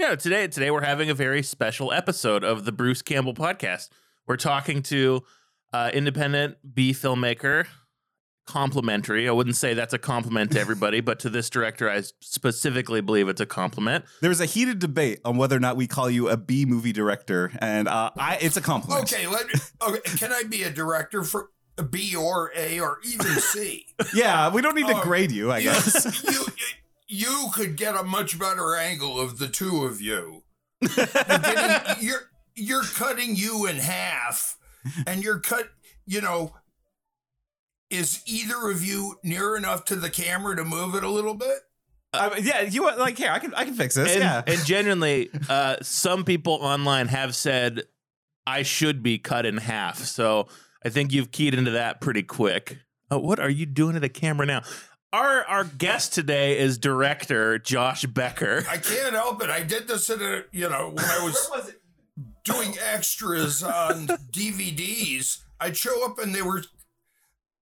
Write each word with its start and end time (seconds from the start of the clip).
Yeah, 0.00 0.14
today 0.14 0.46
today 0.48 0.70
we're 0.70 0.80
having 0.80 1.10
a 1.10 1.14
very 1.14 1.42
special 1.42 1.92
episode 1.92 2.42
of 2.42 2.64
the 2.64 2.72
Bruce 2.72 3.02
Campbell 3.02 3.34
podcast. 3.34 3.90
We're 4.26 4.38
talking 4.38 4.82
to 4.84 5.22
uh, 5.74 5.90
independent 5.92 6.56
B 6.74 6.92
filmmaker, 6.94 7.66
complimentary. 8.46 9.28
I 9.28 9.32
wouldn't 9.32 9.56
say 9.56 9.74
that's 9.74 9.92
a 9.92 9.98
compliment 9.98 10.52
to 10.52 10.60
everybody, 10.60 11.02
but 11.02 11.18
to 11.20 11.28
this 11.28 11.50
director, 11.50 11.90
I 11.90 12.00
specifically 12.20 13.02
believe 13.02 13.28
it's 13.28 13.42
a 13.42 13.46
compliment. 13.46 14.06
There 14.22 14.30
was 14.30 14.40
a 14.40 14.46
heated 14.46 14.78
debate 14.78 15.20
on 15.22 15.36
whether 15.36 15.54
or 15.54 15.60
not 15.60 15.76
we 15.76 15.86
call 15.86 16.08
you 16.08 16.30
a 16.30 16.36
B 16.38 16.64
movie 16.64 16.92
director, 16.92 17.52
and 17.58 17.86
uh, 17.86 18.10
I, 18.16 18.38
it's 18.40 18.56
a 18.56 18.62
compliment. 18.62 19.12
Okay, 19.12 19.26
let 19.26 19.44
okay. 19.86 20.00
Can 20.16 20.32
I 20.32 20.44
be 20.44 20.62
a 20.62 20.70
director 20.70 21.24
for 21.24 21.50
B 21.90 22.16
or 22.16 22.52
A 22.56 22.80
or 22.80 23.00
even 23.04 23.26
C? 23.26 23.84
Yeah, 24.14 24.50
we 24.50 24.62
don't 24.62 24.74
need 24.74 24.86
to 24.86 24.96
Oh, 24.96 25.02
grade 25.02 25.30
you, 25.30 25.50
I 25.52 25.58
you, 25.58 25.64
guess. 25.64 26.24
you 26.24 26.30
you 26.32 26.66
could 27.52 27.76
get 27.76 27.96
a 27.96 28.02
much 28.02 28.38
better 28.38 28.74
angle 28.76 29.18
of 29.20 29.38
the 29.38 29.48
two 29.48 29.84
of 29.84 30.00
you. 30.00 30.44
You're, 30.80 31.06
getting- 31.06 32.04
you're 32.06 32.30
you're 32.56 32.84
cutting 32.84 33.36
you 33.36 33.66
in 33.66 33.76
half, 33.76 34.56
and 35.06 35.22
you're 35.22 35.38
cut. 35.40 35.68
You 36.06 36.20
know, 36.22 36.54
is 37.90 38.22
either 38.26 38.70
of 38.70 38.82
you 38.84 39.16
near 39.22 39.56
enough 39.56 39.84
to 39.86 39.96
the 39.96 40.10
camera 40.10 40.56
to 40.56 40.64
move 40.64 40.94
it 40.94 41.04
a 41.04 41.08
little 41.08 41.34
bit? 41.34 41.58
I 42.12 42.34
mean, 42.34 42.44
yeah, 42.46 42.62
you 42.62 42.84
like 42.96 43.18
here? 43.18 43.30
I 43.30 43.38
can 43.38 43.54
I 43.54 43.64
can 43.64 43.74
fix 43.74 43.94
this. 43.94 44.12
And, 44.12 44.20
yeah, 44.20 44.42
and 44.46 44.64
genuinely, 44.64 45.30
uh, 45.48 45.76
some 45.82 46.24
people 46.24 46.54
online 46.54 47.08
have 47.08 47.34
said 47.36 47.82
I 48.46 48.62
should 48.62 49.02
be 49.02 49.18
cut 49.18 49.46
in 49.46 49.58
half. 49.58 49.98
So 49.98 50.48
I 50.84 50.88
think 50.88 51.12
you've 51.12 51.30
keyed 51.30 51.54
into 51.54 51.72
that 51.72 52.00
pretty 52.00 52.22
quick. 52.22 52.78
Oh, 53.10 53.18
what 53.18 53.38
are 53.40 53.50
you 53.50 53.66
doing 53.66 53.94
to 53.94 54.00
the 54.00 54.08
camera 54.08 54.46
now? 54.46 54.62
Our 55.12 55.44
our 55.44 55.64
guest 55.64 56.14
today 56.14 56.56
is 56.56 56.78
director 56.78 57.58
Josh 57.58 58.04
Becker. 58.06 58.64
I 58.70 58.76
can't 58.76 59.14
help 59.14 59.42
it. 59.42 59.50
I 59.50 59.64
did 59.64 59.88
this 59.88 60.08
in 60.08 60.22
a 60.22 60.44
you 60.52 60.68
know 60.68 60.92
when 60.94 61.04
I 61.04 61.24
was 61.24 61.50
doing 62.44 62.76
extras 62.92 63.64
on 63.64 64.06
DVDs. 64.06 65.38
I'd 65.60 65.76
show 65.76 66.04
up 66.06 66.20
and 66.20 66.32
they 66.32 66.42
were, 66.42 66.62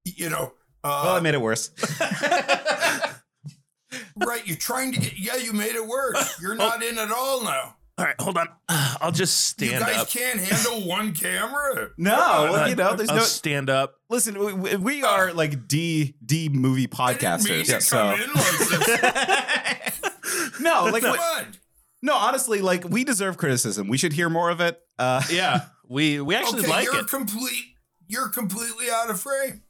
you 0.04 0.28
know, 0.28 0.52
uh, 0.84 1.02
well, 1.04 1.16
I 1.16 1.20
made 1.20 1.32
it 1.34 1.40
worse. 1.40 1.70
right. 4.16 4.46
You're 4.46 4.56
trying 4.58 4.92
to 4.92 5.00
get. 5.00 5.18
Yeah, 5.18 5.36
you 5.36 5.54
made 5.54 5.74
it 5.74 5.86
worse. 5.86 6.38
You're 6.42 6.54
not 6.54 6.82
in 6.82 6.98
at 6.98 7.10
all 7.10 7.42
now. 7.42 7.76
All 7.98 8.04
right, 8.04 8.14
hold 8.20 8.38
on. 8.38 8.48
I'll 8.68 9.10
just 9.12 9.46
stand 9.48 9.82
up. 9.82 9.88
You 9.88 9.94
guys 9.94 10.02
up. 10.02 10.08
can't 10.10 10.38
handle 10.40 10.80
one 10.88 11.12
camera. 11.14 11.90
No, 11.98 12.12
well, 12.52 12.68
you 12.68 12.76
know, 12.76 12.94
there's 12.94 13.08
I'll 13.10 13.16
no. 13.16 13.22
stand 13.22 13.68
up. 13.68 13.96
Listen, 14.08 14.38
we- 14.38 14.52
we, 14.52 14.76
we 14.76 15.02
are 15.02 15.32
like 15.32 15.66
D 15.68 16.14
D 16.24 16.48
movie 16.48 16.88
I 16.96 17.14
didn't 17.14 17.44
mean 17.44 17.64
podcasters, 17.64 17.66
to 17.66 17.80
so 17.80 17.96
come 17.96 18.20
in 18.20 18.30
like 18.34 19.94
no, 20.60 20.84
like 20.92 21.02
Come 21.02 21.16
what- 21.16 21.46
no, 22.02 22.14
honestly, 22.14 22.60
like 22.62 22.84
we 22.88 23.02
deserve 23.04 23.36
criticism. 23.36 23.88
We 23.88 23.98
should 23.98 24.12
hear 24.12 24.28
more 24.28 24.50
of 24.50 24.60
it. 24.60 24.80
Uh, 24.98 25.22
Yeah, 25.30 25.62
we 25.88 26.20
we 26.20 26.34
actually 26.36 26.60
Okay, 26.60 26.70
like 26.70 26.84
you're 26.84 27.00
it. 27.00 27.08
complete. 27.08 27.74
You're 28.06 28.28
completely 28.28 28.86
out 28.90 29.10
of 29.10 29.18
frame. 29.20 29.62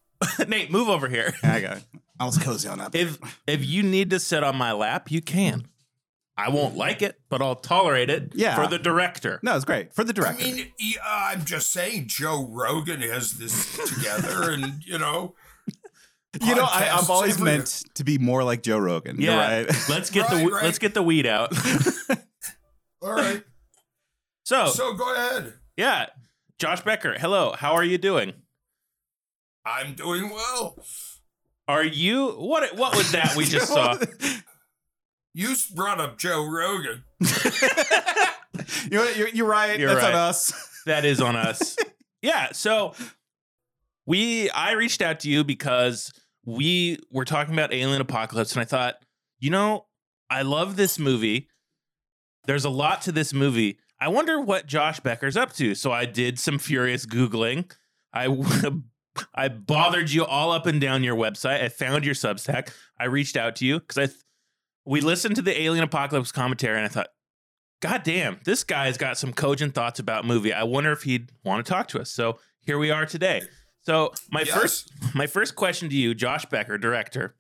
Nate, 0.47 0.71
move 0.71 0.89
over 0.89 1.09
here. 1.09 1.35
I 1.43 1.61
got. 1.61 1.79
I 2.21 2.25
was 2.27 2.37
cozy 2.39 2.69
on 2.69 2.79
that. 2.79 2.95
If 2.95 3.19
if 3.47 3.65
you 3.65 3.83
need 3.83 4.11
to 4.11 4.21
sit 4.21 4.45
on 4.45 4.57
my 4.57 4.73
lap, 4.73 5.11
you 5.11 5.23
can. 5.23 5.67
I 6.41 6.51
won't 6.51 6.77
like 6.77 7.03
it, 7.03 7.21
but 7.29 7.43
I'll 7.43 7.57
tolerate 7.57 8.09
it 8.11 8.33
Yeah. 8.35 8.55
for 8.55 8.69
the 8.69 8.79
director. 8.79 9.41
no, 9.43 9.57
it's 9.57 9.65
great 9.65 9.93
for 9.93 10.05
the 10.05 10.13
director. 10.13 10.43
I 10.43 10.53
mean, 10.53 10.73
yeah, 10.79 11.01
uh, 11.05 11.31
I'm 11.33 11.45
just 11.45 11.73
saying, 11.73 12.05
Joe 12.07 12.47
Rogan 12.49 13.01
has 13.03 13.33
this 13.33 13.77
together, 13.95 14.51
and 14.53 14.85
you 14.87 14.99
know, 14.99 15.35
you 16.41 16.55
know, 16.55 16.63
I, 16.65 16.91
I've 16.97 17.11
always 17.11 17.33
everywhere. 17.35 17.57
meant 17.59 17.83
to 17.95 18.05
be 18.05 18.19
more 18.19 18.45
like 18.45 18.63
Joe 18.63 18.79
Rogan. 18.79 19.21
You're 19.21 19.33
Yeah, 19.35 19.57
right. 19.63 19.67
let's 19.89 20.11
get 20.11 20.29
the 20.31 20.37
Right, 20.37 20.45
we- 20.47 20.53
right. 20.53 20.65
let's 20.65 20.79
get 20.79 20.95
the 20.95 21.03
weed 21.03 21.27
out. 21.27 21.53
All 23.03 23.13
right. 23.13 23.43
so, 24.45 24.67
So 24.69 24.95
go 24.95 25.13
ahead. 25.15 25.55
yeah, 25.77 26.07
Josh 26.61 26.83
Becker, 26.83 27.15
hello. 27.19 27.55
How 27.59 27.73
are 27.75 27.85
you 27.85 27.99
doing? 27.99 28.33
I'm 29.65 29.95
doing 29.95 30.31
well. 30.31 30.77
Are 31.67 31.85
you 31.85 32.29
what? 32.31 32.77
What 32.77 32.97
was 32.97 33.13
that 33.13 33.35
we 33.37 33.45
just 33.45 33.67
saw? 33.69 33.97
You 35.39 35.55
brought 35.73 36.01
up 36.01 36.19
Joe 36.19 36.45
Rogan. 36.51 37.05
you're, 38.91 39.09
you're, 39.13 39.29
you're 39.29 39.47
right. 39.47 39.79
You're 39.79 39.95
That's 39.95 40.03
right. 40.03 40.13
on 40.13 40.21
us. 40.21 40.65
That 40.87 41.05
is 41.05 41.21
on 41.21 41.37
us. 41.37 41.77
yeah. 42.23 42.49
So 42.53 42.95
we, 44.07 44.49
I 44.51 44.73
reached 44.73 45.01
out 45.03 45.21
to 45.21 45.31
you 45.31 45.45
because 45.45 46.11
we 46.47 46.99
were 47.13 47.27
talking 47.27 47.53
about 47.53 47.75
Alien 47.75 48.01
Apocalypse, 48.01 48.53
and 48.53 48.63
I 48.63 48.65
thought, 48.65 48.95
you 49.39 49.51
know, 49.51 49.85
I 50.31 50.43
love 50.43 50.77
this 50.77 50.99
movie. 50.99 51.51
There's 52.47 52.65
a 52.65 52.71
lot 52.71 53.03
to 53.03 53.13
this 53.13 53.33
movie. 53.35 53.79
I 54.01 54.09
wonder 54.09 54.41
what 54.41 54.67
Josh 54.67 54.99
Becker's 54.99 55.37
up 55.37 55.53
to. 55.55 55.75
So 55.75 55.93
I 55.93 56.07
did 56.07 56.41
some 56.41 56.59
furious 56.59 57.07
googling. 57.07 57.71
I 58.13 58.27
I 59.35 59.49
bothered 59.49 60.11
you 60.11 60.25
all 60.25 60.51
up 60.51 60.67
and 60.67 60.81
down 60.81 61.05
your 61.05 61.17
website. 61.17 61.63
I 61.63 61.69
found 61.69 62.05
your 62.05 62.15
Substack. 62.15 62.71
I 62.99 63.05
reached 63.05 63.37
out 63.37 63.55
to 63.57 63.67
you 63.67 63.79
because 63.81 63.99
I 63.99 64.07
th- 64.07 64.19
we 64.89 65.03
listened 65.03 65.37
to 65.37 65.43
the 65.43 65.61
Alien 65.61 65.85
Apocalypse 65.85 66.33
commentary, 66.33 66.79
and 66.79 66.87
I 66.87 66.89
thought, 66.89 67.09
God 67.81 68.03
damn, 68.03 68.41
this 68.45 68.65
guy's 68.65 68.97
got 68.97 69.19
some 69.19 69.33
cogent 69.35 69.75
thoughts 69.75 70.01
about 70.01 70.25
movie. 70.25 70.53
I 70.53 70.63
wonder 70.65 70.91
if 70.93 71.03
he'd 71.03 71.31
want 71.45 71.65
to 71.65 71.71
talk 71.71 71.89
to 71.89 72.01
us. 72.01 72.11
So 72.11 72.39
here 72.63 72.79
we 72.79 72.91
are 72.91 73.05
today. 73.05 73.43
So 73.83 74.13
my 74.31 74.41
Yes. 74.43 74.55
first 74.55 74.93
my 75.15 75.27
first 75.27 75.55
question 75.55 75.89
to 75.91 75.95
you, 75.95 76.15
Josh 76.15 76.47
Becker, 76.47 76.79
director. 76.79 77.37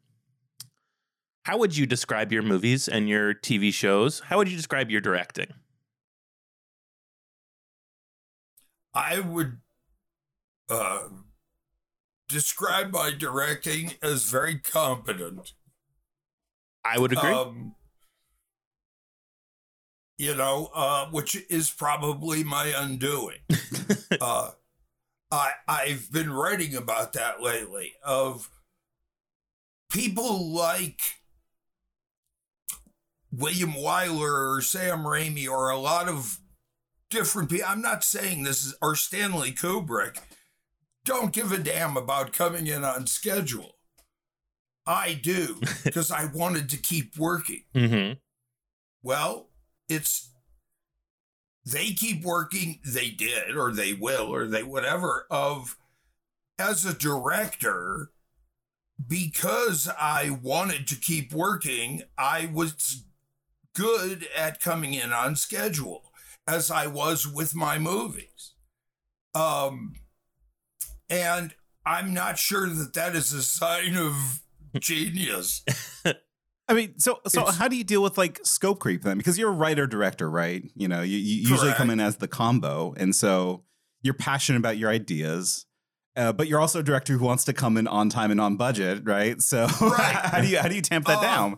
How 1.44 1.56
would 1.56 1.76
you 1.76 1.87
describe 1.87 2.31
your 2.31 2.42
movies 2.42 2.87
and 2.87 3.08
your 3.08 3.32
TV 3.34 3.72
shows? 3.72 4.20
How 4.20 4.37
would 4.37 4.48
you 4.48 4.56
describe 4.56 4.91
your 4.91 5.00
directing? 5.00 5.54
I 8.92 9.20
would 9.20 9.58
uh, 10.69 11.08
describe 12.28 12.92
my 12.92 13.12
directing 13.19 13.94
as 14.03 14.25
very 14.31 14.58
competent. 14.58 15.53
I 16.94 16.99
would 16.99 17.12
agree. 17.12 17.31
Um, 17.31 17.75
you 20.16 20.34
know, 20.34 20.71
uh, 20.75 21.06
which 21.10 21.37
is 21.49 21.71
probably 21.71 22.43
my 22.43 22.72
undoing. 22.76 23.38
uh, 24.21 24.50
I 25.31 25.53
I've 25.66 26.10
been 26.10 26.32
writing 26.32 26.75
about 26.75 27.12
that 27.12 27.41
lately. 27.41 27.93
Of 28.04 28.50
people 29.91 30.53
like 30.53 31.00
William 33.31 33.72
Wyler 33.72 34.56
or 34.56 34.60
Sam 34.60 35.00
Raimi 35.00 35.49
or 35.49 35.70
a 35.70 35.78
lot 35.78 36.09
of 36.09 36.41
different 37.10 37.50
people. 37.50 37.66
I'm 37.69 37.82
not 37.82 38.03
saying 38.05 38.43
this 38.43 38.65
is 38.65 38.75
or 38.82 38.97
Stanley 38.97 39.53
Kubrick. 39.53 40.19
Don't 41.05 41.32
give 41.32 41.53
a 41.53 41.59
damn 41.59 41.97
about 41.97 42.32
coming 42.32 42.66
in 42.66 42.84
on 42.84 43.06
schedule. 43.06 43.78
I 44.88 45.12
do 45.12 45.60
because 45.84 46.10
I 46.10 46.25
wanted 46.25 46.71
to 46.71 46.78
keep 46.78 47.16
working. 47.16 47.62
mm-hmm. 47.75 48.15
Well, 49.03 49.50
it's 49.88 50.31
they 51.65 51.93
keep 51.93 52.25
working, 52.25 52.81
they 52.84 53.10
did, 53.10 53.56
or 53.56 53.72
they 53.72 53.93
will, 53.93 54.34
or 54.34 54.47
they 54.47 54.62
whatever, 54.62 55.26
of 55.31 55.76
as 56.59 56.84
a 56.84 56.94
director, 56.94 58.10
because 59.06 59.88
I 60.00 60.38
wanted 60.43 60.88
to 60.88 60.97
keep 60.97 61.32
working, 61.32 62.03
I 62.16 62.50
was 62.53 63.05
good 63.75 64.26
at 64.37 64.60
coming 64.60 64.94
in 64.94 65.12
on 65.12 65.37
schedule, 65.37 66.10
as 66.47 66.70
I 66.70 66.87
was 66.87 67.28
with 67.28 67.55
my 67.55 67.78
movies. 67.78 68.55
Um, 69.34 69.94
and 71.09 71.55
I'm 71.87 72.12
not 72.12 72.38
sure 72.38 72.66
that 72.66 72.94
that 72.94 73.15
is 73.15 73.32
a 73.32 73.43
sign 73.43 73.94
of 73.94 74.41
genius. 74.81 75.65
I 76.71 76.75
mean, 76.75 76.99
so 76.99 77.21
so 77.27 77.41
It's- 77.43 77.56
how 77.56 77.69
do 77.69 77.77
you 77.77 77.84
deal 77.84 78.03
with 78.03 78.19
like 78.19 78.41
scope 78.44 78.78
creep 78.81 79.03
then? 79.03 79.16
Because 79.16 79.39
you're 79.39 79.49
a 79.49 79.55
writer 79.55 79.87
director, 79.87 80.31
right? 80.31 80.62
You 80.75 80.88
know, 80.88 81.00
you, 81.02 81.17
you 81.17 81.49
usually 81.49 81.73
come 81.73 81.88
in 81.91 81.99
as 82.00 82.17
the 82.17 82.29
combo, 82.29 82.94
and 82.99 83.14
so 83.17 83.64
you're 84.02 84.14
passionate 84.14 84.58
about 84.58 84.76
your 84.76 84.91
ideas, 84.91 85.64
uh, 86.14 86.32
but 86.32 86.47
you're 86.47 86.61
also 86.61 86.81
a 86.81 86.82
director 86.82 87.14
who 87.14 87.25
wants 87.25 87.44
to 87.44 87.52
come 87.55 87.76
in 87.79 87.88
on 87.88 88.11
time 88.11 88.31
and 88.31 88.41
on 88.41 88.56
budget, 88.56 89.02
right? 89.05 89.41
So 89.41 89.67
Right. 89.81 90.14
how 90.14 90.41
do 90.43 90.47
you 90.49 90.58
how 90.58 90.69
do 90.69 90.75
you 90.75 90.82
tamp 90.82 91.06
that 91.06 91.19
Uh, 91.19 91.23
down? 91.23 91.56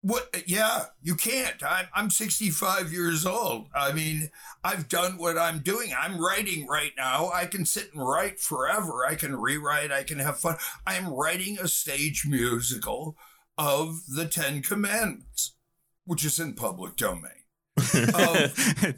What? 0.00 0.44
Yeah, 0.46 0.86
you 1.02 1.16
can't. 1.16 1.62
I'm 1.62 1.86
I'm 1.92 2.10
65 2.10 2.92
years 2.92 3.26
old. 3.26 3.68
I 3.74 3.92
mean, 3.92 4.30
I've 4.62 4.88
done 4.88 5.18
what 5.18 5.36
I'm 5.36 5.58
doing. 5.58 5.92
I'm 5.98 6.20
writing 6.20 6.68
right 6.68 6.92
now. 6.96 7.30
I 7.34 7.46
can 7.46 7.66
sit 7.66 7.92
and 7.92 8.06
write 8.06 8.38
forever. 8.38 9.04
I 9.04 9.16
can 9.16 9.34
rewrite. 9.34 9.90
I 9.90 10.04
can 10.04 10.20
have 10.20 10.38
fun. 10.38 10.56
I 10.86 10.94
am 10.94 11.12
writing 11.12 11.58
a 11.58 11.66
stage 11.66 12.24
musical 12.26 13.16
of 13.56 14.06
the 14.14 14.26
Ten 14.26 14.62
Commandments, 14.62 15.56
which 16.04 16.24
is 16.24 16.38
in 16.38 16.54
public 16.54 16.96
domain. 16.96 17.32
Um, 18.14 18.50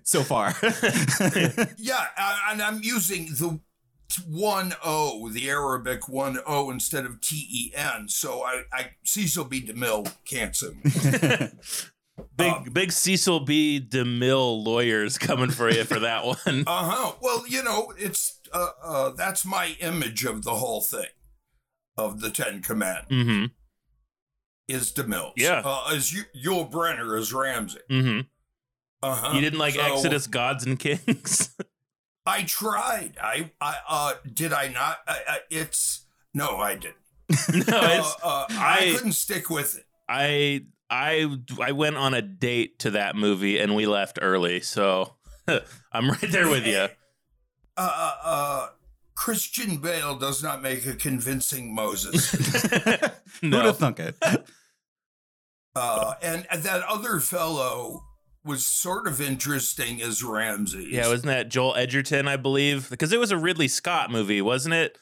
so 0.05 0.23
far, 0.23 0.55
yeah, 1.79 2.07
and 2.49 2.63
I'm 2.63 2.81
using 2.83 3.27
the 3.27 3.61
one 4.19 4.75
O, 4.85 5.29
the 5.29 5.49
Arabic 5.49 6.09
one 6.09 6.39
O 6.47 6.71
instead 6.71 7.05
of 7.05 7.21
T 7.21 7.47
E 7.51 7.73
N. 7.77 8.09
So 8.09 8.43
I, 8.43 8.63
I 8.73 8.91
Cecil 9.05 9.45
B. 9.45 9.63
DeMille 9.63 10.13
can't 10.25 10.55
sue 10.57 10.75
me. 10.85 10.91
Big 12.37 12.53
Um, 12.53 12.65
big 12.65 12.93
Cecil 12.93 13.41
B. 13.41 13.81
DeMille 13.81 14.63
lawyers 14.63 15.17
coming 15.17 15.49
for 15.51 15.71
you 15.71 15.85
for 15.85 15.99
that 16.01 16.25
one. 16.45 16.65
Uh 16.67 16.91
huh. 16.91 17.13
Well, 17.23 17.45
you 17.49 17.63
know, 17.63 17.95
it's 17.97 18.39
uh, 18.53 18.69
uh, 18.83 19.11
that's 19.11 19.47
my 19.47 19.75
image 19.81 20.25
of 20.27 20.45
the 20.45 20.57
whole 20.57 20.83
thing, 20.83 21.07
of 21.97 22.21
the 22.21 22.29
Ten 22.31 22.61
Commandments. 22.61 23.11
mm-hmm. 23.11 23.45
Is 24.69 24.93
DeMille? 24.93 25.33
Yeah. 25.37 25.63
Uh, 25.65 25.93
as 25.95 26.13
you, 26.13 26.25
Yul 26.37 26.71
Brynner 26.71 27.19
as 27.19 27.33
Ramses. 27.33 27.81
Mm-hmm. 27.91 28.21
Uh 29.03 29.15
huh. 29.15 29.35
You 29.35 29.41
didn't 29.41 29.59
like 29.59 29.75
So, 29.75 29.81
Exodus 29.81 30.27
Gods 30.27 30.67
and 30.67 30.79
Kings? 30.79 31.57
I 32.27 32.43
tried. 32.45 33.15
I 33.23 33.51
I 33.61 33.77
uh 33.89 34.13
did 34.33 34.53
I 34.53 34.69
not? 34.69 34.99
I, 35.07 35.19
I, 35.29 35.39
it's 35.51 36.07
no, 36.35 36.57
I 36.59 36.75
didn't. 36.75 36.97
no, 37.69 37.77
Uh, 37.79 37.89
it's 37.99 38.17
uh, 38.23 38.47
I, 38.51 38.89
I- 38.89 38.93
couldn't 38.97 39.13
stick 39.13 39.51
with 39.51 39.79
it. 39.79 39.85
I 40.09 40.65
I 40.91 41.37
I 41.61 41.73
went 41.73 41.97
on 41.97 42.15
a 42.15 42.23
date 42.23 42.81
to 42.81 42.91
that 42.93 43.15
movie 43.17 43.59
and 43.59 43.75
we 43.77 43.87
left 43.87 44.19
early, 44.21 44.61
so 44.61 45.15
I'm 45.93 46.09
right 46.11 46.31
there 46.31 46.49
with 46.49 46.67
you. 46.67 46.89
Uh, 47.77 47.91
uh, 47.95 48.15
uh, 48.25 48.69
Christian 49.15 49.77
Bale 49.79 50.17
does 50.19 50.43
not 50.43 50.61
make 50.63 50.85
a 50.87 50.95
convincing 50.95 51.75
Moses. 51.75 52.31
Who'd 53.41 53.51
no. 53.51 53.61
have 53.63 53.79
thunk 53.79 54.01
it? 54.01 54.17
uh, 55.77 56.15
and, 56.23 56.47
and 56.51 56.63
that 56.65 56.83
other 56.89 57.21
fellow 57.21 58.03
was 58.45 58.65
sort 58.65 59.07
of 59.07 59.21
interesting 59.21 60.01
as 60.01 60.23
Ramses. 60.25 60.87
Yeah, 60.89 61.09
wasn't 61.09 61.27
that 61.27 61.49
Joel 61.51 61.77
Edgerton, 61.77 62.27
I 62.27 62.37
believe? 62.37 62.89
Because 62.91 63.13
it 63.13 63.21
was 63.21 63.31
a 63.31 63.37
Ridley 63.39 63.69
Scott 63.69 64.11
movie, 64.11 64.41
wasn't 64.41 64.75
it? 64.75 64.99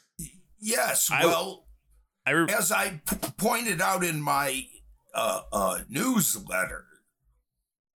yes. 0.61 1.11
I- 1.11 1.25
well, 1.25 1.67
I 2.27 2.31
re- 2.33 2.47
as 2.53 2.73
I 2.73 3.01
p- 3.09 3.17
pointed 3.37 3.81
out 3.81 4.03
in 4.05 4.21
my 4.21 4.67
uh, 5.15 5.43
uh, 5.53 5.79
newsletter, 5.89 6.85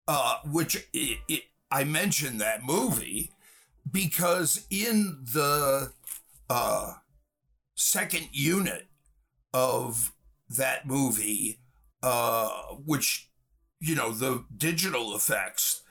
uh, 0.08 0.38
which 0.46 0.88
i 0.96 1.18
i 1.30 1.42
I 1.74 1.84
mentioned 1.86 2.40
that 2.42 2.64
movie 2.66 3.32
because 3.90 4.66
in 4.70 5.24
the 5.34 5.94
uh, 6.50 6.94
second 7.76 8.28
unit 8.34 8.88
of 9.54 10.12
that 10.50 10.86
movie, 10.86 11.60
uh, 12.04 12.50
which 12.86 13.30
you 13.82 13.96
know 13.96 14.12
the 14.12 14.46
digital 14.56 15.16
effects, 15.16 15.82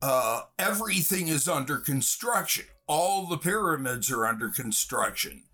uh, 0.00 0.42
everything 0.58 1.28
is 1.28 1.46
under 1.48 1.76
construction. 1.76 2.64
All 2.86 3.26
the 3.26 3.38
pyramids 3.38 4.10
are 4.10 4.26
under 4.26 4.48
construction. 4.48 5.44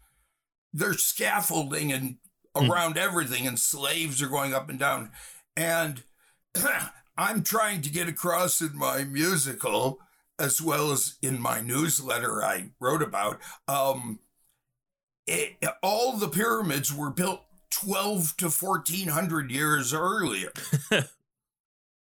There's 0.73 1.03
scaffolding 1.03 1.93
and 1.93 2.19
Hmm. 2.57 2.71
around 2.71 2.97
everything, 2.97 3.47
and 3.47 3.59
slaves 3.61 4.23
are 4.23 4.29
going 4.29 4.55
up 4.55 4.71
and 4.71 4.79
down. 4.79 5.11
And 5.57 6.03
I'm 7.19 7.43
trying 7.43 7.83
to 7.83 7.91
get 7.91 8.09
across 8.09 8.61
in 8.63 8.77
my 8.79 9.05
musical, 9.05 9.99
as 10.39 10.61
well 10.63 10.91
as 10.93 11.17
in 11.23 11.41
my 11.41 11.61
newsletter 11.61 12.43
I 12.43 12.71
wrote 12.81 13.03
about. 13.03 13.41
Um, 13.69 14.21
it, 15.27 15.57
all 15.83 16.17
the 16.17 16.29
pyramids 16.29 16.95
were 16.95 17.11
built 17.11 17.43
12 17.71 18.37
to 18.39 18.49
1400 18.49 19.51
years 19.51 19.93
earlier. 19.93 20.53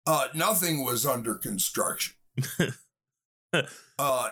uh, 0.09 0.27
nothing 0.33 0.83
was 0.83 1.05
under 1.05 1.35
construction. 1.35 2.15
uh, 3.99 4.29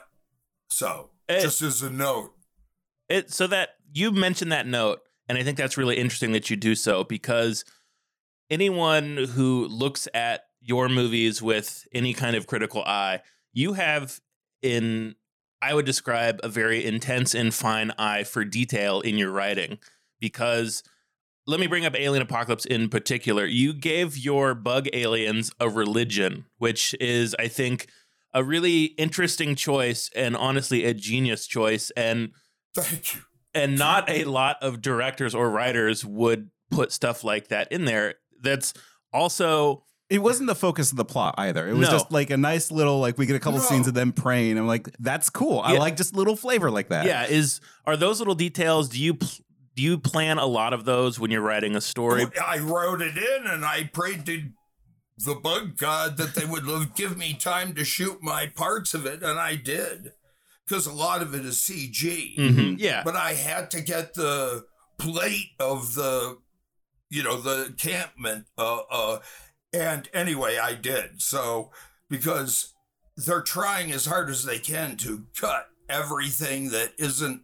so, 0.70 1.12
Eh. 1.30 1.42
just 1.42 1.62
as 1.62 1.82
a 1.82 1.90
note, 1.90 2.34
it 3.10 3.32
so 3.32 3.48
that 3.48 3.76
you 3.94 4.12
mentioned 4.12 4.52
that 4.52 4.66
note 4.68 5.00
and 5.30 5.38
i 5.38 5.44
think 5.44 5.58
that's 5.58 5.78
really 5.78 5.98
interesting 5.98 6.32
that 6.34 6.50
you 6.50 6.56
do 6.56 6.74
so 6.76 7.04
because 7.04 7.64
anyone 8.50 9.18
who 9.18 9.68
looks 9.68 10.08
at 10.14 10.42
your 10.62 10.90
movies 10.90 11.42
with 11.42 11.88
any 11.94 12.14
kind 12.14 12.36
of 12.36 12.48
critical 12.48 12.84
eye 12.84 13.22
you 13.54 13.74
have 13.74 14.20
in 14.62 15.16
i 15.62 15.74
would 15.74 15.86
describe 15.86 16.40
a 16.44 16.50
very 16.50 16.86
intense 16.86 17.34
and 17.36 17.54
fine 17.54 17.92
eye 17.98 18.24
for 18.24 18.44
detail 18.44 19.02
in 19.02 19.18
your 19.18 19.32
writing 19.32 19.78
because 20.20 20.84
let 21.48 21.60
me 21.60 21.68
bring 21.68 21.86
up 21.86 21.96
alien 21.96 22.22
apocalypse 22.22 22.66
in 22.66 22.90
particular 22.90 23.46
you 23.46 23.74
gave 23.74 24.18
your 24.18 24.54
bug 24.54 24.88
aliens 24.94 25.52
a 25.60 25.70
religion 25.70 26.46
which 26.58 26.94
is 27.00 27.36
i 27.40 27.48
think 27.48 27.88
a 28.34 28.44
really 28.44 28.84
interesting 28.98 29.56
choice 29.56 30.10
and 30.16 30.36
honestly 30.36 30.84
a 30.86 30.94
genius 30.94 31.48
choice 31.48 31.90
and 31.98 32.32
thank 32.76 33.16
you. 33.16 33.22
and 33.54 33.78
not 33.78 34.10
a 34.10 34.26
lot 34.26 34.58
of 34.62 34.82
directors 34.82 35.34
or 35.34 35.50
writers 35.50 36.06
would 36.06 36.50
put 36.70 36.92
stuff 36.92 37.24
like 37.24 37.48
that 37.48 37.72
in 37.72 37.86
there 37.86 38.16
that's 38.42 38.74
also 39.14 39.84
It 40.10 40.20
wasn't 40.22 40.48
the 40.48 40.56
focus 40.56 40.92
of 40.92 40.98
the 40.98 41.04
plot 41.06 41.36
either. 41.38 41.68
It 41.68 41.74
was 41.74 41.88
No. 41.90 41.94
just 41.96 42.12
like 42.12 42.30
a 42.30 42.38
nice 42.38 42.72
little 42.72 43.00
like 43.00 43.18
we 43.18 43.26
get 43.26 43.36
a 43.36 43.40
couple 43.40 43.60
No. 43.60 43.66
scenes 43.66 43.88
of 43.88 43.94
them 43.94 44.12
praying. 44.14 44.58
I'm 44.58 44.68
like, 44.68 44.88
that's 45.00 45.30
cool. 45.30 45.60
I 45.60 45.78
like 45.78 45.98
just 45.98 46.16
little 46.16 46.36
flavor 46.36 46.70
like 46.72 46.90
that. 46.90 47.06
yeah 47.06 47.26
is 47.26 47.60
are 47.86 47.98
those 47.98 48.20
little 48.20 48.36
details 48.36 48.90
do 48.90 49.02
you 49.02 49.16
pl- 49.16 49.30
do 49.78 49.84
you 49.84 50.00
plan 50.00 50.40
a 50.40 50.46
lot 50.48 50.74
of 50.74 50.86
those 50.86 51.20
when 51.20 51.30
you're 51.30 51.40
writing 51.40 51.76
a 51.76 51.82
story 51.82 52.26
I 52.44 52.58
wrote 52.58 53.00
it 53.02 53.16
in 53.16 53.46
and 53.46 53.64
I 53.64 53.90
prayed 53.94 54.26
to 54.26 54.50
the 55.20 55.36
bug 55.36 55.78
god 55.78 56.18
that 56.18 56.34
they 56.36 56.46
would 56.46 56.66
give 56.96 57.16
me 57.16 57.34
time 57.34 57.74
to 57.76 57.86
shoot 57.86 58.22
my 58.22 58.48
parts 58.48 58.94
of 58.94 59.06
it, 59.06 59.24
and 59.24 59.40
I 59.40 59.56
did. 59.56 60.12
Because 60.68 60.86
a 60.86 60.92
lot 60.92 61.22
of 61.22 61.34
it 61.34 61.46
is 61.46 61.58
CG. 61.62 62.36
Mhm. 62.38 62.76
yeah 62.80 63.04
But 63.04 63.16
I 63.16 63.34
had 63.34 63.72
to 63.72 63.82
get 63.82 64.16
the 64.16 64.66
plate 64.98 65.52
of 65.60 65.94
the, 65.96 66.40
you 67.10 67.24
know, 67.24 67.40
the 67.40 67.68
encampment. 67.68 68.48
Uh, 68.58 68.80
uh, 68.92 69.20
and 69.74 70.10
anyway, 70.14 70.58
I 70.58 70.74
did. 70.74 71.22
So, 71.22 71.72
because 72.10 72.74
they're 73.16 73.42
trying 73.42 73.92
as 73.92 74.06
hard 74.06 74.30
as 74.30 74.44
they 74.44 74.60
can 74.60 74.98
to 74.98 75.26
cut 75.40 75.68
everything 75.90 76.70
that 76.72 76.94
isn't, 76.98 77.44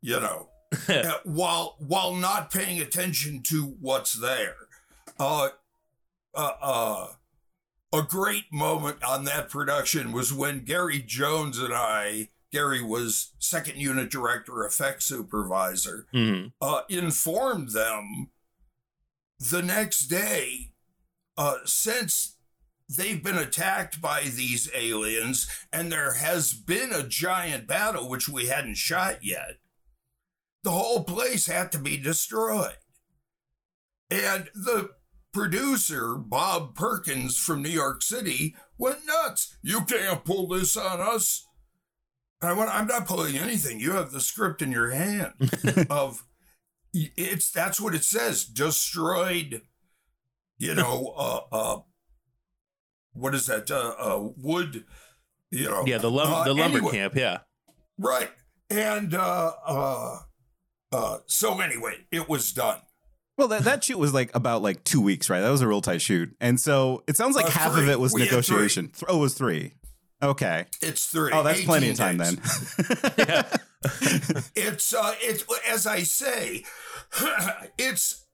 you 0.00 0.20
know, 0.20 0.50
uh, 0.88 1.18
while 1.24 1.76
while 1.78 2.14
not 2.14 2.50
paying 2.50 2.80
attention 2.80 3.42
to 3.48 3.76
what's 3.80 4.14
there. 4.14 4.56
Uh, 5.18 5.50
uh, 6.34 6.52
uh, 6.60 7.06
a 7.92 8.02
great 8.02 8.44
moment 8.52 9.02
on 9.04 9.24
that 9.24 9.50
production 9.50 10.12
was 10.12 10.32
when 10.32 10.64
Gary 10.64 11.00
Jones 11.02 11.58
and 11.58 11.74
I, 11.74 12.30
Gary 12.50 12.82
was 12.82 13.32
second 13.38 13.76
unit 13.76 14.10
director, 14.10 14.64
effects 14.64 15.04
supervisor, 15.06 16.06
Mhm. 16.14 16.52
uh, 16.60 16.82
informed 16.88 17.70
them 17.70 18.30
the 19.38 19.62
next 19.62 20.06
day, 20.06 20.72
uh, 21.36 21.58
since 21.64 22.36
they've 22.88 23.22
been 23.22 23.38
attacked 23.38 24.00
by 24.00 24.22
these 24.22 24.70
aliens 24.74 25.48
and 25.72 25.90
there 25.90 26.14
has 26.14 26.52
been 26.52 26.92
a 26.92 27.02
giant 27.06 27.66
battle, 27.66 28.08
which 28.08 28.28
we 28.28 28.46
hadn't 28.46 28.74
shot 28.76 29.24
yet, 29.24 29.58
the 30.62 30.70
whole 30.70 31.04
place 31.04 31.46
had 31.46 31.72
to 31.72 31.78
be 31.78 31.96
destroyed. 31.96 32.76
And 34.10 34.48
the 34.54 34.90
producer, 35.32 36.16
Bob 36.16 36.74
Perkins 36.74 37.36
from 37.38 37.62
New 37.62 37.70
York 37.70 38.02
City, 38.02 38.54
went 38.78 39.06
nuts. 39.06 39.56
You 39.62 39.82
can't 39.82 40.24
pull 40.24 40.48
this 40.48 40.76
on 40.76 41.00
us. 41.00 41.46
I 42.42 42.52
went, 42.52 42.70
I'm 42.74 42.86
not 42.88 43.06
pulling 43.06 43.36
anything. 43.38 43.80
You 43.80 43.92
have 43.92 44.10
the 44.12 44.20
script 44.20 44.62
in 44.62 44.72
your 44.72 44.90
hand 44.90 45.32
of 45.90 46.24
it's 46.92 47.50
that's 47.50 47.80
what 47.80 47.94
it 47.94 48.04
says. 48.04 48.44
Destroyed, 48.44 49.62
you 50.58 50.74
know, 50.74 51.14
uh 51.16 51.40
uh 51.52 51.80
what 53.14 53.34
is 53.34 53.46
that? 53.46 53.70
Uh, 53.70 53.94
uh 53.98 54.28
wood, 54.36 54.84
you 55.50 55.64
know. 55.70 55.84
yeah 55.86 55.98
the 55.98 56.10
lum- 56.10 56.32
Uh, 56.32 56.44
the 56.44 56.54
lumber 56.54 56.78
anyway, 56.78 56.92
camp 56.92 57.14
yeah 57.16 57.38
Right. 57.98 58.30
And 58.68 59.14
uh 59.14 59.52
uh 59.66 60.18
uh 60.92 61.18
so 61.26 61.60
anyway, 61.60 62.06
it 62.10 62.28
was 62.28 62.52
done. 62.52 62.78
Well, 63.38 63.48
that, 63.48 63.64
that 63.64 63.82
shoot 63.84 63.98
was 63.98 64.12
like 64.12 64.30
about 64.34 64.62
like 64.62 64.84
two 64.84 65.00
weeks, 65.00 65.30
right? 65.30 65.40
That 65.40 65.50
was 65.50 65.62
a 65.62 65.68
real 65.68 65.80
tight 65.80 66.02
shoot. 66.02 66.36
And 66.40 66.60
so 66.60 67.02
it 67.08 67.16
sounds 67.16 67.34
like 67.34 67.46
Uh, 67.46 67.50
half 67.50 67.72
three. 67.72 67.82
of 67.84 67.88
it 67.88 67.98
was 67.98 68.12
We 68.12 68.24
negotiation. 68.24 68.88
Th- 68.88 69.04
Oh, 69.08 69.18
it 69.18 69.20
was 69.20 69.34
three. 69.34 69.72
Okay. 70.22 70.66
It's 70.82 71.06
three. 71.06 71.32
Oh, 71.32 71.42
that's 71.42 71.64
plenty 71.64 71.88
of 71.90 71.96
time 71.96 72.18
days. 72.18 72.36
then. 72.36 73.14
yeah 73.18 73.56
It's 74.54 74.94
uh 74.94 75.14
it's 75.20 75.44
as 75.68 75.86
I 75.86 76.02
say, 76.04 76.64
it's 77.78 78.26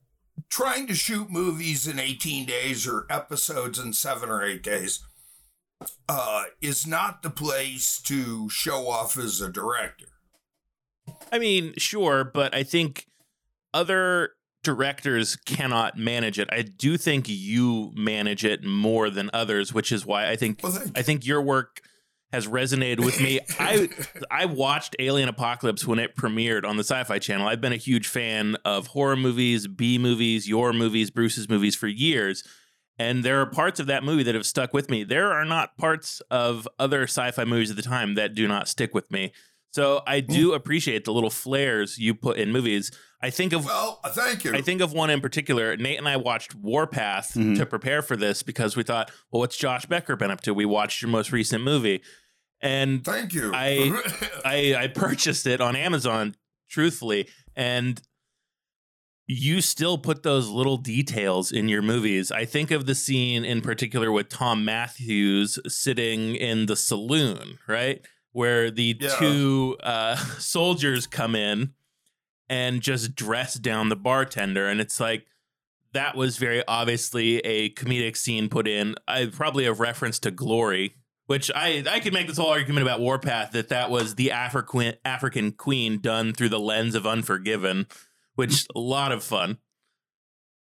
trying 0.51 0.87
to 0.89 0.95
shoot 0.95 1.31
movies 1.31 1.87
in 1.87 1.99
18 1.99 2.45
days 2.47 2.87
or 2.87 3.07
episodes 3.11 3.79
in 3.79 3.93
7 3.93 4.29
or 4.29 4.43
8 4.45 4.63
days 4.63 5.01
uh 6.09 6.45
is 6.61 6.87
not 6.87 7.23
the 7.23 7.31
place 7.31 8.01
to 8.03 8.49
show 8.51 8.89
off 8.89 9.17
as 9.17 9.41
a 9.41 9.51
director. 9.51 10.07
I 11.33 11.39
mean, 11.39 11.75
sure, 11.79 12.25
but 12.25 12.55
I 12.55 12.63
think 12.63 13.07
other 13.75 14.31
directors 14.63 15.37
cannot 15.37 15.97
manage 15.97 16.39
it. 16.39 16.49
I 16.53 16.63
do 16.63 16.97
think 16.97 17.27
you 17.29 17.93
manage 17.95 18.45
it 18.45 18.65
more 18.65 19.11
than 19.11 19.31
others, 19.33 19.73
which 19.73 19.93
is 19.93 20.05
why 20.05 20.29
I 20.29 20.37
think 20.37 20.61
Well, 20.63 20.77
I 20.95 21.03
think 21.03 21.27
your 21.27 21.41
work 21.41 21.81
has 22.33 22.47
resonated 22.47 23.05
with 23.05 23.21
me. 23.21 23.41
I 23.59 23.89
I 24.31 24.47
watched 24.47 24.97
Alien 24.99 25.29
Apocalypse 25.29 25.87
when 25.87 25.99
it 25.99 26.17
premiered 26.17 26.65
on 26.65 26.77
the 26.77 26.85
Sci-Fi 26.85 27.19
Channel. 27.19 27.49
I've 27.49 27.61
been 27.61 27.73
a 27.73 27.77
huge 27.77 28.09
fan 28.09 28.57
of 28.65 28.89
horror 28.89 29.17
movies, 29.17 29.67
B 29.67 29.99
movies, 29.99 30.49
your 30.49 30.73
movies, 30.73 31.11
Bruce's 31.11 31.49
movies 31.49 31.75
for 31.75 31.87
years. 31.87 32.45
And 32.99 33.23
there 33.23 33.41
are 33.41 33.47
parts 33.47 33.79
of 33.79 33.87
that 33.87 34.03
movie 34.03 34.25
that 34.25 34.35
have 34.35 34.45
stuck 34.45 34.75
with 34.75 34.91
me. 34.91 35.05
There 35.05 35.33
are 35.33 35.45
not 35.45 35.77
parts 35.77 36.21
of 36.33 36.69
other 36.81 37.05
sci 37.05 37.31
fi 37.31 37.45
movies 37.45 37.71
at 37.71 37.77
the 37.77 37.83
time 37.83 38.17
that 38.17 38.35
do 38.35 38.49
not 38.49 38.69
stick 38.69 38.93
with 38.93 39.11
me. 39.11 39.33
So 39.71 40.03
I 40.07 40.21
do 40.21 40.55
appreciate 40.55 41.05
the 41.05 41.13
little 41.13 41.31
flares 41.31 41.99
you 41.99 42.15
put 42.15 42.39
in 42.39 42.51
movies. 42.53 42.91
I 43.23 43.31
think 43.31 43.53
of 43.53 43.65
Well, 43.65 44.01
thank 44.09 44.45
you. 44.45 44.55
I 44.55 44.63
think 44.63 44.81
of 44.81 44.93
one 44.93 45.11
in 45.11 45.21
particular. 45.21 45.77
Nate 45.77 45.99
and 45.99 46.09
I 46.09 46.17
watched 46.17 46.55
Warpath 46.55 47.35
Mhm. 47.35 47.57
to 47.59 47.67
prepare 47.67 48.01
for 48.01 48.17
this 48.17 48.43
because 48.43 48.77
we 48.77 48.83
thought, 48.83 49.11
well, 49.31 49.41
what's 49.41 49.57
Josh 49.57 49.87
Becker 49.87 50.17
been 50.17 50.31
up 50.31 50.41
to? 50.43 50.55
We 50.55 50.65
watched 50.65 51.03
your 51.03 51.11
most 51.11 51.33
recent 51.33 51.63
movie, 51.65 52.01
and 52.61 53.05
thank 53.05 53.35
you. 53.35 53.51
I- 53.55 54.03
I 54.45 54.75
I 54.85 54.87
purchased 54.89 55.47
it 55.47 55.61
on 55.61 55.77
Amazon, 55.77 56.35
truthfully, 56.71 57.29
and 57.55 58.01
you 59.27 59.61
still 59.61 59.99
put 59.99 60.23
those 60.23 60.49
little 60.49 60.79
details 60.79 61.53
in 61.53 61.69
your 61.69 61.83
movies. 61.83 62.33
I 62.33 62.47
think 62.47 62.71
of 62.71 62.87
the 62.87 62.95
scene 62.95 63.45
in 63.45 63.61
particular 63.61 64.11
with 64.11 64.31
Thom 64.31 64.65
Mathews 64.65 65.59
sitting 65.67 66.35
in 66.35 66.65
the 66.67 66.77
saloon, 66.77 67.59
right? 67.67 68.01
Where 68.33 68.71
the 68.71 68.97
Yeah. 69.01 69.17
two 69.19 69.77
uh, 69.83 70.17
soldiers 70.39 71.07
come 71.07 71.35
in 71.35 71.73
and 72.49 72.81
just 72.81 73.15
dress 73.15 73.55
down 73.55 73.89
the 73.89 73.97
bartender. 73.97 74.69
And 74.69 74.81
it's 74.81 75.01
like, 75.01 75.27
that 75.93 76.17
was 76.17 76.37
very 76.37 76.63
obviously 76.69 77.39
a 77.41 77.71
comedic 77.71 78.17
scene 78.17 78.49
put 78.49 78.69
in. 78.69 78.95
I 79.07 79.27
probably 79.27 79.65
a 79.65 79.73
reference 79.73 80.19
to 80.21 80.31
Glory, 80.31 80.95
which 81.27 81.51
I 81.55 81.83
I 81.91 82.01
could 82.01 82.13
make 82.13 82.27
this 82.27 82.37
whole 82.37 82.51
argument 82.51 82.83
about 82.87 83.01
Warpath 83.01 83.53
that 83.53 83.71
that 83.71 83.91
was 83.91 84.15
the 84.17 84.31
African 84.31 84.95
African 85.05 85.53
Queen 85.53 85.99
done 85.99 86.35
through 86.35 86.51
the 86.51 86.61
lens 86.61 86.95
of 86.95 87.07
Unforgiven, 87.07 87.87
which 88.35 88.67
a 88.77 88.79
lot 88.79 89.13
of 89.13 89.25
fun. 89.25 89.59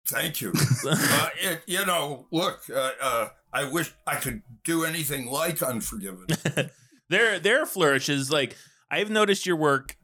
Thank 0.07 0.39
you. 0.39 0.53
uh, 0.89 1.29
it, 1.41 1.61
you 1.67 1.85
know, 1.85 2.27
look, 2.31 2.61
uh, 2.73 2.91
uh, 3.01 3.27
I 3.51 3.69
wish 3.69 3.93
I 4.07 4.15
could 4.15 4.41
do 4.63 4.85
anything 4.85 5.27
like 5.27 5.61
Unforgiven. 5.61 6.27
There 7.09 7.39
there 7.39 7.61
are 7.61 7.65
flourishes 7.65 8.31
like 8.31 8.55
I've 8.89 9.09
noticed 9.09 9.45
your 9.45 9.55
work. 9.55 9.97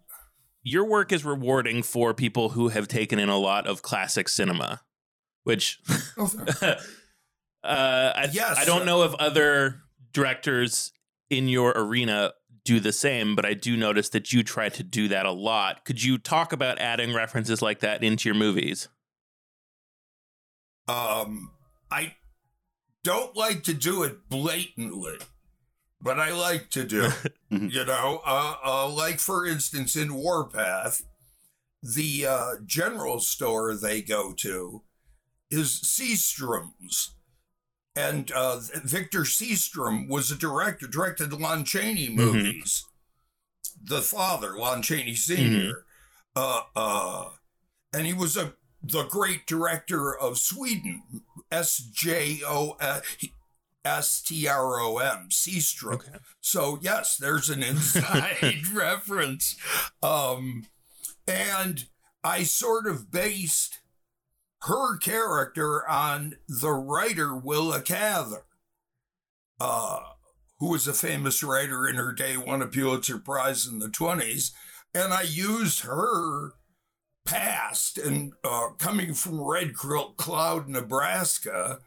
Your 0.62 0.86
work 0.86 1.12
is 1.12 1.25
rewarding 1.25 1.83
for 1.83 2.13
people 2.13 2.50
who 2.50 2.69
have 2.69 2.88
taken 2.88 3.19
in 3.19 3.27
a 3.29 3.38
lot 3.38 3.67
of 3.67 3.81
classic 3.81 4.29
cinema, 4.29 4.81
which 5.43 5.79
Oh, 6.17 6.31
uh, 6.62 6.77
I, 7.63 8.29
Yes. 8.31 8.57
I 8.57 8.65
don't 8.65 8.86
know 8.86 9.03
if 9.03 9.13
other 9.15 9.81
directors 10.13 10.91
in 11.29 11.48
your 11.50 11.74
arena 11.75 12.33
do 12.65 12.79
the 12.79 12.93
same, 12.93 13.36
but 13.36 13.45
I 13.45 13.53
do 13.53 13.75
notice 13.75 14.10
that 14.10 14.31
you 14.31 14.41
try 14.41 14.69
to 14.69 14.83
do 14.83 15.10
that 15.10 15.25
a 15.25 15.31
lot. 15.31 15.83
Could 15.83 16.01
you 16.01 16.17
talk 16.17 16.53
about 16.53 16.79
adding 16.79 17.13
references 17.13 17.62
like 17.62 17.79
that 17.79 18.03
into 18.03 18.29
your 18.29 18.36
movies? 18.36 18.88
um, 20.88 21.51
I 21.91 22.15
don't 23.03 23.36
like 23.36 23.63
to 23.63 23.74
do 23.74 24.03
it 24.03 24.29
blatantly, 24.29 25.17
but 26.03 26.19
I 26.19 26.31
like 26.33 26.69
to 26.72 26.83
do. 26.83 27.05
it. 27.05 27.33
Mhm. 27.53 27.72
you 27.72 27.86
know, 27.86 28.19
uh, 28.25 28.55
uh, 28.65 28.88
like 28.89 29.19
for 29.19 29.45
instance, 29.45 29.95
in 29.95 30.15
Warpath, 30.15 31.03
the 31.83 32.25
uh, 32.25 32.51
general 32.65 33.19
store 33.19 33.75
they 33.75 34.01
go 34.01 34.33
to 34.38 34.81
is 35.51 35.79
Sjostrom's. 35.83 37.13
And 37.95 38.31
uh, 38.31 38.60
Victor 38.83 39.19
Sjostrom 39.22 40.10
was 40.10 40.31
a 40.31 40.36
director, 40.36 40.88
directed 40.88 41.29
the 41.29 41.36
Lon 41.38 41.63
Chaney 41.63 42.10
movies. 42.10 42.83
The 43.83 44.01
father, 44.01 44.57
Lon 44.57 44.81
Chaney 44.81 45.13
senior 45.13 45.86
Uh, 46.36 46.62
uh, 46.75 47.25
and 47.93 48.07
he 48.07 48.13
was 48.13 48.36
a 48.36 48.55
the 48.81 49.03
great 49.03 49.45
director 49.45 50.12
of 50.17 50.39
Sweden, 50.39 51.03
S 51.51 51.77
J 51.77 52.39
O 52.48 52.75
S 53.86 54.22
T 54.22 54.48
R 54.48 54.80
O 54.80 54.98
M, 54.98 55.28
Sjostrom. 55.30 55.96
Okay. 55.96 56.18
So 56.42 56.80
yes, 56.82 57.18
there's 57.18 57.50
an 57.50 57.63
inside 57.63 58.68
reference. 58.74 59.56
Um, 60.02 60.68
and 61.28 61.86
I 62.24 62.44
sort 62.44 62.88
of 62.88 63.12
based 63.12 63.80
her 64.63 64.98
character 64.98 65.88
on 65.88 66.36
the 66.48 66.72
writer 66.72 67.36
Willa 67.36 67.82
Cather, 67.82 68.46
uh, 69.60 70.00
who 70.60 70.70
was 70.70 70.88
a 70.88 70.94
famous 70.94 71.44
writer 71.44 71.88
in 71.88 71.96
her 71.96 72.13
day, 72.13 72.38
won 72.38 72.62
a 72.62 72.68
Pulitzer 72.68 73.18
Prize 73.18 73.68
in 73.68 73.80
the 73.80 73.90
20s. 73.90 74.52
And 74.94 75.12
I 75.12 75.24
used 75.24 75.82
her 75.82 76.54
past 77.25 77.98
and 77.98 78.34
uh, 78.44 78.70
coming 78.78 79.13
from 79.13 79.42
Red 79.42 79.75
Cl- 79.75 80.13
Cloud, 80.13 80.70
Nebraska, 80.70 81.80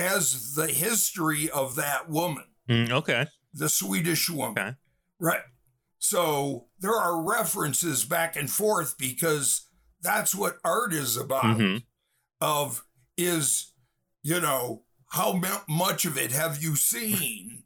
as 0.00 0.54
the 0.54 0.66
history 0.68 1.48
of 1.50 1.76
that 1.76 2.08
woman 2.08 2.44
Mm, 2.68 2.90
okay. 2.90 3.26
the 3.52 3.68
Swedish 3.68 4.30
woman. 4.30 4.58
Okay. 4.62 4.76
Right. 5.20 5.42
So 5.98 6.68
there 6.78 6.94
are 6.94 7.20
references 7.22 8.04
back 8.04 8.34
and 8.36 8.48
forth 8.50 8.96
because 8.96 9.66
that's 10.00 10.34
what 10.34 10.56
art 10.64 10.92
is 10.94 11.16
about. 11.16 11.42
Mhm. 11.58 11.82
Of 12.40 12.84
is, 13.18 13.72
you 14.22 14.40
know, 14.40 14.84
how 15.10 15.32
mu- 15.34 15.64
much 15.68 16.04
of 16.06 16.16
it 16.16 16.30
have 16.32 16.62
you 16.62 16.74
seen? 16.76 17.64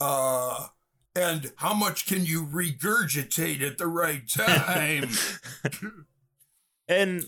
Uh, 0.00 0.68
and 1.16 1.52
how 1.56 1.74
much 1.74 2.06
can 2.06 2.24
you 2.24 2.46
regurgitate 2.46 3.60
at 3.60 3.76
the 3.78 3.86
right 3.86 4.26
time? 4.28 5.10
And 6.88 7.24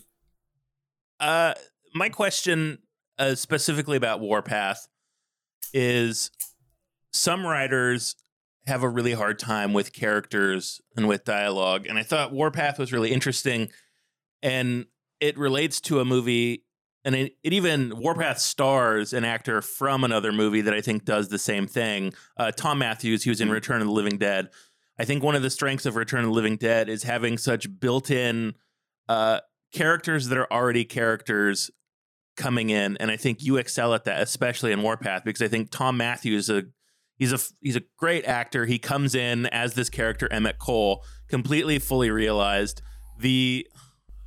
uh, 1.19 1.53
my 1.93 2.09
question 2.09 2.79
uh, 3.19 3.35
specifically 3.35 3.97
about 3.97 4.19
Warpath 4.19 4.87
is 5.73 6.31
some 7.11 7.45
writers 7.45 8.15
have 8.67 8.83
a 8.83 8.89
really 8.89 9.13
hard 9.13 9.39
time 9.39 9.73
with 9.73 9.93
characters 9.93 10.81
and 10.95 11.07
with 11.07 11.23
dialogue. 11.23 11.87
And 11.87 11.97
I 11.97 12.03
thought 12.03 12.33
Warpath 12.33 12.77
was 12.77 12.91
really 12.91 13.11
interesting. 13.11 13.69
And 14.43 14.85
it 15.19 15.37
relates 15.37 15.81
to 15.81 15.99
a 15.99 16.05
movie, 16.05 16.65
and 17.03 17.15
it, 17.15 17.33
it 17.43 17.53
even 17.53 17.97
Warpath 17.97 18.39
stars 18.39 19.13
an 19.13 19.23
actor 19.23 19.61
from 19.61 20.03
another 20.03 20.31
movie 20.31 20.61
that 20.61 20.73
I 20.73 20.81
think 20.81 21.05
does 21.05 21.29
the 21.29 21.39
same 21.39 21.65
thing. 21.65 22.13
Uh, 22.35 22.51
Thom 22.51 22.79
Mathews, 22.79 23.23
he 23.23 23.29
was 23.29 23.41
in 23.41 23.49
Return 23.49 23.81
of 23.81 23.87
the 23.87 23.93
Living 23.93 24.17
Dead. 24.17 24.49
I 24.99 25.05
think 25.05 25.23
one 25.23 25.35
of 25.35 25.41
the 25.41 25.49
strengths 25.49 25.85
of 25.85 25.95
Return 25.95 26.21
of 26.21 26.27
the 26.27 26.33
Living 26.33 26.57
Dead 26.57 26.89
is 26.89 27.03
having 27.03 27.37
such 27.37 27.79
built 27.79 28.11
in 28.11 28.55
uh, 29.07 29.39
characters 29.71 30.27
that 30.27 30.37
are 30.37 30.51
already 30.51 30.85
characters 30.85 31.71
coming 32.37 32.69
in, 32.69 32.95
and 32.97 33.11
I 33.11 33.17
think 33.17 33.43
you 33.43 33.57
excel 33.57 33.93
at 33.93 34.05
that, 34.05 34.21
especially 34.21 34.71
in 34.71 34.81
Warpath, 34.81 35.23
because 35.25 35.41
I 35.41 35.47
think 35.47 35.71
Thom 35.71 35.97
Mathews 35.97 36.49
a 36.49 36.63
he's 37.17 37.33
a 37.33 37.39
he's 37.59 37.75
a 37.75 37.83
great 37.97 38.25
actor. 38.25 38.65
He 38.65 38.79
comes 38.79 39.15
in 39.15 39.47
as 39.47 39.73
this 39.73 39.89
character 39.89 40.27
Emmett 40.31 40.59
Cole, 40.59 41.03
completely 41.27 41.79
fully 41.79 42.09
realized. 42.09 42.81
The 43.19 43.67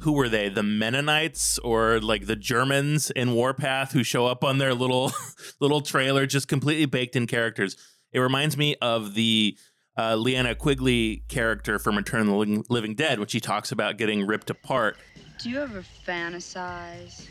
who 0.01 0.13
were 0.13 0.29
they? 0.29 0.49
The 0.49 0.63
Mennonites 0.63 1.59
or 1.59 2.01
like 2.01 2.27
the 2.27 2.37
Germans 2.37 3.11
in 3.11 3.33
Warpath 3.33 3.93
who 3.93 4.03
show 4.03 4.27
up 4.27 4.43
on 4.43 4.59
their 4.59 4.75
little 4.75 5.13
little 5.61 5.81
trailer, 5.81 6.27
just 6.27 6.49
completely 6.49 6.87
baked 6.87 7.17
in 7.17 7.27
characters. 7.27 7.77
It 8.13 8.19
reminds 8.19 8.57
me 8.57 8.77
of 8.83 9.15
the 9.15 9.57
uh, 9.97 10.15
Linnea 10.15 10.57
Quigley 10.57 11.25
character 11.29 11.79
from 11.79 11.97
Return 11.97 12.23
of 12.23 12.27
the 12.27 12.65
Living- 12.69 12.95
Dead, 12.95 13.19
when 13.19 13.29
she 13.29 13.39
talks 13.39 13.71
about 13.71 13.99
getting 13.99 14.27
ripped 14.27 14.51
apart. 14.51 14.97
Do 15.39 15.51
you 15.51 15.61
ever 15.61 15.85
fantasize 16.07 17.27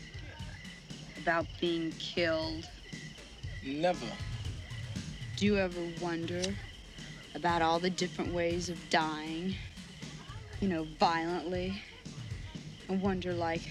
about 1.22 1.46
being 1.60 1.92
killed? 1.98 2.68
Never. 3.64 4.06
Do 5.36 5.46
you 5.46 5.56
ever 5.56 5.80
wonder 6.00 6.42
about 7.34 7.62
all 7.62 7.78
the 7.78 7.90
different 7.90 8.32
ways 8.32 8.68
of 8.68 8.78
dying? 8.90 9.54
You 10.60 10.68
know, 10.68 10.86
violently? 10.98 11.82
And 12.88 13.00
wonder, 13.00 13.32
like, 13.32 13.62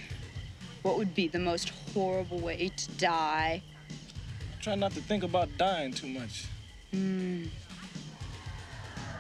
what 0.82 0.98
would 0.98 1.14
be 1.14 1.28
the 1.28 1.40
most 1.40 1.70
horrible 1.94 2.40
way 2.40 2.72
to 2.76 2.92
die? 2.92 3.62
I 3.62 4.62
Try 4.62 4.76
not 4.76 4.92
to 4.94 5.02
think 5.02 5.24
about 5.24 5.50
dying 5.58 5.94
too 5.94 6.08
much. 6.08 6.46
Hmm. 6.92 7.46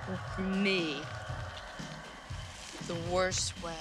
Well, 0.08 0.20
for 0.36 0.42
me, 0.42 1.02
the 2.88 2.96
worst 3.12 3.62
way 3.64 3.74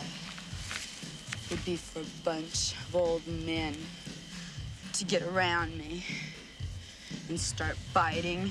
would 1.51 1.65
be 1.65 1.77
for 1.77 2.01
a 2.01 2.25
bunch 2.25 2.75
of 2.75 2.97
old 2.97 3.27
men 3.27 3.75
to 4.99 5.05
get 5.05 5.23
around 5.23 5.79
me 5.79 6.05
and 7.29 7.39
start 7.39 7.77
biting 7.95 8.51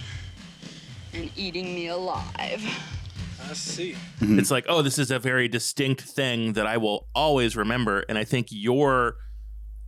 and 1.13 1.29
eating 1.35 1.75
me 1.75 1.87
alive. 1.87 2.63
I 3.49 3.53
see. 3.53 3.95
It's 4.21 4.49
like, 4.49 4.65
oh, 4.69 4.81
this 4.81 4.97
is 4.97 5.11
a 5.11 5.19
very 5.19 5.47
distinct 5.47 6.01
thing 6.01 6.53
that 6.53 6.65
I 6.65 6.77
will 6.77 7.07
always 7.13 7.57
remember, 7.57 8.05
and 8.07 8.17
I 8.17 8.23
think 8.23 8.47
your 8.49 9.17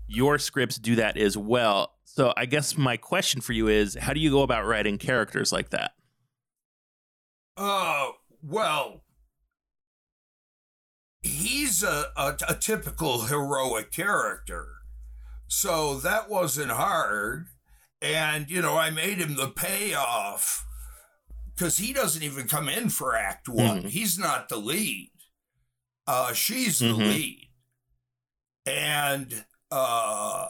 your 0.05 0.37
scripts 0.37 0.77
do 0.77 0.95
that 0.95 1.17
as 1.17 1.37
well. 1.37 1.93
So 2.03 2.33
I 2.35 2.45
guess 2.45 2.75
my 2.77 2.97
question 2.97 3.41
for 3.41 3.53
you 3.53 3.67
is, 3.67 3.95
how 3.95 4.13
do 4.13 4.19
you 4.19 4.31
go 4.31 4.41
about 4.41 4.65
writing 4.65 4.97
characters 4.97 5.53
like 5.53 5.69
that? 5.69 5.91
Uh, 7.55 8.09
well, 8.41 9.03
he's 11.21 11.83
a, 11.83 12.07
a, 12.17 12.37
a 12.49 12.55
typical 12.55 13.25
heroic 13.25 13.91
character. 13.91 14.67
So 15.49 15.95
that 15.99 16.29
wasn't 16.29 16.71
hard. 16.71 17.47
and 18.01 18.49
you 18.49 18.61
know, 18.61 18.77
I 18.77 18.91
made 18.91 19.17
him 19.17 19.35
the 19.35 19.49
payoff 19.49 20.65
because 21.53 21.77
he 21.79 21.91
doesn't 21.91 22.23
even 22.23 22.47
come 22.47 22.69
in 22.69 22.87
for 22.89 23.13
Act 23.13 23.49
One. 23.49 23.83
Mhm. 23.83 23.89
He's 23.89 24.17
not 24.17 24.47
the 24.47 24.55
lead. 24.55 25.11
Uh, 26.07 26.31
she's 26.31 26.79
the 26.79 26.93
Mhm. 26.93 26.97
lead, 27.09 27.49
and 28.65 29.45
uh, 29.69 30.47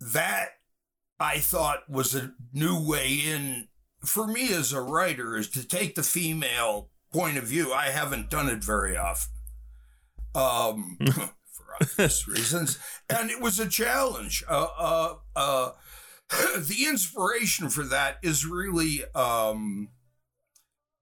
that 0.00 0.48
I 1.20 1.40
thought 1.40 1.90
was 1.90 2.14
a 2.14 2.32
new 2.54 2.80
way 2.82 3.12
in 3.16 3.68
for 4.02 4.26
me 4.26 4.50
as 4.54 4.72
a 4.72 4.80
writer 4.80 5.36
is 5.36 5.50
to 5.50 5.62
take 5.62 5.94
the 5.94 6.02
female 6.02 6.88
point 7.12 7.36
of 7.36 7.44
view. 7.44 7.70
I 7.74 7.90
haven't 7.90 8.30
done 8.30 8.48
it 8.48 8.64
very 8.64 8.96
often, 8.96 9.30
um, 10.34 10.96
for 11.12 11.34
obvious 11.80 12.26
reasons, 12.28 12.78
and 13.08 13.30
it 13.30 13.40
was 13.40 13.58
a 13.58 13.68
challenge. 13.68 14.42
Uh, 14.48 14.66
uh, 14.78 15.14
uh, 15.36 15.70
the 16.58 16.86
inspiration 16.88 17.68
for 17.68 17.82
that 17.84 18.18
is 18.22 18.46
really, 18.46 19.02
um, 19.14 19.88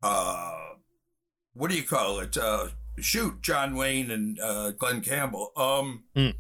uh, 0.03 0.57
what 1.55 1.71
do 1.71 1.77
you 1.77 1.83
call 1.83 2.21
it? 2.21 2.37
Uh, 2.37 2.69
shoot, 2.99 3.43
John 3.43 3.75
Wayne 3.77 4.11
and 4.11 4.39
uh, 4.41 4.71
Glen 4.73 5.01
Campbell. 5.01 5.53
Um, 5.57 6.05
Mm. 6.17 6.35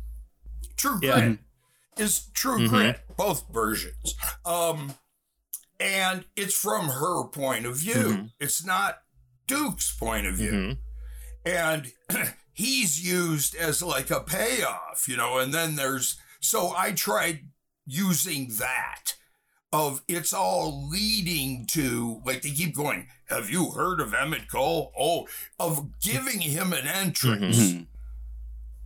True 0.76 0.98
Yeah. 1.02 1.20
Grit 1.20 1.38
is 1.98 2.28
True 2.34 2.60
Mhm. 2.60 2.68
Grit, 2.68 3.16
both 3.16 3.44
versions. 3.52 4.14
Um, 4.44 4.94
and 5.80 6.24
it's 6.36 6.54
from 6.56 6.88
her 6.88 7.24
point 7.28 7.66
of 7.66 7.76
view. 7.76 7.94
Mhm. 7.94 8.32
It's 8.40 8.64
not 8.64 9.02
Duke's 9.46 9.94
point 9.96 10.26
of 10.26 10.36
view 10.36 10.52
Mhm. 10.52 10.78
and 11.44 11.92
he's 12.58 13.00
used 13.06 13.54
as 13.54 13.80
like 13.82 14.10
a 14.10 14.18
payoff, 14.20 15.06
you 15.08 15.16
know, 15.16 15.38
and 15.38 15.54
then 15.54 15.76
there's 15.76 16.18
so 16.40 16.74
I 16.76 16.90
tried 16.92 17.48
using 17.86 18.50
that 18.58 19.14
of 19.72 20.02
it's 20.08 20.32
all 20.32 20.88
leading 20.88 21.66
to 21.70 22.20
like 22.26 22.42
they 22.42 22.50
keep 22.50 22.74
going, 22.74 23.06
have 23.28 23.48
you 23.48 23.70
heard 23.70 24.00
of 24.00 24.12
Emmett 24.12 24.50
Cole? 24.50 24.92
Oh, 24.98 25.28
of 25.60 26.00
giving 26.00 26.40
him 26.40 26.72
an 26.72 26.86
entrance. 26.88 27.58
Mhm. 27.58 27.86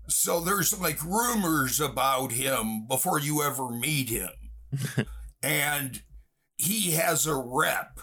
So 0.09 0.41
there's 0.41 0.79
like 0.79 1.03
rumors 1.03 1.81
about 1.81 2.33
him 2.33 2.87
before 2.87 3.19
you 3.21 3.43
ever 3.43 3.71
meet 3.71 4.11
him. 4.11 5.07
and 5.43 6.03
he 6.59 6.91
has 6.93 7.27
a 7.27 7.35
rep. 7.35 8.01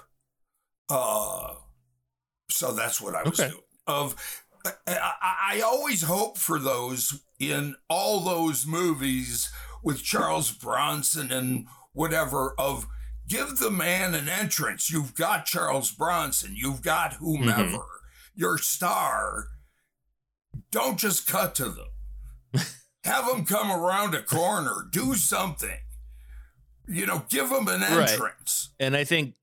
Uh 0.90 1.54
so 2.50 2.72
that's 2.74 3.00
what 3.00 3.14
I 3.14 3.22
was 3.24 3.40
Okay. 3.40 3.50
doing. 3.52 3.62
Of 3.86 4.16
I, 4.66 4.72
I, 4.88 5.14
I 5.58 5.62
always 5.62 6.04
hope 6.04 6.38
for 6.38 6.60
those 6.60 7.22
in 7.40 7.76
all 7.90 8.20
those 8.20 8.66
movies 8.66 9.52
with 9.84 10.04
Charles 10.04 10.52
Bronson 10.52 11.32
and 11.32 11.68
whatever 11.94 12.54
of 12.58 12.88
give 13.28 13.58
the 13.58 13.72
man 13.72 14.14
an 14.14 14.28
entrance. 14.28 14.90
You've 14.90 15.16
got 15.16 15.46
Charles 15.46 15.92
Bronson, 15.92 16.54
you've 16.56 16.82
got 16.82 17.14
whomever, 17.14 17.64
mm-hmm. 17.64 18.36
your 18.36 18.58
star. 18.58 19.48
Don't 20.72 21.00
just 21.00 21.28
cut 21.28 21.56
to 21.56 21.66
them. 21.70 22.66
Have 23.04 23.26
them 23.28 23.46
come 23.46 23.72
around 23.72 24.14
a 24.14 24.22
corner, 24.22 24.88
do 24.92 25.14
something. 25.16 25.78
You 26.88 27.06
know, 27.06 27.24
give 27.30 27.50
them 27.50 27.68
an 27.68 27.82
Right. 27.82 28.10
entrance. 28.10 28.70
And 28.80 28.98
I 28.98 29.04
think 29.04 29.36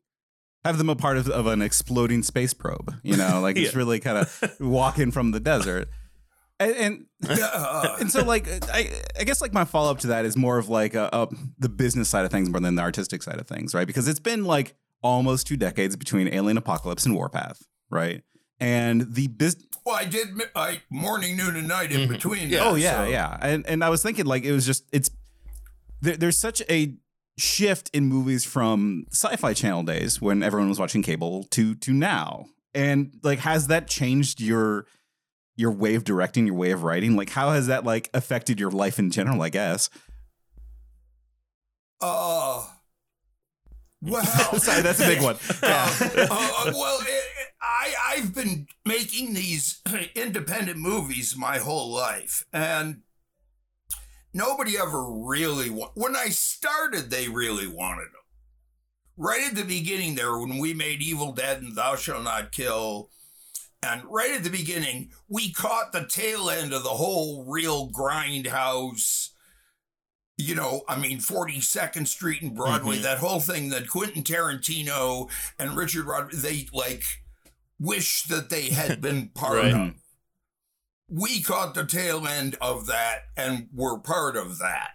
Have 0.67 0.79
them 0.79 0.89
a 0.91 0.97
part 0.97 1.17
of, 1.17 1.29
of 1.29 1.47
an 1.47 1.63
exploding 1.63 2.23
space 2.23 2.53
probe, 2.55 2.95
you 3.03 3.17
know, 3.17 3.41
like 3.41 3.57
just 3.57 3.75
really 3.83 4.01
kind 4.01 4.19
of 4.19 4.57
walking 4.61 5.11
from 5.13 5.31
the 5.31 5.41
desert. 5.41 5.89
And, 6.59 6.75
and 6.77 7.07
Yeah. 7.39 7.97
and 8.01 8.11
so 8.11 8.25
like 8.25 8.49
I, 8.73 8.91
I 9.21 9.25
guess 9.25 9.41
like 9.43 9.53
my 9.53 9.65
follow 9.65 9.91
up 9.91 9.99
to 10.01 10.07
that 10.09 10.25
is 10.25 10.37
more 10.37 10.59
of 10.59 10.69
like 10.69 10.95
a, 10.95 11.09
a, 11.13 11.29
the 11.59 11.69
business 11.69 12.09
side 12.09 12.25
of 12.25 12.31
things 12.31 12.49
more 12.49 12.61
than 12.61 12.75
the 12.75 12.83
artistic 12.83 13.23
side 13.23 13.39
of 13.39 13.47
things, 13.47 13.75
right? 13.75 13.87
Because 13.87 14.09
it's 14.09 14.21
been 14.21 14.45
like 14.45 14.75
almost 15.03 15.47
two 15.47 15.57
decades 15.57 15.97
between 15.97 16.29
Alien 16.29 16.57
Apocalypse 16.57 17.05
and 17.07 17.15
Warpath, 17.15 17.63
right? 17.91 18.23
And 18.59 19.15
the 19.15 19.27
business. 19.29 19.67
well, 19.85 19.97
I 19.97 20.07
did 20.07 20.35
mi- 20.35 20.45
I 20.55 20.81
morning, 20.91 21.37
noon, 21.37 21.57
and 21.57 21.69
night 21.69 21.93
in 21.93 22.09
Mhm. 22.09 22.13
between. 22.13 22.49
Yeah, 22.49 22.61
oh 22.65 22.75
yeah, 22.75 23.05
so- 23.05 23.11
yeah. 23.11 23.37
And 23.43 23.67
and 23.67 23.85
I 23.85 23.91
was 23.91 24.03
thinking 24.03 24.25
like 24.25 24.45
it 24.45 24.53
was 24.53 24.65
just 24.67 24.85
it's 24.93 25.11
there, 26.01 26.17
there's 26.17 26.39
such 26.39 26.63
a 26.71 26.95
shift 27.39 27.91
in 27.93 28.07
movies 28.07 28.45
from 28.45 29.05
sci-fi 29.11 29.53
channel 29.53 29.83
days 29.83 30.21
when 30.21 30.43
everyone 30.43 30.69
was 30.69 30.79
watching 30.79 31.03
cable 31.03 31.45
to 31.51 31.75
to 31.77 31.93
now. 31.93 32.47
And 32.75 33.19
like 33.23 33.39
has 33.41 33.67
that 33.69 33.89
changed 33.89 34.41
your 34.41 34.87
your 35.57 35.71
way 35.73 35.95
of 35.95 36.05
directing, 36.05 36.47
your 36.47 36.57
way 36.57 36.71
of 36.71 36.83
writing? 36.83 37.17
Like 37.17 37.31
how 37.31 37.51
has 37.53 37.67
that 37.67 37.85
like 37.85 38.11
affected 38.15 38.59
your 38.61 38.71
life 38.71 38.99
in 38.99 39.11
general, 39.11 39.43
I 39.43 39.49
guess? 39.49 39.89
Uh, 42.01 42.67
well, 44.03 44.25
Sorry, 44.59 44.83
that's 44.83 45.01
a 45.01 45.07
big 45.07 45.23
one. 45.23 45.37
Yeah. 45.63 45.91
Uh, 46.01 46.27
uh, 46.31 46.73
well, 46.75 47.01
it, 47.01 47.07
it- 47.09 47.23
I 47.63 47.95
I've 48.11 48.35
been 48.35 48.67
making 48.85 49.35
these 49.35 49.81
independent 50.15 50.79
movies 50.79 51.35
my 51.37 51.59
whole 51.59 51.91
life, 51.93 52.45
and 52.53 53.03
nobody 54.37 54.77
ever 54.79 55.05
really 55.11 55.71
wa- 55.71 55.91
when 55.95 56.15
I 56.15 56.29
started, 56.29 57.11
they 57.11 57.29
really 57.29 57.67
wanted 57.67 58.07
them. 58.07 58.23
Right 59.17 59.47
at 59.49 59.55
the 59.57 59.65
beginning, 59.65 60.15
there 60.15 60.39
when 60.39 60.59
we 60.59 60.75
made 60.75 61.01
Evil 61.03 61.33
Dead 61.33 61.63
and 61.63 61.75
Thou 61.75 61.97
Shalt 61.97 62.23
Not 62.25 62.53
Kill. 62.53 63.11
And 63.83 64.03
right 64.05 64.33
at 64.33 64.45
the 64.45 64.51
beginning, 64.51 65.11
we 65.29 65.53
caught 65.53 65.93
the 65.93 66.07
tail 66.07 66.51
end 66.51 66.73
of 66.73 66.83
the 66.83 66.91
whole 66.91 67.45
real 67.47 67.91
grindhouse 67.91 69.31
you 70.39 70.55
know, 70.55 70.83
I 70.87 70.99
mean, 70.99 71.19
42nd 71.19 72.07
Street 72.07 72.43
and 72.43 72.55
Broadway, 72.55 72.99
Mhm. 72.99 73.03
that 73.05 73.19
whole 73.21 73.41
thing 73.41 73.71
that 73.71 73.89
Quentin 73.89 74.23
Tarantino 74.23 75.31
and 75.59 75.75
Richard 75.75 76.05
Rod, 76.05 76.31
they 76.31 76.69
like 76.75 77.05
wish 77.81 78.25
that 78.25 78.51
they 78.51 78.69
had 78.69 79.01
been 79.01 79.31
part 79.31 79.57
Right. 79.63 79.73
of. 79.73 79.95
We 81.09 81.41
caught 81.43 81.75
the 81.75 81.85
tail 81.87 82.27
end 82.27 82.57
of 82.61 82.87
that 82.87 83.21
and 83.37 83.69
were 83.73 83.99
part 83.99 84.37
of 84.37 84.59
that. 84.59 84.91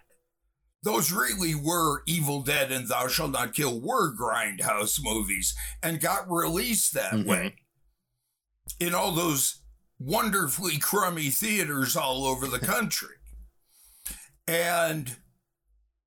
Those 0.82 1.12
really 1.12 1.54
were 1.54 2.02
Evil 2.06 2.42
Dead 2.42 2.70
and 2.72 2.88
Thou 2.88 3.06
Shalt 3.08 3.30
Not 3.30 3.54
Kill 3.54 3.80
were 3.80 4.14
grindhouse 4.14 4.98
movies 5.02 5.54
and 5.82 6.00
got 6.00 6.28
released 6.30 6.92
that 6.94 7.12
Mhm. 7.12 7.24
way 7.26 7.56
in 8.80 8.94
all 8.94 9.12
those 9.12 9.60
wonderfully 9.98 10.78
crummy 10.78 11.30
theaters 11.30 11.96
all 11.96 12.26
over 12.26 12.46
the 12.48 12.58
country. 12.58 13.16
And 14.48 15.16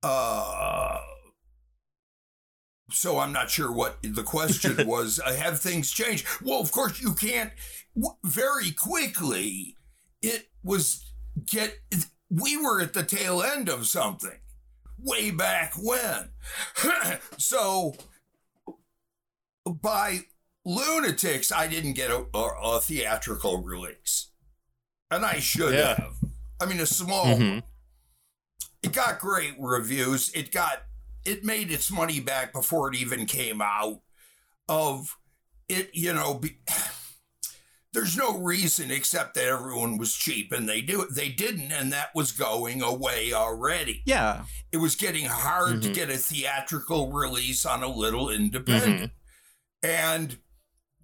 uh 0.04 1.00
so 2.92 3.18
I'm 3.20 3.32
not 3.34 3.50
sure 3.50 3.72
what 3.72 3.98
the 4.04 4.24
question 4.24 4.76
was. 4.88 5.20
Uh, 5.20 5.34
have 5.36 5.60
things 5.60 5.90
changed? 5.92 6.28
Well, 6.42 6.60
of 6.60 6.72
course 6.72 7.02
you 7.02 7.14
can't. 7.16 7.52
W- 7.96 8.18
very 8.24 8.72
quickly, 8.72 9.76
it 10.26 10.50
was 10.64 11.14
get. 11.46 11.78
We 12.30 12.58
were 12.58 12.82
at 12.82 12.94
the 12.94 13.04
tail 13.04 13.42
end 13.44 13.70
of 13.70 13.86
something 13.88 14.40
way 14.98 15.30
back 15.32 15.74
when. 15.78 16.30
so 17.38 17.96
by 19.66 20.22
lunatics, 20.66 21.52
I 21.52 21.68
didn't 21.68 21.94
get 21.94 22.10
a, 22.12 22.26
a, 22.34 22.78
a 22.78 22.82
theatrical 22.82 23.62
release, 23.62 24.30
and 25.12 25.26
I 25.26 25.40
should 25.40 25.74
Yeah. 25.74 25.96
have. 25.96 26.16
I 26.60 26.66
mean, 26.66 26.80
a 26.80 26.86
small 26.86 27.26
Mhm. 27.26 27.64
it 28.82 28.94
got 28.94 29.20
great 29.20 29.56
reviews. 29.60 30.30
It 30.34 30.52
got 30.52 30.84
it 31.26 31.44
made 31.44 31.72
its 31.72 31.90
money 31.90 32.20
back 32.20 32.54
before 32.54 32.88
it 32.90 32.96
even 32.96 33.26
came 33.26 33.62
out. 33.62 34.02
Of 34.68 35.18
it, 35.68 35.92
you 35.94 36.14
know, 36.14 36.36
be, 36.36 36.58
there's 37.96 38.16
no 38.16 38.38
reason 38.38 38.92
except 38.92 39.34
that 39.34 39.46
everyone 39.46 39.98
was 39.98 40.14
cheap 40.16 40.52
and 40.52 40.70
they 40.70 40.82
do 40.82 41.08
they 41.12 41.30
didn't, 41.30 41.72
and 41.72 41.92
that 41.92 42.10
was 42.14 42.32
going 42.32 42.84
away 42.84 43.34
already. 43.34 44.04
Yeah. 44.06 44.44
It 44.72 44.78
was 44.78 44.96
getting 44.96 45.26
hard 45.26 45.82
to 45.82 45.90
Mhm. 45.90 45.94
get 45.96 46.10
a 46.12 46.18
theatrical 46.18 47.12
release 47.12 47.66
on 47.66 47.82
a 47.82 47.88
little 47.88 48.30
independent, 48.30 49.12
and 49.82 50.38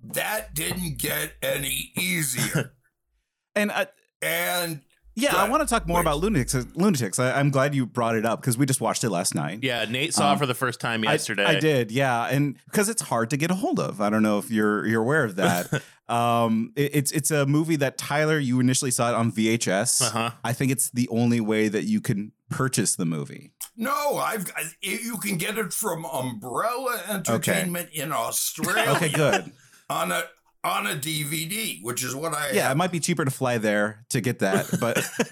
that 0.04 0.54
didn't 0.54 0.98
get 1.00 1.34
any 1.42 1.92
easier. 1.98 2.76
And 3.56 3.70
uh, 3.72 3.88
and 4.22 4.82
yeah, 5.16 5.32
Go 5.32 5.38
I 5.40 5.50
want 5.50 5.62
to 5.62 5.68
talk 5.68 5.88
more 5.88 5.98
Wait. 5.98 6.02
about 6.02 6.20
lunatics. 6.20 6.56
Lunatics. 6.76 7.20
I, 7.20 7.40
I'm 7.40 7.50
glad 7.50 7.76
you 7.76 7.86
brought 7.86 8.16
it 8.16 8.26
up 8.26 8.42
because 8.42 8.58
we 8.58 8.66
just 8.66 8.82
watched 8.82 9.04
it 9.04 9.10
last 9.10 9.36
night. 9.36 9.60
Yeah, 9.62 9.86
Nate 9.86 10.14
saw 10.14 10.30
Um, 10.32 10.36
it 10.36 10.40
for 10.40 10.46
the 10.46 10.54
first 10.54 10.80
time 10.80 11.04
yesterday. 11.04 11.46
I, 11.46 11.60
did, 11.60 11.92
yeah, 11.92 12.26
and 12.28 12.56
because 12.66 12.90
it's 12.90 13.02
hard 13.02 13.30
to 13.32 13.38
get 13.38 13.52
a 13.52 13.56
hold 13.56 13.80
of. 13.80 14.00
I 14.02 14.10
don't 14.10 14.24
know 14.24 14.38
if 14.38 14.50
you're 14.52 14.86
you're 14.86 15.02
aware 15.02 15.24
of 15.24 15.36
that. 15.36 15.82
um, 16.10 16.72
it- 16.76 16.96
it's 16.96 17.12
it's 17.12 17.32
a 17.32 17.46
movie 17.46 17.76
that 17.78 17.98
Tyler 17.98 18.40
you 18.40 18.60
initially 18.60 18.92
saw 18.92 19.10
it 19.10 19.16
on 19.16 19.32
VHS. 19.32 20.02
Uh-huh. 20.02 20.32
I 20.44 20.54
think 20.54 20.72
it's 20.72 20.90
the 20.90 21.08
only 21.10 21.40
way 21.42 21.68
that 21.68 21.84
you 21.84 22.02
can 22.02 22.32
purchase 22.50 22.96
the 22.96 23.06
movie. 23.06 23.52
No, 23.78 24.18
I've 24.18 24.46
got, 24.46 24.64
you 24.82 25.18
can 25.18 25.38
get 25.38 25.58
it 25.58 25.72
from 25.74 26.06
Umbrella 26.06 27.02
Entertainment 27.10 27.90
in 27.94 28.12
Australia. 28.12 28.92
Okay, 28.98 29.10
good. 29.10 29.52
On 29.90 30.12
a 30.12 30.24
on 30.64 30.86
a 30.88 30.92
DVD, 30.96 31.82
which 31.84 32.04
is 32.04 32.14
what 32.16 32.34
I 32.34 32.52
Yeah, 32.52 32.72
it 32.72 32.78
might 32.78 32.92
be 32.92 33.00
cheaper 33.00 33.26
to 33.26 33.32
fly 33.32 33.58
there 33.58 34.06
to 34.10 34.22
get 34.22 34.40
that, 34.40 34.68
but 34.80 34.98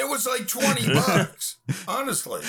It 0.00 0.08
was 0.08 0.26
like 0.26 0.46
twenty 0.48 0.86
bucks, 0.92 1.56
honestly. 1.86 2.40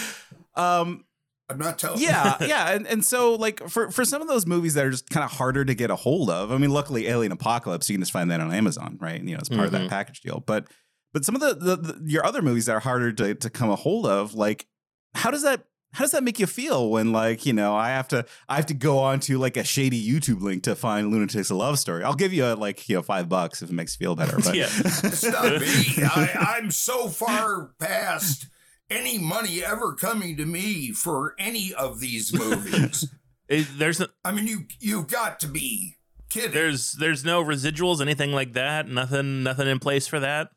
um, 0.56 1.06
I'm 1.50 1.58
not 1.58 1.78
telling. 1.78 2.00
yeah, 2.02 2.38
yeah, 2.42 2.72
and, 2.72 2.88
and 2.88 3.04
so 3.06 3.36
like 3.36 3.68
for 3.70 3.92
for 3.92 4.06
some 4.06 4.22
of 4.22 4.28
those 4.30 4.46
movies 4.48 4.74
that 4.76 4.86
are 4.86 4.92
just 4.92 5.10
kind 5.10 5.24
of 5.26 5.32
harder 5.32 5.66
to 5.66 5.74
get 5.74 5.92
a 5.92 5.96
hold 5.98 6.30
of. 6.30 6.52
I 6.52 6.58
mean, 6.58 6.70
luckily, 6.72 7.08
Alien 7.08 7.32
Apocalypse 7.34 7.90
you 7.90 7.96
can 7.96 8.02
just 8.02 8.14
find 8.14 8.32
that 8.32 8.40
on 8.40 8.54
Amazon, 8.54 8.98
right? 9.02 9.22
You 9.22 9.34
know, 9.34 9.40
it's 9.40 9.50
part 9.50 9.66
of 9.68 9.74
Mhm. 9.74 9.80
that 9.82 9.90
package 9.90 10.22
deal. 10.22 10.42
But 10.46 10.68
but 11.14 11.26
some 11.26 11.36
of 11.36 11.42
the, 11.42 11.54
the, 11.54 11.76
the 11.76 12.02
your 12.10 12.26
other 12.26 12.42
movies 12.42 12.68
that 12.68 12.74
are 12.78 12.80
harder 12.80 13.12
to 13.12 13.36
to 13.36 13.50
come 13.50 13.70
a 13.70 13.76
hold 13.76 14.06
of, 14.06 14.34
like 14.34 14.66
how 15.14 15.30
does 15.30 15.44
that 15.44 15.66
how 15.94 16.04
does 16.04 16.12
that 16.12 16.24
make 16.24 16.40
you 16.40 16.48
feel 16.48 16.90
when 16.90 17.12
like 17.12 17.46
you 17.46 17.54
know 17.54 17.76
I 17.76 17.90
have 17.90 18.08
to 18.10 18.26
I 18.48 18.56
have 18.56 18.66
to 18.68 18.74
go 18.74 19.00
on 19.00 19.20
to 19.22 19.38
like 19.38 19.58
a 19.58 19.64
shady 19.64 20.02
YouTube 20.02 20.42
link 20.42 20.64
to 20.64 20.76
find 20.76 21.12
Lunatics 21.12 21.50
a 21.52 21.56
love 21.56 21.80
story? 21.80 22.04
I'll 22.04 22.14
give 22.14 22.34
you 22.34 22.46
a, 22.46 22.56
like 22.56 22.88
you 22.90 22.96
know 22.96 23.02
five 23.02 23.28
bucks 23.30 23.62
if 23.62 23.70
it 23.70 23.74
makes 23.74 23.96
you 24.00 24.06
feel 24.06 24.16
better. 24.16 24.38
But 24.38 24.56
Yeah. 24.56 24.70
It's 24.74 25.24
not 25.24 25.44
me. 25.62 26.04
I, 26.04 26.56
I'm 26.58 26.72
so 26.72 27.08
far 27.10 27.72
past 27.80 28.48
any 28.90 29.18
money 29.20 29.64
ever 29.64 29.94
coming 29.94 30.36
to 30.38 30.46
me 30.46 30.92
for 30.92 31.34
any 31.40 31.74
of 31.74 32.00
these 32.00 32.34
movies. 32.34 33.08
It- 33.50 33.68
there's 33.78 34.02
I 34.24 34.32
mean, 34.32 34.48
you 34.48 34.66
you've 34.80 35.08
got 35.08 35.42
to 35.42 35.48
be 35.48 35.98
kidding. 36.30 36.52
there's 36.54 36.94
there's 36.94 37.26
no 37.26 37.44
residuals, 37.44 38.00
anything 38.00 38.32
like 38.32 38.54
that. 38.54 38.88
Nothing 38.88 39.44
nothing 39.44 39.68
in 39.68 39.80
place 39.80 40.08
for 40.08 40.22
that. 40.22 40.52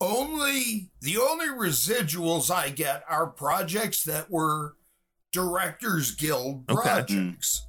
Only 0.00 0.90
the 1.00 1.18
only 1.18 1.46
residuals 1.46 2.50
I 2.54 2.70
get 2.70 3.04
are 3.08 3.26
projects 3.26 4.04
that 4.04 4.30
were 4.30 4.76
Directors 5.32 6.12
Guild 6.14 6.64
Okay. 6.70 6.80
projects, 6.82 7.66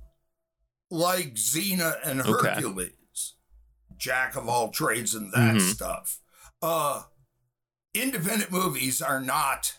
like 0.90 1.34
Xena 1.36 1.98
and 2.04 2.22
Okay. 2.22 2.50
Hercules, 2.52 3.34
Jack 3.98 4.36
of 4.36 4.48
all 4.48 4.70
trades 4.72 5.14
and 5.14 5.32
that 5.34 5.56
Mhm. 5.56 5.74
stuff. 5.74 6.20
Uh, 6.62 7.04
independent 7.94 8.52
movies 8.52 9.02
are 9.02 9.20
not 9.20 9.76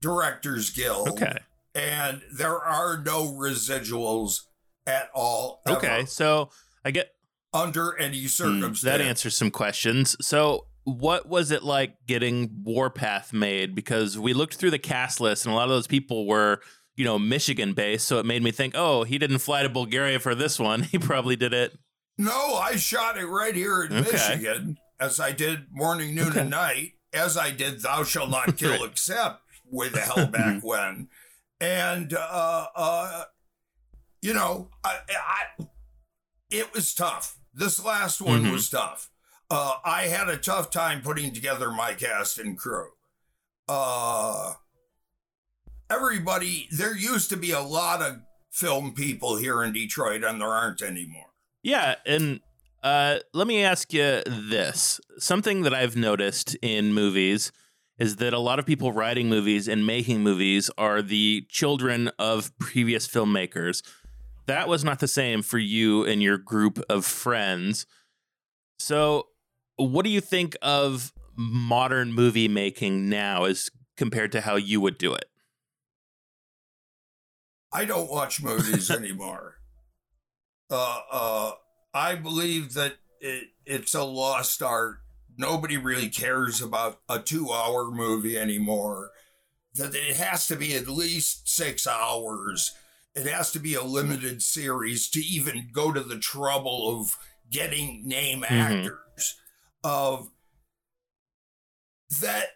Directors 0.00 0.70
Guild, 0.70 1.08
Okay. 1.10 1.38
and 1.74 2.22
there 2.32 2.58
are 2.58 2.96
no 2.98 3.32
residuals 3.32 4.44
at 4.86 5.10
all. 5.14 5.60
ever, 5.66 5.76
Okay. 5.76 6.06
So 6.06 6.50
I 6.84 6.90
get 6.90 7.14
under 7.52 7.96
any 7.98 8.26
circumstance. 8.26 8.80
that 8.82 9.00
answers 9.02 9.36
some 9.36 9.50
questions. 9.50 10.16
So 10.24 10.66
what 10.84 11.28
was 11.28 11.50
it 11.50 11.62
like 11.62 11.94
getting 12.06 12.62
Warpath 12.64 13.32
made? 13.32 13.74
Because 13.74 14.18
we 14.18 14.32
looked 14.32 14.54
through 14.54 14.70
the 14.70 14.78
cast 14.78 15.20
list 15.20 15.44
and 15.44 15.52
a 15.52 15.56
lot 15.56 15.64
of 15.64 15.70
those 15.70 15.86
people 15.86 16.26
were, 16.26 16.60
you 16.96 17.04
know, 17.04 17.18
Michigan 17.18 17.72
based. 17.74 18.06
So 18.08 18.18
it 18.18 18.26
made 18.26 18.42
me 18.42 18.50
think, 18.50 18.74
oh, 18.76 19.04
he 19.04 19.18
didn't 19.18 19.38
fly 19.38 19.62
to 19.62 19.68
Bulgaria 19.68 20.18
for 20.18 20.34
this 20.34 20.58
one. 20.58 20.82
He 20.90 20.98
probably 20.98 21.36
did 21.36 21.52
it. 21.54 21.78
No, 22.18 22.54
I 22.56 22.76
shot 22.76 23.16
it 23.18 23.26
right 23.26 23.54
here 23.54 23.82
in 23.84 23.92
Okay. 23.92 24.10
Michigan, 24.12 24.78
as 24.98 25.18
I 25.20 25.32
did 25.32 25.66
morning, 25.70 26.14
noon, 26.14 26.28
Okay. 26.30 26.40
and 26.40 26.50
night, 26.50 26.92
as 27.12 27.36
I 27.36 27.50
did 27.50 27.82
Thou 27.82 28.04
Shalt 28.04 28.30
Not 28.30 28.56
Kill 28.58 28.70
Right. 28.72 28.82
Except 28.90 29.42
way 29.70 29.88
the 29.88 30.00
hell 30.00 30.26
back 30.26 30.62
when. 30.62 31.08
And, 31.60 32.12
uh, 32.14 32.66
uh, 32.74 33.24
you 34.22 34.32
know, 34.34 34.70
I, 34.84 34.98
I, 35.10 35.64
it 36.50 36.72
was 36.74 36.94
tough. 36.94 37.36
This 37.54 37.82
last 37.84 38.20
one 38.20 38.44
Mhm. 38.44 38.52
was 38.52 38.68
tough. 38.70 39.09
Uh, 39.50 39.74
I 39.84 40.02
had 40.02 40.28
a 40.28 40.36
tough 40.36 40.70
time 40.70 41.02
putting 41.02 41.32
together 41.32 41.70
my 41.70 41.94
cast 41.94 42.38
and 42.38 42.56
crew. 42.56 42.90
Uh, 43.68 44.54
everybody, 45.90 46.68
there 46.70 46.96
used 46.96 47.30
to 47.30 47.36
be 47.36 47.50
a 47.50 47.60
lot 47.60 48.00
of 48.00 48.20
film 48.50 48.92
people 48.92 49.36
here 49.36 49.62
in 49.64 49.72
Detroit, 49.72 50.22
and 50.22 50.40
there 50.40 50.48
aren't 50.48 50.82
anymore. 50.82 51.26
Yeah, 51.62 51.96
and 52.06 52.40
uh, 52.82 53.18
let 53.34 53.48
me 53.48 53.64
ask 53.64 53.92
you 53.92 54.22
this: 54.24 55.00
something 55.18 55.62
that 55.62 55.74
I've 55.74 55.96
noticed 55.96 56.54
in 56.62 56.94
movies 56.94 57.50
is 57.98 58.16
that 58.16 58.32
a 58.32 58.38
lot 58.38 58.58
of 58.58 58.66
people 58.66 58.92
writing 58.92 59.28
movies 59.28 59.68
and 59.68 59.84
making 59.84 60.20
movies 60.20 60.70
are 60.78 61.02
the 61.02 61.44
children 61.48 62.10
of 62.18 62.56
previous 62.58 63.06
filmmakers. 63.06 63.82
That 64.46 64.68
was 64.68 64.84
not 64.84 65.00
the 65.00 65.08
same 65.08 65.42
for 65.42 65.58
you 65.58 66.04
and 66.04 66.22
your 66.22 66.38
group 66.38 66.82
of 66.88 67.04
friends. 67.04 67.84
So, 68.78 69.26
what 69.80 70.04
do 70.04 70.10
you 70.10 70.20
think 70.20 70.56
of 70.62 71.12
modern 71.36 72.12
movie 72.12 72.48
making 72.48 73.08
now 73.08 73.44
as 73.44 73.70
compared 73.96 74.32
to 74.32 74.42
how 74.42 74.56
you 74.56 74.80
would 74.80 74.98
do 74.98 75.14
it? 75.14 75.26
I 77.72 77.84
don't 77.84 78.10
watch 78.10 78.42
movies 78.42 78.90
anymore. 78.90 79.56
Uh, 80.70 81.00
uh, 81.10 81.52
I 81.92 82.14
believe 82.14 82.74
that 82.74 82.94
it, 83.20 83.48
it's 83.64 83.94
a 83.94 84.04
lost 84.04 84.62
art. 84.62 84.98
Nobody 85.36 85.76
really 85.76 86.08
cares 86.08 86.60
about 86.60 87.00
a 87.08 87.18
two 87.18 87.50
hour 87.50 87.90
movie 87.90 88.38
anymore. 88.38 89.10
That 89.74 89.94
it 89.94 90.16
has 90.16 90.46
to 90.48 90.56
be 90.56 90.74
at 90.74 90.88
least 90.88 91.48
six 91.48 91.86
hours. 91.86 92.72
It 93.14 93.26
has 93.26 93.50
to 93.52 93.58
be 93.58 93.74
a 93.74 93.82
limited 93.82 94.42
series 94.42 95.08
to 95.10 95.20
even 95.20 95.68
go 95.72 95.92
to 95.92 96.00
the 96.00 96.18
trouble 96.18 97.00
of 97.00 97.16
getting 97.50 98.06
name 98.06 98.44
actors. 98.46 99.39
Of 99.82 100.30
that 102.20 102.48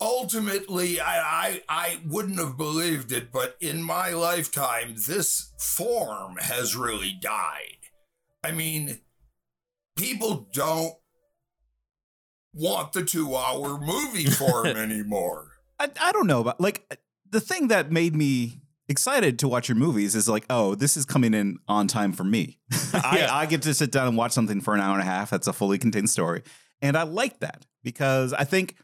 ultimately 0.00 1.00
I, 1.00 1.18
I 1.18 1.62
I 1.68 2.00
wouldn't 2.06 2.38
have 2.38 2.56
believed 2.56 3.12
it, 3.12 3.30
but 3.32 3.56
in 3.60 3.82
my 3.82 4.10
lifetime, 4.10 4.94
this 5.06 5.52
form 5.58 6.36
has 6.36 6.76
really 6.76 7.16
died. 7.20 7.76
I 8.42 8.52
mean, 8.52 9.00
people 9.96 10.48
don't 10.52 10.94
want 12.54 12.92
the 12.92 13.04
two 13.04 13.36
hour 13.36 13.78
movie 13.78 14.26
form 14.26 14.66
anymore. 14.76 15.52
I, 15.78 15.90
I 16.00 16.12
don't 16.12 16.26
know 16.26 16.40
about 16.40 16.60
like 16.60 16.98
the 17.28 17.40
thing 17.40 17.68
that 17.68 17.92
made 17.92 18.14
me 18.14 18.59
excited 18.90 19.38
to 19.38 19.48
watch 19.48 19.68
your 19.68 19.76
movies 19.76 20.14
is 20.14 20.28
like, 20.28 20.44
oh, 20.50 20.74
this 20.74 20.96
is 20.96 21.06
coming 21.06 21.32
in 21.32 21.58
on 21.68 21.86
time 21.86 22.12
for 22.12 22.24
me. 22.24 22.58
I. 22.92 23.28
I 23.30 23.46
get 23.46 23.62
to 23.62 23.72
sit 23.72 23.92
down 23.92 24.08
and 24.08 24.16
watch 24.16 24.32
something 24.32 24.60
for 24.60 24.74
an 24.74 24.80
hour 24.80 24.94
and 24.94 25.02
a 25.02 25.06
half. 25.06 25.30
That's 25.30 25.46
a 25.46 25.52
fully 25.52 25.78
contained 25.78 26.10
story. 26.10 26.42
And 26.82 26.96
I 26.96 27.04
like 27.04 27.40
that 27.40 27.64
because 27.84 28.32
I 28.32 28.44
think, 28.44 28.74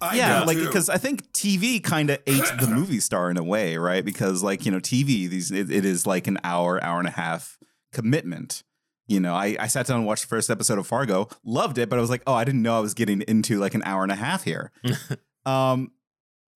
I 0.00 0.16
yeah, 0.16 0.44
like 0.44 0.58
because 0.58 0.88
I 0.88 0.98
think 0.98 1.32
TV 1.32 1.82
kind 1.82 2.10
of 2.10 2.18
ate 2.26 2.44
the 2.60 2.66
movie 2.70 3.00
star 3.00 3.30
in 3.30 3.36
a 3.36 3.42
way, 3.42 3.76
right? 3.78 4.04
Because 4.04 4.42
like 4.42 4.66
you 4.66 4.70
know, 4.70 4.78
TV 4.78 5.28
these 5.28 5.50
it, 5.50 5.70
it 5.70 5.84
is 5.84 6.06
like 6.06 6.26
an 6.26 6.38
hour, 6.44 6.82
hour 6.84 6.98
and 6.98 7.08
a 7.08 7.12
half 7.12 7.58
commitment. 7.92 8.62
You 9.08 9.20
know, 9.20 9.34
I, 9.34 9.56
I 9.58 9.68
sat 9.68 9.86
down 9.86 9.98
and 9.98 10.06
watched 10.06 10.22
the 10.22 10.28
first 10.28 10.50
episode 10.50 10.78
of 10.78 10.86
Fargo, 10.86 11.28
loved 11.44 11.78
it, 11.78 11.88
but 11.88 11.98
I 11.98 12.02
was 12.02 12.10
like, 12.10 12.22
oh, 12.26 12.34
I 12.34 12.44
didn't 12.44 12.62
know 12.62 12.76
I 12.76 12.80
was 12.80 12.92
getting 12.92 13.22
into 13.22 13.58
like 13.58 13.74
an 13.74 13.82
hour 13.84 14.02
and 14.02 14.12
a 14.12 14.16
half 14.16 14.44
here. 14.44 14.70
um, 15.46 15.92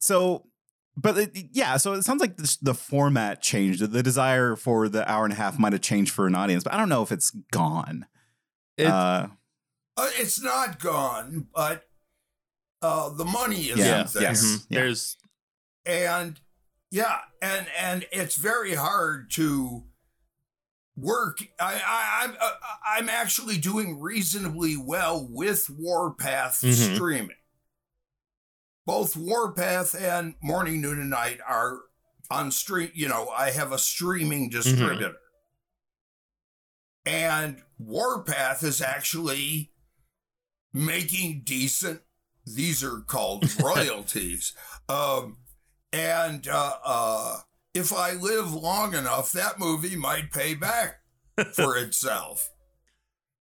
so, 0.01 0.47
but 0.97 1.17
it, 1.19 1.31
yeah, 1.53 1.77
so 1.77 1.93
it 1.95 2.03
sounds 2.05 2.21
like 2.21 2.37
this, 2.37 2.57
the 2.57 2.75
format 2.75 3.41
changed. 3.43 3.81
The 3.93 4.03
desire 4.03 4.57
for 4.57 4.89
the 4.89 5.11
hour 5.11 5.25
and 5.25 5.33
a 5.33 5.37
half 5.37 5.59
might 5.59 5.73
have 5.73 5.83
changed 5.83 6.13
for 6.13 6.27
an 6.27 6.35
audience, 6.35 6.65
but 6.65 6.73
I 6.73 6.77
don't 6.79 6.89
know 6.89 7.03
if 7.03 7.13
it's 7.13 7.31
gone. 7.53 8.07
It- 8.77 8.87
uh, 8.87 9.29
Uh, 9.97 10.09
it's 10.15 10.41
not 10.43 10.79
gone, 10.81 11.49
but 11.55 11.89
uh, 12.83 13.11
the 13.11 13.25
money 13.25 13.65
is 13.69 13.79
Yeah, 13.79 13.97
not 13.99 14.13
there. 14.15 14.23
yes. 14.23 14.43
Mhm. 14.43 14.67
Yeah. 14.71 14.79
There's 14.81 15.17
and 15.87 16.41
yeah 16.91 17.19
and 17.43 17.67
and 17.79 18.07
it's 18.13 18.37
very 18.37 18.75
hard 18.75 19.31
to 19.33 19.85
work 20.97 21.39
i, 21.59 21.75
I 21.75 22.25
i'm 22.25 22.37
uh, 22.41 22.51
i'm 22.85 23.09
actually 23.09 23.57
doing 23.57 23.99
reasonably 24.01 24.77
well 24.77 25.27
with 25.31 25.71
warpath 25.71 26.61
Mhm. 26.61 26.95
streaming 26.95 27.37
both 28.87 29.17
warpath 29.17 29.95
and 29.95 30.35
morning 30.43 30.81
noon 30.81 31.01
and 31.01 31.11
night 31.11 31.39
are 31.47 31.81
on 32.31 32.51
stream 32.51 32.91
you 32.95 33.09
know 33.09 33.29
i 33.29 33.51
have 33.51 33.73
a 33.73 33.79
streaming 33.79 34.49
distributor 34.49 35.15
and 37.07 37.63
warpath 37.79 38.63
is 38.63 38.81
actually 38.81 39.73
making 40.73 41.43
decent 41.45 42.01
these 42.47 42.85
are 42.85 43.01
called 43.01 43.45
royalties 43.63 44.55
um 44.89 45.37
and 45.93 46.47
uh, 46.49 46.75
uh, 46.85 47.39
if 47.75 47.93
I 47.93 48.13
live 48.13 48.53
long 48.53 48.95
enough, 48.95 49.33
that 49.33 49.59
movie 49.59 49.97
might 49.97 50.31
pay 50.31 50.55
back 50.55 51.01
for 51.53 51.77
itself. 51.77 52.51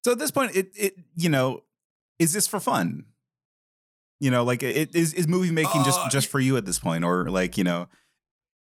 so 0.04 0.14
at 0.14 0.20
this 0.20 0.32
point, 0.32 0.56
it 0.56 0.72
it 0.76 0.96
you 1.16 1.30
know, 1.30 1.62
is 2.18 2.34
this 2.34 2.48
for 2.48 2.60
fun? 2.60 3.06
You 4.20 4.32
know, 4.32 4.44
like 4.44 4.64
it 4.64 4.96
is 4.96 5.14
is 5.14 5.28
movie 5.28 5.52
making 5.52 5.82
Uh, 5.82 5.86
just 5.86 6.12
just 6.12 6.28
for 6.28 6.40
you 6.40 6.58
at 6.58 6.66
this 6.66 6.80
point, 6.80 7.04
or 7.06 7.30
like 7.30 7.58
you 7.58 7.64
know, 7.64 7.88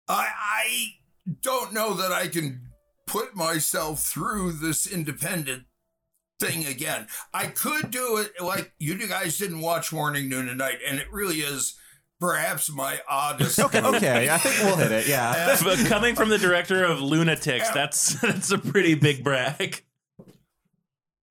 I, 0.08 0.26
I 0.38 0.86
don't 1.42 1.72
know 1.72 1.94
that 1.94 2.12
I 2.12 2.26
can 2.28 2.68
put 3.06 3.36
myself 3.36 4.02
through 4.02 4.52
this 4.52 4.86
independent 4.86 5.64
thing 6.40 6.66
again. 6.66 7.06
I 7.32 7.46
could 7.46 7.90
do 7.90 8.16
it 8.18 8.32
like 8.42 8.72
you 8.78 8.96
guys 9.06 9.38
didn't 9.38 9.60
watch 9.60 9.92
Morning, 9.92 10.28
Noon, 10.28 10.48
and 10.48 10.58
Night, 10.58 10.78
and 10.86 10.98
it 10.98 11.06
really 11.12 11.36
is 11.36 11.76
perhaps 12.18 12.68
my 12.72 12.98
oddest. 13.08 13.60
okay, 13.60 13.80
okay, 13.82 14.28
I 14.28 14.38
think 14.38 14.56
we'll 14.64 14.76
hit 14.76 14.90
it. 14.90 15.06
Yeah, 15.06 15.50
And- 15.52 15.64
but 15.64 15.78
coming 15.86 16.16
from 16.16 16.28
the 16.28 16.38
director 16.38 16.82
of 16.84 16.98
Lunatics, 17.00 17.66
Yeah. 17.68 17.72
that's 17.72 18.14
that's 18.20 18.50
a 18.50 18.58
pretty 18.58 18.94
big 18.94 19.22
brag. 19.22 19.82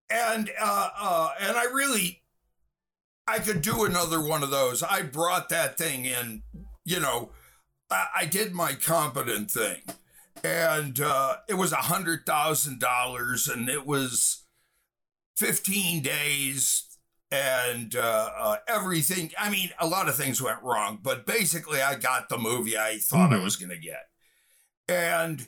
and 0.09 0.49
uh 0.61 0.89
uh 0.99 1.29
and 1.41 1.57
i 1.57 1.63
really 1.65 2.21
i 3.27 3.39
could 3.39 3.61
do 3.61 3.85
another 3.85 4.21
one 4.21 4.43
of 4.43 4.49
those 4.51 4.81
i 4.83 5.01
brought 5.01 5.49
that 5.49 5.77
thing 5.77 6.05
in 6.05 6.41
you 6.83 6.99
know 6.99 7.31
I, 7.89 8.07
I 8.21 8.25
did 8.25 8.51
my 8.51 8.73
competent 8.73 9.51
thing, 9.51 9.81
and 10.43 10.99
uh, 10.99 11.35
it 11.47 11.53
was 11.53 11.71
a 11.71 11.75
hundred 11.93 12.25
thousand 12.25 12.79
dollars, 12.79 13.47
and 13.47 13.69
it 13.69 13.85
was 13.85 14.43
fifteen 15.37 16.01
days. 16.01 16.81
And 17.31 17.95
uh, 17.95 18.29
uh, 18.39 18.55
everything, 18.67 19.31
I 19.37 19.49
mean, 19.49 19.69
a 19.79 19.85
lot 19.87 20.07
of 20.07 20.15
things 20.15 20.41
went 20.41 20.61
wrong, 20.63 20.99
but 21.01 21.25
basically, 21.27 21.79
I 21.81 21.93
got 21.95 22.27
the 22.29 22.37
movie 22.39 22.77
I 22.77 22.97
thought 22.97 23.33
I 23.33 23.37
Mhm. 23.37 23.43
was 23.43 23.55
going 23.55 23.69
to 23.71 23.77
get. 23.77 24.05
And 24.87 25.47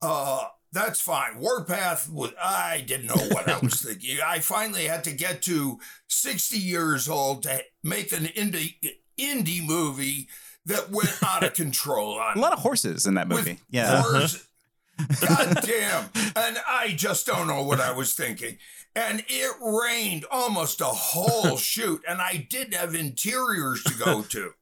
uh, 0.00 0.44
that's 0.76 1.00
fine. 1.00 1.38
Warpath 1.38 2.08
was 2.10 2.32
I 2.42 2.82
didn't 2.86 3.06
know 3.06 3.34
what 3.34 3.48
I 3.48 3.58
was 3.58 3.80
thinking. 3.82 4.18
I 4.24 4.40
finally 4.40 4.84
had 4.84 5.04
to 5.04 5.12
get 5.12 5.42
to 5.42 5.78
60 6.08 6.58
years 6.58 7.08
old 7.08 7.42
to 7.44 7.62
make 7.82 8.12
an 8.12 8.24
indie 8.26 8.74
indie 9.18 9.64
movie 9.66 10.28
that 10.66 10.90
went 10.90 11.16
out 11.24 11.42
of 11.44 11.54
control 11.54 12.18
on 12.18 12.36
A 12.36 12.40
lot 12.40 12.52
of 12.52 12.58
horses 12.58 13.06
in 13.06 13.14
that 13.14 13.28
movie. 13.28 13.58
Yeah. 13.70 14.02
horse- 14.02 14.34
uh-huh. 14.98 15.26
God 15.26 15.58
damn. 15.62 16.10
And 16.36 16.58
I 16.66 16.94
just 16.96 17.26
don't 17.26 17.46
know 17.46 17.62
what 17.62 17.80
I 17.80 17.92
was 17.92 18.14
thinking. 18.14 18.58
And 18.94 19.22
it 19.28 19.52
rained 19.60 20.24
almost 20.30 20.80
a 20.80 20.86
whole 20.86 21.56
shoot, 21.58 22.02
and 22.08 22.20
I 22.20 22.46
didn't 22.50 22.74
have 22.74 22.94
interiors 22.94 23.82
to 23.84 23.94
go 23.94 24.22
to. 24.22 24.52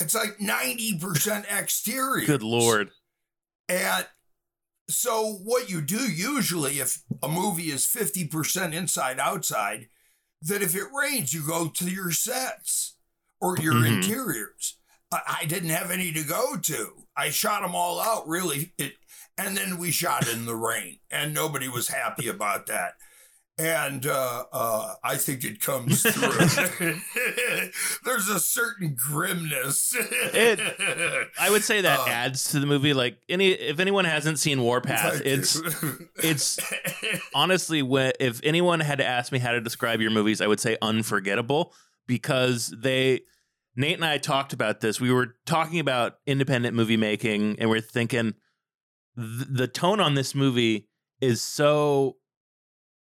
It's 0.00 0.14
like 0.14 0.38
90% 0.38 1.44
exterior. 1.50 2.26
Good 2.26 2.42
lord. 2.42 2.90
And 3.68 4.06
so, 4.88 5.32
what 5.42 5.70
you 5.70 5.80
do 5.80 6.10
usually, 6.10 6.78
if 6.78 7.02
a 7.22 7.28
movie 7.28 7.70
is 7.70 7.86
50% 7.86 8.74
inside 8.74 9.18
outside, 9.18 9.88
that 10.42 10.62
if 10.62 10.74
it 10.74 10.88
rains, 10.92 11.32
you 11.32 11.46
go 11.46 11.68
to 11.68 11.90
your 11.90 12.10
sets 12.10 12.96
or 13.40 13.56
your 13.58 13.74
Mhm. 13.74 13.96
interiors. 13.96 14.76
I, 15.10 15.38
I 15.40 15.44
didn't 15.46 15.70
have 15.70 15.90
any 15.90 16.12
to 16.12 16.22
go 16.22 16.56
to. 16.58 17.06
I 17.16 17.30
shot 17.30 17.62
them 17.62 17.74
all 17.74 18.00
out, 18.00 18.26
really. 18.28 18.74
It, 18.76 18.94
and 19.38 19.56
then 19.56 19.78
we 19.78 19.90
shot 19.90 20.28
in 20.28 20.44
the 20.44 20.56
rain, 20.56 21.00
and 21.10 21.32
nobody 21.32 21.68
was 21.68 21.88
happy 21.88 22.28
about 22.28 22.66
that. 22.66 22.94
And 23.56 24.04
uh, 24.04 24.44
uh, 24.52 24.94
I 25.04 25.16
think 25.16 25.44
it 25.44 25.60
comes 25.60 26.02
through. 26.02 26.90
There's 28.04 28.28
a 28.28 28.40
certain 28.40 28.96
grimness. 28.96 29.94
I 31.38 31.48
would 31.50 31.62
say 31.62 31.80
that 31.82 32.00
Uh, 32.00 32.06
adds 32.08 32.50
to 32.50 32.58
the 32.58 32.66
movie. 32.66 32.94
Like 32.94 33.18
any, 33.28 33.50
if 33.52 33.78
anyone 33.78 34.06
hasn't 34.06 34.40
seen 34.40 34.60
Warpath, 34.60 35.22
it's 35.24 35.60
it's 36.16 36.58
honestly 37.34 37.82
when 37.82 38.12
if 38.18 38.40
anyone 38.42 38.80
had 38.80 38.98
to 38.98 39.06
ask 39.06 39.30
me 39.30 39.38
how 39.38 39.52
to 39.52 39.60
describe 39.60 40.00
your 40.00 40.10
movies, 40.10 40.40
I 40.40 40.48
would 40.48 40.58
say 40.60 40.76
unforgettable 40.82 41.72
because 42.08 42.74
they 42.76 43.20
Nate 43.76 43.94
and 43.94 44.04
I 44.04 44.18
talked 44.18 44.52
about 44.52 44.80
this. 44.80 45.00
We 45.00 45.12
were 45.12 45.36
talking 45.46 45.78
about 45.78 46.14
independent 46.26 46.74
movie 46.74 46.96
making 46.96 47.60
and 47.60 47.70
we're 47.70 47.80
thinking 47.80 48.34
th- 49.16 49.48
the 49.48 49.68
tone 49.68 50.00
on 50.00 50.14
this 50.14 50.34
movie 50.34 50.88
is 51.20 51.40
so 51.40 52.16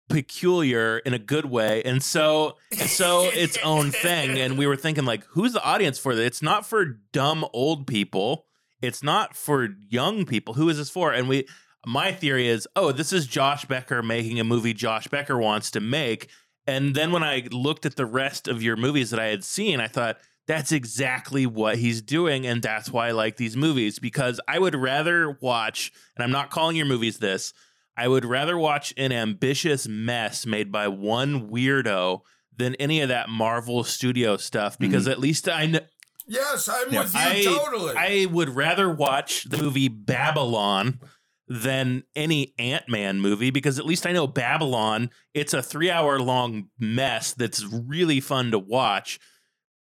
peculiar 0.10 1.00
in 1.00 1.14
a 1.14 1.20
good 1.20 1.46
way 1.46 1.82
and 1.84 2.04
so 2.04 2.58
so 2.86 3.30
its 3.34 3.58
own 3.64 3.90
thing 3.90 4.38
and 4.40 4.58
we 4.58 4.68
were 4.68 4.76
thinking 4.76 5.06
like 5.06 5.24
who's 5.30 5.54
the 5.54 5.64
audience 5.64 5.98
for 5.98 6.16
this? 6.16 6.28
It's 6.28 6.42
not 6.42 6.66
for 6.66 6.86
dumb 7.12 7.46
old 7.54 7.88
people. 7.88 8.46
It's 8.82 9.02
not 9.02 9.36
for 9.36 9.70
young 9.90 10.26
people. 10.26 10.56
Who 10.56 10.68
is 10.70 10.78
this 10.78 10.90
for? 10.90 11.14
And 11.14 11.28
we 11.28 11.48
my 11.86 12.12
theory 12.12 12.48
is 12.48 12.68
oh 12.76 12.92
this 12.92 13.12
is 13.12 13.28
josh 13.28 13.66
becker 13.66 14.02
making 14.02 14.40
a 14.40 14.44
movie 14.44 14.74
josh 14.74 15.08
becker 15.08 15.38
wants 15.38 15.72
to 15.72 15.80
make. 15.80 16.30
And 16.66 16.96
then 16.96 17.12
when 17.12 17.24
i 17.24 17.48
looked 17.52 17.86
at 17.86 17.96
the 17.96 18.06
rest 18.06 18.48
of 18.48 18.62
your 18.62 18.76
movies 18.76 19.10
that 19.10 19.20
i 19.20 19.28
had 19.28 19.44
seen 19.44 19.80
i 19.80 19.88
thought 19.88 20.18
that's 20.46 20.72
exactly 20.72 21.46
what 21.46 21.78
he's 21.78 22.02
doing 22.02 22.46
and 22.46 22.62
that's 22.62 22.90
why 22.90 23.08
i 23.08 23.12
like 23.12 23.38
these 23.38 23.56
movies 23.56 24.00
because 24.00 24.40
i 24.48 24.60
would 24.60 24.76
rather 24.76 25.38
watch 25.42 25.92
and 26.16 26.24
i'm 26.24 26.32
not 26.32 26.50
calling 26.50 26.76
your 26.76 26.86
movies 26.86 27.20
this 27.20 27.54
i 27.98 28.08
would 28.08 28.26
rather 28.26 28.58
watch 28.58 28.94
an 28.98 29.12
ambitious 29.12 29.88
mess 29.88 30.46
made 30.46 30.72
by 30.72 30.88
one 30.88 31.50
weirdo 31.50 32.20
than 32.56 32.76
any 32.76 33.02
of 33.02 33.10
that 33.10 33.30
marvel 33.30 33.84
studio 33.84 34.38
stuff 34.38 34.74
mm-hmm. 34.74 34.86
because 34.86 35.08
at 35.08 35.20
least 35.20 35.48
i 35.50 35.66
know 35.66 35.80
Yes, 36.26 36.70
I'm 36.70 36.92
Yeah. 36.92 37.02
with 37.02 37.14
you 37.14 37.20
I, 37.20 37.44
totally. 37.44 37.94
I 37.98 38.28
would 38.32 38.50
rather 38.50 38.90
watch 38.90 39.44
the 39.46 39.58
movie 39.58 39.90
Babylon 39.90 41.00
than 41.48 42.04
any 42.16 42.54
Ant 42.58 42.88
Man 42.88 43.20
movie 43.20 43.50
because 43.50 43.78
at 43.78 43.86
least 43.86 44.08
I 44.08 44.14
know 44.14 44.28
Babylon, 44.28 45.10
it's 45.34 45.54
a 45.54 45.62
three 45.62 45.92
hour 45.92 46.20
long 46.20 46.70
mess 46.80 47.34
that's 47.34 47.64
really 47.66 48.22
fun 48.22 48.52
to 48.52 48.60
watch. 48.60 49.20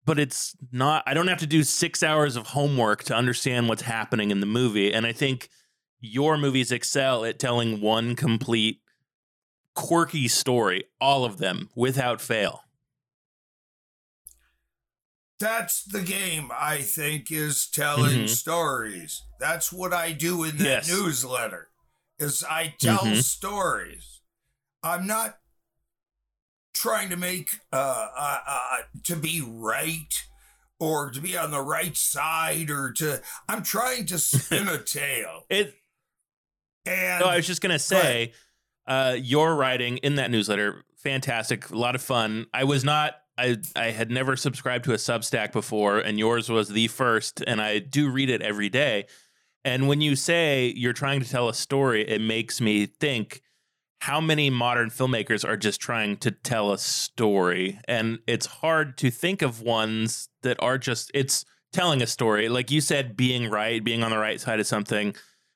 But 0.04 0.18
it's 0.18 0.56
not, 0.70 1.02
I 1.06 1.14
don't 1.14 1.28
have 1.28 1.38
to 1.38 1.46
do 1.46 1.62
six 1.64 2.02
hours 2.02 2.36
of 2.36 2.48
homework 2.48 3.02
to 3.04 3.14
understand 3.14 3.68
what's 3.68 3.82
happening 3.82 4.30
in 4.30 4.40
the 4.40 4.46
movie. 4.46 4.92
And 4.92 5.04
I 5.06 5.12
think 5.12 5.48
your 6.00 6.36
movies 6.36 6.72
excel 6.72 7.24
at 7.24 7.38
telling 7.38 7.80
one 7.80 8.14
complete 8.16 8.80
quirky 9.74 10.28
story, 10.28 10.84
all 11.00 11.24
of 11.24 11.38
them 11.38 11.68
without 11.74 12.20
fail. 12.20 12.62
That's 15.38 15.82
the 15.84 16.00
game, 16.00 16.50
I 16.50 16.78
think, 16.78 17.30
is 17.30 17.68
telling 17.68 18.24
Mhm. 18.24 18.28
stories. 18.30 19.22
That's 19.38 19.70
what 19.70 19.92
I 19.92 20.12
do 20.12 20.44
in 20.44 20.56
the 20.56 20.64
Yes. 20.64 20.88
newsletter. 20.88 21.70
Is 22.18 22.42
I 22.42 22.74
tell 22.78 23.04
Mhm. 23.04 23.22
stories. 23.22 24.22
I'm 24.82 25.06
not 25.06 25.38
trying 26.72 27.10
to 27.10 27.16
make 27.16 27.60
uh, 27.72 28.08
uh, 28.16 28.40
uh 28.46 28.82
to 29.04 29.16
be 29.16 29.42
right 29.42 30.24
or 30.78 31.10
to 31.10 31.20
be 31.20 31.36
on 31.36 31.50
the 31.50 31.60
right 31.60 31.96
side 31.96 32.70
or 32.70 32.92
to 32.92 33.22
I'm 33.48 33.62
trying 33.62 34.06
to 34.06 34.18
spin 34.18 34.68
a 34.68 34.82
tale. 34.82 35.44
It 35.50 35.74
And 36.86 37.20
No, 37.20 37.26
I 37.26 37.36
was 37.36 37.46
just 37.46 37.60
gonna 37.60 37.78
say, 37.78 38.32
uh, 38.86 39.16
your 39.18 39.54
writing 39.56 39.98
in 39.98 40.14
that 40.16 40.30
newsletter, 40.30 40.84
fantastic, 40.96 41.70
a 41.70 41.76
lot 41.76 41.94
of 41.94 42.02
fun. 42.02 42.46
I 42.54 42.64
was 42.64 42.84
not, 42.84 43.14
I, 43.38 43.56
I 43.74 43.90
had 43.90 44.10
never 44.10 44.36
subscribed 44.36 44.84
to 44.84 44.92
a 44.92 44.96
Substack 44.96 45.52
before, 45.52 45.98
and 45.98 46.18
yours 46.18 46.48
was 46.48 46.68
the 46.68 46.88
first, 46.88 47.42
and 47.46 47.60
I 47.60 47.80
do 47.80 48.10
read 48.10 48.30
it 48.30 48.42
every 48.42 48.68
day. 48.68 49.06
And 49.64 49.88
when 49.88 50.00
you 50.00 50.14
say 50.14 50.72
you're 50.76 50.92
trying 50.92 51.20
to 51.20 51.28
tell 51.28 51.48
a 51.48 51.54
story, 51.54 52.08
it 52.08 52.20
makes 52.20 52.60
me 52.60 52.86
think 52.86 53.42
how 54.00 54.20
many 54.20 54.50
modern 54.50 54.90
filmmakers 54.90 55.46
are 55.46 55.56
just 55.56 55.80
trying 55.80 56.16
to 56.18 56.30
tell 56.30 56.72
a 56.72 56.78
story, 56.78 57.80
and 57.88 58.20
it's 58.26 58.46
hard 58.46 58.96
to 58.98 59.10
think 59.10 59.42
of 59.42 59.62
ones 59.62 60.28
that 60.42 60.56
are 60.62 60.78
just 60.78 61.10
it's 61.14 61.44
telling 61.72 62.02
a 62.02 62.06
story. 62.06 62.48
Like 62.48 62.70
you 62.70 62.80
said, 62.80 63.16
being 63.16 63.50
right, 63.50 63.82
being 63.82 64.02
on 64.02 64.10
the 64.10 64.18
right 64.18 64.40
side 64.40 64.60
of 64.60 64.66
something. 64.66 65.14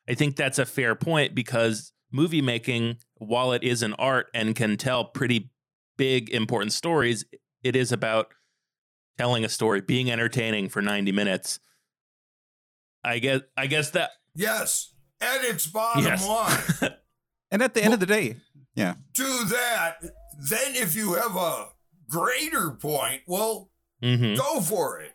I 0.09 0.15
think 0.15 0.37
that's 0.37 0.59
a 0.59 0.67
fair 0.67 0.95
point 0.95 1.35
because 1.35 1.93
movie 2.13 2.43
making, 2.43 2.97
while 3.19 3.53
it 3.53 3.63
is 3.63 3.83
an 3.83 3.95
art 3.95 4.27
and 4.35 4.57
can 4.57 4.77
tell 4.77 5.05
pretty 5.05 5.51
big, 5.97 6.29
important 6.31 6.73
stories, 6.73 7.25
it 7.63 7.77
is 7.77 7.93
about 7.93 8.33
telling 9.19 9.45
a 9.45 9.49
story, 9.49 9.81
being 9.81 10.11
entertaining 10.11 10.69
for 10.69 10.81
90 10.83 11.13
minutes. 11.13 11.61
I 13.05 13.19
guess 13.19 13.41
I 13.57 13.67
guess 13.67 13.91
that 13.91 14.11
yes, 14.35 14.93
and 15.21 15.45
it's 15.45 15.67
bottom 15.67 16.05
Yes. 16.05 16.27
line. 16.27 16.95
And 17.53 17.63
at 17.63 17.75
the 17.75 17.83
end 17.83 17.93
of 17.93 17.99
the 17.99 18.07
day, 18.07 18.37
yeah. 18.77 18.95
do 19.13 19.45
that. 19.47 19.97
Then 20.39 20.77
if 20.77 20.95
you 20.95 21.15
have 21.15 21.35
a 21.35 21.71
greater 22.09 22.71
point, 22.71 23.23
well, 23.27 23.73
Mhm. 24.05 24.37
go 24.37 24.61
for 24.61 25.01
it. 25.01 25.11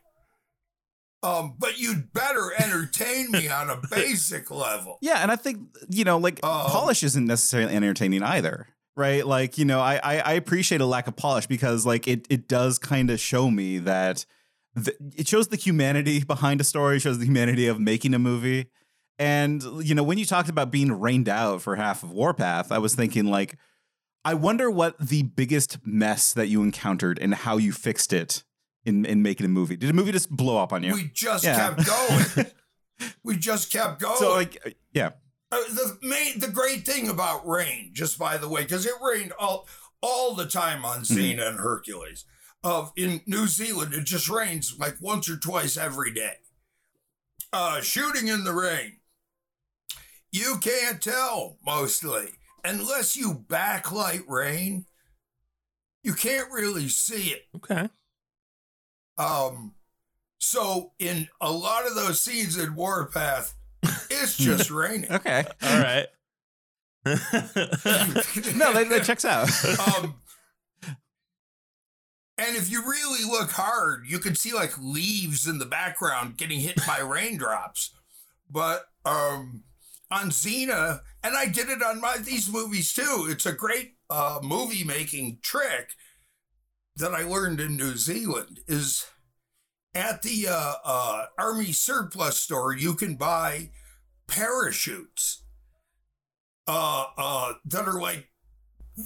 Um, 1.26 1.56
but 1.58 1.80
you'd 1.80 2.14
better 2.14 2.52
entertain 2.58 3.32
me 3.32 3.48
on 3.48 3.70
a 3.70 3.80
basic 3.92 4.52
level. 4.52 4.98
Yeah, 5.02 5.20
and 5.20 5.32
I 5.32 5.36
think 5.36 5.60
you 5.90 6.04
know, 6.04 6.18
like 6.18 6.40
Um, 6.44 6.68
polish 6.68 7.04
isn't 7.04 7.26
necessarily 7.26 7.74
entertaining 7.74 8.24
either, 8.24 8.68
right? 8.96 9.26
Like 9.26 9.58
you 9.58 9.66
know, 9.66 9.80
I 9.80 9.96
I, 10.04 10.18
I 10.20 10.34
appreciate 10.34 10.82
a 10.82 10.86
lack 10.86 11.08
of 11.08 11.16
polish 11.16 11.48
because 11.48 11.86
like 11.86 12.08
it 12.08 12.28
it 12.30 12.48
does 12.48 12.78
kind 12.78 13.10
of 13.10 13.20
show 13.20 13.50
me 13.50 13.80
that 13.80 14.26
th- 14.82 14.98
it 15.18 15.28
shows 15.28 15.48
the 15.48 15.58
humanity 15.58 16.24
behind 16.24 16.62
a 16.62 16.64
story, 16.64 17.00
shows 17.00 17.18
the 17.20 17.26
humanity 17.26 17.68
of 17.68 17.80
making 17.80 18.14
a 18.14 18.20
movie, 18.20 18.68
and 19.20 19.64
you 19.82 19.96
know, 19.96 20.04
when 20.04 20.18
you 20.18 20.26
talked 20.26 20.50
about 20.50 20.72
being 20.72 20.92
rained 20.92 21.28
out 21.28 21.62
for 21.62 21.76
half 21.76 22.04
of 22.04 22.12
Warpath, 22.12 22.72
I 22.72 22.78
was 22.78 22.96
thinking 22.96 23.26
like, 23.26 23.58
I 24.24 24.34
wonder 24.36 24.72
what 24.72 24.98
the 25.00 25.24
biggest 25.24 25.80
mess 25.86 26.34
that 26.34 26.48
you 26.48 26.64
encountered 26.64 27.20
and 27.20 27.34
how 27.36 27.58
you 27.58 27.72
fixed 27.72 28.14
it 28.14 28.44
in 28.86 29.06
in 29.06 29.21
making 29.21 29.45
a 29.45 29.50
movie. 29.50 29.76
Did 29.76 29.89
a 29.89 29.93
movie 29.93 30.12
just 30.12 30.30
blow 30.30 30.58
up 30.58 30.71
on 30.74 30.84
you? 30.84 30.93
We 30.93 31.10
just 31.13 31.43
Yeah. 31.43 31.56
kept 31.76 31.86
going. 31.88 32.48
we 33.24 33.38
just 33.38 33.71
kept 33.71 34.00
going. 34.00 34.17
so 34.17 34.32
like, 34.34 34.78
yeah. 34.93 35.12
Uh, 35.52 35.58
the 35.69 35.98
main, 36.02 36.39
the 36.39 36.48
great 36.50 36.86
thing 36.86 37.08
about 37.08 37.48
rain, 37.48 37.91
just 37.93 38.17
by 38.17 38.38
the 38.38 38.50
way, 38.50 38.63
because 38.63 38.86
it 38.86 38.93
rained 39.02 39.32
all 39.39 39.67
all 40.02 40.34
the 40.36 40.45
time 40.45 40.84
on 40.86 41.02
Mm-hmm. 41.02 41.39
And 41.39 41.60
Hercules. 41.60 42.26
Of 42.63 42.91
in 42.98 43.21
New 43.28 43.45
Zealand, 43.45 43.93
it 43.93 44.06
just 44.06 44.28
rains 44.28 44.76
like 44.80 44.95
once 45.00 45.30
or 45.30 45.38
twice 45.38 45.78
every 45.78 46.12
day. 46.12 46.38
Uh, 47.54 47.80
shooting 47.82 48.28
in 48.28 48.43
the 48.43 48.54
rain, 48.54 48.98
you 50.32 50.58
can't 50.62 51.00
tell 51.02 51.58
mostly 51.63 52.30
unless 52.63 53.15
you 53.15 53.45
backlight 53.48 54.24
rain. 54.28 54.86
You 56.04 56.13
can't 56.15 56.52
really 56.52 56.88
see 56.89 57.30
it. 57.30 57.43
Okay. 57.56 57.89
Um, 59.17 59.73
So 60.38 60.91
in 60.99 61.30
a 61.41 61.51
lot 61.51 61.88
of 61.88 61.95
those 61.95 62.21
scenes 62.21 62.58
in 62.58 62.75
Warpath, 62.75 63.54
it's 64.10 64.38
just 64.38 64.69
raining. 64.71 65.12
Okay. 65.12 65.43
All 65.63 65.80
right. 65.80 66.08
No, 67.06 68.73
that, 68.73 68.88
that 68.89 69.04
checks 69.06 69.25
out. 69.25 69.47
um, 69.97 70.15
and 72.38 72.56
if 72.58 72.69
you 72.69 72.82
really 72.82 73.23
look 73.23 73.51
hard, 73.51 74.06
you 74.08 74.19
can 74.19 74.36
see 74.36 74.54
like 74.54 74.73
leaves 74.78 75.47
in 75.47 75.58
the 75.60 75.65
background 75.65 76.38
getting 76.38 76.60
hit 76.60 76.75
by 76.86 76.99
raindrops. 76.99 77.91
But 78.49 78.86
um, 79.06 79.63
on 80.12 80.30
Xena, 80.32 81.01
and 81.23 81.36
I 81.38 81.45
did 81.47 81.69
it 81.69 81.82
on 81.82 82.01
my 82.01 82.17
these 82.17 82.51
movies 82.51 82.93
too. 82.93 83.28
It's 83.30 83.45
a 83.45 83.54
great 83.54 83.95
uh, 84.10 84.39
movie 84.43 84.84
making 84.84 85.39
trick 85.41 85.89
that 86.98 87.14
I 87.14 87.24
learned 87.24 87.60
in 87.60 87.78
New 87.78 87.96
Zealand. 87.96 88.60
Is 88.68 89.06
at 89.94 90.22
the 90.22 90.48
uh, 90.50 90.74
uh, 90.84 91.26
army 91.38 91.72
surplus 91.72 92.40
store, 92.40 92.76
you 92.76 92.94
can 92.94 93.16
buy 93.16 93.70
parachutes 94.28 95.44
uh, 96.68 97.06
uh, 97.18 97.54
that 97.66 97.88
are 97.88 98.00
like 98.00 98.30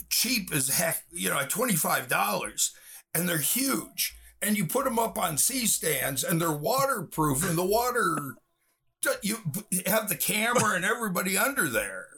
cheap 0.10 0.54
as 0.54 0.70
heck, 0.70 1.04
you 1.12 1.30
know, 1.30 1.36
like 1.36 1.50
$25, 1.50 2.72
and 3.14 3.28
they're 3.28 3.38
huge. 3.38 4.16
And 4.42 4.58
you 4.58 4.66
put 4.66 4.86
them 4.86 4.98
up 4.98 5.18
on 5.18 5.38
C 5.38 5.66
stands 5.66 6.24
and 6.24 6.40
they're 6.40 6.52
waterproof, 6.52 7.48
and 7.48 7.58
the 7.58 7.66
water, 7.66 8.36
you 9.22 9.38
have 9.86 10.10
the 10.10 10.16
camera 10.16 10.76
and 10.76 10.86
everybody 10.86 11.38
under 11.38 11.68
there. 11.68 12.09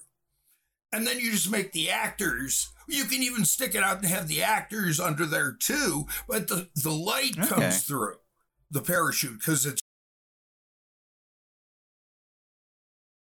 And 0.94 1.08
then 1.08 1.20
you 1.20 1.32
just 1.32 1.50
make 1.50 1.72
the 1.72 1.90
actors, 1.90 2.70
you 2.88 3.06
can 3.06 3.24
even 3.24 3.46
stick 3.46 3.76
it 3.76 3.84
out 3.84 3.98
and 3.98 4.06
have 4.08 4.28
the 4.28 4.44
actors 4.44 5.00
under 5.00 5.26
there 5.26 5.54
too, 5.54 6.06
but 6.28 6.48
the, 6.50 6.70
the 6.76 6.92
light 6.92 7.38
Okay. 7.40 7.48
comes 7.48 7.84
through 7.84 8.16
the 8.70 8.82
parachute 8.82 9.40
because 9.40 9.66
it's 9.66 9.82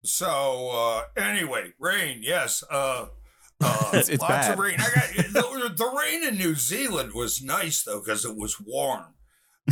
so 0.04 0.70
uh 0.72 1.02
anyway 1.22 1.72
rain 1.80 2.20
yes 2.22 2.64
uh 2.70 3.08
uh 3.62 3.88
It's- 3.90 4.10
it's 4.10 4.22
lots 4.22 4.48
bad. 4.48 4.54
of 4.54 4.60
rain 4.60 4.76
i 4.80 4.84
got 4.94 5.16
the, 5.34 5.74
the 5.76 5.98
rain 6.00 6.24
in 6.24 6.38
new 6.38 6.54
zealand 6.56 7.14
was 7.14 7.42
nice 7.42 7.84
though 7.84 8.02
because 8.02 8.24
it 8.24 8.36
was 8.38 8.60
warm 8.62 9.16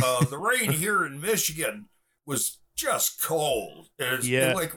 uh 0.02 0.24
the 0.24 0.38
rain 0.38 0.72
here 0.82 1.04
in 1.06 1.20
michigan 1.20 1.88
was 2.26 2.58
just 2.76 3.22
cold 3.22 3.88
it's 3.98 4.26
Yeah. 4.26 4.54
like 4.54 4.72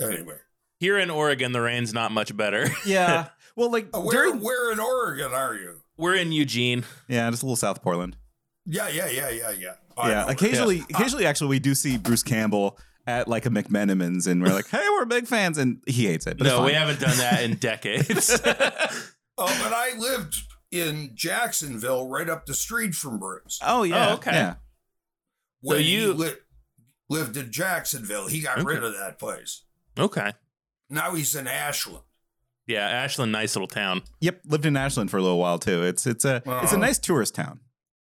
anyway 0.00 0.38
Here 0.80 0.98
in 0.98 1.10
Oregon, 1.10 1.52
the 1.52 1.60
rain's 1.60 1.92
not 1.94 2.12
much 2.12 2.36
better. 2.36 2.66
yeah. 2.86 3.28
Well, 3.56 3.70
like 3.70 3.88
uh, 3.94 4.00
where, 4.00 4.12
during 4.26 4.40
where 4.42 4.72
in 4.72 4.80
oregon 4.80 5.32
are 5.32 5.54
you 5.54 5.80
We're 5.96 6.16
in 6.16 6.32
Eugene. 6.32 6.84
yeah, 7.08 7.30
just 7.30 7.42
a 7.42 7.46
little 7.46 7.56
South 7.56 7.82
Portland. 7.82 8.16
yeah 8.66 8.88
yeah 8.88 9.08
yeah 9.08 9.30
yeah 9.30 9.50
yeah 9.50 9.74
I 9.96 10.08
yeah, 10.08 10.14
know 10.20 10.24
where- 10.26 10.32
occasionally, 10.34 10.82
occasionally, 10.90 11.26
actually, 11.26 11.48
we 11.50 11.58
do 11.60 11.74
see 11.74 11.96
Bruce 11.96 12.24
Campbell 12.24 12.76
at 13.06 13.28
like 13.28 13.46
a 13.46 13.50
McMenamins, 13.50 14.26
and 14.26 14.42
we're 14.42 14.52
like, 14.52 14.66
"Hey, 14.68 14.84
we're 14.90 15.04
big 15.04 15.28
fans," 15.28 15.56
and 15.58 15.80
he 15.86 16.06
hates 16.06 16.26
it. 16.26 16.36
But 16.38 16.46
no, 16.48 16.64
we 16.64 16.72
haven't 16.72 16.98
done 17.00 17.16
that 17.18 17.44
in 17.44 17.54
decades. 17.60 18.30
oh 19.36 19.58
but 19.62 19.72
i 19.72 19.92
lived 19.98 20.34
in 20.70 21.10
jacksonville 21.14 22.08
right 22.08 22.28
up 22.28 22.46
the 22.46 22.54
street 22.54 22.94
from 22.94 23.18
bruce 23.18 23.58
Oh 23.62 23.82
yeah. 23.84 24.10
Oh, 24.10 24.14
okay. 24.14 24.30
Yeah. 24.32 24.54
when 25.60 25.78
you- 25.84 26.12
he 26.12 26.18
li- 26.18 26.32
lived 27.10 27.36
in 27.36 27.52
Jacksonville, 27.52 28.26
he 28.28 28.40
got 28.40 28.58
Okay. 28.58 28.64
rid 28.66 28.82
of 28.84 28.94
that 28.94 29.18
place. 29.18 29.62
okay. 29.98 30.32
Now 30.90 31.14
he's 31.14 31.34
in 31.34 31.46
Ashland. 31.46 32.02
Yeah, 32.66 32.88
Ashland, 32.88 33.32
nice 33.32 33.54
little 33.54 33.68
town. 33.68 34.02
Yep. 34.20 34.40
Lived 34.46 34.66
in 34.66 34.76
Ashland 34.76 35.10
for 35.10 35.18
a 35.18 35.22
little 35.22 35.38
while 35.38 35.58
too. 35.58 35.82
It's 35.82 36.06
it's 36.06 36.24
a 36.24 36.42
it's 36.62 36.72
a 36.72 36.78
nice 36.78 36.98
tourist 36.98 37.34
town. 37.34 37.60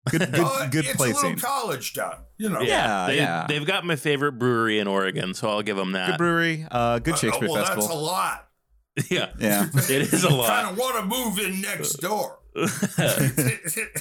Good 0.09 0.21
good 0.21 0.35
Oh, 0.35 0.69
good 0.71 0.87
it's 0.87 0.97
place 0.97 1.21
a 1.23 1.27
little 1.27 1.41
college 1.41 1.95
town, 1.95 2.25
you 2.39 2.49
know. 2.49 2.61
Yeah, 2.61 3.07
they, 3.07 3.17
yeah. 3.17 3.47
They've 3.49 3.67
got 3.67 3.85
my 3.85 3.97
favorite 3.97 4.33
brewery 4.33 4.79
in 4.79 4.87
Oregon, 4.87 5.35
so 5.35 5.49
I'll 5.51 5.63
give 5.63 5.77
them 5.77 5.93
that. 5.93 6.11
Good 6.13 6.19
brewery. 6.19 6.67
Uh, 6.71 6.99
good 6.99 7.15
Uh, 7.15 7.17
Shakespeare 7.19 7.49
well, 7.49 7.65
festival. 7.65 7.83
that's 7.83 7.95
a 7.95 7.99
lot. 7.99 8.49
yeah, 9.11 9.31
yeah. 9.39 9.67
it 9.75 10.13
is 10.13 10.25
a 10.25 10.31
lot. 10.31 10.49
Kind 10.49 10.67
lot. 10.67 10.73
of 10.73 10.79
want 10.79 10.97
to 10.97 11.05
move 11.05 11.39
in 11.39 11.61
next 11.61 11.95
door. 12.01 12.39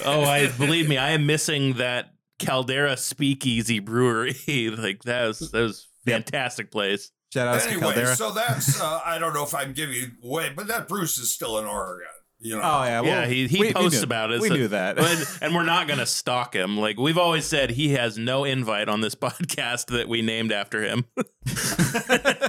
oh, 0.04 0.24
I 0.24 0.50
believe 0.58 0.88
me, 0.88 0.96
I 0.98 1.10
am 1.10 1.26
missing 1.26 1.74
that 1.74 2.14
Caldera 2.38 2.96
Speakeasy 2.96 3.78
Brewery. 3.78 4.34
like 4.76 5.02
that 5.04 5.26
was 5.26 5.50
that 5.52 5.60
was 5.60 5.88
fantastic 6.06 6.70
place. 6.70 7.10
Shout 7.32 7.48
out 7.48 7.60
to 7.60 7.66
anyway, 7.68 7.82
Caldera. 7.82 8.16
so 8.16 8.32
that's 8.32 8.80
uh, 8.80 9.00
I 9.04 9.18
don't 9.18 9.32
know 9.34 9.44
if 9.44 9.54
I'm 9.54 9.72
giving 9.72 9.94
you 9.94 10.10
away, 10.24 10.52
but 10.54 10.66
that 10.66 10.88
Bruce 10.88 11.16
is 11.18 11.32
still 11.32 11.58
in 11.58 11.64
Oregon. 11.64 12.06
You 12.42 12.56
know. 12.56 12.62
oh 12.64 12.84
yeah. 12.84 13.00
Well, 13.02 13.10
yeah, 13.10 13.26
he, 13.26 13.46
he 13.46 13.60
we- 13.60 13.66
we 13.68 13.72
posts 13.74 13.98
knew- 13.98 14.04
about 14.04 14.32
it. 14.32 14.40
We 14.40 14.48
so- 14.48 14.54
knew 14.54 14.68
that. 14.68 14.98
and, 14.98 15.28
and 15.42 15.54
we're 15.54 15.62
not 15.62 15.86
going 15.86 15.98
to 16.00 16.06
stalk 16.06 16.54
him. 16.54 16.78
Like 16.78 16.98
we've 16.98 17.18
always 17.18 17.44
said, 17.44 17.70
he 17.70 17.90
has 17.90 18.16
no 18.18 18.44
invite 18.44 18.88
on 18.88 19.00
this 19.02 19.14
podcast 19.14 19.86
that 19.88 20.08
we 20.08 20.22
named 20.22 20.50
after 20.52 20.82
him. 20.82 21.04
Uh, 21.16 22.48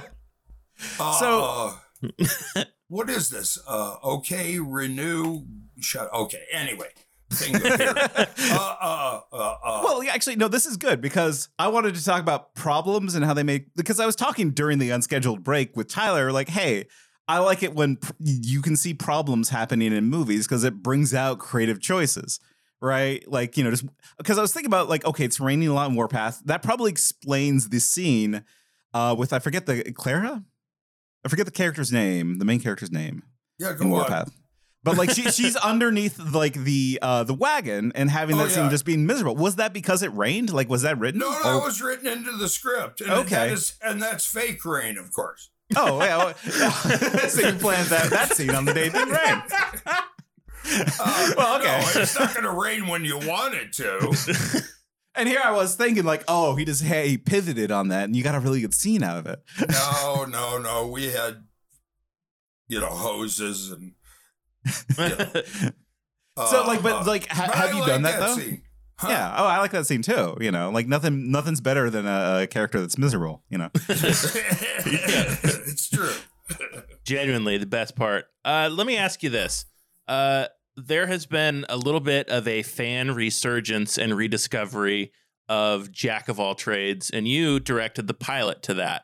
So- 1.18 1.76
uh, 2.04 2.64
what 2.88 3.08
is 3.08 3.28
this? 3.30 3.58
Uh, 3.68 3.96
okay, 4.02 4.58
renew. 4.58 5.42
Shut. 5.80 6.12
Okay. 6.12 6.42
Anyway, 6.52 6.88
thing 7.32 7.60
here. 7.60 7.94
uh, 8.52 8.76
uh, 8.80 9.20
uh, 9.32 9.36
uh, 9.64 9.80
Well, 9.84 10.02
actually, 10.10 10.36
no, 10.36 10.48
this 10.48 10.66
is 10.66 10.76
good 10.76 11.00
because 11.00 11.48
I 11.58 11.68
wanted 11.68 11.94
to 11.94 12.04
talk 12.04 12.20
about 12.20 12.54
problems 12.54 13.14
and 13.14 13.24
how 13.24 13.34
they 13.34 13.42
make. 13.42 13.74
Because 13.74 14.00
I 14.00 14.06
was 14.06 14.16
talking 14.16 14.50
during 14.50 14.78
the 14.78 14.90
unscheduled 14.90 15.42
break 15.42 15.76
with 15.76 15.88
Tyler, 15.88 16.32
like, 16.32 16.48
hey, 16.48 16.86
I 17.28 17.38
like 17.38 17.62
it 17.62 17.74
when 17.74 17.96
pr- 17.96 18.12
you 18.18 18.62
can 18.62 18.76
see 18.76 18.94
problems 18.94 19.48
happening 19.48 19.92
in 19.92 20.04
movies 20.04 20.46
because 20.46 20.64
it 20.64 20.82
brings 20.82 21.14
out 21.14 21.38
creative 21.38 21.80
choices, 21.80 22.40
right? 22.80 23.26
Like, 23.28 23.56
you 23.56 23.64
know, 23.64 23.70
just 23.70 23.84
because 24.18 24.38
I 24.38 24.42
was 24.42 24.52
thinking 24.52 24.70
about, 24.70 24.88
like, 24.88 25.04
okay, 25.04 25.24
it's 25.24 25.40
raining 25.40 25.68
a 25.68 25.74
lot 25.74 25.88
in 25.90 25.96
Warpath. 25.96 26.42
That 26.44 26.62
probably 26.62 26.90
explains 26.90 27.68
the 27.68 27.80
scene 27.80 28.44
uh, 28.94 29.14
with, 29.18 29.32
I 29.32 29.38
forget 29.38 29.66
the 29.66 29.82
Clara? 29.92 30.44
I 31.24 31.28
forget 31.28 31.46
the 31.46 31.52
character's 31.52 31.92
name, 31.92 32.38
the 32.38 32.44
main 32.44 32.60
character's 32.60 32.90
name 32.90 33.22
yeah, 33.58 33.72
go 33.72 33.84
in 33.84 33.86
on. 33.86 33.90
Warpath. 33.90 34.30
But 34.84 34.96
like 34.96 35.10
she 35.10 35.30
she's 35.30 35.54
underneath 35.56 36.18
like 36.18 36.54
the 36.54 36.98
uh 37.00 37.22
the 37.24 37.34
wagon 37.34 37.92
and 37.94 38.10
having 38.10 38.36
Oh, 38.36 38.44
that 38.44 38.50
scene 38.50 38.68
just 38.68 38.84
being 38.84 39.06
miserable. 39.06 39.36
Was 39.36 39.56
that 39.56 39.72
because 39.72 40.02
it 40.02 40.12
rained? 40.14 40.52
Like 40.52 40.68
was 40.68 40.82
that 40.82 40.98
written? 40.98 41.20
No, 41.20 41.30
that 41.30 41.42
oh, 41.44 41.60
was 41.60 41.80
written 41.80 42.06
into 42.08 42.32
the 42.32 42.48
script. 42.48 43.00
And 43.00 43.10
Okay. 43.12 43.34
That 43.34 43.50
is, 43.50 43.74
and 43.82 44.02
that's 44.02 44.26
fake 44.26 44.64
rain, 44.64 44.98
of 44.98 45.12
course. 45.12 45.50
oh 45.76 46.02
yeah. 46.02 46.16
well, 46.16 46.34
so 47.28 47.46
you 47.48 47.54
planned 47.54 47.88
that 47.88 48.10
that 48.10 48.34
scene 48.34 48.50
on 48.54 48.64
the 48.64 48.74
day 48.74 48.86
it 48.86 48.92
didn't 48.92 49.14
rain. 49.14 49.42
Uh, 51.00 51.32
well, 51.36 51.60
okay. 51.60 51.80
No, 51.94 52.02
it's 52.02 52.18
not 52.18 52.34
going 52.34 52.44
to 52.44 52.50
rain 52.60 52.88
when 52.88 53.04
you 53.04 53.18
want 53.18 53.54
it 53.54 53.72
to. 53.74 54.62
and 55.14 55.28
here 55.28 55.40
I 55.42 55.52
was 55.52 55.76
thinking 55.76 56.04
like, 56.04 56.24
oh, 56.28 56.56
he 56.56 56.64
just 56.64 56.82
hey 56.82 57.08
he 57.08 57.18
pivoted 57.18 57.70
on 57.70 57.88
that, 57.88 58.04
and 58.04 58.16
you 58.16 58.22
got 58.22 58.34
a 58.34 58.40
really 58.40 58.60
good 58.60 58.74
scene 58.74 59.02
out 59.02 59.18
of 59.18 59.26
it. 59.26 59.42
No, 59.70 60.24
no, 60.28 60.58
no. 60.58 60.88
We 60.88 61.12
had, 61.12 61.44
you 62.66 62.80
know, 62.80 62.88
hoses 62.88 63.70
and. 63.70 63.92
Uh, 64.98 65.42
so 66.46 66.64
like, 66.66 66.82
but 66.82 67.02
uh, 67.02 67.04
like, 67.06 67.28
ha- 67.28 67.46
but 67.46 67.54
have 67.54 67.70
I 67.70 67.72
you 67.72 67.80
like 67.80 67.88
done 67.88 68.02
that, 68.02 68.20
though? 68.20 68.36
scene. 68.36 68.62
Huh. 68.98 69.08
Yeah. 69.10 69.34
Oh, 69.36 69.46
I 69.46 69.58
like 69.58 69.72
that 69.72 69.86
scene 69.86 70.02
too. 70.02 70.36
You 70.40 70.52
know, 70.52 70.70
like 70.70 70.86
nothing 70.86 71.30
nothing's 71.30 71.60
better 71.60 71.90
than 71.90 72.06
a, 72.06 72.42
a 72.42 72.46
character 72.46 72.80
that's 72.80 72.96
miserable. 72.96 73.42
You 73.48 73.58
know. 73.58 73.70
it's 73.88 75.88
true. 75.88 76.12
Genuinely, 77.04 77.58
the 77.58 77.66
best 77.66 77.96
part. 77.96 78.26
Uh, 78.44 78.68
let 78.70 78.86
me 78.86 78.96
ask 78.96 79.22
you 79.22 79.30
this. 79.30 79.64
Uh, 80.06 80.46
there 80.76 81.06
has 81.06 81.26
been 81.26 81.64
a 81.68 81.76
little 81.76 82.00
bit 82.00 82.28
of 82.28 82.46
a 82.46 82.62
fan 82.62 83.10
resurgence 83.10 83.98
and 83.98 84.14
rediscovery 84.14 85.12
of 85.48 85.90
Jack 85.90 86.28
of 86.28 86.38
all 86.38 86.54
trades, 86.54 87.10
and 87.10 87.26
you 87.26 87.60
directed 87.60 88.06
the 88.06 88.14
pilot 88.14 88.62
to 88.64 88.74
that. 88.74 89.02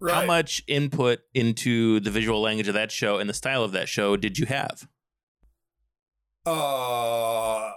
Right. 0.00 0.14
How 0.14 0.24
much 0.24 0.62
input 0.66 1.20
into 1.34 2.00
the 2.00 2.10
visual 2.10 2.40
language 2.40 2.68
of 2.68 2.74
that 2.74 2.90
show 2.90 3.18
and 3.18 3.28
the 3.28 3.34
style 3.34 3.64
of 3.64 3.72
that 3.72 3.88
show 3.88 4.16
did 4.16 4.38
you 4.38 4.46
have? 4.46 4.88
Uh, 6.46 7.72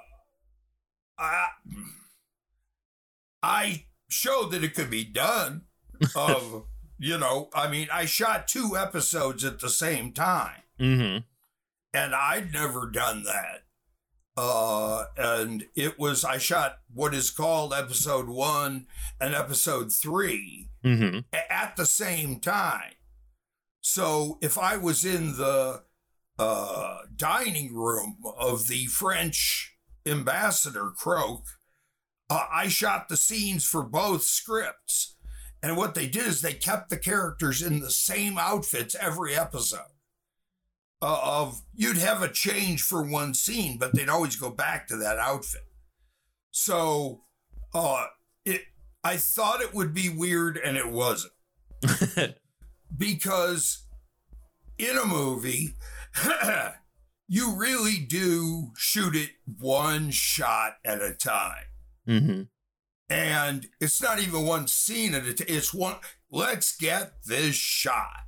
I, 1.17 1.47
I 3.41 3.85
showed 4.09 4.51
that 4.51 4.63
it 4.63 4.73
could 4.75 4.89
be 4.89 5.03
done. 5.03 5.63
Of 6.15 6.65
you 6.99 7.17
know, 7.17 7.49
I 7.53 7.69
mean, 7.69 7.87
I 7.91 8.05
shot 8.05 8.47
two 8.47 8.75
episodes 8.77 9.43
at 9.43 9.59
the 9.59 9.69
same 9.69 10.11
time, 10.11 10.61
Mm-hmm. 10.79 11.17
and 11.93 12.15
I'd 12.15 12.51
never 12.53 12.89
done 12.89 13.23
that. 13.23 13.63
Uh, 14.35 15.05
and 15.15 15.65
it 15.75 15.99
was 15.99 16.23
I 16.25 16.39
shot 16.39 16.79
what 16.91 17.13
is 17.13 17.29
called 17.29 17.71
episode 17.73 18.27
one 18.27 18.87
and 19.21 19.35
episode 19.35 19.91
three 19.93 20.69
Mm-hmm. 20.83 21.19
a- 21.31 21.53
at 21.53 21.75
the 21.75 21.85
same 21.85 22.39
time. 22.39 22.93
So 23.81 24.39
if 24.41 24.57
I 24.57 24.75
was 24.77 25.05
in 25.05 25.37
the 25.37 25.83
uh, 26.39 26.97
dining 27.15 27.73
room 27.73 28.17
of 28.37 28.67
the 28.67 28.85
French 28.85 29.75
ambassador 30.05 30.91
Croque, 30.95 31.47
uh, 32.29 32.45
I 32.51 32.67
shot 32.67 33.09
the 33.09 33.17
scenes 33.17 33.65
for 33.65 33.83
both 33.83 34.23
scripts. 34.23 35.15
And 35.61 35.77
what 35.77 35.95
they 35.95 36.07
did 36.07 36.27
is 36.27 36.41
they 36.41 36.53
kept 36.53 36.89
the 36.89 36.97
characters 36.97 37.61
in 37.61 37.79
the 37.79 37.91
same 37.91 38.37
outfits 38.37 38.95
every 38.99 39.35
episode. 39.35 39.79
Uh, 41.01 41.19
of 41.21 41.61
you'd 41.75 41.97
have 41.97 42.21
a 42.21 42.31
change 42.31 42.81
for 42.81 43.03
one 43.03 43.33
scene, 43.33 43.77
but 43.77 43.93
they'd 43.93 44.09
always 44.09 44.37
go 44.37 44.49
back 44.49 44.87
to 44.87 44.95
that 44.97 45.19
outfit. 45.19 45.67
So 46.51 47.23
uh, 47.73 48.05
it, 48.45 48.61
I 49.03 49.17
thought 49.17 49.61
it 49.61 49.73
would 49.73 49.93
be 49.93 50.09
weird 50.09 50.57
and 50.57 50.77
it 50.77 50.89
wasn't. 50.89 51.33
because 52.97 53.85
in 54.77 54.97
a 54.97 55.05
movie, 55.05 55.75
you 57.27 57.55
really 57.55 57.97
do 57.97 58.71
shoot 58.77 59.15
it 59.15 59.31
one 59.59 60.11
shot 60.11 60.75
at 60.85 61.01
a 61.01 61.13
time. 61.13 61.65
mm-hmm. 62.07 62.41
And 63.09 63.67
it's 63.79 64.01
not 64.01 64.19
even 64.19 64.45
one 64.45 64.67
scene 64.67 65.13
at 65.13 65.25
a 65.25 65.33
time. 65.33 65.47
It's 65.49 65.73
one, 65.73 65.95
let's 66.31 66.75
get 66.75 67.13
this 67.25 67.55
shot. 67.55 68.25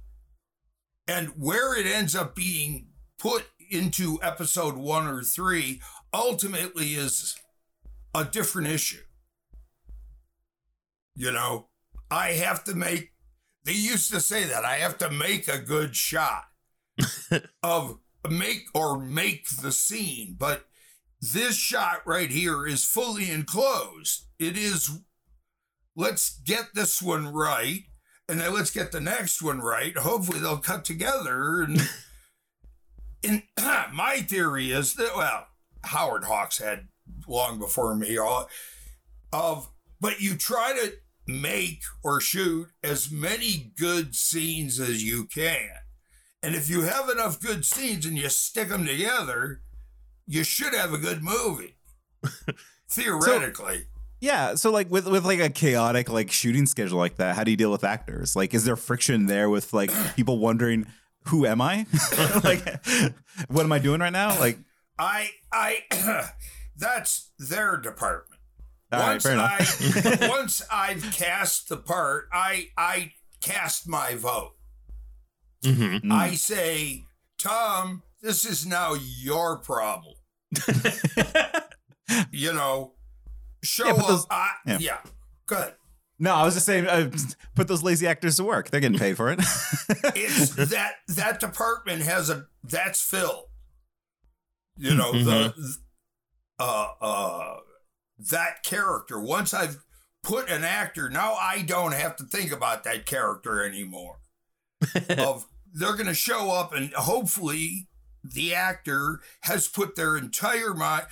And 1.08 1.30
where 1.38 1.78
it 1.78 1.86
ends 1.86 2.16
up 2.16 2.36
being 2.36 2.88
put 3.18 3.46
into 3.70 4.20
episode 4.22 4.76
one 4.76 5.08
or 5.08 5.24
three 5.24 5.82
ultimately 6.14 6.94
is 6.94 7.36
a 8.14 8.26
different 8.26 8.68
issue. 8.68 9.04
You 11.16 11.32
know, 11.32 11.70
I 12.12 12.30
have 12.34 12.64
to 12.66 12.76
make, 12.76 13.12
they 13.64 13.74
used 13.74 14.12
to 14.12 14.20
say 14.20 14.44
that 14.46 14.66
I 14.66 14.76
have 14.76 14.98
to 15.00 15.10
make 15.10 15.48
a 15.48 15.60
good 15.60 15.96
shot 15.96 16.46
of 17.64 18.00
make 18.30 18.66
or 18.74 19.00
make 19.00 19.48
the 19.50 19.72
scene, 19.72 20.36
but 20.38 20.66
this 21.22 21.56
shot 21.56 22.02
right 22.06 22.30
here 22.30 22.66
is 22.68 22.84
fully 22.84 23.32
enclosed. 23.32 24.26
It 24.40 24.58
is, 24.58 25.00
let's 25.96 26.40
get 26.40 26.74
this 26.74 27.02
one 27.02 27.28
right, 27.28 27.84
and 28.28 28.40
then 28.40 28.54
let's 28.54 28.72
get 28.72 28.92
the 28.92 29.02
next 29.02 29.42
one 29.42 29.60
right. 29.60 29.98
Hopefully, 29.98 30.40
they'll 30.40 30.58
cut 30.58 30.86
together. 30.86 31.62
And, 31.62 31.90
and 33.24 33.44
my 33.94 34.18
theory 34.18 34.72
is 34.72 34.96
that, 34.96 35.16
well, 35.16 35.48
Howard 35.84 36.26
Hawks 36.26 36.60
had 36.60 36.88
long 37.28 37.60
before 37.60 37.96
me, 37.96 38.18
all 38.18 38.50
of, 39.32 39.70
but 40.00 40.22
you 40.22 40.36
try 40.36 40.74
to 40.74 40.94
make 41.28 41.82
or 42.04 42.22
shoot 42.22 42.68
as 42.84 43.12
many 43.12 43.74
good 43.78 44.16
scenes 44.16 44.80
as 44.80 45.04
you 45.04 45.26
can. 45.26 45.70
And 46.46 46.54
if 46.54 46.70
you 46.70 46.82
have 46.82 47.10
enough 47.10 47.40
good 47.40 47.66
scenes 47.66 48.06
and 48.06 48.16
you 48.16 48.30
stick 48.30 48.70
them 48.70 48.86
together, 48.86 49.62
you 50.28 50.44
should 50.44 50.76
have 50.76 50.94
a 50.94 51.00
good 51.00 51.24
movie. 51.24 51.74
Theoretically. 52.92 53.88
Yeah, 54.22 54.54
so 54.54 54.70
like 54.70 54.92
with 54.92 55.08
with 55.08 55.26
like 55.26 55.40
a 55.40 55.50
chaotic 55.50 56.08
like 56.08 56.32
shooting 56.32 56.68
schedule 56.68 57.00
like 57.00 57.16
that, 57.16 57.36
how 57.36 57.44
do 57.44 57.50
you 57.50 57.58
deal 57.58 57.72
with 57.72 57.84
actors? 57.84 58.36
Like, 58.36 58.54
is 58.54 58.64
there 58.64 58.76
friction 58.76 59.26
there 59.26 59.50
with 59.50 59.74
like 59.74 59.92
people 60.16 60.38
wondering 60.38 60.86
who 61.30 61.48
am 61.48 61.62
I? 61.62 61.88
like, 62.44 62.86
what 63.48 63.64
am 63.64 63.72
I 63.72 63.80
doing 63.80 64.00
right 64.00 64.14
now? 64.14 64.40
Like, 64.40 64.60
I 65.00 65.30
I 65.52 65.80
that's 66.78 67.32
their 67.40 67.76
department. 67.76 68.40
all 68.92 69.00
right, 69.00 69.14
once 69.14 69.24
fair. 69.24 69.40
I 69.40 70.28
once 70.30 70.62
I've 70.72 71.12
cast 71.12 71.70
the 71.70 71.78
part, 71.78 72.30
I 72.32 72.68
I 72.78 73.14
cast 73.42 73.88
my 73.88 74.14
vote. 74.14 74.56
Mm-hmm. 75.66 76.12
Mm. 76.12 76.14
I 76.14 76.36
say, 76.36 77.04
Tom, 77.38 78.04
this 78.22 78.46
is 78.46 78.66
now 78.66 78.96
your 79.20 79.58
problem. 79.58 80.16
you 82.32 82.54
know, 82.54 82.94
show 83.64 83.88
Yeah, 83.88 83.94
but 83.94 84.10
up. 84.10 84.26
I, 84.30 84.50
yeah. 84.66 84.78
yeah. 84.80 84.98
good. 85.48 85.74
no, 86.20 86.34
I 86.34 86.44
was 86.44 86.54
just 86.54 86.66
saying, 86.66 86.88
uh, 86.88 87.12
put 87.56 87.68
those 87.68 87.84
lazy 87.84 88.08
actors 88.08 88.38
to 88.38 88.44
work. 88.44 88.70
They're 88.70 88.80
getting 88.82 89.00
paid 89.00 89.18
for 89.18 89.32
it. 89.32 89.40
It's 90.18 90.56
that 90.70 90.96
that 91.10 91.40
department 91.40 92.02
has 92.04 92.30
a 92.30 92.46
that's 92.64 93.02
filled. 93.02 93.46
You 94.78 94.96
know 94.96 95.12
the 95.12 95.54
uh 96.60 96.88
uh 97.02 97.56
that 98.32 98.64
character. 98.64 99.20
Once 99.20 99.54
I've 99.54 99.84
put 100.24 100.50
an 100.50 100.64
actor, 100.64 101.10
now 101.10 101.34
I 101.34 101.62
don't 101.62 101.94
have 101.94 102.16
to 102.18 102.24
think 102.24 102.52
about 102.52 102.84
that 102.86 103.06
character 103.06 103.64
anymore. 103.64 104.20
of 105.18 105.46
they're 105.78 105.94
going 105.94 106.06
to 106.08 106.14
show 106.14 106.52
up 106.52 106.74
and 106.74 106.92
hopefully 106.94 107.90
the 108.24 108.54
actor 108.56 109.20
has 109.42 109.68
put 109.68 109.96
their 109.96 110.16
entire 110.18 110.74
mind 110.74 111.06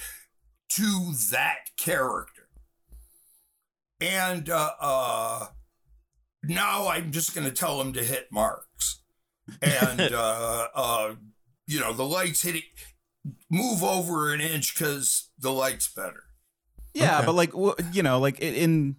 to 0.70 1.12
that 1.32 1.70
character. 1.78 2.48
And 4.02 4.50
uh, 4.50 4.72
uh, 4.80 5.46
now 6.44 6.88
I'm 6.88 7.12
just 7.12 7.36
going 7.36 7.46
to 7.48 7.54
tell 7.54 7.78
them 7.78 7.94
to 7.94 8.04
hit 8.04 8.28
marks. 8.32 9.02
And, 9.62 10.00
uh, 10.14 10.68
uh, 10.74 11.16
you 11.68 11.80
know, 11.80 11.94
the 11.94 12.04
lights 12.06 12.42
hit 12.42 12.56
it, 12.56 12.64
move 13.50 13.84
over 13.84 14.34
an 14.34 14.42
inch 14.42 14.74
because 14.76 15.30
the 15.38 15.52
light's 15.52 15.88
better. 15.94 16.24
yeah, 16.94 17.18
Okay. 17.18 17.26
but 17.26 17.36
like, 17.36 17.52
wh- 17.54 17.80
you 17.96 18.04
know, 18.04 18.20
like 18.20 18.40
in 18.40 18.96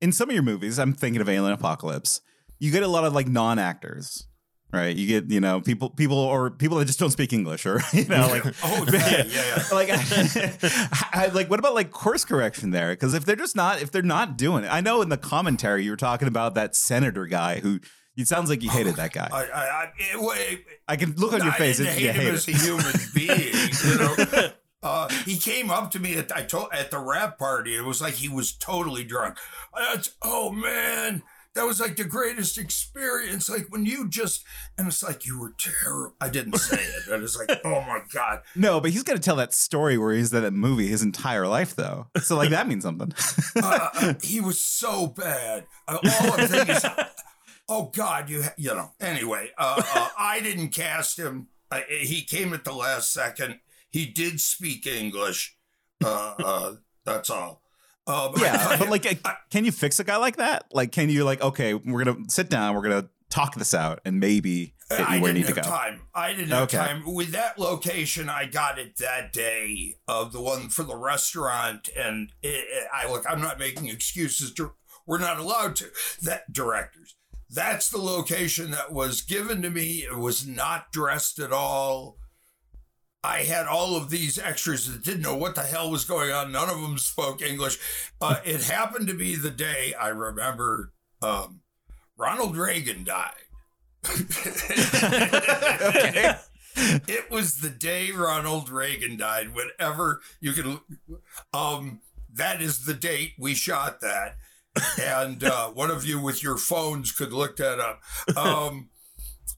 in 0.00 0.12
some 0.12 0.28
of 0.28 0.34
your 0.34 0.42
movies, 0.42 0.78
I'm 0.78 0.92
thinking 0.92 1.20
of 1.22 1.28
Alien 1.28 1.52
Apocalypse. 1.54 2.20
You 2.58 2.70
get 2.70 2.82
a 2.82 2.88
lot 2.88 3.04
of 3.04 3.14
like 3.14 3.26
non 3.26 3.58
actors, 3.58 4.26
right? 4.74 4.94
You 4.94 5.06
get 5.06 5.30
you 5.30 5.40
know 5.40 5.60
people 5.60 5.90
people 5.90 6.18
or 6.18 6.50
people 6.50 6.78
that 6.78 6.86
just 6.86 6.98
don't 6.98 7.10
speak 7.10 7.32
English, 7.32 7.66
or 7.66 7.80
you 7.92 8.06
know, 8.06 8.28
like 8.28 8.44
Oh, 8.64 8.86
yeah, 8.92 9.24
yeah, 9.26 9.26
yeah. 9.28 9.62
like, 9.72 9.88
I, 9.90 11.30
like, 11.32 11.48
what 11.48 11.58
about 11.58 11.74
like 11.74 11.90
course 11.90 12.24
correction 12.24 12.70
there? 12.70 12.90
Because 12.90 13.14
if 13.14 13.24
they're 13.24 13.36
just 13.36 13.56
not, 13.56 13.80
if 13.80 13.90
they're 13.90 14.02
not 14.02 14.36
doing 14.36 14.64
it, 14.64 14.68
I 14.68 14.80
know 14.80 15.02
in 15.02 15.08
the 15.08 15.16
commentary 15.16 15.84
you 15.84 15.90
were 15.90 15.96
talking 15.96 16.28
about 16.28 16.54
that 16.54 16.76
senator 16.76 17.26
guy 17.26 17.60
who. 17.60 17.80
It 18.16 18.28
sounds 18.28 18.48
like 18.48 18.62
you 18.62 18.70
hated 18.70 18.94
that 18.94 19.12
guy. 19.12 19.28
I, 19.32 19.42
I, 19.42 19.64
I, 19.64 19.92
it, 19.98 20.52
it, 20.52 20.64
I 20.86 20.94
can 20.94 21.16
look 21.16 21.32
on 21.32 21.40
your 21.40 21.50
I 21.50 21.58
face. 21.58 21.80
and 21.80 21.88
you 21.88 22.12
hate 22.12 22.14
him 22.14 22.34
as 22.36 22.46
a 22.46 22.52
human 22.52 22.92
being. 23.12 23.52
You 23.84 23.98
know, 23.98 24.50
uh, 24.84 25.08
he 25.24 25.36
came 25.36 25.70
up 25.70 25.90
to 25.90 25.98
me 25.98 26.14
at 26.16 26.30
I 26.30 26.42
told 26.42 26.68
at 26.72 26.92
the 26.92 26.98
wrap 26.98 27.38
party. 27.38 27.74
It 27.74 27.84
was 27.84 28.00
like 28.00 28.14
he 28.14 28.28
was 28.28 28.52
totally 28.52 29.02
drunk. 29.02 29.38
That's, 29.76 30.14
oh 30.22 30.52
man, 30.52 31.22
that 31.54 31.64
was 31.64 31.80
like 31.80 31.96
the 31.96 32.04
greatest 32.04 32.58
experience. 32.58 33.48
Like 33.48 33.66
when 33.70 33.86
you 33.86 34.08
just 34.08 34.44
and 34.76 34.88
it's 34.88 35.02
like 35.02 35.24
you 35.26 35.38
were 35.40 35.54
terrible. 35.58 36.14
I 36.20 36.28
didn't 36.28 36.56
say 36.58 36.76
it, 36.80 37.02
but 37.08 37.22
it's 37.22 37.36
like 37.38 37.60
oh 37.64 37.80
my 37.82 38.00
god. 38.12 38.42
No, 38.56 38.80
but 38.80 38.90
he's 38.90 39.02
got 39.02 39.14
to 39.14 39.18
tell 39.20 39.36
that 39.36 39.52
story 39.54 39.98
where 39.98 40.14
he's 40.14 40.32
at 40.34 40.44
a 40.44 40.50
movie 40.50 40.88
his 40.88 41.02
entire 41.02 41.46
life, 41.46 41.74
though. 41.76 42.06
So 42.22 42.36
like 42.36 42.50
that 42.50 42.66
means 42.68 42.82
something. 42.84 43.12
Uh, 43.56 43.88
uh, 43.94 44.14
he 44.22 44.40
was 44.40 44.60
so 44.60 45.06
bad. 45.06 45.66
Uh, 45.86 45.98
all 46.02 46.32
I'm 46.32 46.48
thinking 46.48 46.74
is, 46.74 46.84
oh 47.68 47.90
God, 47.94 48.28
you 48.28 48.42
ha- 48.42 48.54
you 48.56 48.74
know. 48.74 48.90
Anyway, 49.00 49.50
uh, 49.56 49.80
uh, 49.94 50.08
I 50.18 50.40
didn't 50.40 50.70
cast 50.70 51.18
him. 51.18 51.46
Uh, 51.70 51.80
he 51.88 52.22
came 52.22 52.52
at 52.52 52.64
the 52.64 52.72
last 52.72 53.12
second. 53.12 53.60
He 53.90 54.06
did 54.06 54.40
speak 54.40 54.86
English. 54.86 55.56
Uh, 56.04 56.34
uh, 56.38 56.72
that's 57.04 57.30
all. 57.30 57.62
Oh, 58.06 58.32
but 58.32 58.42
yeah, 58.42 58.66
I- 58.70 58.76
but 58.76 58.88
like, 58.90 59.06
can 59.50 59.64
you 59.64 59.72
fix 59.72 59.98
a 60.00 60.04
guy 60.04 60.16
like 60.16 60.36
that? 60.36 60.66
Like, 60.72 60.92
can 60.92 61.08
you 61.08 61.24
like, 61.24 61.40
okay, 61.40 61.74
we're 61.74 62.04
gonna 62.04 62.18
sit 62.28 62.50
down, 62.50 62.74
we're 62.74 62.82
gonna 62.82 63.08
talk 63.30 63.54
this 63.54 63.72
out, 63.74 64.00
and 64.04 64.20
maybe 64.20 64.74
get 64.90 65.00
I 65.08 65.16
you 65.16 65.22
where 65.22 65.32
you 65.32 65.38
didn't 65.42 65.48
need 65.48 65.54
to 65.54 65.60
have 65.60 65.64
go. 65.64 65.70
time. 65.70 66.00
I 66.14 66.32
didn't 66.34 66.50
have 66.50 66.62
Okay. 66.64 66.76
time. 66.76 67.02
With 67.14 67.30
that 67.32 67.58
location, 67.58 68.28
I 68.28 68.44
got 68.46 68.78
it 68.78 68.96
that 68.98 69.32
day 69.32 69.96
of 70.06 70.32
the 70.32 70.40
one 70.40 70.68
for 70.68 70.82
the 70.82 70.96
restaurant, 70.96 71.88
and 71.96 72.30
it, 72.42 72.48
it- 72.68 72.88
I 72.94 73.10
look. 73.10 73.24
I'm 73.28 73.40
not 73.40 73.58
making 73.58 73.88
excuses. 73.88 74.52
To, 74.54 74.72
we're 75.06 75.18
not 75.18 75.38
allowed 75.38 75.74
to. 75.76 75.86
That 76.22 76.52
directors. 76.52 77.16
That's 77.50 77.88
the 77.88 77.98
location 77.98 78.70
that 78.72 78.92
was 78.92 79.20
given 79.22 79.62
to 79.62 79.70
me. 79.70 80.04
It 80.04 80.16
was 80.18 80.46
not 80.46 80.92
dressed 80.92 81.38
at 81.38 81.52
all. 81.52 82.18
I 83.24 83.38
had 83.38 83.66
all 83.66 83.96
of 83.96 84.10
these 84.10 84.38
extras 84.38 84.92
that 84.92 85.02
didn't 85.02 85.22
know 85.22 85.34
what 85.34 85.54
the 85.54 85.62
hell 85.62 85.90
was 85.90 86.04
going 86.04 86.30
on. 86.30 86.52
None 86.52 86.68
of 86.68 86.80
them 86.80 86.98
spoke 86.98 87.40
English. 87.40 87.78
Uh, 88.20 88.36
it 88.44 88.64
happened 88.64 89.08
to 89.08 89.14
be 89.14 89.34
the 89.34 89.50
day 89.50 89.94
I 89.98 90.08
remember 90.08 90.92
um, 91.22 91.62
Ronald 92.18 92.54
Reagan 92.56 93.02
died. 93.02 93.32
Okay. 95.80 96.34
It 96.76 97.30
was 97.30 97.58
the 97.58 97.70
day 97.70 98.10
Ronald 98.10 98.68
Reagan 98.68 99.16
died. 99.16 99.54
Whenever 99.54 100.20
you 100.40 100.52
can, 100.52 100.80
um, 101.52 102.00
that 102.32 102.60
is 102.60 102.84
the 102.84 102.94
date 102.94 103.32
we 103.38 103.54
shot 103.54 104.00
that, 104.00 104.36
and 105.00 105.44
uh, 105.44 105.68
one 105.68 105.90
of 105.90 106.04
you 106.04 106.20
with 106.20 106.42
your 106.42 106.58
phones 106.58 107.12
could 107.12 107.32
look 107.32 107.56
that 107.56 107.78
up. 107.78 108.02
Um, 108.36 108.90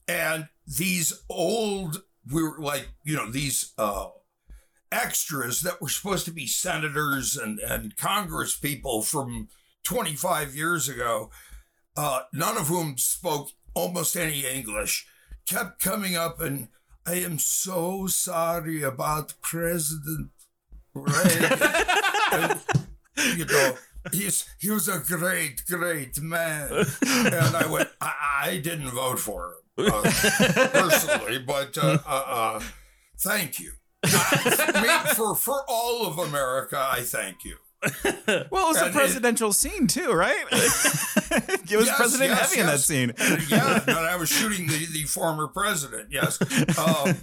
and 0.07 0.47
these 0.67 1.11
old, 1.27 2.03
we 2.31 2.43
were 2.43 2.59
like, 2.59 2.89
you 3.03 3.15
know, 3.15 3.29
these 3.29 3.73
uh, 3.77 4.07
extras 4.91 5.61
that 5.61 5.81
were 5.81 5.89
supposed 5.89 6.25
to 6.25 6.31
be 6.31 6.47
senators 6.47 7.35
and 7.35 7.59
and 7.59 7.97
Congress 7.97 8.57
people 8.57 9.01
from 9.01 9.49
25 9.83 10.55
years 10.55 10.89
ago, 10.89 11.29
uh, 11.95 12.21
none 12.33 12.57
of 12.57 12.67
whom 12.67 12.97
spoke 12.97 13.49
almost 13.73 14.15
any 14.15 14.45
English, 14.45 15.07
kept 15.45 15.81
coming 15.81 16.15
up 16.15 16.41
and 16.41 16.69
I 17.05 17.15
am 17.15 17.39
so 17.39 18.07
sorry 18.07 18.83
about 18.83 19.35
President 19.41 20.31
Reagan. 20.93 21.59
And, 22.33 22.59
you 23.37 23.45
know, 23.45 23.77
he's 24.11 24.45
he 24.59 24.69
was 24.69 24.89
a 24.89 24.99
great, 24.99 25.65
great 25.65 26.19
man. 26.21 26.69
And 27.01 27.55
I 27.55 27.65
went, 27.71 27.87
I, 28.01 28.13
I 28.43 28.57
didn't 28.57 28.89
vote 28.89 29.19
for 29.19 29.51
him 29.51 29.66
uh, 29.77 30.01
personally, 30.73 31.39
but 31.45 31.77
uh, 31.77 31.97
uh, 32.05 32.23
uh, 32.27 32.59
thank 33.19 33.59
you. 33.59 33.71
I, 34.03 35.11
for 35.15 35.35
for 35.35 35.63
all 35.67 36.05
of 36.07 36.17
America, 36.19 36.77
I 36.79 37.01
thank 37.01 37.43
you. 37.45 37.57
Well, 38.27 38.37
it 38.37 38.51
was 38.51 38.77
a 38.81 38.85
And 38.85 38.89
it- 38.89 38.97
presidential 38.97 39.53
scene 39.53 39.87
too, 39.87 40.11
right? 40.11 40.45
it 40.51 41.77
was 41.77 41.87
Yes, 41.87 41.95
President 41.97 42.29
yes, 42.31 42.49
Heavy 42.49 42.61
in 42.61 42.67
that 42.67 42.79
scene. 42.79 43.13
And, 43.17 43.49
yeah, 43.51 43.81
and 43.87 43.97
I 43.97 44.15
was 44.15 44.29
shooting 44.29 44.67
the, 44.67 44.85
the 44.91 45.03
former 45.03 45.47
president. 45.47 46.09
Yes, 46.11 46.39
um, 46.77 47.17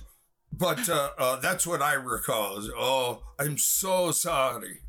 but 0.53 0.89
uh, 0.89 1.11
uh, 1.19 1.37
that's 1.41 1.67
what 1.67 1.83
I 1.83 1.95
recall. 1.95 2.59
Is, 2.59 2.71
oh, 2.77 3.23
I'm 3.39 3.59
so 3.59 4.11
sorry. 4.13 4.79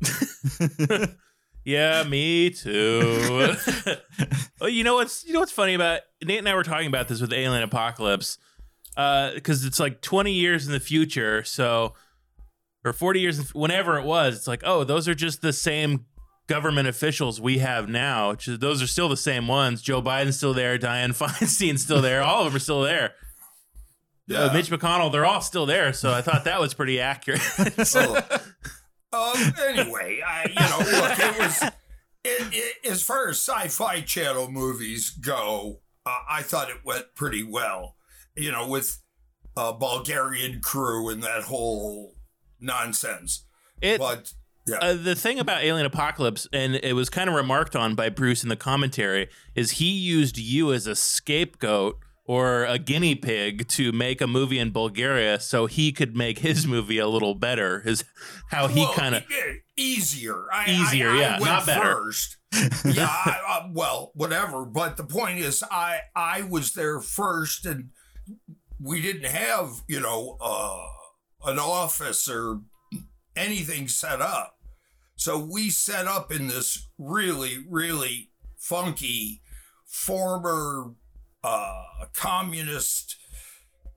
Yeah, 1.66 2.04
me 2.04 2.50
too. 2.50 3.54
well, 4.60 4.70
you 4.70 4.84
know 4.84 4.94
what's 4.94 5.24
you 5.26 5.32
know 5.32 5.40
what's 5.40 5.50
funny 5.52 5.74
about 5.74 6.00
Nate 6.24 6.38
and 6.38 6.48
I 6.48 6.54
were 6.54 6.62
talking 6.62 6.86
about 6.86 7.08
this 7.08 7.20
with 7.20 7.32
Alien 7.32 7.62
Apocalypse, 7.64 8.38
because 8.94 9.64
it's 9.64 9.80
like 9.80 10.00
twenty 10.00 10.32
years 10.32 10.66
in 10.66 10.72
the 10.72 10.78
future, 10.80 11.42
so 11.42 11.94
or 12.84 12.92
forty 12.92 13.18
years, 13.20 13.52
whenever 13.52 13.98
it 13.98 14.04
was, 14.04 14.36
it's 14.36 14.46
like 14.46 14.62
oh, 14.64 14.84
those 14.84 15.08
are 15.08 15.14
just 15.14 15.42
the 15.42 15.52
same 15.52 16.06
government 16.46 16.86
officials 16.86 17.40
we 17.40 17.58
have 17.58 17.88
now. 17.88 18.30
which 18.30 18.46
is- 18.46 18.60
Those 18.60 18.80
are 18.80 18.86
still 18.86 19.08
the 19.08 19.16
same 19.16 19.48
ones. 19.48 19.82
Joe 19.82 20.00
Biden's 20.00 20.36
still 20.36 20.54
there, 20.54 20.78
Diane 20.78 21.12
Feinstein's 21.14 21.82
still 21.82 22.00
there, 22.00 22.22
all 22.22 22.42
of 22.42 22.52
them 22.52 22.54
are 22.54 22.60
still 22.60 22.82
there. 22.82 23.14
Uh, 24.32 24.50
Mitch 24.52 24.70
McConnell, 24.70 25.10
they're 25.10 25.26
all 25.26 25.40
still 25.40 25.66
there. 25.66 25.92
So 25.92 26.12
I 26.12 26.20
thought 26.22 26.44
that 26.44 26.60
was 26.60 26.74
pretty 26.74 27.00
accurate. 27.00 27.40
Oh. 27.96 28.20
Um, 29.12 29.54
anyway, 29.66 30.20
I 30.26 30.46
you 30.48 30.54
know 30.54 31.00
look, 31.00 31.18
it 31.18 31.38
was 31.38 31.62
it, 31.62 32.48
it, 32.84 32.90
as 32.90 33.02
far 33.02 33.28
as 33.28 33.36
sci-fi 33.36 34.00
channel 34.00 34.50
movies 34.50 35.10
go, 35.10 35.80
uh, 36.04 36.18
I 36.28 36.42
thought 36.42 36.70
it 36.70 36.84
went 36.84 37.14
pretty 37.14 37.42
well. 37.42 37.96
You 38.36 38.52
know, 38.52 38.66
with 38.68 39.00
a 39.56 39.72
Bulgarian 39.72 40.60
crew 40.60 41.08
and 41.08 41.22
that 41.22 41.44
whole 41.44 42.14
nonsense. 42.60 43.44
it, 43.80 43.98
But 43.98 44.32
yeah, 44.66 44.78
uh, 44.78 44.94
the 44.94 45.14
thing 45.14 45.38
about 45.38 45.62
Alien 45.62 45.86
Apocalypse, 45.86 46.48
and 46.52 46.74
it 46.74 46.94
was 46.94 47.08
kind 47.08 47.30
of 47.30 47.36
remarked 47.36 47.76
on 47.76 47.94
by 47.94 48.08
Bruce 48.08 48.42
in 48.42 48.48
the 48.48 48.56
commentary, 48.56 49.28
is 49.54 49.72
he 49.72 49.90
used 49.90 50.36
you 50.36 50.72
as 50.72 50.86
a 50.86 50.96
scapegoat 50.96 51.98
or 52.26 52.64
a 52.64 52.78
guinea 52.78 53.14
pig 53.14 53.68
to 53.68 53.92
make 53.92 54.20
a 54.20 54.26
movie 54.26 54.58
in 54.58 54.70
Bulgaria, 54.70 55.38
so 55.40 55.66
he 55.66 55.92
could 55.92 56.16
make 56.16 56.40
his 56.40 56.66
movie 56.66 56.98
a 56.98 57.08
little 57.08 57.34
better. 57.34 57.82
Is 57.86 58.04
how 58.50 58.66
he 58.68 58.80
Well, 58.80 58.92
kind 58.94 59.14
of 59.14 59.22
e- 59.30 59.60
easier. 59.76 60.44
I, 60.52 60.70
Easier, 60.70 61.10
I, 61.10 61.16
I 61.16 61.20
yeah, 61.20 61.38
not 61.38 61.66
better. 61.66 61.82
First. 61.82 62.36
yeah, 62.84 63.06
I, 63.08 63.68
well, 63.72 64.12
whatever. 64.14 64.64
But 64.64 64.96
the 64.96 65.04
point 65.04 65.38
is, 65.38 65.62
I 65.70 66.00
I 66.14 66.42
was 66.42 66.72
there 66.72 67.00
first, 67.00 67.64
and 67.66 67.90
we 68.80 69.00
didn't 69.00 69.30
have 69.30 69.82
you 69.88 70.00
know 70.00 70.36
uh, 70.40 70.86
an 71.46 71.58
office 71.58 72.28
or 72.28 72.60
anything 73.36 73.88
set 73.88 74.20
up. 74.20 74.54
So 75.16 75.38
we 75.38 75.70
set 75.70 76.06
up 76.06 76.32
in 76.32 76.48
this 76.48 76.88
really 76.98 77.64
really 77.68 78.30
funky 78.58 79.42
former 79.84 80.94
uh, 81.46 82.06
communist 82.12 83.16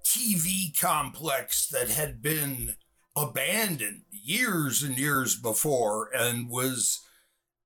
TV 0.06 0.80
complex 0.80 1.68
that 1.68 1.89
had 1.89 2.22
been 2.22 2.76
abandoned 3.16 4.04
years 4.12 4.84
and 4.84 4.97
years 4.97 5.36
before 5.36 6.10
and 6.14 6.47
was 6.47 7.00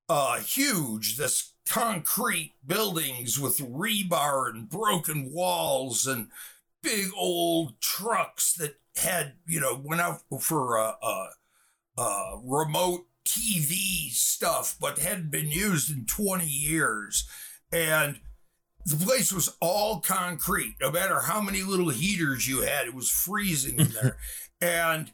uh, 0.08 0.40
huge. 0.40 1.18
This 1.18 1.54
concrete 1.68 2.54
buildings 2.66 3.38
with 3.38 3.60
rebar 3.60 4.50
and 4.50 4.70
broken 4.70 5.32
walls 5.34 6.08
and 6.08 6.30
big 6.82 7.08
old 7.18 7.80
trucks 7.82 8.54
that 8.54 8.76
had, 8.96 9.34
you 9.46 9.60
know, 9.60 9.80
went 9.84 10.00
out 10.00 10.22
for 10.40 10.78
uh, 10.78 10.94
uh, 11.02 11.28
uh, 11.98 12.38
remote 12.42 13.06
TV 13.26 14.12
stuff, 14.12 14.78
but 14.80 15.00
hadn't 15.00 15.32
been 15.32 15.50
used 15.50 15.92
in 15.92 16.06
20 16.06 16.46
years. 16.46 17.28
And 17.72 18.20
the 18.86 19.06
place 19.06 19.32
was 19.32 19.56
all 19.62 20.00
concrete. 20.02 20.76
No 20.82 20.92
matter 20.92 21.22
how 21.22 21.42
many 21.42 21.62
little 21.62 21.90
heaters 21.90 22.48
you 22.48 22.62
had, 22.62 22.86
it 22.88 22.94
was 22.94 23.10
freezing 23.10 23.80
in 23.80 23.90
there. 23.90 24.18
and 24.62 25.12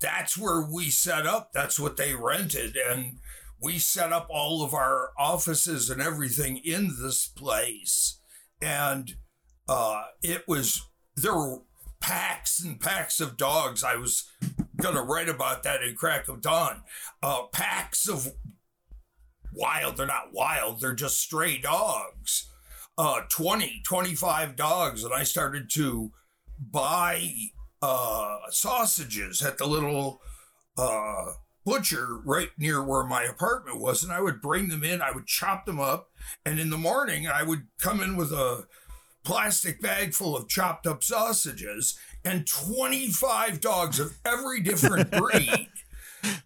that's 0.00 0.36
where 0.36 0.60
we 0.60 0.90
set 0.90 1.26
up. 1.26 1.52
That's 1.52 1.78
what 1.80 1.96
they 1.96 2.14
rented. 2.14 2.76
And 2.76 3.18
we 3.60 3.78
set 3.78 4.12
up 4.12 4.26
all 4.28 4.62
of 4.62 4.74
our 4.74 5.10
offices 5.18 5.88
and 5.88 6.02
everything 6.02 6.58
in 6.58 6.96
this 7.00 7.26
place. 7.26 8.18
And 8.60 9.14
uh, 9.68 10.04
it 10.22 10.44
was, 10.46 10.82
there 11.16 11.34
were 11.34 11.62
packs 12.00 12.62
and 12.62 12.80
packs 12.80 13.20
of 13.20 13.36
dogs. 13.36 13.84
I 13.84 13.96
was 13.96 14.28
going 14.80 14.96
to 14.96 15.02
write 15.02 15.28
about 15.28 15.62
that 15.62 15.82
in 15.82 15.94
Crack 15.94 16.28
of 16.28 16.42
Dawn. 16.42 16.82
Uh, 17.22 17.44
packs 17.52 18.08
of 18.08 18.32
wild, 19.54 19.96
they're 19.96 20.06
not 20.06 20.32
wild, 20.32 20.80
they're 20.80 20.94
just 20.94 21.20
stray 21.20 21.58
dogs. 21.58 22.51
Uh, 22.98 23.22
20, 23.30 23.82
25 23.84 24.56
dogs. 24.56 25.02
And 25.02 25.14
I 25.14 25.22
started 25.22 25.70
to 25.70 26.12
buy 26.58 27.32
uh, 27.80 28.38
sausages 28.50 29.42
at 29.42 29.58
the 29.58 29.66
little 29.66 30.20
uh, 30.76 31.32
butcher 31.64 32.18
right 32.24 32.50
near 32.58 32.82
where 32.82 33.04
my 33.04 33.22
apartment 33.22 33.80
was. 33.80 34.02
And 34.02 34.12
I 34.12 34.20
would 34.20 34.40
bring 34.40 34.68
them 34.68 34.84
in, 34.84 35.00
I 35.00 35.10
would 35.12 35.26
chop 35.26 35.66
them 35.66 35.80
up. 35.80 36.10
And 36.44 36.60
in 36.60 36.70
the 36.70 36.78
morning, 36.78 37.26
I 37.26 37.42
would 37.42 37.66
come 37.80 38.00
in 38.00 38.16
with 38.16 38.30
a 38.30 38.66
plastic 39.24 39.80
bag 39.80 40.14
full 40.14 40.36
of 40.36 40.48
chopped 40.48 40.86
up 40.86 41.02
sausages. 41.02 41.98
And 42.24 42.46
25 42.46 43.60
dogs 43.60 43.98
of 43.98 44.18
every 44.24 44.60
different 44.60 45.10
breed 45.12 45.68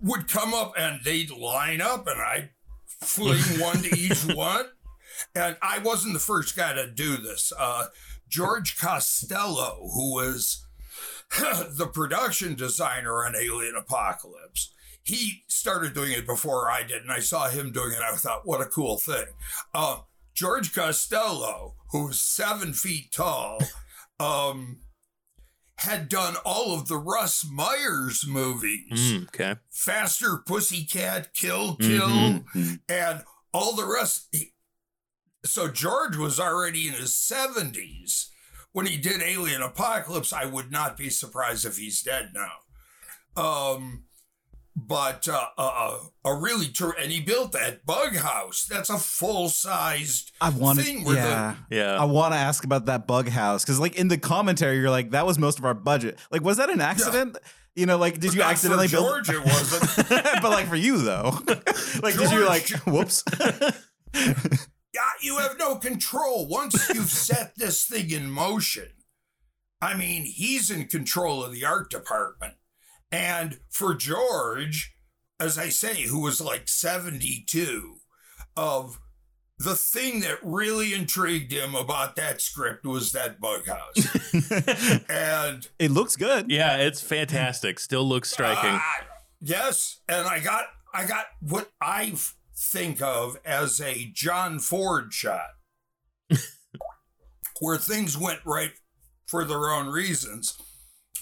would 0.01 0.29
come 0.29 0.55
up 0.55 0.73
and 0.79 1.01
they'd 1.05 1.31
line 1.31 1.81
up, 1.81 2.07
and 2.07 2.21
I'd 2.21 2.51
fling 2.87 3.61
one 3.61 3.83
to 3.83 3.99
each 3.99 4.25
one. 4.35 4.67
And 5.35 5.57
I 5.63 5.79
wasn't 5.79 6.15
the 6.15 6.19
first 6.21 6.57
guy 6.57 6.73
to 6.75 6.91
do 6.91 7.17
this. 7.17 7.53
Uh, 7.59 7.87
George 8.29 8.79
Costello, 8.79 9.89
who 9.95 10.15
was 10.15 10.67
the 11.39 11.87
production 11.93 12.55
designer 12.55 13.25
on 13.25 13.35
Alien 13.37 13.77
Apocalypse, 13.77 14.73
he 15.03 15.45
started 15.47 15.95
doing 15.95 16.13
it 16.13 16.27
before 16.27 16.71
I 16.71 16.83
did, 16.83 17.03
and 17.03 17.13
I 17.13 17.21
saw 17.21 17.49
him 17.49 17.71
doing 17.71 17.93
it. 17.93 18.01
I 18.03 18.13
thought, 18.17 18.43
what 18.47 18.61
a 18.61 18.65
cool 18.67 18.99
thing. 18.99 19.27
Uh, 19.73 19.99
George 20.35 20.75
Costello, 20.75 21.77
who's 21.93 22.21
seven 22.21 22.73
feet 22.73 23.13
tall, 23.13 23.59
um, 24.21 24.81
had 25.79 26.09
done 26.09 26.35
all 26.45 26.75
of 26.75 26.89
the 26.89 26.97
Russ 26.97 27.47
Meyer's 27.49 28.25
movies. 28.27 28.91
Mm, 29.13 29.29
okay. 29.29 29.57
Faster 29.71 30.39
Pussycat, 30.47 31.35
Kill 31.35 31.77
Kill, 31.77 32.09
Mhm. 32.09 32.81
and 32.89 33.23
all 33.53 33.75
the 33.77 33.87
rest. 33.87 34.27
He- 34.33 34.53
So 35.47 35.69
George 35.69 36.17
was 36.17 36.39
already 36.41 36.89
in 36.89 36.95
his 36.95 37.13
70s 37.13 38.27
when 38.73 38.87
he 38.87 38.97
did 38.97 39.23
Alien 39.23 39.63
Apocalypse. 39.63 40.33
I 40.33 40.45
would 40.45 40.71
not 40.71 40.97
be 40.97 41.09
surprised 41.11 41.65
if 41.65 41.77
he's 41.79 42.03
dead 42.03 42.33
now. 42.35 43.43
Um, 43.43 44.05
but 44.75 45.27
uh, 45.27 45.47
uh, 45.57 45.99
a 46.25 46.35
really 46.35 46.69
true, 46.69 46.93
and 47.01 47.11
he 47.11 47.21
built 47.21 47.53
that 47.53 47.87
bug 47.87 48.17
house. 48.17 48.67
That's 48.69 48.91
a 48.91 48.99
full 48.99 49.49
sized 49.49 50.33
I 50.41 50.51
wanted, 50.51 50.85
thing 50.85 51.05
where 51.05 51.15
the- 51.15 51.21
yeah. 51.23 51.55
Yeah. 51.71 51.99
I 51.99 52.05
want 52.05 52.35
to 52.35 52.39
ask 52.39 52.63
about 52.65 52.85
that 52.87 53.07
bug 53.07 53.29
house 53.29 53.65
because, 53.65 53.81
like, 53.81 53.97
in 53.97 54.09
the 54.09 54.19
commentary, 54.19 54.77
you're 54.77 54.91
like, 54.91 55.13
"That 55.13 55.25
was 55.25 55.39
most 55.39 55.59
of 55.59 55.65
our 55.65 55.73
budget." 55.73 56.19
Like, 56.31 56.43
was 56.43 56.59
that 56.59 56.69
an 56.69 56.83
accident? 56.83 57.39
You 57.75 57.87
know, 57.87 57.97
like, 57.97 58.21
did 58.21 58.35
you 58.35 58.41
Not 58.41 58.47
for 58.47 58.53
accidentally 58.53 58.89
build? 58.89 59.25
George, 59.25 59.31
it 59.31 59.45
wasn't. 59.45 60.09
but 60.43 60.51
like 60.51 60.67
for 60.67 60.77
you 60.77 60.99
though, 60.99 61.39
like, 62.03 62.17
did 62.19 62.31
you 62.31 62.45
like, 62.47 62.69
whoops? 62.87 63.23
Yeah, 64.97 65.11
you 65.21 65.37
have 65.39 65.59
no 65.59 65.77
control. 65.77 66.49
Once 66.49 66.89
you've 66.89 67.11
set 67.11 67.53
this 67.57 67.85
thing 67.85 68.11
in 68.11 68.31
motion, 68.31 68.89
I 69.83 69.95
mean, 69.95 70.23
he's 70.25 70.71
in 70.71 70.87
control 70.87 71.45
of 71.45 71.53
the 71.53 71.65
art 71.67 71.91
department. 71.91 72.55
And 73.13 73.61
for 73.71 73.95
George, 73.95 74.95
as 75.39 75.59
I 75.59 75.69
say, 75.69 76.03
who 76.03 76.21
was 76.23 76.41
like 76.41 76.67
72, 76.67 77.97
of 78.57 78.99
the 79.59 79.75
thing 79.75 80.21
that 80.21 80.39
really 80.43 80.95
intrigued 80.95 81.53
him 81.53 81.75
about 81.75 82.17
that 82.17 82.41
script 82.41 82.87
was 82.87 83.13
that 83.13 83.39
bug 83.39 83.67
house. 83.67 85.05
and 85.11 85.69
it 85.79 85.91
looks 85.91 86.17
good. 86.17 86.51
yeah, 86.51 86.79
it's 86.79 87.03
fantastic. 87.03 87.79
Still 87.79 88.07
looks 88.09 88.31
striking. 88.31 88.81
Ah, 88.81 89.05
yes, 89.41 90.01
and 90.09 90.27
I 90.27 90.41
got 90.41 90.65
I 90.93 91.07
got 91.07 91.27
what 91.41 91.71
I 91.81 92.13
f- 92.15 92.35
think 92.57 93.03
of 93.03 93.37
as 93.45 93.81
a 93.81 94.11
John 94.13 94.59
Ford 94.59 95.13
shot, 95.13 95.51
where 97.61 97.77
things 97.77 98.17
went 98.17 98.41
right 98.45 98.73
for 99.27 99.45
their 99.45 99.71
own 99.71 99.89
reasons, 99.89 100.57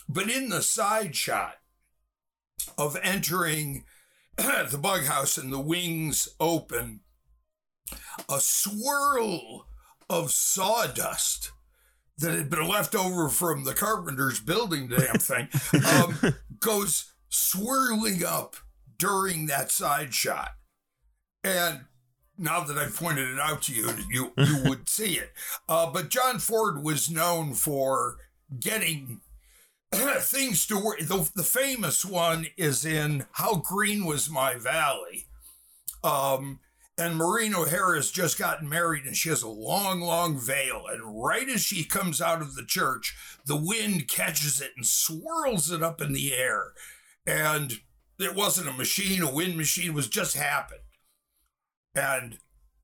but 0.08 0.30
in 0.30 0.48
the 0.48 0.62
side 0.62 1.16
shot 1.16 1.56
of 2.78 2.96
entering 3.02 3.84
the 4.36 4.78
bug 4.80 5.04
house 5.04 5.36
and 5.36 5.52
the 5.52 5.60
wings 5.60 6.28
open, 6.38 7.00
a 8.30 8.40
swirl 8.40 9.66
of 10.08 10.30
sawdust 10.30 11.52
that 12.18 12.34
had 12.34 12.48
been 12.48 12.68
left 12.68 12.94
over 12.94 13.28
from 13.28 13.64
the 13.64 13.74
carpenter's 13.74 14.38
building 14.38 14.88
damn 14.88 15.16
thing 15.16 15.48
um, 15.86 16.34
goes 16.60 17.12
swirling 17.28 18.24
up 18.24 18.56
during 18.98 19.46
that 19.46 19.72
side 19.72 20.14
shot. 20.14 20.50
And 21.44 21.80
now 22.38 22.64
that 22.64 22.78
I've 22.78 22.96
pointed 22.96 23.28
it 23.28 23.38
out 23.38 23.62
to 23.62 23.72
you, 23.72 23.90
you 24.10 24.32
you 24.38 24.62
would 24.64 24.88
see 24.88 25.18
it. 25.18 25.32
Uh, 25.68 25.90
but 25.90 26.08
John 26.08 26.38
Ford 26.38 26.82
was 26.82 27.10
known 27.10 27.54
for 27.54 28.16
getting 28.58 29.20
things 29.92 30.66
to 30.66 30.78
work. 30.78 31.00
The, 31.00 31.30
the 31.34 31.44
famous 31.44 32.04
one 32.04 32.46
is 32.56 32.84
in 32.84 33.26
How 33.32 33.56
Green 33.56 34.04
Was 34.04 34.30
My 34.30 34.56
Valley. 34.56 35.26
Um, 36.02 36.60
and 36.96 37.16
Maureen 37.16 37.54
O'Hara 37.54 37.96
has 37.96 38.10
just 38.10 38.38
gotten 38.38 38.68
married 38.68 39.04
and 39.04 39.16
she 39.16 39.28
has 39.28 39.42
a 39.42 39.48
long, 39.48 40.00
long 40.00 40.38
veil. 40.38 40.84
And 40.88 41.22
right 41.22 41.48
as 41.48 41.60
she 41.60 41.84
comes 41.84 42.20
out 42.20 42.40
of 42.40 42.54
the 42.54 42.64
church, 42.64 43.16
the 43.46 43.56
wind 43.56 44.08
catches 44.08 44.60
it 44.60 44.72
and 44.76 44.86
swirls 44.86 45.72
it 45.72 45.82
up 45.82 46.00
in 46.00 46.12
the 46.12 46.32
air. 46.34 46.72
And 47.26 47.72
it 48.18 48.36
wasn't 48.36 48.68
a 48.68 48.72
machine, 48.72 49.22
a 49.22 49.32
wind 49.32 49.56
machine 49.56 49.92
was 49.92 50.08
just 50.08 50.36
happened. 50.36 50.80
And 51.94 52.38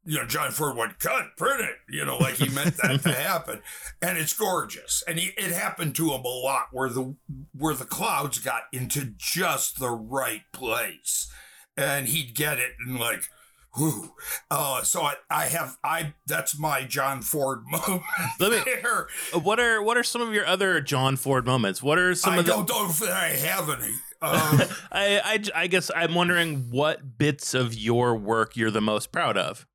you 0.05 0.17
know, 0.17 0.25
John 0.25 0.51
Ford 0.51 0.77
went, 0.77 0.99
cut, 0.99 1.37
print 1.37 1.61
it, 1.61 1.77
you 1.91 2.05
know, 2.07 2.17
like 2.17 2.37
he 2.37 2.49
meant 2.49 2.79
that 2.79 3.03
to 3.03 3.13
happen. 3.13 3.61
And 4.01 4.17
it's 4.17 4.33
gorgeous. 4.33 5.05
And 5.07 5.19
he, 5.19 5.33
it 5.37 5.53
happened 5.53 5.95
to 5.97 6.13
him 6.13 6.23
a 6.25 6.29
lot 6.29 6.69
where 6.73 6.89
the 6.89 7.17
where 7.57 7.75
the 7.75 7.85
clouds 7.85 8.39
got 8.39 8.63
into 8.73 9.13
just 9.19 9.79
the 9.79 9.91
right 9.91 10.43
place. 10.53 11.31
And 11.77 12.09
he'd 12.09 12.35
get 12.35 12.59
it 12.59 12.73
and 12.85 12.99
like, 12.99 13.25
whoo. 13.79 14.15
Uh, 14.51 14.83
so 14.83 15.03
I, 15.03 15.15
I 15.31 15.45
have 15.47 15.77
I 15.85 16.15
that's 16.27 16.59
my 16.59 16.85
John 16.85 17.21
Ford 17.21 17.63
moment. 17.71 18.03
Let 18.41 18.53
me- 18.53 18.63
there. 18.83 19.07
What 19.35 19.61
are 19.61 19.83
what 19.83 19.99
are 19.99 20.03
some 20.03 20.23
of 20.23 20.33
your 20.33 20.47
other 20.47 20.81
John 20.81 21.17
Ford 21.17 21.45
moments? 21.47 21.83
What 21.83 21.99
are 21.99 22.15
some 22.15 22.35
I 22.35 22.39
of 22.39 22.47
the 22.47 22.53
I 22.53 22.57
don't 22.57 22.69
know 22.71 22.87
if 22.89 23.03
I 23.03 23.29
have 23.29 23.69
any. 23.69 23.93
Um, 24.23 24.61
I, 24.93 25.21
I 25.25 25.43
I 25.55 25.67
guess 25.67 25.91
I'm 25.95 26.15
wondering 26.15 26.71
what 26.71 27.19
bits 27.19 27.55
of 27.55 27.75
your 27.75 28.15
work 28.17 28.57
you're 28.57 28.71
the 28.71 28.81
most 28.81 29.13
proud 29.13 29.37
of. 29.37 29.67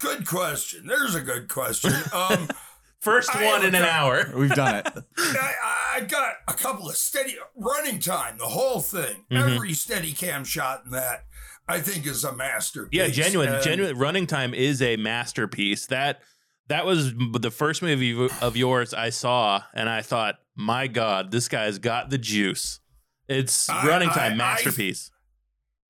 good 0.00 0.26
question. 0.26 0.86
There's 0.86 1.14
a 1.14 1.20
good 1.20 1.48
question. 1.48 1.92
Um, 2.12 2.48
First 3.00 3.34
I 3.34 3.44
one 3.44 3.60
have 3.60 3.68
in 3.68 3.74
an 3.76 3.84
hour. 3.84 4.32
We've 4.36 4.50
done 4.50 4.74
it. 4.74 4.88
I, 5.18 5.52
I 5.96 6.00
got 6.00 6.32
a 6.48 6.52
couple 6.54 6.88
of 6.88 6.96
steady 6.96 7.36
running 7.54 8.00
time, 8.00 8.38
the 8.38 8.46
whole 8.46 8.80
thing, 8.80 9.24
Mhm. 9.30 9.54
every 9.54 9.70
Steadicam 9.70 10.44
shot 10.44 10.82
in 10.84 10.90
that, 10.90 11.24
I 11.68 11.80
think 11.80 12.06
is 12.08 12.24
a 12.24 12.34
masterpiece. 12.34 12.98
Yeah, 12.98 13.06
genuine, 13.06 13.50
And 13.50 13.62
genuine. 13.62 13.96
Running 13.96 14.26
time 14.26 14.52
is 14.52 14.82
a 14.82 14.96
masterpiece. 14.96 15.86
That 15.86 16.22
that 16.66 16.84
was 16.86 17.12
the 17.14 17.52
first 17.52 17.82
movie 17.82 18.28
of 18.42 18.56
yours 18.56 18.92
I 18.92 19.10
saw, 19.10 19.62
and 19.72 19.88
I 19.88 20.02
thought, 20.02 20.34
my 20.56 20.88
God, 20.88 21.30
this 21.30 21.46
guy's 21.48 21.78
got 21.78 22.10
the 22.10 22.18
juice. 22.18 22.80
It's 23.28 23.68
I- 23.68 23.86
running 23.86 24.08
time 24.10 24.32
I- 24.32 24.36
masterpiece. 24.36 25.10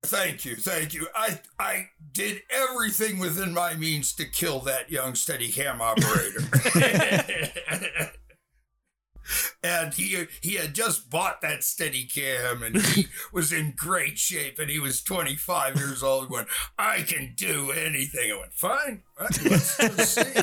Thank 0.01 0.45
you, 0.45 0.55
thank 0.55 0.93
you. 0.93 1.07
I 1.13 1.41
I 1.59 1.89
did 2.13 2.41
everything 2.49 3.19
within 3.19 3.53
my 3.53 3.75
means 3.75 4.13
to 4.13 4.23
kill 4.25 4.61
that 4.61 4.89
young 4.89 5.11
Steadicam 5.11 5.81
operator. 5.81 6.39
and 9.63 9.93
he 9.93 10.25
he 10.41 10.55
had 10.55 10.73
just 10.73 11.09
bought 11.09 11.41
that 11.41 11.59
Steadicam 11.61 12.65
and 12.65 12.81
he 12.81 13.07
was 13.33 13.51
in 13.51 13.73
great 13.75 14.17
shape 14.17 14.57
and 14.57 14.69
he 14.69 14.79
was 14.79 15.03
25 15.03 15.75
years 15.75 16.01
old 16.01 16.27
He 16.29 16.33
went 16.33 16.47
i 16.79 17.01
can 17.01 17.33
do 17.35 17.69
anything 17.71 18.31
i 18.31 18.37
went 18.39 18.53
fine 18.53 19.03
let's 19.19 19.37
just 19.77 20.15
see 20.15 20.41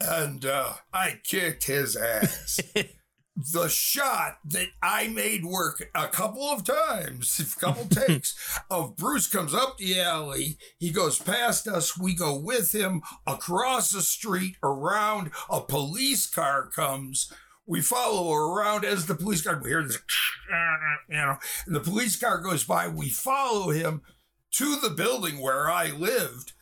and 0.00 0.44
uh, 0.44 0.72
i 0.92 1.20
kicked 1.22 1.64
his 1.64 1.96
ass 1.96 2.58
the 3.36 3.68
shot 3.68 4.38
that 4.44 4.68
i 4.82 5.08
made 5.08 5.44
work 5.44 5.90
a 5.94 6.06
couple 6.06 6.44
of 6.44 6.64
times 6.64 7.40
a 7.40 7.60
couple 7.60 7.84
takes 8.06 8.60
of 8.70 8.96
bruce 8.96 9.26
comes 9.26 9.52
up 9.52 9.76
the 9.76 10.00
alley 10.00 10.56
he 10.78 10.90
goes 10.90 11.18
past 11.18 11.66
us 11.66 11.98
we 11.98 12.14
go 12.14 12.36
with 12.38 12.72
him 12.72 13.02
across 13.26 13.90
the 13.90 14.02
street 14.02 14.56
around 14.62 15.30
a 15.50 15.60
police 15.60 16.26
car 16.26 16.68
comes 16.68 17.32
we 17.66 17.80
follow 17.80 18.32
around 18.32 18.84
as 18.84 19.06
the 19.06 19.14
police 19.14 19.42
car. 19.42 19.60
We 19.62 19.70
hear 19.70 19.82
this, 19.82 19.98
you 21.08 21.16
know, 21.16 21.38
and 21.66 21.74
the 21.74 21.80
police 21.80 22.16
car 22.16 22.38
goes 22.38 22.64
by. 22.64 22.88
We 22.88 23.08
follow 23.08 23.70
him 23.70 24.02
to 24.52 24.76
the 24.76 24.90
building 24.90 25.40
where 25.40 25.70
I 25.70 25.86
lived, 25.86 26.52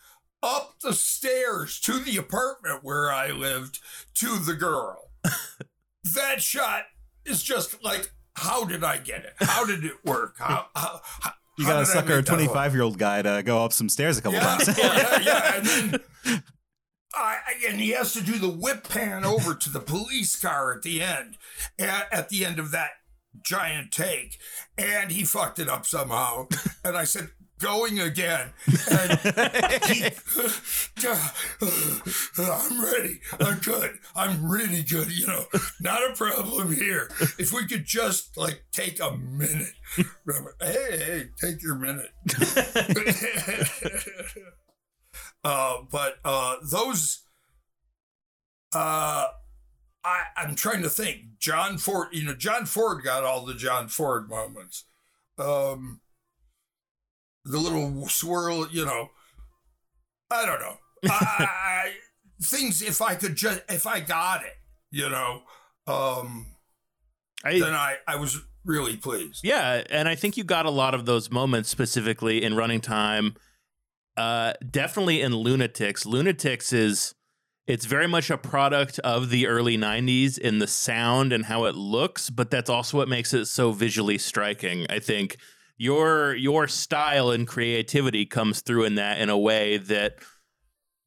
up 0.42 0.76
the 0.82 0.94
stairs 0.94 1.80
to 1.80 1.98
the 1.98 2.16
apartment 2.16 2.82
where 2.82 3.12
I 3.12 3.30
lived, 3.30 3.80
to 4.14 4.38
the 4.38 4.54
girl. 4.54 5.10
that 6.14 6.42
shot 6.42 6.84
is 7.24 7.42
just 7.42 7.82
like, 7.84 8.10
how 8.34 8.64
did 8.64 8.82
I 8.84 8.98
get 8.98 9.24
it? 9.24 9.34
How 9.40 9.64
did 9.64 9.84
it 9.84 10.04
work? 10.04 10.36
How, 10.38 10.66
how, 10.74 11.00
how 11.20 11.32
You 11.58 11.66
got 11.66 11.80
to 11.80 11.86
sucker 11.86 12.14
a 12.14 12.16
make 12.16 12.26
that 12.26 12.32
work? 12.32 12.46
25 12.46 12.74
year 12.74 12.82
old 12.82 12.98
guy 12.98 13.22
to 13.22 13.42
go 13.44 13.64
up 13.64 13.72
some 13.72 13.88
stairs 13.88 14.18
a 14.18 14.22
couple 14.22 14.38
Yeah, 14.38 14.56
times. 14.58 14.78
yeah, 14.78 15.20
yeah. 15.20 15.56
And 15.56 15.66
then 15.66 16.02
I- 17.14 17.38
and 17.68 17.78
he 17.80 17.90
has 17.90 18.12
to 18.14 18.22
do 18.22 18.38
the 18.38 18.48
whip 18.48 18.88
pan 18.88 19.24
over 19.24 19.54
to 19.54 19.70
the 19.70 19.80
police 19.80 20.34
car 20.40 20.72
at 20.74 20.82
the 20.82 21.02
end, 21.02 21.36
at, 21.78 22.12
at 22.12 22.28
the 22.30 22.44
end 22.44 22.58
of 22.58 22.70
that 22.72 22.90
giant 23.46 23.92
take, 23.92 24.38
and 24.78 25.12
he 25.12 25.24
fucked 25.24 25.58
it 25.58 25.68
up 25.68 25.86
somehow. 25.86 26.46
And 26.84 26.96
I 26.96 27.04
said, 27.04 27.28
"Going 27.62 28.00
again." 28.00 28.50
He, 28.66 28.74
I'm 32.38 32.84
ready. 32.84 33.20
I'm 33.40 33.58
good. 33.58 33.98
I'm 34.14 34.50
really 34.50 34.82
good. 34.82 35.16
You 35.16 35.28
know, 35.28 35.44
not 35.80 36.10
a 36.10 36.14
problem 36.14 36.74
here. 36.74 37.10
If 37.38 37.52
we 37.52 37.66
could 37.66 37.84
just 37.84 38.36
like 38.36 38.64
take 38.72 39.00
a 39.00 39.16
minute. 39.16 39.72
Hey, 39.96 40.04
hey, 40.60 41.28
take 41.40 41.62
your 41.62 41.76
minute. 41.76 42.10
uh, 45.44 45.76
but 45.90 46.18
uh, 46.24 46.56
those, 46.62 47.22
uh, 48.74 49.26
I, 50.04 50.22
I'm 50.36 50.54
trying 50.54 50.82
to 50.82 50.90
think. 50.90 51.38
John 51.38 51.78
Ford, 51.78 52.08
you 52.12 52.24
know, 52.24 52.34
John 52.34 52.66
Ford 52.66 53.02
got 53.02 53.24
all 53.24 53.44
the 53.44 53.54
John 53.54 53.88
Ford 53.88 54.28
moments. 54.28 54.84
Um, 55.38 56.01
the 57.44 57.58
little 57.58 58.08
swirl, 58.08 58.68
you 58.70 58.84
know, 58.84 59.10
I 60.30 60.46
don't 60.46 60.60
know. 60.60 60.76
I, 61.10 61.48
I, 61.48 61.92
things, 62.42 62.82
if 62.82 63.02
I 63.02 63.14
could 63.14 63.36
just, 63.36 63.62
if 63.68 63.86
I 63.86 64.00
got 64.00 64.42
it, 64.44 64.54
you 64.90 65.08
know, 65.08 65.42
um, 65.86 66.46
I, 67.44 67.58
then 67.58 67.74
I, 67.74 67.96
I 68.06 68.16
was 68.16 68.40
really 68.64 68.96
pleased. 68.96 69.40
Yeah, 69.42 69.82
and 69.90 70.08
I 70.08 70.14
think 70.14 70.36
you 70.36 70.44
got 70.44 70.66
a 70.66 70.70
lot 70.70 70.94
of 70.94 71.06
those 71.06 71.30
moments 71.30 71.68
specifically 71.68 72.42
in 72.42 72.54
running 72.54 72.80
time. 72.80 73.34
Uh, 74.16 74.52
definitely 74.70 75.20
in 75.22 75.34
Lunatics. 75.34 76.06
Lunatics 76.06 76.72
is 76.72 77.14
it's 77.66 77.86
very 77.86 78.06
much 78.06 78.28
a 78.30 78.36
product 78.36 78.98
of 79.00 79.30
the 79.30 79.46
early 79.46 79.78
90s 79.78 80.36
in 80.36 80.58
the 80.58 80.66
sound 80.66 81.32
and 81.32 81.44
how 81.44 81.64
it 81.64 81.74
looks, 81.74 82.28
but 82.28 82.50
that's 82.50 82.68
also 82.68 82.96
what 82.96 83.08
makes 83.08 83.32
it 83.32 83.46
so 83.46 83.72
visually 83.72 84.18
striking. 84.18 84.86
I 84.90 84.98
think 84.98 85.36
your 85.82 86.34
your 86.36 86.68
style 86.68 87.30
and 87.32 87.46
creativity 87.46 88.24
comes 88.24 88.60
through 88.60 88.84
in 88.84 88.94
that 88.94 89.20
in 89.20 89.28
a 89.28 89.36
way 89.38 89.78
that 89.78 90.14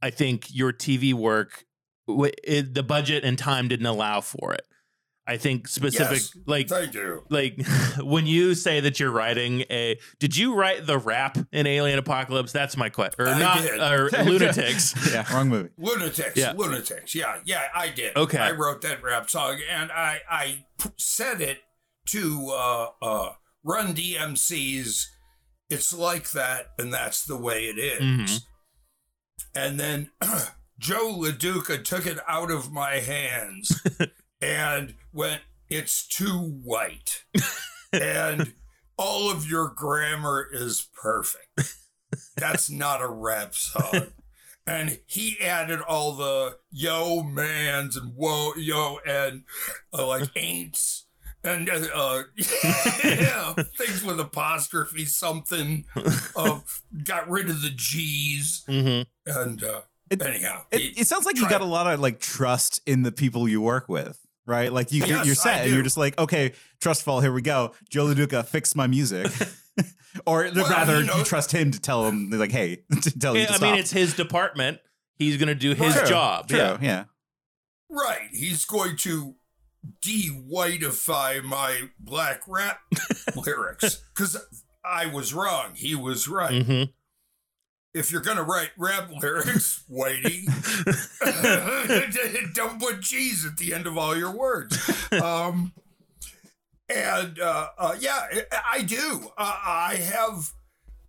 I 0.02 0.10
think 0.10 0.48
your 0.54 0.74
TV 0.74 1.14
work 1.14 1.64
w- 2.10 2.34
it, 2.44 2.74
the 2.74 2.84
budget 2.84 3.24
and 3.24 3.38
time 3.38 3.70
didn't 3.70 3.86
allow 3.86 4.20
for 4.20 4.54
it. 4.54 4.66
I 5.28 5.38
think 5.38 5.68
specific 5.70 6.18
Yes, 6.20 6.38
like 6.46 6.68
Thank 6.68 6.94
you. 6.94 7.24
like 7.30 7.60
when 8.02 8.28
you 8.28 8.54
say 8.54 8.82
that 8.82 9.00
you're 9.00 9.10
writing 9.12 9.62
a 9.72 9.98
did 10.20 10.36
you 10.38 10.54
write 10.56 10.86
the 10.86 10.98
rap 11.00 11.38
in 11.54 11.66
alien 11.66 11.98
apocalypse 11.98 12.52
that's 12.52 12.76
my 12.78 12.90
question 12.90 13.26
or 13.26 13.30
I 13.30 13.40
not 13.40 13.62
did. 13.62 13.80
or 13.80 14.10
lunatics 14.26 14.94
yeah, 15.14 15.26
wrong 15.34 15.48
movie. 15.50 15.70
Lunatics, 15.80 16.36
Yeah. 16.36 16.52
lunatics. 16.52 17.16
Yeah, 17.16 17.38
yeah, 17.46 17.64
I 17.74 17.90
did. 17.90 18.16
Okay. 18.18 18.38
I 18.38 18.52
wrote 18.52 18.82
that 18.82 19.02
rap 19.02 19.30
song, 19.30 19.58
and 19.72 19.90
I 19.92 20.20
I 20.30 20.66
said 20.98 21.40
it 21.42 21.60
to 22.10 22.50
uh, 22.52 22.88
uh, 23.02 23.30
Run 23.66 23.96
DMC's. 23.96 25.10
It's 25.70 25.92
like 25.92 26.32
that, 26.32 26.68
and 26.78 26.94
that's 26.94 27.26
the 27.26 27.36
way 27.36 27.66
it 27.66 27.80
is. 27.80 28.00
Mhm. 28.02 28.42
And 29.56 29.80
then 29.80 30.12
Joe 30.80 31.16
LoDuca 31.18 31.84
took 31.84 32.06
it 32.06 32.20
out 32.28 32.52
of 32.52 32.72
my 32.72 33.00
hands 33.00 33.82
and 34.42 34.94
went, 35.12 35.42
"It's 35.68 36.06
too 36.08 36.60
white," 36.64 37.24
and 37.92 38.54
all 38.98 39.32
of 39.32 39.50
your 39.50 39.70
grammar 39.70 40.48
is 40.52 40.88
perfect. 40.94 41.74
That's 42.38 42.70
not 42.70 43.02
a 43.02 43.08
rap 43.08 43.56
song. 43.56 44.08
And 44.68 45.00
he 45.06 45.40
added 45.42 45.80
all 45.82 46.14
the 46.16 46.58
yo 46.72 47.24
mans 47.24 47.96
and 47.98 48.14
whoa 48.16 48.54
yo 48.56 49.00
and 49.06 49.44
uh, 49.94 50.08
like 50.08 50.30
ain'ts 50.36 51.05
and 51.46 51.70
uh, 51.70 51.88
uh, 51.94 52.24
yeah, 53.04 53.54
things 53.78 54.04
with 54.04 54.20
apostrophe 54.20 55.06
something. 55.06 55.86
Uh, 56.38 56.60
got 57.06 57.30
rid 57.30 57.50
of 57.50 57.62
the 57.62 57.70
G's 57.70 58.64
Mhm. 58.68 59.06
and 59.26 59.64
uh, 59.64 59.82
It- 60.10 60.22
anyhow, 60.22 60.64
It, 60.72 60.82
he- 60.82 61.00
it 61.02 61.08
sounds 61.08 61.26
like 61.26 61.36
you 61.38 61.44
try- 61.44 61.50
got 61.52 61.62
a 61.62 61.66
lot 61.66 61.88
of 61.92 62.02
like 62.02 62.20
trust 62.20 62.82
in 62.86 63.04
the 63.04 63.12
people 63.14 63.48
you 63.48 63.62
work 63.62 63.88
with, 63.88 64.20
right? 64.46 64.72
Like 64.72 64.92
you, 64.92 65.00
Yes, 65.06 65.26
you're 65.26 65.32
I 65.32 65.36
set 65.36 65.62
and 65.64 65.74
you're 65.74 65.82
just 65.84 65.96
like, 65.96 66.18
okay, 66.20 66.52
trust 66.82 67.04
fall, 67.04 67.22
here 67.22 67.32
we 67.32 67.42
go. 67.42 67.72
Joe 67.90 68.08
LoDuca, 68.08 68.46
fix 68.46 68.76
my 68.76 68.86
music. 68.88 69.32
or 70.26 70.50
Well, 70.54 70.70
rather, 70.70 71.00
you 71.00 71.06
know- 71.06 71.18
you 71.20 71.24
trust 71.24 71.54
him 71.54 71.72
to 71.72 71.80
tell 71.80 72.06
him 72.08 72.30
like, 72.32 72.52
hey, 72.52 72.84
to 73.02 73.18
tell 73.18 73.36
you. 73.38 73.44
I 73.44 73.58
To 73.58 73.62
mean, 73.62 73.76
it's 73.76 73.92
his 73.92 74.14
department. 74.14 74.80
He's 75.18 75.38
going 75.38 75.48
to 75.48 75.56
do 75.56 75.74
his 75.74 75.96
True, 75.96 76.08
job. 76.08 76.50
True, 76.50 76.58
Yeah. 76.58 76.78
yeah. 76.82 77.04
Right. 77.90 78.28
He's 78.34 78.66
going 78.66 78.98
to 78.98 79.36
de-whiteify 80.02 81.44
my 81.44 81.90
black 82.00 82.42
rap 82.48 82.80
lyrics 83.36 84.02
because 84.16 84.38
I 84.84 85.06
was 85.08 85.34
wrong. 85.34 85.72
He 85.76 85.96
was 85.96 86.28
right. 86.28 86.64
hmm 86.64 86.84
If 87.94 88.12
you're 88.12 88.22
going 88.22 88.38
to 88.38 88.44
write 88.44 88.72
rap 88.78 89.10
lyrics, 89.22 89.84
Whitey, 89.90 90.46
don't 92.54 92.80
put 92.80 93.02
cheese 93.02 93.46
at 93.46 93.58
the 93.58 93.74
end 93.74 93.88
of 93.88 93.98
all 93.98 94.16
your 94.18 94.32
words. 94.32 94.78
Um, 95.12 95.74
and 96.90 97.40
uh, 97.40 97.70
uh, 97.78 97.96
yeah, 98.00 98.28
I- 98.72 98.82
do. 98.84 99.32
Uh, 99.38 99.58
I 99.64 99.96
have. 99.96 100.52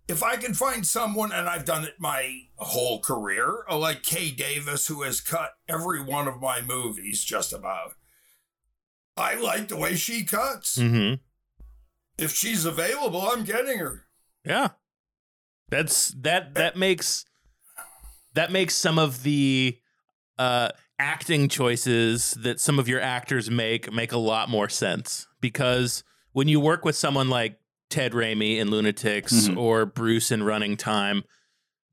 If 0.07 0.23
I 0.23 0.37
can 0.37 0.53
find 0.53 0.87
someone, 0.87 1.33
and 1.33 1.49
I've 1.49 1.65
done 1.65 1.83
it 1.83 1.95
my 1.99 2.43
whole 2.55 3.01
career, 3.01 3.65
like 3.69 4.03
Kaye 4.03 4.31
Davis, 4.31 4.87
who 4.87 5.01
has 5.03 5.19
cut 5.19 5.51
every 5.67 6.01
one 6.01 6.29
of 6.29 6.39
my 6.39 6.61
movies 6.61 7.25
just 7.25 7.51
about. 7.51 7.91
I 9.17 9.35
like 9.35 9.67
the 9.69 9.77
way 9.77 9.95
she 9.95 10.23
cuts. 10.23 10.79
hmm 10.79 11.13
If 12.17 12.33
she's 12.33 12.65
available, 12.65 13.21
I'm 13.21 13.43
getting 13.43 13.79
her. 13.79 14.05
Yeah. 14.45 14.69
That's 15.69 16.09
that 16.21 16.55
that 16.55 16.77
makes 16.77 17.25
that 18.33 18.51
makes 18.51 18.75
some 18.75 18.97
of 18.99 19.23
the 19.23 19.77
uh 20.37 20.69
acting 20.99 21.49
choices 21.49 22.31
that 22.41 22.59
some 22.59 22.79
of 22.79 22.87
your 22.87 23.01
actors 23.01 23.49
make 23.51 23.91
make 23.91 24.11
a 24.11 24.17
lot 24.17 24.49
more 24.49 24.69
sense 24.69 25.27
because 25.41 26.03
when 26.31 26.47
you 26.47 26.59
work 26.59 26.85
with 26.85 26.95
someone 26.95 27.29
like 27.29 27.59
Ted 27.89 28.13
Raimi 28.13 28.57
in 28.57 28.69
Lunatics 28.69 29.47
Mhm. 29.49 29.57
or 29.57 29.85
Bruce 29.85 30.31
in 30.31 30.43
Running 30.43 30.77
Time, 30.77 31.23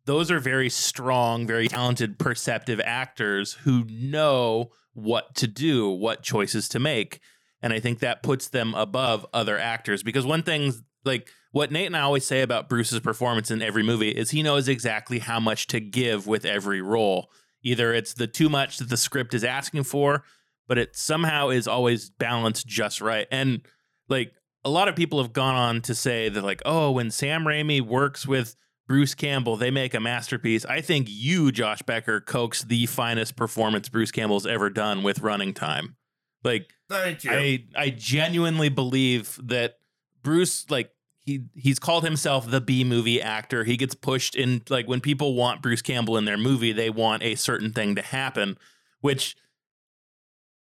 those 0.07 0.31
are 0.31 0.41
very 0.41 0.69
strong, 0.69 1.47
very 1.47 1.69
talented, 1.69 2.19
perceptive 2.19 2.81
actors 2.85 3.55
who 3.65 3.85
know 3.89 4.71
what 4.95 5.35
to 5.37 5.47
do, 5.47 5.91
what 5.91 6.23
choices 6.23 6.69
to 6.71 6.79
make. 6.79 7.21
And 7.63 7.73
I 7.73 7.81
think 7.81 7.99
that 7.99 8.23
puts 8.23 8.49
them 8.49 8.75
above 8.75 9.27
other 9.33 9.59
actors 9.59 10.03
because 10.03 10.27
one 10.27 10.43
thing, 10.43 10.73
like 11.05 11.29
what 11.53 11.71
Nate 11.71 11.87
and 11.87 11.97
I 11.97 12.01
always 12.01 12.27
say 12.27 12.43
about 12.43 12.69
Bruce's 12.69 13.01
performance 13.01 13.51
in 13.51 13.63
every 13.63 13.83
movie, 13.83 14.11
is 14.11 14.31
he 14.31 14.43
knows 14.43 14.69
exactly 14.69 15.19
how 15.19 15.39
much 15.39 15.67
to 15.69 15.81
give 15.81 16.27
with 16.27 16.45
every 16.45 16.81
role. 16.81 17.31
Either 17.63 17.95
it's 17.95 18.15
the 18.15 18.27
too 18.27 18.49
much 18.49 18.79
that 18.79 18.89
the 18.89 18.97
script 18.97 19.35
is 19.35 19.45
asking 19.45 19.85
for, 19.85 20.25
but 20.67 20.79
it 20.79 20.97
somehow 20.97 21.49
is 21.49 21.69
always 21.69 22.11
balanced 22.11 22.67
just 22.67 23.01
right. 23.01 23.27
And 23.31 23.63
like 24.09 24.33
a 24.65 24.71
lot 24.71 24.89
of 24.89 24.97
people 24.97 25.21
have 25.23 25.33
gone 25.33 25.55
on 25.55 25.81
to 25.83 25.95
say 25.95 26.29
that, 26.29 26.43
like, 26.43 26.63
oh, 26.65 26.91
when 26.91 27.11
Sam 27.11 27.45
Raimi 27.45 27.81
works 27.81 28.27
with 28.27 28.57
Bruce 28.87 29.15
Campbell, 29.15 29.57
they 29.57 29.71
make 29.71 29.95
a 29.95 30.01
masterpiece. 30.01 30.65
I 30.67 30.81
think 30.81 31.07
you, 31.11 31.51
Josh 31.51 31.83
Becker, 31.83 32.21
coax 32.21 32.63
the 32.63 32.87
finest 32.87 33.35
performance 33.35 33.89
Bruce 33.89 34.11
Campbell's 34.11 34.47
ever 34.47 34.69
done 34.69 35.03
with 35.03 35.21
running 35.21 35.55
time. 35.55 35.97
Like, 36.43 36.71
Thank 36.89 37.25
you. 37.25 37.31
I 37.31 37.65
I 37.77 37.91
genuinely 37.91 38.69
believe 38.69 39.41
that 39.43 39.79
Bruce 40.23 40.69
like 40.71 40.91
he 41.25 41.45
he's 41.55 41.79
called 41.79 42.05
himself 42.05 42.51
the 42.51 42.61
B 42.61 42.85
movie 42.85 43.23
actor. 43.23 43.65
He 43.65 43.77
gets 43.77 43.95
pushed 43.95 44.35
in 44.35 44.63
like 44.69 44.87
when 44.87 45.01
people 45.01 45.35
want 45.35 45.63
Bruce 45.63 45.83
Campbell 45.83 46.19
in 46.19 46.27
their 46.27 46.37
movie, 46.37 46.73
they 46.73 46.91
want 46.91 47.23
a 47.23 47.35
certain 47.37 47.73
thing 47.73 47.95
to 47.95 48.03
happen, 48.03 48.59
which 49.01 49.35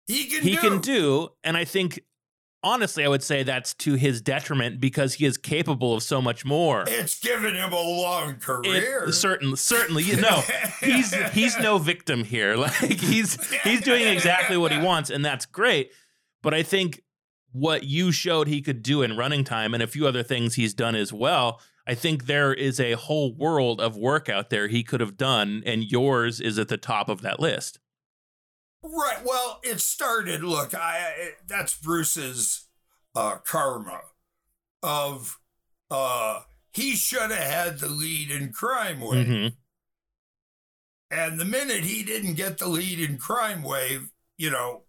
he 0.08 0.24
can 0.24 0.42
he 0.42 0.54
do. 0.56 0.60
can 0.60 0.80
do. 0.80 1.28
And 1.44 1.56
I 1.56 1.64
think 1.64 2.00
honestly, 2.62 3.04
I 3.04 3.08
would 3.08 3.22
say 3.22 3.42
that's 3.42 3.74
to 3.74 3.94
his 3.94 4.20
detriment 4.20 4.80
because 4.80 5.14
he 5.14 5.24
is 5.24 5.36
capable 5.38 5.94
of 5.94 6.02
so 6.02 6.20
much 6.20 6.44
more. 6.44 6.84
It's 6.86 7.18
given 7.20 7.54
him 7.54 7.72
a 7.72 7.80
long 7.80 8.36
career. 8.36 9.04
It, 9.08 9.12
certain, 9.12 9.56
certainly, 9.56 10.02
you 10.02 10.16
know, 10.16 10.42
he's 10.80 11.14
he's 11.32 11.58
no 11.58 11.78
victim 11.78 12.24
here. 12.24 12.56
Like 12.68 13.00
he's 13.00 13.38
he's 13.62 13.80
doing 13.80 14.06
exactly 14.06 14.56
what 14.56 14.72
he 14.72 14.78
wants, 14.78 15.10
and 15.10 15.24
that's 15.24 15.46
great. 15.46 15.90
But 16.42 16.54
I 16.54 16.62
think 16.62 17.02
what 17.52 17.84
you 17.84 18.12
showed 18.12 18.46
he 18.46 18.60
could 18.60 18.82
do 18.82 19.02
in 19.02 19.16
running 19.16 19.44
time, 19.44 19.74
and 19.74 19.82
a 19.82 19.86
few 19.86 20.06
other 20.06 20.22
things 20.22 20.54
he's 20.54 20.74
done 20.74 20.94
as 20.94 21.12
well. 21.12 21.60
I 21.86 21.94
think 21.94 22.26
there 22.26 22.52
is 22.52 22.78
a 22.78 22.92
whole 22.92 23.34
world 23.34 23.80
of 23.80 23.96
work 23.96 24.28
out 24.28 24.50
there 24.50 24.68
he 24.68 24.82
could 24.82 25.00
have 25.00 25.16
done, 25.16 25.62
and 25.64 25.84
yours 25.84 26.40
is 26.40 26.58
at 26.58 26.68
the 26.68 26.76
top 26.76 27.08
of 27.08 27.22
that 27.22 27.40
list. 27.40 27.78
Right. 28.90 29.22
Well, 29.24 29.60
it 29.62 29.80
started. 29.80 30.42
Look, 30.42 30.74
I 30.74 31.12
it, 31.18 31.34
that's 31.46 31.74
Bruce's 31.74 32.66
uh, 33.14 33.36
karma 33.44 34.00
of 34.82 35.38
uh, 35.90 36.42
he 36.72 36.94
should 36.96 37.30
have 37.30 37.50
had 37.50 37.78
the 37.80 37.88
lead 37.88 38.30
in 38.30 38.52
Crimewave, 38.52 39.26
Mhm. 39.26 39.56
and 41.10 41.40
the 41.40 41.44
minute 41.44 41.84
he 41.84 42.02
didn't 42.02 42.34
get 42.34 42.58
the 42.58 42.68
lead 42.68 42.98
in 43.00 43.18
Crimewave, 43.18 44.10
you 44.36 44.50
know, 44.50 44.84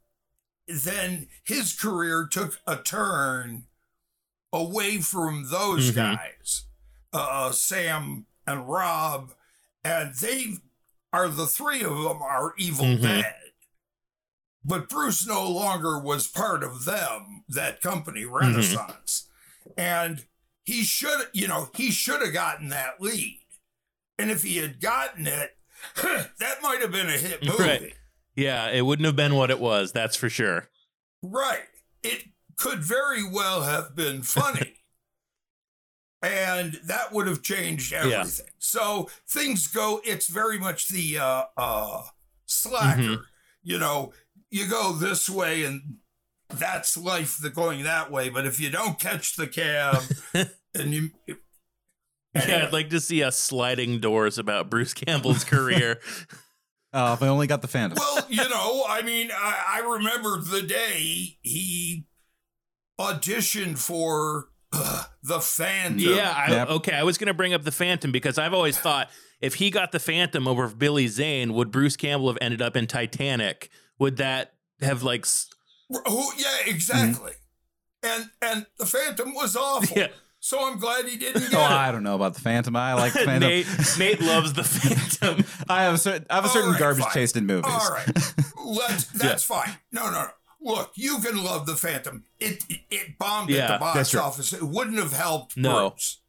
then 0.68 1.28
his 1.44 1.74
career 1.74 2.28
took 2.30 2.60
a 2.68 2.78
turn 2.78 3.66
away 4.54 5.00
from 5.00 5.50
those 5.50 5.92
Mhm. 5.92 5.96
guys, 5.96 6.66
uh, 7.14 7.52
Sam 7.52 8.28
and 8.46 8.68
Rob, 8.68 9.34
and 9.84 10.14
they 10.16 10.58
are 11.12 11.28
the 11.30 11.48
three 11.48 11.84
of 11.84 11.98
them 11.98 12.22
are 12.22 12.54
evil 12.58 12.86
Mhm. 12.86 13.02
dead. 13.02 13.49
But 14.64 14.90
Bruce 14.90 15.26
no 15.26 15.50
longer 15.50 16.00
was 16.00 16.28
part 16.28 16.64
of 16.64 16.86
them, 16.86 17.44
that 17.50 17.82
company, 17.82 18.26
Renaissance. 18.26 19.28
And 19.78 20.26
he 20.66 20.84
should, 20.84 21.28
you 21.34 21.48
know, 21.48 21.70
he 21.76 21.92
should 21.92 22.22
have 22.22 22.34
gotten 22.34 22.70
that 22.70 23.00
lead. 23.02 23.40
And 24.18 24.30
if 24.30 24.44
he 24.44 24.58
had 24.58 24.82
gotten 24.82 25.28
it, 25.28 25.52
that 26.04 26.62
might 26.62 26.82
have 26.82 26.92
been 26.92 27.08
a 27.08 27.14
hit 27.14 27.44
movie. 27.46 27.64
Right. 27.64 27.94
Yeah, 28.36 28.70
it 28.70 28.82
wouldn't 28.86 29.06
have 29.06 29.16
been 29.16 29.36
what 29.36 29.50
it 29.50 29.60
was. 29.60 29.92
That's 29.92 30.16
for 30.16 30.30
sure. 30.30 30.70
Right. 31.24 31.64
It 32.04 32.26
could 32.58 32.80
very 32.80 33.24
well 33.28 33.64
have 33.64 33.96
been 33.96 34.22
funny. 34.24 34.76
and 36.22 36.80
that 36.86 37.14
would 37.14 37.28
have 37.28 37.42
changed 37.42 37.94
everything. 37.94 38.48
So 38.58 39.10
things 39.28 39.68
go, 39.68 40.02
it's 40.04 40.28
very 40.28 40.60
much 40.60 40.90
the 40.90 41.18
uh, 41.18 41.44
uh, 41.58 42.02
slacker. 42.46 43.02
Mhm. 43.02 43.22
You 43.62 43.78
know, 43.78 44.14
you 44.52 44.68
go 44.70 44.94
this 44.94 45.30
way 45.30 45.64
and 45.64 45.98
that's 46.50 46.98
life 46.98 47.38
the 47.42 47.50
going 47.50 47.84
that 47.84 48.12
way. 48.12 48.30
But 48.30 48.46
if 48.46 48.60
you 48.60 48.70
don't 48.70 49.00
catch 49.00 49.36
the 49.36 49.48
cab 49.48 50.02
and 50.76 50.94
you. 50.94 51.12
Yeah, 52.36 52.66
I'd 52.68 52.74
like 52.74 52.90
to 52.92 53.00
see 53.00 53.24
us 53.24 53.38
sliding 53.38 54.00
doors 54.00 54.38
about 54.38 54.70
Bruce 54.70 54.94
Campbell's 54.94 55.44
career. 55.44 56.00
Oh, 56.92 57.14
if 57.14 57.22
I 57.22 57.28
only 57.28 57.46
got 57.46 57.62
the 57.62 57.68
Phantom. 57.68 58.00
well, 58.00 58.26
you 58.30 58.50
know, 58.50 58.84
I 58.90 59.04
mean, 59.04 59.30
I, 59.32 59.80
I 59.84 59.88
remember 59.94 60.42
the 60.42 60.64
day 60.64 61.38
he 61.44 62.08
auditioned 63.00 63.78
for 63.78 64.50
uh, 64.74 65.04
the 65.22 65.40
Phantom. 65.40 66.00
Yeah, 66.00 66.34
I, 66.36 66.50
Yep. 66.52 66.70
okay. 66.70 66.94
I 66.94 67.04
was 67.04 67.20
going 67.20 67.28
to 67.28 67.34
bring 67.36 67.54
up 67.54 67.64
the 67.64 67.72
Phantom 67.72 68.12
because 68.12 68.40
I've 68.40 68.56
always 68.56 68.76
thought 68.80 69.12
if 69.40 69.54
he 69.56 69.70
got 69.70 69.92
the 69.92 70.00
Phantom 70.00 70.48
over 70.48 70.68
Billy 70.70 71.08
Zane, 71.08 71.54
would 71.54 71.70
Bruce 71.70 71.96
Campbell 71.96 72.28
have 72.30 72.40
ended 72.42 72.60
up 72.62 72.76
in 72.76 72.88
Titanic? 72.88 73.70
Would 74.00 74.18
that 74.18 74.54
have 74.82 75.04
like, 75.04 75.22
s- 75.26 75.48
Who, 75.90 76.24
yeah, 76.38 76.58
exactly. 76.66 77.34
And 78.02 78.30
and 78.42 78.66
the 78.78 78.86
Phantom 78.86 79.34
was 79.36 79.56
awful. 79.56 79.98
yeah? 79.98 80.08
So 80.40 80.66
I'm 80.66 80.80
glad 80.80 81.06
he 81.06 81.18
didn't 81.18 81.42
get 81.52 81.54
Oh, 81.54 81.58
it. 81.60 81.70
I 81.70 81.92
don't 81.92 82.02
know 82.04 82.16
about 82.16 82.34
the 82.34 82.40
Phantom. 82.40 82.74
I 82.78 82.94
like 82.94 83.12
the 83.12 83.20
Phantom. 83.26 83.50
Nate, 83.50 83.68
Nate 84.00 84.22
loves 84.22 84.54
the 84.54 84.64
Phantom. 84.64 85.44
I 85.70 85.84
have 85.84 85.96
a 85.96 85.98
certain, 85.98 86.26
I 86.30 86.36
have 86.36 86.46
a 86.46 86.48
All 86.48 86.54
certain 86.54 86.72
right, 86.72 86.80
garbage 86.80 87.04
fine. 87.04 87.12
taste 87.14 87.36
in 87.36 87.46
movies. 87.46 87.70
All 87.70 87.92
right, 87.92 88.08
Let's, 88.66 89.04
that's 89.08 89.44
fine. 89.44 89.78
No, 89.92 90.06
no, 90.06 90.12
no. 90.12 90.28
Look, 90.62 90.92
you 90.96 91.20
can 91.20 91.44
love 91.44 91.66
the 91.66 91.76
Phantom. 91.76 92.24
It 92.40 92.64
it, 92.70 92.80
it 92.90 93.18
bombed 93.18 93.50
Yeah, 93.50 93.66
at 93.66 93.74
the 93.74 93.80
box 93.80 93.98
that's 93.98 94.10
true. 94.12 94.20
office. 94.22 94.54
It 94.54 94.64
wouldn't 94.64 94.98
have 94.98 95.12
helped. 95.14 95.58
No. 95.58 95.90
Bruce. 95.90 96.22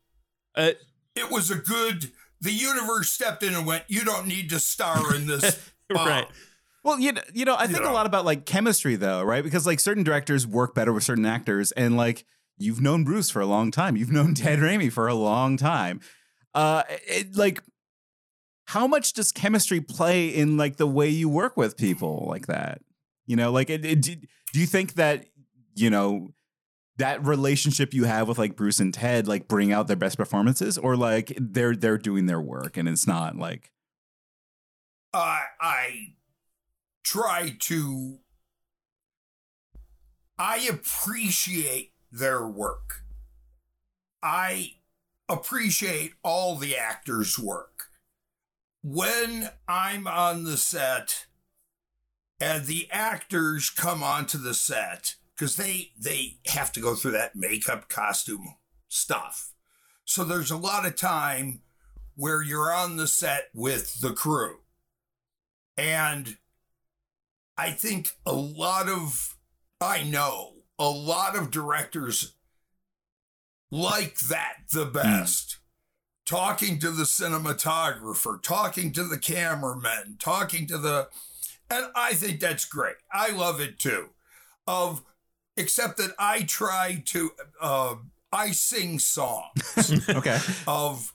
Uh, 0.57 0.71
It 1.15 1.31
was 1.31 1.51
a 1.53 1.57
good. 1.57 2.11
The 2.41 2.53
universe 2.53 3.11
stepped 3.11 3.43
in 3.45 3.55
and 3.55 3.65
went. 3.67 3.85
You 3.89 4.03
don't 4.05 4.27
need 4.27 4.51
to 4.51 4.59
star 4.59 5.15
in 5.15 5.27
this. 5.29 5.57
bomb." 5.89 6.09
right. 6.09 6.27
Well, 6.83 6.99
you 6.99 7.13
know, 7.13 7.21
you 7.35 7.45
know, 7.45 7.57
I 7.59 7.67
think 7.67 7.83
know. 7.83 7.91
a 7.91 7.93
lot 7.93 8.07
about 8.07 8.25
like 8.25 8.47
chemistry 8.47 8.97
though, 8.97 9.23
right? 9.23 9.45
Because 9.45 9.67
like 9.67 9.81
certain 9.81 10.03
directors 10.03 10.47
work 10.47 10.75
better 10.75 10.93
with 10.93 11.05
certain 11.05 11.27
actors, 11.27 11.73
and 11.73 11.97
like 11.97 12.25
you've 12.59 12.81
known 12.81 13.05
Bruce 13.05 13.31
for 13.31 13.41
a 13.41 13.47
long 13.47 13.71
time, 13.71 13.97
you've 13.97 14.13
known 14.13 14.35
Ted 14.35 14.59
mm-hmm. 14.59 14.83
Raimi 14.83 14.93
for 14.93 15.07
a 15.09 15.15
long 15.15 15.57
time. 15.57 16.01
Uh, 16.55 16.83
it, 17.07 17.37
like, 17.37 17.63
how 18.67 18.87
much 18.87 19.13
does 19.13 19.31
chemistry 19.31 19.81
play 19.81 20.29
in 20.29 20.57
like 20.57 20.77
the 20.77 20.87
way 20.87 21.09
you 21.09 21.29
work 21.29 21.57
with 21.57 21.77
people 21.77 22.27
like 22.29 22.47
that? 22.47 22.81
You 23.27 23.37
know, 23.37 23.53
like, 23.53 23.71
it, 23.71 23.85
it, 23.85 24.01
do 24.01 24.17
do 24.53 24.61
you 24.61 24.67
think 24.67 24.95
that 24.95 25.27
you 25.75 25.91
know 25.91 26.33
that 26.97 27.25
relationship 27.25 27.95
you 27.95 28.05
have 28.05 28.29
with 28.29 28.39
like 28.39 28.57
Bruce 28.57 28.81
and 28.81 28.93
Ted 28.93 29.29
like 29.29 29.49
bring 29.49 29.73
out 29.73 29.87
their 29.87 29.97
best 29.97 30.17
performances, 30.17 30.79
or 30.79 30.97
like 30.97 31.33
they're 31.39 31.77
they're 31.77 31.99
doing 31.99 32.27
their 32.27 32.41
work 32.41 32.77
and 32.77 32.89
it's 32.89 33.07
not 33.07 33.37
like 33.37 33.71
I 35.13 35.43
I 35.61 36.15
try 37.03 37.57
to 37.61 38.19
I 40.39 40.69
appreciate 40.71 41.93
their 42.11 42.47
work. 42.47 43.03
I 44.23 44.73
appreciate 45.29 46.15
all 46.25 46.57
the 46.57 46.77
actors' 46.77 47.39
work. 47.39 47.85
When 48.83 49.51
I'm 49.69 50.07
on 50.07 50.45
the 50.45 50.57
set 50.57 51.27
and 52.41 52.65
the 52.65 52.89
actors 52.91 53.69
come 53.69 54.03
onto 54.03 54.39
the 54.39 54.55
set 54.55 55.17
because 55.37 55.57
they 55.57 55.93
they 55.99 56.39
have 56.47 56.73
to 56.73 56.81
go 56.81 56.95
through 56.95 57.13
that 57.13 57.37
makeup 57.37 57.91
costume 57.91 58.55
stuff. 58.89 59.53
So 60.07 60.25
there's 60.25 60.51
a 60.51 60.57
lot 60.57 60.87
of 60.87 60.97
time 60.97 61.61
where 62.17 62.43
you're 62.43 62.73
on 62.73 62.97
the 62.97 63.07
set 63.07 63.49
with 63.55 64.01
the 64.01 64.13
crew. 64.13 64.61
And 65.77 66.39
I 67.61 67.73
think 67.73 68.09
a 68.25 68.33
lot 68.33 68.89
of 68.89 69.37
I 69.83 70.03
know 70.03 70.53
a 70.79 70.89
lot 70.89 71.37
of 71.37 71.51
directors 71.51 72.33
like 73.71 74.19
that 74.21 74.63
the 74.73 74.87
best. 74.87 75.59
Talking 76.25 76.79
to 76.79 76.91
the 76.91 77.03
cinematographer, 77.03 78.43
talking 78.43 78.93
to 78.93 79.05
the 79.05 79.19
cameraman, 79.19 80.17
talking 80.19 80.67
to 80.69 80.79
the 80.79 81.09
and 81.69 81.87
I 81.95 82.15
think 82.15 82.41
that's 82.41 82.65
great. 82.65 82.97
I 83.13 83.31
love 83.31 83.61
it 83.61 83.79
too. 83.79 84.09
Of 84.67 85.03
except 85.55 85.99
that 85.99 86.13
I 86.19 86.45
try 86.45 87.03
to 87.09 87.31
uh, 87.61 87.97
I 88.33 88.53
sing 88.53 88.99
songs 89.01 90.09
okay. 90.09 90.39
of 90.67 91.13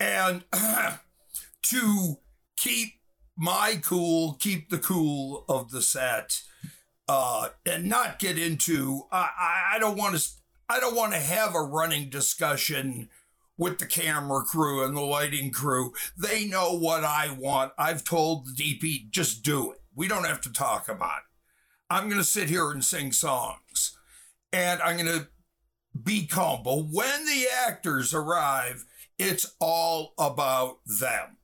and 0.00 0.42
to 1.62 2.18
keep 2.56 2.99
my 3.40 3.80
cool, 3.82 4.34
keep 4.34 4.68
the 4.68 4.78
cool 4.78 5.46
of 5.48 5.70
the 5.70 5.80
set, 5.80 6.42
uh, 7.08 7.48
and 7.64 7.88
not 7.88 8.18
get 8.18 8.38
into. 8.38 9.06
I 9.10 9.72
I, 9.74 9.78
don't 9.78 9.96
want 9.96 10.18
to. 10.18 10.28
I 10.68 10.78
don't 10.78 10.94
want 10.94 11.14
to 11.14 11.18
have 11.18 11.54
a 11.54 11.62
running 11.62 12.10
discussion 12.10 13.08
with 13.56 13.78
the 13.78 13.86
camera 13.86 14.42
crew 14.42 14.84
and 14.84 14.94
the 14.94 15.00
lighting 15.00 15.50
crew. 15.52 15.94
They 16.16 16.44
know 16.44 16.76
what 16.76 17.02
I 17.02 17.34
want. 17.36 17.72
I've 17.78 18.04
told 18.04 18.46
the 18.46 18.52
DP, 18.52 19.10
just 19.10 19.42
do 19.42 19.72
it. 19.72 19.78
We 19.94 20.06
don't 20.06 20.26
have 20.26 20.42
to 20.42 20.52
talk 20.52 20.88
about 20.88 21.18
it. 21.18 21.24
I'm 21.88 22.04
going 22.04 22.20
to 22.20 22.24
sit 22.24 22.48
here 22.48 22.70
and 22.70 22.84
sing 22.84 23.10
songs 23.10 23.98
and 24.52 24.80
I'm 24.80 24.96
going 24.96 25.18
to 25.18 25.28
be 26.00 26.26
calm. 26.26 26.62
But 26.62 26.86
when 26.90 27.26
the 27.26 27.46
actors 27.66 28.14
arrive, 28.14 28.84
it's 29.18 29.54
all 29.60 30.14
about 30.18 30.78
them. 30.86 31.36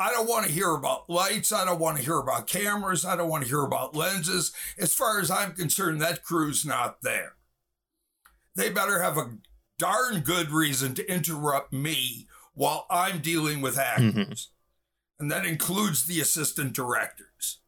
I 0.00 0.10
don't 0.10 0.28
want 0.28 0.46
to 0.46 0.52
hear 0.52 0.70
about 0.74 1.10
lights. 1.10 1.52
I 1.52 1.66
don't 1.66 1.78
want 1.78 1.98
to 1.98 2.02
hear 2.02 2.18
about 2.18 2.46
cameras. 2.46 3.04
I 3.04 3.16
don't 3.16 3.28
want 3.28 3.44
to 3.44 3.48
hear 3.48 3.62
about 3.62 3.94
lenses. 3.94 4.50
As 4.78 4.94
far 4.94 5.20
as 5.20 5.30
I'm 5.30 5.52
concerned, 5.52 6.00
that 6.00 6.24
crew's 6.24 6.64
not 6.64 7.02
there. 7.02 7.34
They 8.56 8.70
better 8.70 9.02
have 9.02 9.18
a 9.18 9.36
darn 9.78 10.20
good 10.20 10.50
reason 10.50 10.94
to 10.94 11.12
interrupt 11.12 11.74
me 11.74 12.28
while 12.54 12.86
I'm 12.88 13.20
dealing 13.20 13.60
with 13.60 13.78
actors. 13.78 14.14
Mm-hmm. 14.14 14.32
And 15.20 15.30
that 15.30 15.44
includes 15.44 16.06
the 16.06 16.18
assistant 16.18 16.72
directors. 16.72 17.58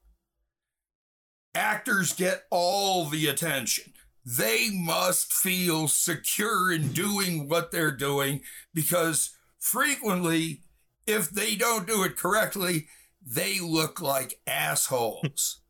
Actors 1.55 2.15
get 2.15 2.45
all 2.51 3.05
the 3.05 3.27
attention. 3.27 3.93
They 4.25 4.71
must 4.73 5.35
feel 5.35 5.87
secure 5.87 6.73
in 6.73 6.93
doing 6.93 7.47
what 7.47 7.73
they're 7.73 7.95
doing 7.95 8.41
because 8.73 9.37
frequently, 9.59 10.63
if 11.07 11.31
they 11.31 11.55
don't 11.55 11.87
do 11.87 12.03
it 12.05 12.17
correctly, 12.17 12.87
they 13.25 13.61
look 13.61 14.01
like 14.01 14.41
assholes 14.47 15.63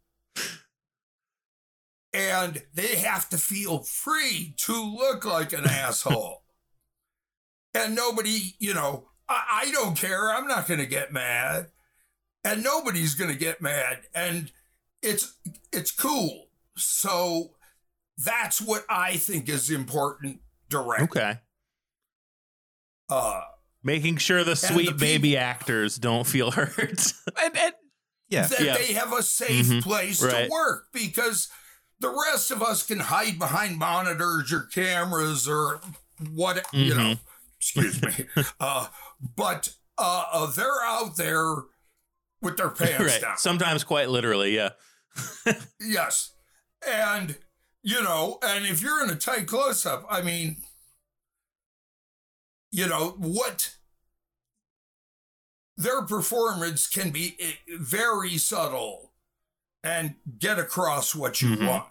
and 2.13 2.63
they 2.75 2.97
have 2.97 3.29
to 3.31 3.39
feel 3.39 3.81
free 3.81 4.55
to 4.59 4.73
look 4.73 5.25
like 5.25 5.53
an 5.53 5.65
asshole. 5.65 6.43
And 7.75 7.95
nobody, 7.95 8.55
you 8.59 8.75
know, 8.75 9.09
I, 9.29 9.63
I 9.65 9.71
don't 9.71 9.97
care. 9.97 10.31
I'm 10.31 10.47
not 10.47 10.69
going 10.69 10.81
to 10.81 10.87
get 10.87 11.13
mad, 11.13 11.69
and 12.45 12.63
nobody's 12.63 13.15
going 13.15 13.31
to 13.31 13.39
get 13.39 13.63
mad, 13.63 14.01
and 14.15 14.53
it's 15.01 15.37
it's 15.73 15.91
cool. 15.91 16.49
So 16.77 17.53
that's 18.19 18.61
what 18.61 18.85
I 18.91 19.17
think 19.17 19.49
is 19.49 19.71
important. 19.71 20.41
Direct. 20.69 21.03
Okay. 21.03 21.39
Uh, 23.09 23.41
making 23.83 24.17
sure 24.19 24.45
the 24.45 24.57
sweet 24.57 24.87
the 24.87 24.93
baby 24.93 25.31
people, 25.31 25.45
actors 25.45 25.97
don't 25.97 26.27
feel 26.27 26.51
hurt, 26.51 27.13
and, 27.43 27.57
and 27.57 27.73
yeah, 28.29 28.47
that 28.47 28.61
yeah. 28.61 28.77
they 28.77 28.93
have 28.95 29.13
a 29.13 29.23
safe 29.23 29.67
mm-hmm. 29.67 29.81
place 29.81 30.23
right. 30.23 30.45
to 30.45 30.51
work 30.51 30.87
because 30.93 31.49
the 32.01 32.09
rest 32.09 32.51
of 32.51 32.63
us 32.63 32.83
can 32.83 32.99
hide 32.99 33.39
behind 33.39 33.79
monitors 33.79 34.53
or 34.53 34.61
cameras 34.61 35.49
or 35.49 35.81
what 36.33 36.57
mm-hmm. 36.57 36.79
you 36.79 36.95
know. 36.95 37.15
Excuse 37.59 38.03
me. 38.03 38.27
uh, 38.61 38.89
but 39.37 39.75
uh, 39.97 40.25
uh, 40.33 40.51
they're 40.51 40.83
out 40.85 41.17
there 41.17 41.55
with 42.41 42.57
their 42.57 42.71
pants 42.71 43.01
right. 43.01 43.21
down. 43.21 43.37
Sometimes 43.39 43.85
quite 43.85 44.09
literally, 44.09 44.55
yeah. 44.55 44.71
yes, 45.81 46.33
and 46.89 47.37
you 47.83 48.03
know, 48.03 48.39
and 48.43 48.67
if 48.67 48.83
you're 48.83 49.05
in 49.05 49.11
a 49.11 49.15
tight 49.15 49.47
close 49.47 49.87
up, 49.87 50.05
I 50.11 50.23
mean, 50.23 50.57
you 52.73 52.89
know 52.89 53.15
what 53.19 53.77
their 55.77 56.03
performance 56.03 56.89
can 56.89 57.11
be 57.11 57.37
eh, 57.39 57.53
very 57.79 58.37
subtle 58.39 59.13
and 59.85 60.15
get 60.39 60.59
across 60.59 61.15
what 61.15 61.41
you 61.43 61.51
mm-hmm. 61.51 61.67
want. 61.67 61.85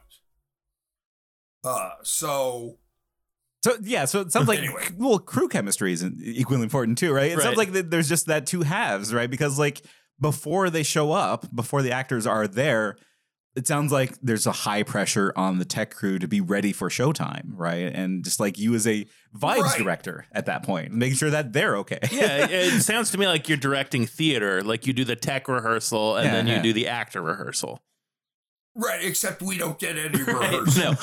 Uh, 1.64 1.92
so. 2.04 2.78
So 3.64 3.78
yeah, 3.84 4.06
so 4.06 4.22
it 4.22 4.32
sounds 4.32 4.48
like 4.48 4.58
anyway. 4.58 4.88
well, 4.98 5.20
crew 5.20 5.48
chemistry 5.48 5.94
is 5.94 6.04
equally 6.04 6.64
important 6.64 6.98
too, 6.98 7.14
right? 7.14 7.32
It 7.32 7.36
right. 7.36 7.44
sounds 7.44 7.58
like 7.58 7.72
there's 7.72 8.10
just 8.10 8.26
that 8.26 8.48
two 8.48 8.64
halves, 8.64 9.14
right? 9.14 9.30
Because 9.30 9.60
like 9.60 9.84
before 10.20 10.72
they 10.72 10.82
show 10.82 11.12
up, 11.12 11.46
before 11.54 11.84
the 11.84 11.92
actors 11.92 12.26
are 12.26 12.48
there, 12.48 12.98
it 13.56 13.68
sounds 13.68 13.92
like 13.92 14.18
there's 14.22 14.48
a 14.48 14.52
high 14.52 14.84
pressure 14.84 15.34
on 15.36 15.60
the 15.60 15.66
tech 15.66 15.94
crew 15.94 16.18
to 16.20 16.28
be 16.28 16.40
ready 16.40 16.72
for 16.72 16.90
showtime, 16.90 17.52
right? 17.54 17.94
And 17.94 18.24
just 18.24 18.40
like 18.40 18.58
you 18.58 18.74
as 18.76 18.88
a 18.88 19.06
vibes 19.38 19.62
right. 19.62 19.78
director 19.78 20.26
at 20.32 20.46
that 20.46 20.64
point, 20.64 20.94
making 20.94 21.18
sure 21.18 21.30
that 21.30 21.52
they're 21.52 21.76
okay. 21.78 22.00
yeah, 22.12 22.48
it 22.50 22.82
sounds 22.82 23.12
to 23.12 23.18
me 23.18 23.28
like 23.28 23.50
you're 23.50 23.58
directing 23.58 24.06
theater, 24.06 24.62
like 24.64 24.88
you 24.88 24.94
do 24.94 25.04
the 25.04 25.18
tech 25.18 25.50
rehearsal 25.50 26.16
and 26.16 26.28
yeah, 26.28 26.32
then 26.32 26.48
you 26.48 26.54
yeah. 26.54 26.62
do 26.62 26.74
the 26.74 26.88
actor 26.88 27.22
rehearsal. 27.22 27.82
Right, 28.74 29.04
except 29.04 29.42
we 29.42 29.58
don't 29.58 29.78
get 29.78 29.98
any 29.98 30.24
rehearsal. 30.24 30.96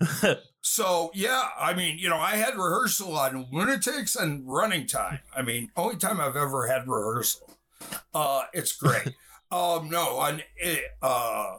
no. 0.00 0.34
so 0.60 1.10
yeah, 1.14 1.48
I 1.58 1.74
mean, 1.74 1.98
you 1.98 2.08
know, 2.08 2.18
I 2.18 2.36
had 2.36 2.54
rehearsal 2.54 3.16
on 3.16 3.48
lunatics 3.50 4.14
and 4.14 4.46
running 4.46 4.86
time. 4.86 5.18
I 5.34 5.42
mean, 5.42 5.70
only 5.76 5.96
time 5.96 6.20
I've 6.20 6.36
ever 6.36 6.68
had 6.68 6.86
rehearsal. 6.86 7.50
Uh, 8.14 8.44
it's 8.52 8.70
great. 8.70 9.14
Um, 9.52 9.88
no, 9.88 10.18
on 10.18 10.42
it, 10.56 10.82
uh, 11.00 11.58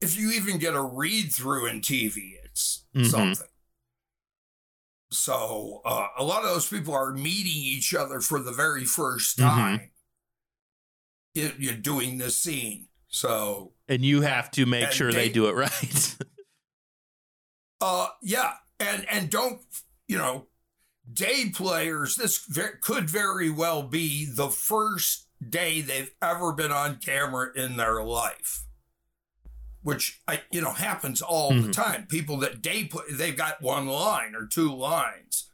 if 0.00 0.18
you 0.18 0.32
even 0.32 0.58
get 0.58 0.74
a 0.74 0.82
read 0.82 1.32
through 1.32 1.66
in 1.66 1.80
TV, 1.80 2.32
it's 2.44 2.84
mm-hmm. 2.94 3.04
something. 3.04 3.46
So 5.12 5.82
uh, 5.84 6.08
a 6.18 6.24
lot 6.24 6.42
of 6.42 6.50
those 6.50 6.68
people 6.68 6.94
are 6.94 7.12
meeting 7.12 7.62
each 7.62 7.94
other 7.94 8.20
for 8.20 8.40
the 8.40 8.52
very 8.52 8.84
first 8.84 9.38
mm-hmm. 9.38 9.48
time. 9.48 9.90
Mm-hmm. 11.36 11.62
You're 11.62 11.74
doing 11.74 12.18
this 12.18 12.36
scene. 12.36 12.88
So 13.08 13.72
and 13.88 14.04
you 14.04 14.22
have 14.22 14.50
to 14.52 14.66
make 14.66 14.90
sure 14.90 15.12
they, 15.12 15.28
they 15.28 15.28
do 15.28 15.46
it 15.46 15.54
right. 15.54 16.16
uh, 17.80 18.08
yeah, 18.22 18.54
and 18.80 19.06
and 19.08 19.30
don't 19.30 19.60
you 20.08 20.18
know, 20.18 20.46
day 21.12 21.50
players. 21.54 22.16
This 22.16 22.44
ver- 22.46 22.78
could 22.82 23.08
very 23.10 23.50
well 23.50 23.82
be 23.82 24.26
the 24.26 24.48
first 24.48 25.25
day 25.46 25.80
they've 25.80 26.12
ever 26.22 26.52
been 26.52 26.72
on 26.72 26.96
camera 26.96 27.48
in 27.54 27.76
their 27.76 28.02
life, 28.02 28.64
which 29.82 30.20
I 30.26 30.42
you 30.50 30.60
know 30.60 30.72
happens 30.72 31.22
all 31.22 31.52
mm-hmm. 31.52 31.66
the 31.68 31.72
time. 31.72 32.06
People 32.08 32.36
that 32.38 32.62
day 32.62 32.84
play, 32.84 33.04
they've 33.10 33.36
got 33.36 33.62
one 33.62 33.86
line 33.86 34.34
or 34.34 34.46
two 34.46 34.74
lines. 34.74 35.50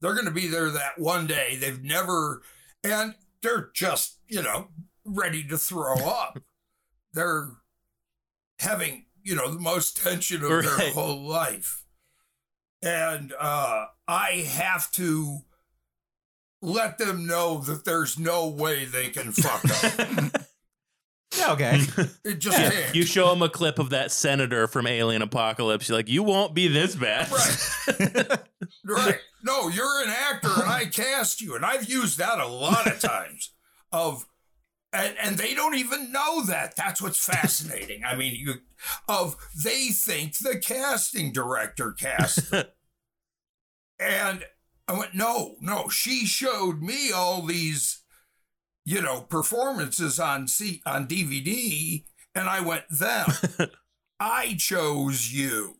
They're 0.00 0.14
going 0.14 0.26
to 0.26 0.32
be 0.32 0.48
there 0.48 0.70
that 0.70 0.98
one 0.98 1.26
day. 1.26 1.56
They've 1.56 1.82
never, 1.82 2.42
and 2.82 3.14
they're 3.42 3.70
just 3.74 4.18
you 4.28 4.42
know 4.42 4.68
ready 5.04 5.44
to 5.44 5.58
throw 5.58 5.96
up. 5.96 6.38
they're 7.12 7.50
having, 8.58 9.06
you 9.22 9.34
know, 9.34 9.52
the 9.52 9.60
most 9.60 10.02
tension 10.02 10.42
of 10.42 10.50
right. 10.50 10.62
their 10.64 10.92
whole 10.92 11.22
life. 11.22 11.84
And 12.82 13.32
uh, 13.38 13.86
I 14.08 14.46
have 14.54 14.90
to 14.92 15.40
let 16.62 16.96
them 16.96 17.26
know 17.26 17.58
that 17.58 17.84
there's 17.84 18.18
no 18.18 18.48
way 18.48 18.84
they 18.84 19.08
can 19.08 19.32
fuck 19.32 19.64
up. 19.64 20.46
okay. 21.50 21.80
It 22.24 22.38
just 22.38 22.58
yeah. 22.58 22.70
can't. 22.70 22.94
You 22.94 23.04
show 23.04 23.30
them 23.30 23.42
a 23.42 23.48
clip 23.48 23.78
of 23.80 23.90
that 23.90 24.12
senator 24.12 24.68
from 24.68 24.86
Alien 24.86 25.22
Apocalypse. 25.22 25.88
You're 25.88 25.98
like, 25.98 26.08
you 26.08 26.22
won't 26.22 26.54
be 26.54 26.68
this 26.68 26.94
bad. 26.94 27.30
Right. 27.30 28.38
right. 28.84 29.18
No, 29.42 29.68
you're 29.68 30.04
an 30.04 30.08
actor 30.08 30.50
and 30.54 30.70
I 30.70 30.86
cast 30.86 31.40
you. 31.40 31.56
And 31.56 31.64
I've 31.64 31.88
used 31.88 32.18
that 32.18 32.38
a 32.38 32.46
lot 32.46 32.86
of 32.86 33.00
times 33.00 33.50
of 33.90 34.24
and 34.92 35.16
and 35.20 35.36
they 35.36 35.54
don't 35.54 35.74
even 35.74 36.12
know 36.12 36.44
that. 36.44 36.76
That's 36.76 37.02
what's 37.02 37.24
fascinating. 37.24 38.04
I 38.04 38.14
mean, 38.14 38.34
you 38.34 38.54
of 39.08 39.36
they 39.64 39.88
think 39.88 40.38
the 40.38 40.58
casting 40.58 41.32
director 41.32 41.92
cast, 41.92 42.52
and 43.98 44.44
I 44.88 44.98
went, 44.98 45.14
no, 45.14 45.56
no. 45.60 45.88
She 45.88 46.26
showed 46.26 46.82
me 46.82 47.12
all 47.12 47.42
these, 47.42 48.02
you 48.84 49.00
know, 49.00 49.22
performances 49.22 50.18
on 50.18 50.48
C- 50.48 50.82
on 50.84 51.06
DVD, 51.06 52.04
and 52.34 52.48
I 52.48 52.60
went, 52.60 52.84
them. 52.90 53.28
I 54.20 54.54
chose 54.58 55.32
you. 55.32 55.76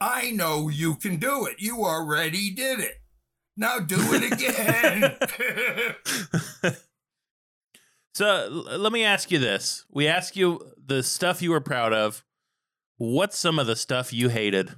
I 0.00 0.30
know 0.30 0.68
you 0.68 0.96
can 0.96 1.16
do 1.16 1.46
it. 1.46 1.60
You 1.60 1.84
already 1.84 2.50
did 2.50 2.80
it. 2.80 3.00
Now 3.56 3.78
do 3.78 3.96
it 3.98 4.32
again. 4.32 5.16
So 8.14 8.26
l- 8.26 8.78
let 8.78 8.92
me 8.92 9.04
ask 9.04 9.30
you 9.30 9.38
this. 9.38 9.84
We 9.90 10.06
ask 10.06 10.36
you 10.36 10.72
the 10.86 11.02
stuff 11.02 11.42
you 11.42 11.50
were 11.50 11.60
proud 11.60 11.92
of. 11.92 12.24
What's 12.96 13.38
some 13.38 13.58
of 13.58 13.66
the 13.66 13.76
stuff 13.76 14.12
you 14.12 14.28
hated? 14.28 14.76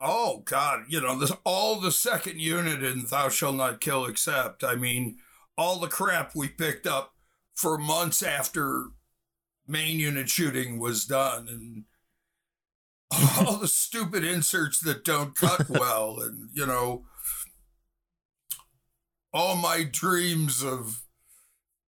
Oh 0.00 0.42
God, 0.44 0.84
you 0.88 1.00
know, 1.00 1.18
this 1.18 1.32
all 1.44 1.80
the 1.80 1.92
second 1.92 2.40
unit 2.40 2.82
in 2.82 3.06
Thou 3.06 3.28
Shalt 3.28 3.56
Not 3.56 3.80
Kill 3.80 4.04
Except. 4.04 4.62
I 4.62 4.74
mean, 4.74 5.18
all 5.56 5.78
the 5.78 5.88
crap 5.88 6.34
we 6.34 6.48
picked 6.48 6.86
up 6.86 7.14
for 7.54 7.78
months 7.78 8.22
after 8.22 8.86
main 9.66 9.98
unit 9.98 10.28
shooting 10.28 10.78
was 10.78 11.06
done 11.06 11.48
and 11.48 11.84
all 13.46 13.56
the 13.56 13.68
stupid 13.68 14.24
inserts 14.24 14.80
that 14.80 15.04
don't 15.04 15.34
cut 15.34 15.68
well 15.68 16.20
and 16.20 16.50
you 16.52 16.66
know 16.66 17.04
all 19.32 19.56
my 19.56 19.82
dreams 19.82 20.62
of 20.62 21.02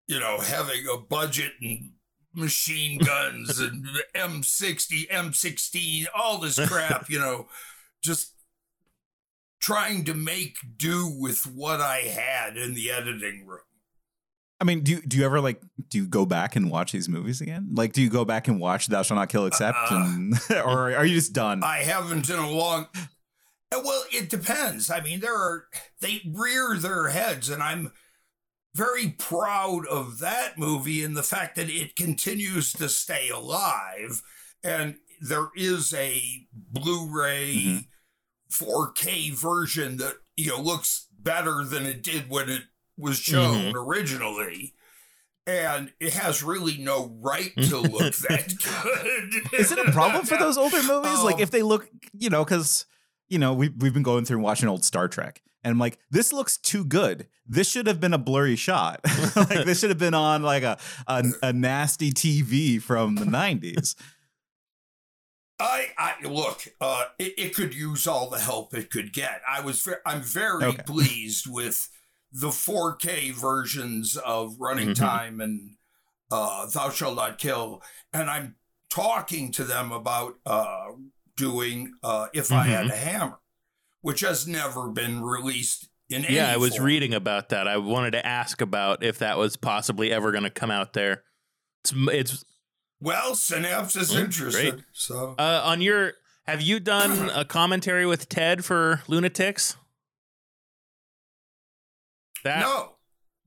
you 0.07 0.19
know 0.19 0.39
having 0.39 0.87
a 0.93 0.97
budget 0.99 1.53
and 1.61 1.91
machine 2.35 2.99
guns 2.99 3.59
and 3.59 3.87
M60 4.15 5.09
M16 5.09 6.05
all 6.15 6.39
this 6.39 6.65
crap 6.69 7.09
you 7.11 7.19
know 7.19 7.49
just 8.07 8.35
trying 9.61 10.05
to 10.05 10.15
make 10.15 10.57
do 10.77 11.13
with 11.19 11.45
what 11.47 11.81
I 11.81 11.99
had 11.99 12.57
in 12.57 12.75
the 12.75 12.91
editing 12.91 13.47
room 13.47 13.61
I 14.61 14.65
mean, 14.65 14.81
do 14.81 14.93
you, 14.93 15.03
do 15.03 15.19
you 15.19 15.25
ever 15.25 15.41
like 15.41 15.61
do 15.89 15.99
you 15.99 16.07
go 16.07 16.25
back 16.25 16.57
and 16.57 16.71
watch 16.71 16.93
these 16.93 17.09
movies 17.09 17.41
again? 17.41 17.69
Like, 17.75 17.93
do 17.93 18.01
you 18.01 18.09
go 18.09 18.25
back 18.25 18.49
and 18.49 18.59
watch 18.59 18.87
Thou 18.87 19.03
Shalt 19.03 19.19
Not 19.19 19.29
Kill 19.29 19.47
Except, 19.47 19.77
Uh, 19.91 19.97
and, 19.97 20.35
or 20.65 20.95
are 20.95 21.05
you 21.05 21.15
just 21.15 21.33
done? 21.33 21.63
I 21.63 21.79
haven't 21.79 22.31
in 22.31 22.39
a 22.39 22.51
long. 22.51 22.87
Uh, 22.95 23.83
Well, 23.85 24.05
it 24.13 24.31
depends. 24.31 24.91
I 24.91 25.01
mean, 25.01 25.21
there 25.21 25.35
are 25.35 25.65
they 26.01 26.23
rear 26.27 26.77
their 26.79 27.09
heads, 27.09 27.51
and 27.51 27.63
I'm 27.63 27.93
very 28.75 29.11
proud 29.19 29.87
of 29.87 30.21
that 30.21 30.59
movie 30.59 31.03
and 31.05 31.17
the 31.17 31.23
fact 31.23 31.57
that 31.57 31.69
it 31.69 31.97
continues 31.97 32.73
to 32.75 32.89
stay 32.89 33.29
alive. 33.29 34.23
And 34.65 34.97
there 35.21 35.49
is 35.55 35.93
a 35.95 36.47
Blu-ray 36.53 37.89
4K 38.59 39.33
version 39.33 39.97
that 39.99 40.15
you 40.37 40.49
know 40.49 40.61
looks 40.61 41.07
better 41.19 41.65
than 41.65 41.87
it 41.87 42.03
did 42.03 42.29
when 42.31 42.49
it 42.49 42.63
was 42.97 43.19
shown 43.19 43.75
originally. 43.77 44.73
And 45.49 45.93
it 46.01 46.13
has 46.15 46.43
really 46.43 46.77
no 46.77 47.17
right 47.21 47.53
to 47.55 47.79
look 47.81 48.17
that 48.17 48.53
good. 48.65 49.53
Is 49.61 49.71
it 49.71 49.79
a 49.79 49.93
problem 49.93 50.27
for 50.27 50.37
those 50.37 50.59
older 50.59 50.83
movies? 50.83 51.23
like, 51.23 51.37
Um, 51.37 51.41
if 51.41 51.53
they 51.53 51.63
look, 51.63 51.89
you 52.19 52.31
know, 52.31 52.45
because 52.45 52.85
you 53.29 53.39
know 53.39 53.53
we 53.55 53.69
we've 53.69 53.95
been 53.95 54.03
going 54.03 54.25
through 54.25 54.39
and 54.39 54.45
watching 54.45 54.69
old 54.69 54.85
Star 54.85 55.07
Trek, 55.07 55.43
and 55.63 55.71
I'm 55.73 55.79
like, 55.79 55.99
this 56.11 56.33
looks 56.33 56.57
too 56.59 56.85
good. 56.85 57.29
This 57.47 57.71
should 57.71 57.87
have 57.87 58.01
been 58.01 58.13
a 58.13 58.19
blurry 58.19 58.57
shot. 58.57 59.01
like, 59.37 59.65
this 59.65 59.79
should 59.79 59.91
have 59.91 59.99
been 59.99 60.15
on 60.15 60.43
like 60.43 60.65
a 60.65 60.79
a, 61.07 61.25
a 61.43 61.53
nasty 61.53 62.11
TV 62.11 62.83
from 62.83 63.15
the 63.15 63.25
'90s. 63.25 63.95
I, 65.59 65.87
I 65.97 66.15
look. 66.29 66.63
Uh, 66.81 67.05
it, 67.19 67.35
it 67.39 67.55
could 67.55 67.75
use 67.75 68.07
all 68.07 68.29
the 68.29 68.39
help 68.39 68.75
it 68.75 68.91
could 68.91 69.13
get. 69.13 69.41
I 69.49 69.61
was. 69.63 69.89
I'm 70.05 70.21
very 70.23 70.65
Okay. 70.65 70.83
pleased 70.87 71.47
with 71.49 71.89
the 72.33 72.49
4K 72.49 73.33
versions 73.33 74.17
of 74.17 74.57
Running 74.59 74.89
Mhm. 74.91 74.97
Time 74.97 75.41
and 75.41 75.77
uh, 76.31 76.67
Thou 76.67 76.91
Shalt 76.91 77.17
Not 77.17 77.39
Kill, 77.39 77.83
and 78.13 78.29
I'm 78.29 78.57
talking 78.91 79.51
to 79.53 79.65
them 79.65 79.93
about 79.93 80.35
uh, 80.45 80.89
doing 81.37 81.93
uh, 82.03 82.27
If 82.35 82.53
I 82.53 82.65
Had 82.65 82.87
a 82.91 82.97
Hammer, 82.97 83.39
which 84.03 84.21
has 84.21 84.47
never 84.47 84.89
been 84.89 85.23
released 85.23 85.89
in 86.11 86.25
any. 86.25 86.35
Yeah, 86.37 86.53
I 86.53 86.57
was 86.59 86.75
form. 86.77 86.85
reading 86.87 87.15
about 87.15 87.49
that. 87.51 87.67
I 87.67 87.79
wanted 87.79 88.11
to 88.11 88.27
ask 88.27 88.61
about 88.61 89.03
if 89.03 89.19
that 89.21 89.39
was 89.39 89.57
possibly 89.57 90.13
ever 90.13 90.33
going 90.33 90.45
to 90.45 90.51
come 90.51 90.71
out 90.71 90.93
there. 90.93 91.23
It's 91.85 91.95
it's 91.97 92.45
Well, 93.01 93.35
Synapse 93.35 93.95
is 93.97 94.13
Mm, 94.13 94.21
interested, 94.25 94.71
great. 94.75 94.85
so. 94.93 95.35
uh, 95.39 95.63
on 95.65 95.81
your. 95.81 96.15
Have 96.47 96.63
you 96.63 96.79
done 96.81 97.29
a 97.35 97.45
commentary 97.45 98.07
with 98.07 98.29
Ted 98.29 98.65
for 98.65 99.03
Lunatics? 99.09 99.77
That 102.45 102.61
no, 102.61 102.93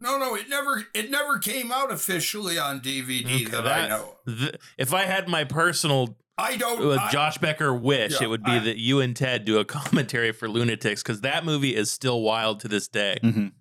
no, 0.01 0.17
no. 0.17 0.35
It 0.35 0.49
never, 0.49 0.85
it 0.93 1.09
never 1.09 1.39
came 1.39 1.71
out 1.71 1.91
officially 1.91 2.57
on 2.59 2.81
DVD 2.81 3.25
Okay, 3.25 3.45
that, 3.45 3.65
I 3.65 3.87
know. 3.87 4.17
th- 4.27 4.55
if 4.77 4.93
I 4.93 5.03
had 5.05 5.27
my 5.29 5.43
personal 5.45 6.17
I 6.37 6.57
don't. 6.57 6.81
uh, 6.81 6.99
I- 7.01 7.11
Josh 7.11 7.37
Becker 7.37 7.73
wish, 7.73 8.13
Yeah, 8.19 8.23
it 8.23 8.29
would 8.29 8.43
be 8.43 8.51
I- 8.51 8.59
that 8.59 8.77
you 8.77 8.99
and 8.99 9.15
Ted 9.15 9.45
do 9.45 9.57
a 9.59 9.65
commentary 9.65 10.31
for 10.33 10.49
Lunatics 10.49 11.01
because 11.01 11.21
that 11.21 11.45
movie 11.45 11.75
is 11.75 11.89
still 11.91 12.21
wild 12.21 12.59
to 12.61 12.67
this 12.67 12.87
day. 12.87 13.17
Mhm. 13.23 13.53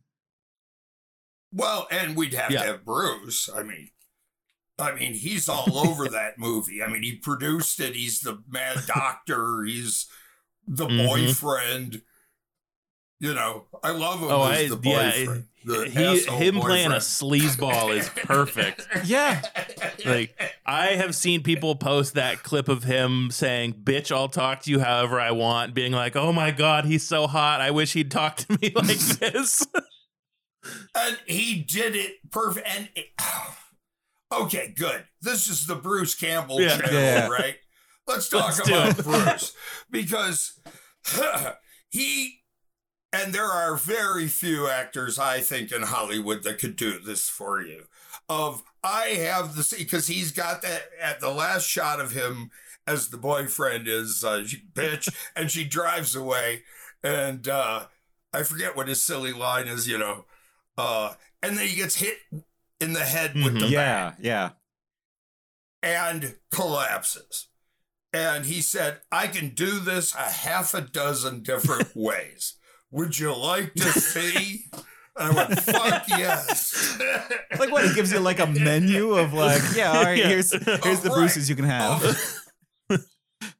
well, 1.52 1.86
and 1.90 2.16
we'd 2.16 2.34
have 2.34 2.50
Yeah. 2.50 2.62
to 2.62 2.66
have 2.72 2.84
Bruce. 2.84 3.48
I 3.54 3.62
mean, 3.62 3.90
I 4.78 4.94
mean, 4.94 5.14
he's 5.14 5.48
all 5.48 5.76
over 5.78 6.08
that 6.10 6.38
movie. 6.38 6.82
I 6.82 6.88
mean, 6.88 7.02
he 7.02 7.16
produced 7.16 7.80
it. 7.80 7.94
He's 7.94 8.20
the 8.20 8.42
mad 8.48 8.78
doctor. 8.86 9.64
He's 9.64 10.06
the 10.66 10.86
Mhm. 10.86 11.06
boyfriend. 11.06 12.02
You 13.20 13.34
know, 13.34 13.64
I 13.82 13.90
love 13.90 14.20
him 14.20 14.28
Oh, 14.30 14.44
as 14.48 14.70
I- 14.70 14.74
the 14.76 14.80
yeah, 14.84 15.38
the 15.64 15.90
he 15.90 16.20
him 16.44 16.60
playing 16.60 16.92
a 16.92 16.96
sleazeball 16.98 17.96
is 17.96 18.08
perfect. 18.10 18.86
Yeah. 19.04 19.42
like 20.06 20.38
I 20.64 20.88
have 20.90 21.16
seen 21.16 21.42
people 21.42 21.74
post 21.74 22.14
that 22.14 22.44
clip 22.44 22.68
of 22.68 22.84
him 22.84 23.32
saying, 23.32 23.72
"Bitch, 23.82 24.14
I'll 24.14 24.28
talk 24.28 24.62
to 24.62 24.70
you 24.70 24.78
however 24.78 25.18
I 25.20 25.32
want," 25.32 25.74
being 25.74 25.90
like, 25.90 26.14
"Oh 26.14 26.32
my 26.32 26.52
god, 26.52 26.84
he's 26.84 27.04
so 27.08 27.26
hot. 27.26 27.60
I 27.60 27.72
wish 27.72 27.94
he'd 27.94 28.12
talk 28.12 28.36
to 28.36 28.52
me 28.62 28.70
like 28.72 28.86
this." 28.98 29.66
and 30.94 31.18
he 31.26 31.56
did 31.62 31.96
it 31.96 32.30
perfect. 32.30 32.68
And 32.68 32.88
it, 32.94 33.06
okay, 34.32 34.72
good. 34.76 35.04
This 35.22 35.48
is 35.48 35.66
the 35.66 35.74
Bruce 35.76 36.14
Campbell 36.14 36.60
Yeah. 36.60 36.78
channel, 36.78 36.92
Yeah. 37.00 37.28
right? 37.28 37.56
Let's 38.06 38.28
talk 38.28 38.56
Let's 38.68 38.68
about. 39.00 39.04
Bruce 39.04 39.52
because 39.90 40.58
he 41.90 42.40
and 43.12 43.32
there 43.32 43.46
are 43.46 43.76
very 43.76 44.28
few 44.28 44.68
actors 44.68 45.18
I 45.18 45.40
think 45.40 45.72
in 45.72 45.82
Hollywood 45.82 46.42
that 46.44 46.58
could 46.58 46.76
do 46.76 46.98
this 46.98 47.28
for 47.28 47.60
you. 47.62 47.84
Of 48.28 48.62
I 48.84 49.06
have 49.20 49.56
the 49.56 49.74
because 49.78 50.06
he's 50.06 50.32
got 50.32 50.62
that 50.62 50.82
at 51.00 51.20
the 51.20 51.30
last 51.30 51.66
shot 51.66 52.00
of 52.00 52.12
him 52.12 52.50
as 52.86 53.08
the 53.08 53.16
boyfriend 53.16 53.88
is 53.88 54.22
uh, 54.24 54.44
bitch, 54.74 55.08
and 55.36 55.50
she 55.50 55.64
drives 55.64 56.14
away, 56.14 56.62
and 57.02 57.46
uh, 57.48 57.86
I 58.32 58.42
forget 58.42 58.76
what 58.76 58.88
his 58.88 59.02
silly 59.02 59.32
line 59.32 59.66
is, 59.68 59.88
you 59.88 59.98
know, 59.98 60.24
uh, 60.76 61.14
and 61.42 61.56
then 61.56 61.66
he 61.68 61.76
gets 61.76 61.96
hit 61.96 62.18
in 62.80 62.92
the 62.92 63.04
head 63.04 63.34
with 63.34 63.54
the 63.54 63.66
Mhm. 63.66 63.72
bat 63.74 64.16
Yeah, 64.20 64.50
yeah. 65.82 66.10
and 66.10 66.36
collapses. 66.52 67.48
And 68.12 68.46
he 68.46 68.60
said, 68.62 69.00
I 69.12 69.26
can 69.26 69.50
do 69.50 69.78
this 69.80 70.14
a 70.14 70.30
half 70.30 70.72
a 70.74 70.80
dozen 70.80 71.42
different 71.42 71.90
ways. 71.94 72.54
Would 72.90 73.18
you 73.18 73.34
like 73.36 73.74
to 73.74 73.92
see? 74.00 74.64
And 75.16 75.32
I 75.32 75.34
went, 75.46 75.60
fuck 75.60 76.08
yes. 76.08 76.96
Like 77.58 77.70
what? 77.72 77.86
He 77.86 77.94
gives 77.94 78.12
you 78.12 78.20
like 78.20 78.38
a 78.38 78.46
menu 78.46 79.14
of 79.14 79.32
like, 79.34 79.60
yeah, 79.74 79.92
all 79.92 80.04
right, 80.04 80.16
Yeah. 80.18 80.28
here's 80.28 80.52
here's 80.52 81.00
the 81.00 81.10
Oh, 81.10 81.14
right. 81.14 81.18
Bruces 81.18 81.48
you 81.50 81.56
can 81.56 81.64
have. 81.64 82.02
Oh, 82.90 82.98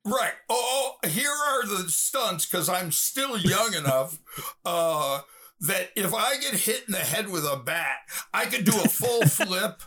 right. 0.05 0.33
Oh, 0.49 0.95
here 1.07 1.31
are 1.31 1.67
the 1.67 1.91
stunts 1.91 2.47
because 2.47 2.69
I'm 2.69 2.91
still 2.93 3.37
young 3.39 3.75
enough 3.75 4.19
uh, 4.65 5.21
that 5.61 5.91
if 5.97 6.15
I 6.15 6.39
get 6.39 6.55
hit 6.55 6.85
in 6.87 6.93
the 6.93 6.99
head 6.99 7.29
with 7.29 7.45
a 7.45 7.57
bat, 7.57 7.99
I 8.33 8.47
could 8.47 8.65
do 8.65 8.73
a 8.73 8.89
full 8.89 9.23
flip. 9.27 9.83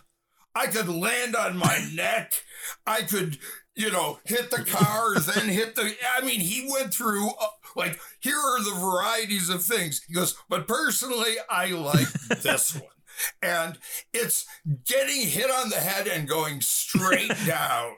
I 0.53 0.67
could 0.67 0.89
land 0.89 1.35
on 1.35 1.57
my 1.57 1.87
neck. 1.93 2.33
I 2.85 3.03
could, 3.03 3.37
you 3.75 3.89
know, 3.89 4.19
hit 4.25 4.51
the 4.51 4.63
car, 4.63 5.17
then 5.19 5.47
hit 5.47 5.75
the. 5.75 5.95
I 6.17 6.25
mean, 6.25 6.41
he 6.41 6.69
went 6.71 6.93
through, 6.93 7.29
uh, 7.29 7.47
like, 7.75 7.99
here 8.19 8.37
are 8.37 8.61
the 8.61 8.77
varieties 8.77 9.49
of 9.49 9.63
things. 9.63 10.01
He 10.07 10.13
goes, 10.13 10.35
but 10.49 10.67
personally, 10.67 11.35
I 11.49 11.67
like 11.67 12.11
this 12.11 12.75
one. 12.79 12.83
And 13.41 13.77
it's 14.13 14.45
getting 14.85 15.27
hit 15.27 15.49
on 15.49 15.69
the 15.69 15.77
head 15.77 16.07
and 16.07 16.27
going 16.27 16.59
straight 16.61 17.31
down, 17.45 17.93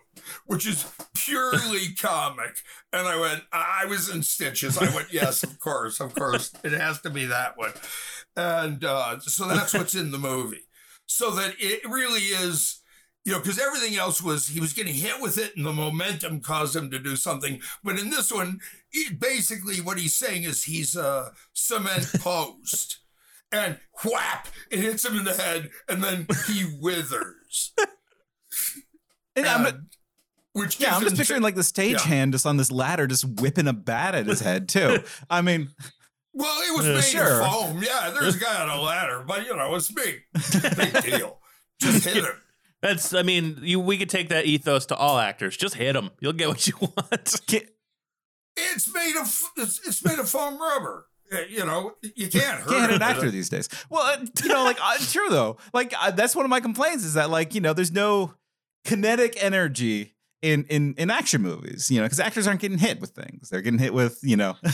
which 0.46 0.68
is 0.68 0.86
purely 1.16 1.94
comic. 2.00 2.56
And 2.92 3.08
I 3.08 3.20
went, 3.20 3.44
I 3.52 3.86
was 3.86 4.10
in 4.10 4.24
stitches. 4.24 4.78
I 4.78 4.94
went, 4.96 5.12
yes, 5.12 5.44
of 5.44 5.60
course, 5.60 6.00
of 6.00 6.14
course. 6.16 6.52
It 6.64 6.72
has 6.74 7.02
to 7.02 7.10
be 7.10 7.26
that 7.26 7.58
one. 7.58 7.74
And 8.36 8.84
uh, 8.84 9.20
so 9.20 9.48
that's 9.48 9.74
what's 9.74 9.96
in 9.96 10.12
the 10.12 10.18
movie. 10.18 10.66
So 11.06 11.32
that 11.32 11.56
it 11.60 11.82
really 11.88 12.22
is, 12.22 12.82
you 13.26 13.32
know, 13.32 13.40
because 13.40 13.60
everything 13.60 13.96
else 13.96 14.22
was 14.22 14.48
he 14.48 14.60
was 14.60 14.74
getting 14.74 14.94
hit 14.96 15.22
with 15.22 15.38
it, 15.38 15.56
and 15.56 15.66
the 15.66 15.74
momentum 15.74 16.40
caused 16.40 16.76
him 16.76 16.90
to 16.92 17.00
do 17.00 17.16
something. 17.16 17.62
But 17.84 18.00
in 18.00 18.10
this 18.10 18.32
one, 18.32 18.60
he, 18.90 19.10
basically 19.14 19.82
what 19.82 20.00
he's 20.00 20.16
saying 20.16 20.44
is 20.44 20.64
he's 20.64 20.96
a 20.96 21.32
cement 21.54 22.10
post, 22.20 23.00
and 23.52 23.78
whap, 24.04 24.48
it 24.72 24.80
hits 24.80 25.06
him 25.06 25.18
in 25.18 25.26
the 25.26 25.34
head, 25.34 25.70
and 25.88 26.04
then 26.04 26.28
he 26.48 26.66
withers. 26.82 27.74
And 29.36 29.48
And- 29.48 29.88
which 30.54 30.80
yeah, 30.80 30.96
I'm 30.96 31.02
just 31.04 31.18
picturing 31.18 31.42
like 31.42 31.56
the 31.56 31.62
stagehand 31.62 32.32
just 32.32 32.46
on 32.46 32.58
this 32.58 32.72
ladder, 32.72 33.06
just 33.08 33.26
whipping 33.42 33.68
a 33.68 33.74
bat 33.74 34.16
at 34.16 34.26
his 34.28 34.40
head 34.40 34.70
too. 34.70 35.00
I 35.30 35.42
mean, 35.42 35.70
Well, 36.34 36.62
it 36.62 36.76
was 36.78 36.86
Yeah, 36.88 36.94
made 36.96 37.04
sure. 37.04 37.42
of 37.42 37.52
foam. 37.52 37.84
Yeah, 37.84 38.12
there's 38.20 38.36
a 38.36 38.40
guy 38.40 38.62
on 38.64 38.70
a 38.70 38.82
ladder, 38.82 39.24
but 39.28 39.46
you 39.46 39.56
know, 39.56 39.76
it's 39.76 39.92
big, 39.92 40.22
big 40.78 41.04
deal. 41.04 41.40
Just 41.80 42.06
hit 42.06 42.24
him. 42.24 42.34
That's, 42.82 43.14
I 43.14 43.22
mean, 43.24 43.60
you, 43.62 43.80
we 43.80 43.98
could 43.98 44.10
take 44.10 44.30
that 44.30 44.46
ethos 44.46 44.86
to 44.88 44.96
all 44.96 45.18
actors. 45.18 45.56
Just 45.56 45.76
hit 45.76 45.94
them. 45.94 46.10
You'll 46.20 46.34
get 46.34 46.50
what 46.50 46.68
you 46.68 46.74
want. 46.82 47.42
ki- 47.48 47.62
It's 48.58 48.94
made 48.94 49.16
of 49.16 49.42
it's, 49.58 49.80
it's 49.88 50.04
made 50.04 50.20
of 50.20 50.30
foam 50.30 50.60
rubber. 50.60 51.08
Uh, 51.32 51.38
You 51.50 51.66
know, 51.66 51.94
you 52.16 52.28
can't 52.28 52.60
hurt 52.62 52.70
can't 52.70 52.92
hit 52.92 52.96
an 52.98 53.02
actor 53.02 53.32
these 53.32 53.48
days. 53.50 53.70
Well, 53.90 54.04
uh, 54.04 54.26
you 54.44 54.50
know, 54.50 54.64
like 54.66 54.78
uh, 54.82 54.98
true 55.00 55.30
though. 55.30 55.58
Like 55.74 55.94
uh, 56.00 56.12
that's 56.12 56.36
one 56.36 56.46
of 56.46 56.50
my 56.50 56.60
complaints 56.60 57.06
is 57.06 57.14
that 57.14 57.30
like 57.30 57.56
you 57.56 57.62
know 57.62 57.74
there's 57.74 57.92
no 57.94 58.34
kinetic 58.86 59.42
energy 59.42 60.14
in 60.44 60.66
in 60.66 60.94
in 60.98 61.10
action 61.10 61.42
movies. 61.42 61.90
You 61.90 61.98
know, 62.00 62.06
because 62.06 62.20
actors 62.20 62.46
aren't 62.46 62.62
getting 62.62 62.78
hit 62.78 63.00
with 63.02 63.12
things; 63.12 63.50
they're 63.50 63.62
getting 63.62 63.80
hit 63.80 63.94
with 63.94 64.20
you 64.22 64.36
know. 64.38 64.56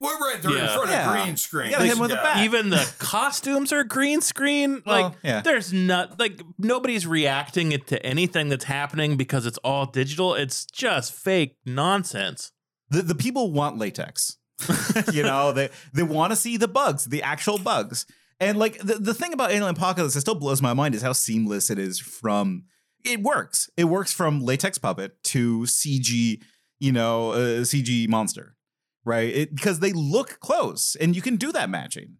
Well, 0.00 0.18
right, 0.20 0.40
they're 0.40 0.52
in 0.52 0.58
Yeah. 0.58 0.74
front 0.76 0.90
Yeah. 0.90 1.14
of 1.18 1.24
green 1.24 1.36
screen. 1.36 1.66
You 1.66 1.72
gotta 1.72 1.84
hit 1.84 1.94
him 1.94 2.00
with 2.00 2.12
a 2.12 2.14
bat. 2.16 2.44
Even 2.44 2.70
the 2.70 2.94
costumes 2.98 3.72
are 3.72 3.84
green 3.84 4.20
screen. 4.20 4.82
Well, 4.86 5.02
Like, 5.02 5.12
yeah. 5.22 5.40
there's 5.42 5.72
not, 5.74 6.18
like, 6.18 6.40
nobody's 6.58 7.06
reacting 7.06 7.72
it 7.72 7.86
to 7.88 8.04
anything 8.04 8.48
that's 8.48 8.64
happening 8.64 9.16
because 9.16 9.44
it's 9.46 9.58
all 9.58 9.84
digital. 9.86 10.34
It's 10.34 10.64
just 10.66 11.12
fake 11.12 11.56
nonsense. 11.66 12.52
the, 12.88 13.02
the 13.02 13.14
people 13.14 13.52
want 13.52 13.76
latex. 13.78 14.36
you 15.12 15.22
know, 15.22 15.52
they 15.52 15.68
they 15.94 16.02
want 16.02 16.32
to 16.32 16.36
see 16.36 16.56
the 16.56 16.68
bugs, 16.68 17.04
the 17.06 17.22
actual 17.22 17.58
bugs. 17.58 18.06
And 18.40 18.58
like 18.58 18.78
the, 18.78 18.94
the 18.94 19.14
thing 19.14 19.32
about 19.34 19.50
Alien 19.50 19.74
Apocalypse 19.74 20.14
that 20.14 20.20
still 20.22 20.34
blows 20.34 20.60
my 20.62 20.72
mind 20.74 20.94
is 20.94 21.02
how 21.02 21.12
seamless 21.12 21.68
it 21.70 21.78
is 21.78 21.98
from 21.98 22.64
it 23.04 23.22
works. 23.22 23.68
It 23.76 23.84
works 23.84 24.12
from 24.12 24.40
latex 24.42 24.78
puppet 24.78 25.22
to 25.24 25.60
CG, 25.62 26.42
you 26.78 26.92
know, 26.92 27.32
uh, 27.32 27.60
CG 27.64 28.08
monster. 28.08 28.56
Right? 29.04 29.28
It, 29.34 29.54
because 29.54 29.80
they 29.80 29.92
look 29.92 30.38
close 30.40 30.94
and 31.00 31.16
you 31.16 31.22
can 31.22 31.36
do 31.36 31.52
that 31.52 31.70
matching. 31.70 32.16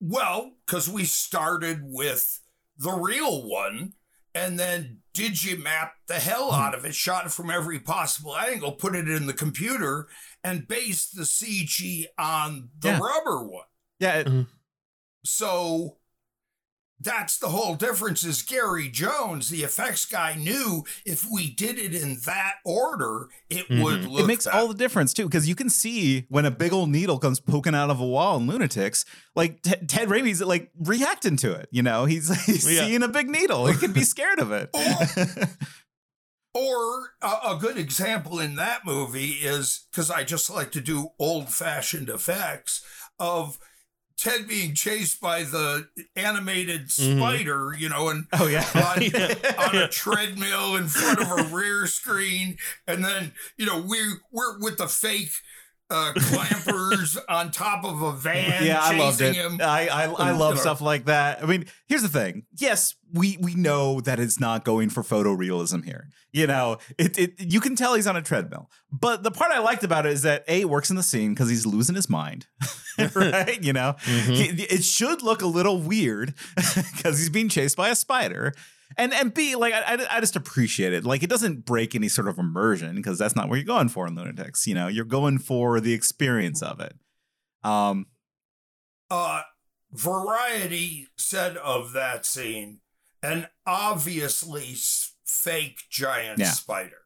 Well, 0.00 0.52
because 0.66 0.88
we 0.88 1.04
started 1.04 1.80
with 1.82 2.40
the 2.76 2.92
real 2.92 3.48
one 3.48 3.92
and 4.34 4.58
then 4.58 4.98
digimap 5.14 5.90
the 6.08 6.18
hell 6.18 6.50
Hmm. 6.52 6.60
out 6.60 6.74
of 6.74 6.84
it, 6.84 6.94
shot 6.94 7.26
it 7.26 7.32
from 7.32 7.50
every 7.50 7.78
possible 7.78 8.36
angle, 8.36 8.72
put 8.72 8.94
it 8.96 9.08
in 9.08 9.26
the 9.26 9.32
computer, 9.32 10.08
and 10.42 10.66
based 10.66 11.16
the 11.16 11.24
CG 11.24 12.06
on 12.18 12.70
the 12.78 12.88
Yeah. 12.88 12.98
rubber 12.98 13.42
one. 13.46 13.66
Yeah, 14.00 14.14
it- 14.20 14.46
So 15.24 15.98
that's 17.02 17.38
the 17.38 17.48
whole 17.48 17.74
difference 17.74 18.24
is 18.24 18.42
Gary 18.42 18.88
Jones, 18.88 19.48
the 19.48 19.62
effects 19.62 20.04
guy, 20.04 20.34
knew 20.34 20.84
if 21.04 21.24
we 21.32 21.50
did 21.50 21.78
it 21.78 21.94
in 21.94 22.18
that 22.26 22.56
order, 22.64 23.28
it 23.50 23.68
would 23.68 24.02
Mhm. 24.02 24.10
look 24.10 24.20
it 24.22 24.26
makes 24.26 24.44
that 24.44 24.54
all 24.54 24.68
the 24.68 24.74
difference 24.74 25.12
too 25.12 25.24
because 25.24 25.48
you 25.48 25.54
can 25.54 25.68
see 25.70 26.26
when 26.28 26.44
a 26.44 26.50
big 26.50 26.72
old 26.72 26.90
needle 26.90 27.18
comes 27.18 27.40
poking 27.40 27.74
out 27.74 27.90
of 27.90 28.00
a 28.00 28.06
wall 28.06 28.36
in 28.38 28.46
lunatics 28.46 29.04
like 29.34 29.62
T- 29.62 29.74
ted 29.86 30.08
Raimi's 30.08 30.40
like 30.42 30.70
reacting 30.78 31.36
to 31.38 31.52
it 31.52 31.68
you 31.70 31.82
know? 31.82 32.04
He's, 32.04 32.28
he's 32.46 32.70
Yeah. 32.70 32.86
seeing 32.86 33.02
a 33.02 33.08
big 33.08 33.28
needle. 33.28 33.66
He 33.66 33.74
could 33.76 33.94
be 33.94 34.04
scared 34.04 34.38
of 34.38 34.52
it. 34.52 34.70
Or 36.54 37.12
a, 37.22 37.52
a 37.52 37.58
good 37.58 37.78
example 37.78 38.38
in 38.38 38.56
that 38.56 38.84
movie 38.84 39.30
is 39.42 39.86
because 39.90 40.10
I 40.10 40.22
just 40.22 40.50
like 40.50 40.70
to 40.72 40.82
do 40.82 41.08
old 41.18 41.48
fashioned 41.48 42.10
effects 42.10 42.84
of 43.18 43.58
Ted 44.22 44.46
being 44.46 44.74
chased 44.74 45.20
by 45.20 45.42
the 45.42 45.88
animated 46.14 46.86
Mhm. 46.88 47.16
spider, 47.18 47.74
you 47.76 47.88
know, 47.88 48.08
and 48.08 48.26
oh 48.32 48.46
yeah 48.46 48.64
on, 48.74 49.02
Yeah. 49.02 49.34
on 49.58 49.76
a 49.76 49.88
treadmill 49.88 50.76
in 50.76 50.86
front 50.88 51.20
of 51.20 51.28
a 51.38 51.42
rear 51.54 51.86
screen, 51.88 52.56
and 52.86 53.04
then 53.04 53.32
you 53.56 53.66
know 53.66 53.78
we 53.80 53.98
we're 54.30 54.60
with 54.60 54.78
the 54.78 54.86
fake 54.88 55.32
uh, 55.92 56.12
clampers 56.14 57.18
on 57.28 57.50
top 57.50 57.84
of 57.84 58.00
a 58.02 58.12
van 58.12 58.64
yeah 58.64 58.80
i 58.82 58.90
chasing 58.92 58.98
loved 58.98 59.20
it. 59.20 59.36
him. 59.36 59.58
i 59.62 59.88
i, 59.88 60.04
I 60.04 60.30
love 60.32 60.58
stuff 60.58 60.80
like 60.80 61.04
that. 61.06 61.42
I 61.42 61.46
mean 61.46 61.66
here's 61.88 62.02
the 62.02 62.08
thing. 62.08 62.44
Yes 62.58 62.94
we 63.14 63.36
we 63.40 63.54
know 63.54 64.00
that 64.00 64.18
it's 64.18 64.40
not 64.40 64.64
going 64.64 64.88
for 64.88 65.02
photorealism 65.02 65.84
here. 65.84 66.08
You 66.32 66.46
know 66.46 66.78
it, 66.98 67.18
it 67.18 67.34
you 67.38 67.60
can 67.60 67.76
tell 67.76 67.94
he's 67.94 68.06
on 68.06 68.16
a 68.16 68.22
treadmill. 68.22 68.70
But 68.90 69.22
the 69.22 69.30
part 69.30 69.52
i 69.52 69.58
liked 69.58 69.84
about 69.84 70.06
it 70.06 70.12
is 70.12 70.22
that 70.22 70.44
a 70.48 70.62
it 70.62 70.68
works 70.70 70.90
in 70.90 70.96
the 70.96 71.02
scene 71.02 71.34
because 71.34 71.48
he's 71.50 71.66
losing 71.66 71.94
his 71.94 72.08
mind 72.08 72.46
right? 73.14 73.62
You 73.62 73.72
know? 73.72 73.96
Mhm. 74.04 74.36
He- 74.36 74.62
it 74.64 74.84
should 74.84 75.22
look 75.22 75.42
a 75.42 75.46
little 75.46 75.78
weird 75.78 76.34
because 76.56 77.18
he's 77.18 77.30
being 77.30 77.48
chased 77.48 77.76
by 77.76 77.88
a 77.88 77.94
spider. 77.94 78.54
And 78.96 79.12
and 79.14 79.32
B, 79.32 79.54
like 79.56 79.72
I, 79.74 79.94
I, 79.94 80.16
I 80.16 80.20
just 80.20 80.36
appreciate 80.36 80.92
it. 80.92 81.04
Like 81.04 81.22
it 81.22 81.30
doesn't 81.30 81.64
break 81.64 81.94
any 81.94 82.08
sort 82.08 82.28
of 82.28 82.38
immersion 82.38 82.96
because 82.96 83.18
that's 83.18 83.34
not 83.36 83.48
what 83.48 83.56
you're 83.56 83.64
going 83.64 83.88
for 83.88 84.06
in 84.06 84.14
Lunatics. 84.14 84.66
You 84.66 84.74
know, 84.74 84.88
you're 84.88 85.04
going 85.04 85.38
for 85.38 85.80
the 85.80 85.92
experience 85.92 86.62
of 86.62 86.80
it. 86.80 86.94
Um, 87.64 88.06
uh, 89.10 89.42
Variety 89.92 91.08
said 91.18 91.56
of 91.58 91.92
that 91.92 92.24
scene, 92.24 92.80
an 93.22 93.48
obviously 93.66 94.74
fake 95.24 95.80
giant 95.90 96.38
Yeah. 96.38 96.50
spider. 96.52 96.96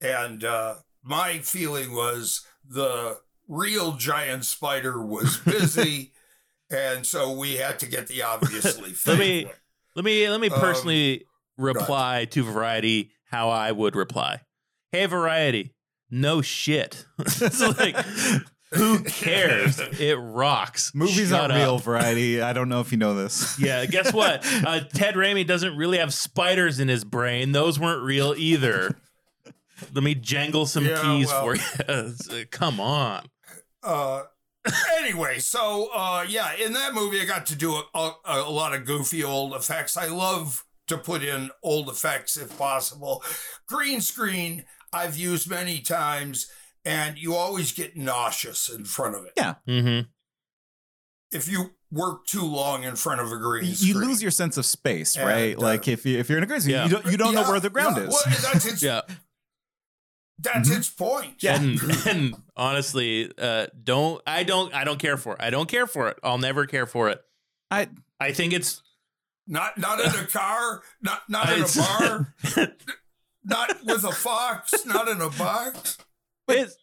And 0.00 0.44
uh, 0.44 0.74
my 1.02 1.38
feeling 1.38 1.92
was 1.94 2.44
the 2.64 3.18
real 3.48 3.92
giant 3.92 4.44
spider 4.44 5.04
was 5.04 5.36
busy, 5.38 6.12
and 6.70 7.04
so 7.06 7.32
we 7.32 7.56
had 7.56 7.78
to 7.80 7.86
get 7.86 8.06
the 8.08 8.22
obviously 8.22 8.90
fake 8.92 9.18
me- 9.18 9.44
one. 9.46 9.54
Let 9.94 10.04
me 10.04 10.28
let 10.28 10.40
me 10.40 10.48
Um, 10.50 10.58
personally 10.60 11.24
reply 11.58 12.26
to 12.30 12.42
Variety 12.42 13.10
how 13.26 13.50
I 13.50 13.72
would 13.72 13.94
reply. 13.96 14.40
Hey 14.90 15.06
Variety, 15.06 15.74
no 16.10 16.42
shit. 16.42 17.06
it's 17.18 17.60
like 17.78 17.96
who 18.72 19.00
cares? 19.04 19.78
It 20.00 20.14
rocks. 20.18 20.94
movies 20.94 21.28
Shut 21.28 21.50
aren't 21.50 21.54
real 21.54 21.78
variety. 21.78 22.40
I 22.40 22.52
don't 22.54 22.68
know 22.70 22.80
if 22.80 22.90
you 22.92 22.98
know 22.98 23.14
this. 23.14 23.58
Yeah, 23.60 23.84
guess 23.86 24.12
what? 24.12 24.44
Uh, 24.66 24.80
Ted 24.80 25.14
Raimi 25.14 25.46
doesn't 25.46 25.76
really 25.76 25.98
have 25.98 26.12
spiders 26.14 26.80
in 26.80 26.88
his 26.88 27.04
brain. 27.04 27.52
Those 27.52 27.78
weren't 27.78 28.02
real 28.02 28.34
either. 28.36 28.96
Let 29.94 30.02
me 30.04 30.14
jangle 30.14 30.64
some 30.66 30.86
Yeah, 30.86 31.02
keys 31.02 31.26
well- 31.28 31.54
for 31.54 32.32
you. 32.36 32.46
Come 32.50 32.80
on. 32.80 33.26
Uh, 33.82 34.22
anyway, 34.98 35.38
so 35.38 35.88
uh, 35.94 36.24
yeah, 36.28 36.54
in 36.54 36.72
that 36.74 36.94
movie, 36.94 37.20
I 37.20 37.24
got 37.24 37.46
to 37.46 37.56
do 37.56 37.72
a, 37.74 37.84
a, 37.94 38.14
a 38.24 38.50
lot 38.50 38.74
of 38.74 38.84
goofy 38.84 39.24
old 39.24 39.54
effects. 39.54 39.96
I 39.96 40.06
love 40.06 40.64
to 40.88 40.98
put 40.98 41.22
in 41.22 41.50
old 41.62 41.88
effects 41.88 42.36
if 42.36 42.56
possible. 42.58 43.22
Green 43.66 44.00
screen, 44.00 44.64
I've 44.92 45.16
used 45.16 45.48
many 45.50 45.80
times, 45.80 46.50
and 46.84 47.18
you 47.18 47.34
always 47.34 47.72
get 47.72 47.96
nauseous 47.96 48.68
in 48.68 48.84
front 48.84 49.16
of 49.16 49.24
it. 49.24 49.34
Mm-hmm. 49.36 50.08
If 51.36 51.48
you 51.48 51.70
work 51.90 52.26
too 52.26 52.44
long 52.44 52.84
in 52.84 52.96
front 52.96 53.20
of 53.20 53.32
a 53.32 53.36
green 53.38 53.64
You 53.66 53.74
screen. 53.74 53.94
lose 54.08 54.22
your 54.22 54.30
sense 54.30 54.56
of 54.56 54.64
space, 54.66 55.16
And, 55.16 55.26
right? 55.28 55.56
uh, 55.56 55.60
like 55.60 55.88
if 55.88 56.06
you 56.06 56.18
if 56.18 56.28
you're 56.28 56.38
in 56.38 56.44
a 56.44 56.46
green 56.46 56.60
screen, 56.60 56.76
Yeah. 56.76 56.84
you 56.84 56.90
don't 56.90 57.06
you 57.06 57.16
don't 57.16 57.34
know 57.34 57.42
where 57.44 57.60
the 57.60 57.70
ground 57.70 57.96
yeah, 57.96 58.04
is. 58.04 58.08
well, 58.10 58.22
that's 58.52 58.66
its, 58.72 58.82
Yeah. 58.82 59.00
That's 60.38 60.68
Mhm. 60.70 60.76
its 60.78 60.90
point. 60.90 61.34
Yeah. 61.42 61.60
And, 61.60 61.80
and 62.06 62.34
honestly, 62.56 63.30
uh, 63.38 63.66
don't 63.82 64.20
I 64.26 64.42
don't 64.44 64.74
I 64.74 64.84
don't 64.84 64.98
care 64.98 65.16
for 65.16 65.34
it. 65.34 65.40
I 65.42 65.50
don't 65.50 65.68
care 65.68 65.86
for 65.86 66.08
it. 66.08 66.18
I'll 66.22 66.38
never 66.38 66.66
care 66.66 66.86
for 66.86 67.08
it. 67.10 67.22
I 67.70 67.88
I 68.20 68.32
think 68.32 68.52
it's 68.52 68.82
Not 69.46 69.76
not 69.78 70.00
in 70.00 70.06
a 70.06 70.26
car, 70.26 70.82
not 71.00 71.22
not 71.28 71.52
in 71.52 71.62
a 71.62 71.66
bar, 71.76 72.34
not 73.44 73.84
with 73.84 74.04
a 74.04 74.12
fox, 74.12 74.72
not 74.86 75.08
in 75.08 75.20
a 75.20 75.30
box. 75.30 75.98
it's 76.48 76.76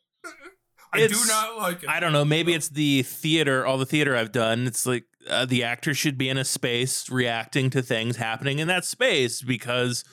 I 0.92 1.06
do 1.06 1.16
not 1.28 1.58
like 1.58 1.84
it. 1.84 1.90
I 1.90 2.00
don't 2.00 2.14
know. 2.14 2.26
Maybe 2.26 2.54
it's 2.54 2.70
the 2.70 3.04
theater, 3.04 3.64
all 3.66 3.78
the 3.78 3.86
theater 3.86 4.16
I've 4.16 4.32
done. 4.32 4.66
It's 4.66 4.88
like 4.88 5.06
uh, 5.30 5.46
the 5.46 5.64
actor 5.64 5.94
should 5.94 6.18
be 6.18 6.30
in 6.30 6.38
a 6.38 6.44
space 6.46 7.10
reacting 7.12 7.70
to 7.70 7.84
things 7.84 8.16
happening 8.18 8.58
in 8.58 8.68
that 8.70 8.86
space 8.86 9.44
because, 9.44 10.04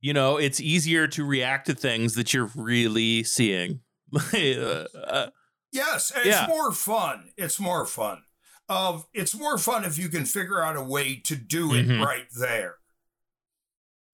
you 0.00 0.12
know, 0.12 0.36
it's 0.36 0.60
easier 0.60 1.06
to 1.08 1.24
react 1.24 1.66
to 1.66 1.74
things 1.74 2.14
that 2.14 2.32
you're 2.34 2.50
really 2.54 3.22
seeing. 3.24 3.80
Uh, 4.32 4.84
uh, 4.96 5.30
Yes, 5.72 6.10
and 6.14 6.24
Yeah. 6.24 6.44
it's 6.44 6.48
more 6.48 6.72
fun. 6.72 7.32
It's 7.36 7.58
more 7.60 7.84
fun. 7.84 8.22
Of 8.68 9.06
it's 9.12 9.34
more 9.34 9.58
fun 9.58 9.84
if 9.84 9.98
you 9.98 10.08
can 10.08 10.24
figure 10.24 10.62
out 10.62 10.76
a 10.76 10.82
way 10.82 11.16
to 11.24 11.36
do 11.36 11.74
it 11.74 11.86
Mhm. 11.86 12.04
right 12.04 12.26
there. 12.38 12.76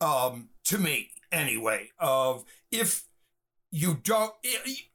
Um, 0.00 0.48
to 0.64 0.78
me, 0.78 1.10
anyway. 1.30 1.90
Of 1.98 2.44
if 2.70 3.04
you 3.70 3.94
don't, 4.02 4.32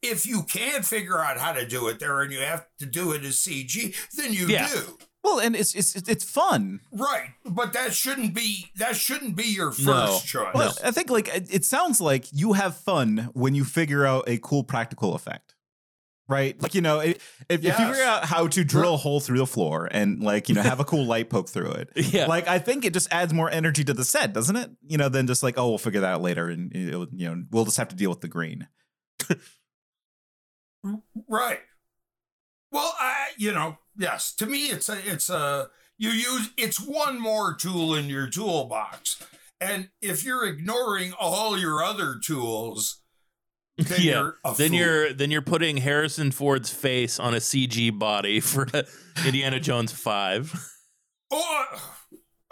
if 0.02 0.26
you 0.26 0.44
can't 0.44 0.86
figure 0.86 1.20
out 1.20 1.38
how 1.40 1.54
to 1.54 1.66
do 1.68 1.88
it 1.88 2.00
there, 2.00 2.22
and 2.22 2.32
you 2.34 2.40
have 2.40 2.66
to 2.80 2.86
do 2.86 3.12
it 3.14 3.24
as 3.24 3.40
CG, 3.40 3.96
then 4.16 4.34
you 4.34 4.48
Yeah. 4.48 4.68
do. 4.68 4.98
Well, 5.28 5.40
and 5.40 5.58
it's 5.58 5.76
it's 5.76 5.94
it's 6.08 6.24
fun. 6.24 6.80
Right, 6.94 7.32
but 7.46 7.74
that 7.74 7.94
shouldn't 7.94 8.34
be 8.34 8.72
that 8.78 8.96
shouldn't 8.96 9.36
be 9.36 9.44
your 9.44 9.72
first 9.72 9.86
No. 9.86 10.20
choice. 10.24 10.54
Well, 10.54 10.74
I 10.82 10.92
think 10.92 11.10
like 11.10 11.28
it, 11.28 11.54
it 11.54 11.66
sounds 11.66 12.00
like 12.00 12.28
you 12.32 12.54
have 12.54 12.78
fun 12.78 13.30
when 13.34 13.54
you 13.54 13.66
figure 13.66 14.06
out 14.06 14.24
a 14.30 14.38
cool 14.38 14.64
practical 14.64 15.16
effect. 15.16 15.54
Right? 16.30 16.62
Like, 16.62 16.76
you 16.76 16.82
know, 16.82 17.00
if, 17.00 17.46
if 17.50 17.64
you 17.64 17.72
figure 17.72 18.04
out 18.04 18.26
how 18.26 18.48
to 18.48 18.64
drill 18.66 18.94
a 18.96 18.98
hole 18.98 19.20
through 19.22 19.38
the 19.38 19.46
floor 19.46 19.88
and 19.90 20.22
like, 20.22 20.50
you 20.50 20.56
know, 20.56 20.62
have 20.62 20.82
a 20.82 20.84
cool 20.86 21.06
light 21.06 21.30
poke 21.30 21.48
through 21.48 21.72
it. 21.72 21.90
Yeah. 21.96 22.26
Like, 22.26 22.50
I 22.50 22.60
think 22.60 22.84
it 22.84 22.92
just 22.94 23.08
adds 23.14 23.34
more 23.34 23.50
energy 23.50 23.84
to 23.86 23.94
the 23.94 24.04
set, 24.04 24.34
doesn't 24.34 24.56
it? 24.58 24.70
You 24.86 24.98
know, 24.98 25.08
than 25.08 25.26
just 25.26 25.42
like, 25.42 25.58
oh, 25.58 25.70
we'll 25.70 25.78
figure 25.78 26.02
that 26.02 26.16
out 26.16 26.22
later 26.22 26.50
and, 26.50 26.76
it'll, 26.76 27.08
you 27.14 27.30
know, 27.34 27.44
we'll 27.52 27.64
just 27.64 27.78
have 27.78 27.88
to 27.90 27.96
deal 27.96 28.10
with 28.10 28.20
the 28.22 28.28
green. 28.28 28.68
Right. 31.28 31.60
Well, 32.72 32.94
I 33.00 33.30
you 33.38 33.52
know, 33.54 33.78
yes, 33.98 34.34
to 34.36 34.46
me 34.46 34.68
it's 34.68 34.90
a 34.90 34.98
it's 35.06 35.30
a 35.30 35.70
you 35.98 36.10
use 36.10 36.52
it's 36.58 36.80
one 36.80 37.20
more 37.20 37.56
tool 37.56 37.96
in 37.96 38.06
your 38.06 38.30
toolbox. 38.30 39.24
And 39.60 39.90
if 40.02 40.24
you're 40.24 40.46
ignoring 40.46 41.14
all 41.20 41.58
your 41.58 41.84
other 41.84 42.18
tools, 42.24 43.02
then 43.78 44.02
yeah. 44.02 44.12
you're 44.12 44.38
a 44.46 44.54
then 44.56 44.70
fool. 44.70 44.78
you're 44.78 45.14
then 45.14 45.32
you're 45.32 45.42
putting 45.42 45.78
Harrison 45.78 46.32
Ford's 46.32 46.72
face 46.72 47.20
on 47.20 47.34
a 47.34 47.38
CG 47.38 47.98
body 47.98 48.40
for 48.40 48.68
Indiana 49.26 49.60
Jones 49.60 49.92
Five. 49.92 50.54
or 51.32 51.40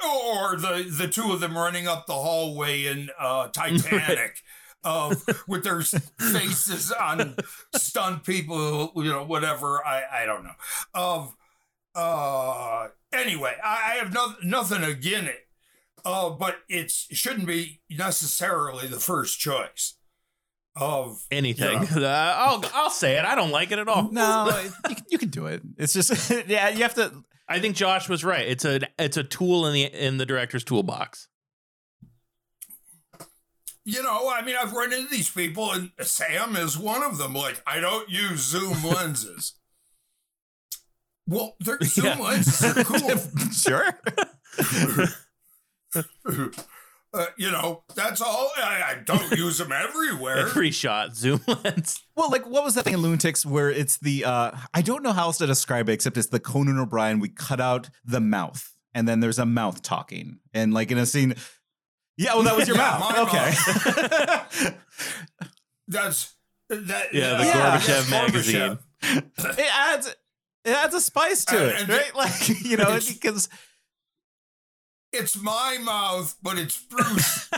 or 0.04 0.58
the 0.58 0.86
the 0.90 1.08
two 1.08 1.32
of 1.32 1.40
them 1.40 1.58
running 1.58 1.88
up 1.88 2.06
the 2.08 2.14
hallway 2.14 2.86
in 2.86 3.10
uh 3.20 3.48
Titanic. 3.54 4.38
Of 4.86 5.26
with 5.48 5.64
their 5.64 5.82
faces 5.82 6.92
on 6.92 7.36
stunned 7.74 8.24
people, 8.24 8.92
you 8.96 9.06
know, 9.12 9.26
whatever. 9.26 9.84
I 9.86 10.04
I 10.22 10.26
don't 10.26 10.44
know. 10.44 10.54
Of 10.94 11.36
uh 11.96 12.90
anyway, 13.12 13.56
I, 13.64 13.94
I 13.94 13.96
have 13.96 14.14
no, 14.14 14.36
nothing 14.44 14.84
against 14.84 15.30
it. 15.30 15.48
Uh, 16.04 16.30
but 16.30 16.58
it 16.70 16.92
shouldn't 16.92 17.48
be 17.48 17.82
necessarily 17.90 18.86
the 18.86 19.00
first 19.00 19.40
choice 19.40 19.96
of 20.76 21.26
Anything. 21.32 21.80
Uh, 21.80 22.36
I'll 22.38 22.64
I'll 22.74 22.90
say 22.92 23.18
it. 23.18 23.26
I 23.26 23.34
don't 23.34 23.52
like 23.52 23.72
it 23.72 23.80
at 23.80 23.88
all. 23.88 24.12
No, 24.12 24.48
you, 24.90 24.96
you 25.10 25.18
can 25.18 25.30
do 25.30 25.48
it. 25.48 25.62
It's 25.78 25.94
just, 25.94 26.30
yeah, 26.48 26.70
you 26.70 26.84
have 26.84 26.94
to. 26.96 27.24
I 27.48 27.60
think 27.60 27.76
Josh 27.76 28.10
was 28.10 28.24
right. 28.24 28.48
It's 28.48 28.66
a 28.66 28.82
it's 29.00 29.18
a 29.18 29.24
tool 29.24 29.66
in 29.68 29.74
the 29.74 29.84
in 29.86 30.18
the 30.18 30.26
director's 30.26 30.64
toolbox. 30.64 31.28
You 33.88 34.02
know, 34.02 34.30
I 34.30 34.42
mean, 34.44 34.56
I've 34.60 34.74
run 34.74 34.92
into 34.94 35.10
these 35.10 35.30
people, 35.30 35.72
and 35.72 35.92
Sam 36.02 36.56
is 36.56 36.76
one 36.78 37.04
of 37.04 37.20
them. 37.20 37.36
Like, 37.36 37.62
I 37.68 37.80
don't 37.80 38.10
use 38.10 38.42
zoom 38.42 38.84
lenses. 38.84 39.54
Well, 41.28 41.56
their 41.60 41.78
zoom 41.84 42.06
Yeah. 42.06 42.20
lenses 42.20 42.78
are 42.78 42.84
cool. 42.84 43.18
sure. 43.52 44.00
uh, 47.14 47.26
you 47.38 47.52
know, 47.52 47.84
that's 47.96 48.22
all. 48.22 48.52
I, 48.58 48.84
I 48.88 48.96
don't 49.06 49.32
use 49.32 49.58
them 49.60 49.72
everywhere. 49.72 50.40
Every 50.48 50.72
shot 50.72 51.16
zoom 51.16 51.42
lens. 51.48 52.04
Well, 52.16 52.30
like 52.32 52.46
what 52.46 52.64
was 52.64 52.76
that 52.76 52.84
thing 52.84 52.94
in 52.96 53.02
Lunatics 53.02 53.46
where 53.46 53.70
it's 53.70 53.98
the 53.98 54.26
uh 54.26 54.52
I 54.74 54.82
don't 54.82 55.04
know 55.04 55.14
how 55.14 55.24
else 55.28 55.38
to 55.38 55.48
describe 55.48 55.90
it 55.90 55.94
except 55.94 56.18
it's 56.18 56.28
the 56.28 56.40
Conan 56.40 56.78
O'Brien. 56.80 57.20
We 57.20 57.30
cut 57.30 57.62
out 57.62 57.90
the 58.04 58.20
mouth 58.20 58.74
and 58.94 59.08
then 59.08 59.20
there's 59.20 59.40
a 59.40 59.46
mouth 59.46 59.82
talking. 59.82 60.40
And 60.54 60.74
like 60.74 60.92
in 60.92 60.98
a 60.98 61.06
scene 61.06 61.36
Yeah, 62.18 62.34
well 62.36 62.44
that 62.44 62.56
was 62.56 62.68
your 62.68 62.78
Yeah, 62.82 62.98
mouth. 63.00 63.12
my 63.12 63.22
Okay. 64.62 64.76
That's 65.88 66.34
that. 66.70 67.14
Yeah, 67.14 67.38
the 67.38 67.46
Yeah. 67.46 67.78
Gorbachev 67.80 68.10
magazine. 68.12 68.78
it 69.04 69.76
adds 69.76 70.08
it 70.64 70.72
adds 70.72 70.96
a 70.96 71.02
spice 71.02 71.46
to 71.46 71.58
And- 71.58 71.70
it, 71.72 71.80
and 71.82 71.90
right? 71.90 72.16
Like, 72.16 72.50
you 72.64 72.78
know, 72.78 72.90
it's- 72.96 73.12
because 73.14 73.50
It's 75.14 75.36
my 75.42 75.78
mouth, 75.82 76.36
but 76.42 76.58
it's 76.58 76.78
Bruce 76.82 77.50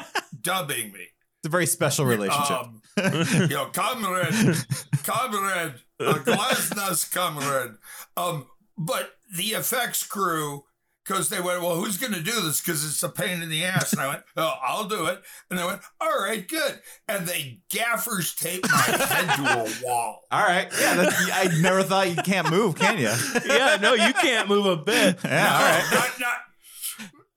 dubbing 0.42 0.92
me. 0.92 1.00
it's 1.40 1.46
a 1.46 1.50
very 1.50 1.66
special 1.66 2.06
relationship. 2.06 2.58
Um, 2.58 2.82
you 2.98 3.48
know, 3.48 3.68
comrade, 3.74 4.58
comrade, 5.04 5.76
a 6.00 6.14
glasnost 6.16 7.12
comrade. 7.14 7.72
Um, 8.18 8.46
but 8.78 9.12
the 9.36 9.54
effects 9.54 10.04
crew, 10.06 10.66
because 11.08 11.30
they 11.30 11.40
went, 11.40 11.62
well, 11.62 11.76
who's 11.76 11.98
going 11.98 12.14
to 12.14 12.22
do 12.22 12.42
this? 12.42 12.60
Because 12.60 12.84
it's 12.84 13.02
a 13.02 13.10
pain 13.10 13.42
in 13.42 13.50
the 13.50 13.64
ass. 13.64 13.94
And 13.94 14.02
I 14.02 14.08
went, 14.08 14.24
oh, 14.36 14.54
I'll 14.62 14.84
do 14.88 15.06
it. 15.06 15.22
And 15.50 15.58
they 15.58 15.64
went, 15.64 15.82
all 16.02 16.20
right, 16.20 16.46
good. 16.46 16.80
And 17.08 17.26
they 17.26 17.62
gaffers 17.70 18.36
taped 18.36 18.70
my 18.70 18.78
head 18.78 19.36
to 19.38 19.62
a 19.62 19.84
wall. 19.86 20.24
All 20.32 20.44
right. 20.44 20.68
Yeah, 20.80 20.96
that's, 20.96 21.32
I 21.32 21.62
never 21.62 21.84
thought 21.84 22.10
you 22.10 22.18
can't 22.18 22.50
move, 22.50 22.76
can 22.76 22.98
you? 22.98 23.12
yeah, 23.46 23.78
no, 23.82 23.94
you 23.94 24.14
can't 24.14 24.50
move 24.50 24.66
a 24.66 24.78
bit. 24.78 25.18
Yeah, 25.28 25.44
no, 25.44 25.56
all 25.56 25.62
right. 25.62 26.14
not, 26.20 26.20
not, 26.20 26.38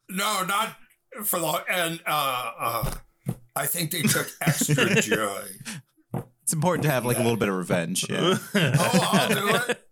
no, 0.09 0.45
not 0.45 1.27
for 1.27 1.39
the, 1.39 1.65
and 1.69 2.01
uh, 2.07 2.53
uh, 2.59 2.95
I 3.57 3.67
think 3.67 3.91
they 3.91 4.03
took 4.03 4.29
extra 4.41 5.01
joy. 5.01 5.43
It's 6.43 6.53
important 6.53 6.85
to 6.85 6.91
have 6.91 7.05
like 7.05 7.19
a 7.19 7.23
little 7.23 7.37
bit 7.37 7.49
of 7.49 7.57
revenge. 7.57 8.09
Yeah. 8.09 8.39
Oh, 8.55 9.09
I'll 9.13 9.29
do 9.29 9.49
it. 9.71 9.89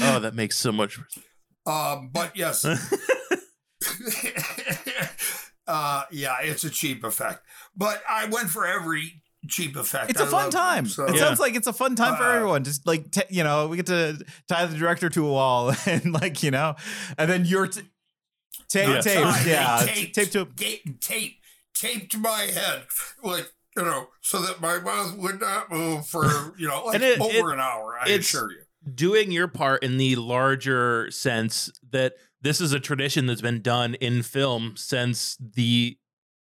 oh, 0.00 0.20
that 0.20 0.34
makes 0.34 0.56
so 0.56 0.72
much. 0.72 0.98
Um, 1.66 2.10
but 2.12 2.36
yes. 2.36 2.64
Uh, 5.66 6.04
yeah, 6.10 6.36
it's 6.42 6.64
a 6.64 6.70
cheap 6.70 7.04
effect. 7.04 7.40
But 7.76 8.02
I 8.08 8.26
went 8.26 8.50
for 8.50 8.66
every 8.66 9.22
cheap 9.48 9.76
effect. 9.76 10.10
It's 10.10 10.20
a 10.20 10.24
I 10.24 10.26
fun 10.26 10.32
love 10.44 10.52
them, 10.52 10.60
time. 10.60 10.86
so- 10.86 11.04
It 11.06 11.14
Yeah. 11.16 11.20
sounds 11.20 11.40
like 11.40 11.54
it's 11.56 11.66
a 11.66 11.72
fun 11.72 11.96
time 11.96 12.16
for 12.16 12.22
Uh, 12.24 12.34
everyone. 12.36 12.64
Just 12.64 12.86
like 12.86 13.10
t- 13.10 13.22
you 13.30 13.42
know, 13.42 13.66
we 13.68 13.76
get 13.76 13.86
to 13.86 14.24
tie 14.48 14.66
the 14.66 14.76
director 14.76 15.08
to 15.10 15.26
a 15.26 15.30
wall 15.30 15.72
and 15.86 16.12
like 16.12 16.42
you 16.42 16.50
know, 16.50 16.76
and 17.18 17.28
then 17.30 17.44
you're 17.44 17.66
t- 17.66 17.82
tape, 18.68 18.88
Yeah. 18.88 19.00
tape, 19.00 19.26
Uh, 19.26 19.42
yeah, 19.46 19.82
taped, 19.86 20.14
tape 20.14 20.30
to. 20.32 20.44
ga- 20.56 20.82
tape, 21.00 21.40
taped 21.74 22.16
my 22.18 22.42
head 22.42 22.84
like 23.22 23.50
you 23.76 23.82
know, 23.84 24.08
so 24.20 24.42
that 24.42 24.60
my 24.60 24.78
mouth 24.78 25.16
would 25.16 25.40
not 25.40 25.70
move 25.72 26.06
for 26.06 26.54
you 26.58 26.68
know 26.68 26.84
like 26.84 27.00
it- 27.00 27.20
over 27.20 27.50
it- 27.50 27.54
an 27.54 27.60
hour. 27.60 27.98
I 27.98 28.04
it's- 28.04 28.20
assure 28.28 28.50
you. 28.52 28.58
Doing 28.94 29.30
your 29.30 29.46
part 29.46 29.82
in 29.84 29.96
the 29.96 30.16
larger 30.16 31.08
sense 31.12 31.70
that 31.92 32.14
this 32.42 32.60
is 32.60 32.72
a 32.72 32.80
tradition 32.80 33.26
that's 33.26 33.40
been 33.40 33.62
done 33.62 33.94
in 33.94 34.22
film 34.22 34.74
since 34.76 35.36
the 35.40 35.96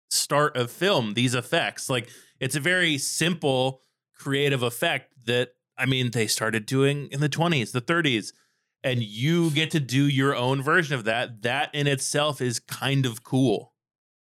start 0.10 0.58
of 0.58 0.72
film. 0.72 1.14
These 1.14 1.36
effects, 1.36 1.90
like 1.90 2.10
it's 2.40 2.56
a 2.56 2.60
very 2.60 2.98
simple, 2.98 3.82
creative 4.16 4.64
effect 4.64 5.14
that 5.26 5.50
I 5.78 5.86
mean 5.86 6.12
they 6.12 6.28
started 6.28 6.66
doing 6.66 7.08
in 7.12 7.20
the 7.20 7.30
twenties, 7.30 7.72
the 7.72 7.82
thirties. 7.82 8.34
And 8.82 9.04
you 9.04 9.50
get 9.52 9.72
to 9.72 9.80
do 9.82 10.08
your 10.08 10.34
own 10.34 10.62
version 10.62 10.96
of 10.96 11.04
that. 11.04 11.42
That 11.42 11.70
in 11.76 11.86
itself 11.86 12.40
is 12.40 12.62
kind 12.62 13.06
of 13.06 13.24
cool. 13.24 13.74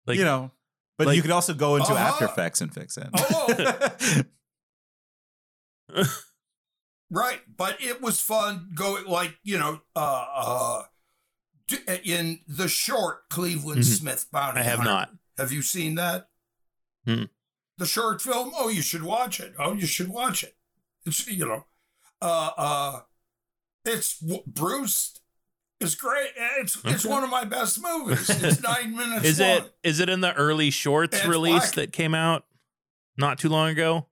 Like 0.06 0.18
you 0.18 0.24
know, 0.24 0.52
but 0.98 1.08
like- 1.08 1.18
you 1.18 1.22
could 1.22 1.32
also 1.32 1.54
go 1.54 1.76
into 1.76 1.92
Uh-huh. 1.92 2.00
After 2.02 2.24
Effects 2.26 2.62
and 2.62 2.74
fix 2.74 2.98
it. 2.98 3.10
Oh, 3.14 4.24
Right, 7.10 7.40
but 7.56 7.78
it 7.82 8.02
was 8.02 8.20
fun 8.20 8.72
going 8.76 9.06
like 9.06 9.38
you 9.44 9.58
know 9.58 9.80
uh 9.96 10.26
uh 10.36 10.82
d- 10.82 10.88
in 12.04 12.40
the 12.48 12.68
short 12.68 13.30
Cleveland 13.30 13.82
Mhm. 13.82 13.98
Smith 14.00 14.26
Bounty. 14.32 14.60
I 14.60 14.64
have 14.64 14.80
Hunter. 14.80 14.92
not. 14.92 15.10
Have 15.38 15.52
you 15.52 15.62
seen 15.62 15.96
that? 15.96 16.30
Mm. 17.06 17.30
The 17.78 17.86
short 17.86 18.22
film? 18.22 18.52
Oh, 18.56 18.70
you 18.70 18.82
should 18.82 19.04
watch 19.04 19.40
it. 19.40 19.54
Oh, 19.60 19.74
you 19.74 19.86
should 19.86 20.10
watch 20.10 20.44
it. 20.44 20.56
It's 21.06 21.28
you 21.28 21.46
know, 21.46 21.66
uh 22.22 22.52
uh, 22.58 23.00
it's 23.86 24.22
Bruce 24.48 25.20
It's 25.80 25.94
great. 25.96 26.32
It's 26.60 26.78
it's 26.86 27.06
one 27.06 27.24
of 27.24 27.30
my 27.30 27.44
best 27.46 27.80
movies. 27.82 28.30
It's 28.30 28.62
nine 28.64 28.96
minutes. 28.96 29.26
Is 29.26 29.40
long. 29.40 29.50
it 29.50 29.74
is 29.84 30.00
it 30.00 30.10
in 30.10 30.22
the 30.22 30.34
early 30.34 30.72
shorts 30.72 31.18
It's 31.18 31.26
release 31.28 31.62
black. 31.62 31.72
that 31.76 31.94
came 31.94 32.16
out 32.16 32.46
not 33.18 33.38
too 33.40 33.50
long 33.50 33.70
ago? 33.70 34.08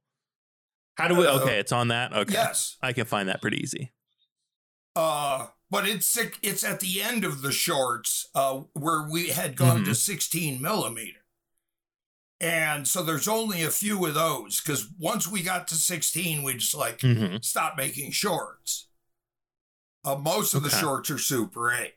How 0.97 1.07
do 1.07 1.15
we? 1.15 1.25
Uh, 1.25 1.39
Okay, 1.41 1.57
it's 1.59 1.71
on 1.71 1.87
that. 1.89 2.13
Okay, 2.13 2.33
Yes. 2.33 2.77
I 2.81 2.93
can 2.93 3.05
find 3.05 3.27
that 3.29 3.41
pretty 3.41 3.57
easy. 3.61 3.91
Uh, 4.95 5.47
but 5.69 5.87
it's 5.87 6.17
it's 6.41 6.63
at 6.63 6.79
the 6.79 7.01
end 7.01 7.23
of 7.25 7.41
the 7.41 7.51
shorts 7.51 8.27
uh, 8.35 8.61
where 8.73 9.07
we 9.09 9.29
had 9.29 9.55
gone 9.55 9.77
Mm-hmm. 9.77 9.85
to 9.85 9.95
16 9.95 10.61
millimeter. 10.61 11.19
And 12.41 12.87
so 12.87 13.01
there's 13.01 13.27
only 13.29 13.63
a 13.63 13.69
few 13.71 14.05
of 14.05 14.13
those 14.13 14.59
because 14.61 14.87
once 14.99 15.25
we 15.27 15.41
got 15.41 15.67
to 15.69 15.75
16, 15.75 16.43
we 16.43 16.55
just 16.55 16.75
like 16.75 16.99
Mhm. 16.99 17.43
stopped 17.43 17.77
making 17.77 18.11
shorts. 18.11 18.87
Uh, 20.03 20.15
most 20.17 20.53
of 20.53 20.61
the 20.61 20.69
shorts 20.69 21.09
are 21.09 21.17
Super 21.17 21.71
8. 21.71 21.93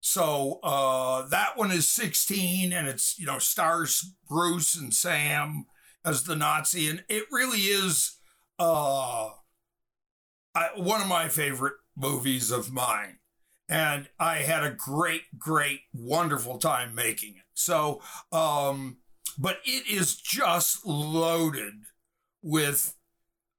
So 0.00 0.60
uh, 0.62 1.26
that 1.28 1.56
one 1.56 1.70
is 1.72 1.88
16 1.88 2.72
and 2.72 2.86
it's, 2.88 3.18
you 3.18 3.26
know, 3.26 3.38
stars 3.38 4.14
Bruce 4.28 4.74
and 4.74 4.94
Sam 4.94 5.66
as 6.04 6.24
the 6.24 6.36
Nazi. 6.36 6.88
And 6.88 7.04
it 7.08 7.24
really 7.30 7.60
is 7.60 8.16
uh, 8.58 9.30
I, 10.54 10.68
one 10.76 11.00
of 11.00 11.06
my 11.08 11.28
favorite 11.28 11.74
movies 11.96 12.50
of 12.50 12.72
mine. 12.72 13.18
And 13.68 14.08
I 14.18 14.36
had 14.38 14.64
a 14.64 14.70
great, 14.70 15.38
great, 15.38 15.82
wonderful 15.92 16.58
time 16.58 16.94
making 16.94 17.36
it. 17.36 17.44
So, 17.54 18.02
um, 18.32 18.98
but 19.38 19.60
it 19.64 19.86
is 19.88 20.16
just 20.16 20.84
loaded 20.84 21.74
with 22.42 22.94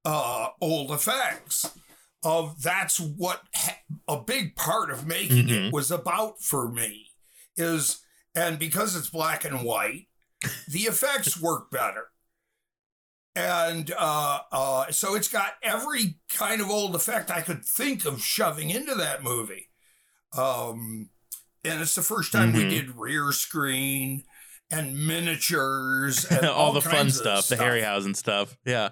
uh, 0.04 0.48
old 0.60 0.90
effects. 0.90 1.70
of 2.24 2.62
that's 2.62 3.00
what 3.00 3.42
ha- 3.52 3.80
a 4.06 4.16
big 4.20 4.54
part 4.54 4.92
of 4.92 5.04
making 5.08 5.48
Mhm. 5.48 5.66
it 5.66 5.72
was 5.72 5.90
about 5.90 6.40
for 6.40 6.68
me 6.70 7.08
is 7.56 7.98
and 8.32 8.60
because 8.60 8.94
it's 8.94 9.10
black 9.10 9.44
and 9.44 9.64
white 9.64 10.06
the 10.68 10.82
effects 10.82 11.36
work 11.36 11.68
better 11.72 12.11
and 13.34 13.92
uh, 13.98 14.40
uh, 14.52 14.90
so 14.92 15.14
it's 15.14 15.28
got 15.28 15.52
every 15.62 16.16
kind 16.28 16.60
of 16.60 16.68
old 16.70 16.94
effect 16.94 17.30
i 17.30 17.40
could 17.40 17.64
think 17.64 18.04
of 18.04 18.22
shoving 18.22 18.68
into 18.70 18.94
that 18.94 19.22
movie 19.22 19.68
um, 20.36 21.08
and 21.64 21.80
it's 21.80 21.94
the 21.94 22.02
first 22.02 22.32
time 22.32 22.52
we 22.52 22.64
Mhm. 22.64 22.70
did 22.70 22.96
rear 22.96 23.32
screen 23.32 24.24
and 24.70 25.06
miniatures 25.06 26.24
and 26.30 26.46
all, 26.46 26.72
the 26.72 26.80
fun 26.80 27.08
of 27.08 27.12
stuff, 27.12 27.46
the 27.48 27.56
Harryhausen 27.56 28.16
stuff. 28.16 28.56
Yeah. 28.64 28.88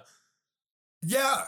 yeah. 1.01 1.45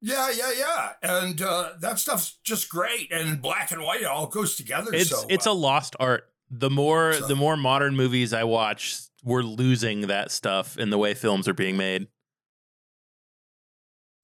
Yeah, 0.00 0.30
yeah, 0.36 0.52
yeah. 0.58 0.92
And 1.00 1.40
uh, 1.40 1.70
that 1.80 2.00
stuff's 2.00 2.38
just 2.42 2.68
great. 2.68 3.12
And 3.12 3.40
black 3.40 3.70
and 3.70 3.82
white, 3.82 4.00
it 4.00 4.06
all 4.06 4.26
goes 4.26 4.56
together 4.56 4.92
It's 4.92 5.10
so 5.10 5.24
it's 5.28 5.46
a 5.46 5.52
lost 5.52 5.94
art. 6.00 6.24
The 6.50 6.70
more 6.70 7.12
So- 7.12 7.28
the 7.28 7.36
more 7.36 7.56
modern 7.56 7.94
movies 7.94 8.32
I 8.32 8.42
watch, 8.42 8.96
we're 9.22 9.42
losing 9.44 10.08
that 10.08 10.32
stuff 10.32 10.76
in 10.76 10.90
the 10.90 10.98
way 10.98 11.14
films 11.14 11.46
are 11.46 11.54
being 11.54 11.76
made. 11.76 12.08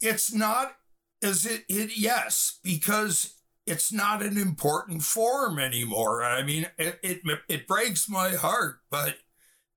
It's 0.00 0.32
not, 0.32 0.76
is 1.22 1.46
it, 1.46 1.64
it? 1.68 1.96
Yes, 1.96 2.58
because 2.62 3.34
it's 3.66 3.92
not 3.92 4.22
an 4.22 4.38
important 4.38 5.02
form 5.02 5.58
anymore. 5.58 6.22
I 6.22 6.42
mean, 6.42 6.66
it, 6.78 6.98
it, 7.02 7.20
it 7.48 7.66
breaks 7.66 8.08
my 8.08 8.30
heart, 8.30 8.80
but 8.90 9.16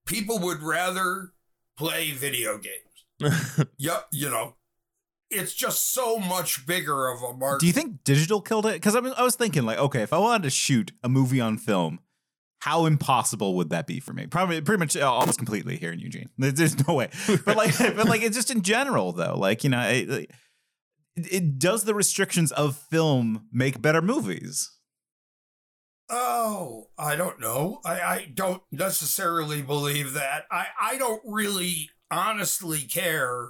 people 0.06 0.40
would 0.40 0.62
rather 0.62 1.34
play 1.78 2.12
video 2.12 2.58
games. 2.58 3.68
Yep, 3.78 4.08
you 4.12 4.30
know, 4.30 4.56
it's 5.30 5.54
just 5.54 5.94
so 5.94 6.18
much 6.20 6.66
bigger 6.68 7.08
of 7.08 7.24
a 7.24 7.34
market. 7.34 7.62
Do 7.62 7.68
you 7.68 7.74
think 7.74 8.04
digital 8.04 8.42
killed 8.42 8.66
it? 8.66 8.74
Because 8.74 8.96
I, 8.96 9.02
mean, 9.02 9.14
I 9.18 9.24
was 9.24 9.36
thinking, 9.36 9.64
like, 9.64 9.78
okay, 9.78 10.02
if 10.02 10.14
I 10.14 10.18
wanted 10.18 10.44
to 10.44 10.50
shoot 10.50 10.92
a 11.04 11.10
movie 11.10 11.40
on 11.40 11.58
film, 11.58 12.00
how 12.62 12.86
impossible 12.86 13.56
would 13.56 13.72
that 13.72 13.88
be 13.88 14.00
for 14.00 14.14
me? 14.14 14.28
Probably, 14.28 14.62
pretty 14.62 14.80
much, 14.80 14.96
uh, 14.96 15.12
almost 15.12 15.38
completely 15.38 15.78
here 15.78 15.92
in 15.92 16.00
Eugene. 16.00 16.30
There- 16.38 16.52
There's 16.52 16.88
no 16.88 16.94
way. 16.94 17.10
But 17.46 17.58
like, 17.58 17.78
but 17.80 18.08
like, 18.08 18.22
it's 18.22 18.36
just 18.38 18.50
in 18.52 18.62
general, 18.62 19.12
though. 19.12 19.36
Like, 19.38 19.64
you 19.64 19.70
know, 19.72 19.82
it, 19.82 20.10
it, 20.10 20.32
it 21.16 21.60
does 21.60 21.84
the 21.86 21.94
restrictions 21.94 22.52
of 22.54 22.78
film 22.78 23.48
make 23.52 23.82
better 23.82 24.02
movies? 24.02 24.72
Oh, 26.10 26.88
I 26.98 27.16
don't 27.16 27.40
know. 27.40 27.80
I, 27.86 28.02
I 28.02 28.32
don't 28.34 28.62
necessarily 28.72 29.62
believe 29.62 30.14
that. 30.14 30.44
I, 30.52 30.68
I 30.82 30.98
don't 30.98 31.22
really 31.26 31.90
honestly 32.12 32.80
care 32.80 33.50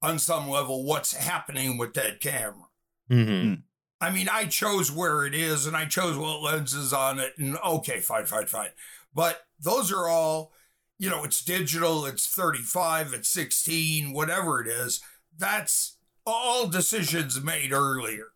on 0.00 0.18
some 0.18 0.48
level 0.48 0.84
what's 0.84 1.14
happening 1.14 1.78
with 1.78 1.94
that 1.94 2.20
camera. 2.20 2.66
hmm 3.10 3.54
I 4.00 4.10
mean, 4.10 4.28
I 4.30 4.44
chose 4.44 4.92
where 4.92 5.24
it 5.24 5.34
is 5.34 5.66
and 5.66 5.76
I 5.76 5.86
chose 5.86 6.16
what 6.18 6.42
lenses 6.42 6.92
on 6.92 7.18
it, 7.18 7.32
and 7.38 7.56
okay, 7.64 8.00
fine, 8.00 8.26
fine, 8.26 8.46
fine. 8.46 8.70
But 9.14 9.46
those 9.58 9.90
are 9.90 10.08
all, 10.08 10.52
you 10.98 11.08
know, 11.08 11.24
it's 11.24 11.42
digital, 11.42 12.04
it's 12.04 12.26
35, 12.26 13.14
it's 13.14 13.28
16, 13.30 14.12
whatever 14.12 14.60
it 14.60 14.68
is. 14.68 15.00
That's 15.36 15.96
all 16.26 16.66
decisions 16.66 17.42
made 17.42 17.72
earlier. 17.72 18.28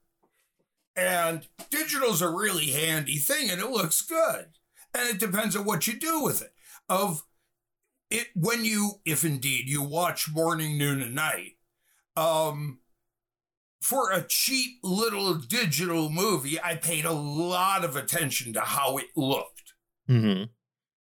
And 0.96 1.46
digital's 1.70 2.22
a 2.22 2.28
really 2.28 2.66
handy 2.66 3.16
thing 3.16 3.50
and 3.50 3.60
it 3.60 3.70
looks 3.70 4.00
good. 4.02 4.46
And 4.94 5.08
it 5.08 5.18
depends 5.18 5.54
on 5.54 5.64
what 5.64 5.86
you 5.86 5.98
do 5.98 6.22
with 6.22 6.42
it. 6.42 6.52
Of 6.88 7.24
it 8.10 8.28
when 8.34 8.64
you, 8.64 8.94
if 9.04 9.24
indeed 9.24 9.68
you 9.68 9.82
watch 9.82 10.30
morning, 10.30 10.76
noon, 10.76 11.00
and 11.00 11.14
night, 11.14 11.56
um, 12.16 12.79
for 13.80 14.10
a 14.12 14.22
cheap 14.22 14.78
little 14.82 15.34
digital 15.34 16.10
movie, 16.10 16.60
I 16.62 16.74
paid 16.76 17.04
a 17.04 17.12
lot 17.12 17.84
of 17.84 17.96
attention 17.96 18.52
to 18.54 18.60
how 18.60 18.98
it 18.98 19.06
looked, 19.16 19.72
hmm 20.06 20.44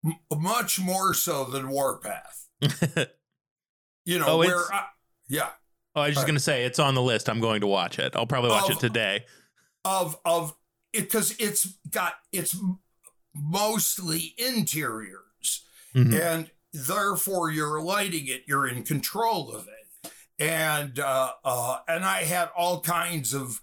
M- 0.04 0.14
much 0.34 0.80
more 0.80 1.12
so 1.14 1.44
than 1.44 1.68
Warpath. 1.68 2.46
You 4.06 4.18
know, 4.18 4.26
Oh, 4.28 4.38
where, 4.38 4.72
I, 4.72 4.86
yeah, 5.28 5.50
Oh, 5.94 6.00
I 6.00 6.06
was 6.06 6.14
just 6.14 6.26
gonna 6.26 6.40
say 6.40 6.64
it's 6.64 6.78
on 6.78 6.94
the 6.94 7.02
list. 7.02 7.28
I'm 7.28 7.38
going 7.40 7.60
to 7.60 7.66
watch 7.66 7.98
it. 7.98 8.16
I'll 8.16 8.26
probably 8.26 8.50
watch 8.50 8.64
Oh. 8.70 8.72
it 8.72 8.80
today. 8.80 9.24
of 9.84 10.18
of 10.24 10.54
it 10.92 11.02
because 11.02 11.34
it's 11.38 11.66
got 11.90 12.14
it's 12.32 12.56
mostly 13.34 14.34
interiors, 14.38 15.64
Mhm. 15.94 16.18
and 16.20 16.50
therefore 16.72 17.50
you're 17.50 17.80
lighting 17.80 18.26
it, 18.26 18.44
you're 18.46 18.66
in 18.66 18.82
control 18.84 19.52
of 19.52 19.68
it, 19.68 19.79
and 20.40 20.98
uh, 20.98 21.32
uh, 21.44 21.78
and 21.86 22.04
I 22.04 22.24
had 22.24 22.48
all 22.56 22.80
kinds 22.80 23.34
of 23.34 23.60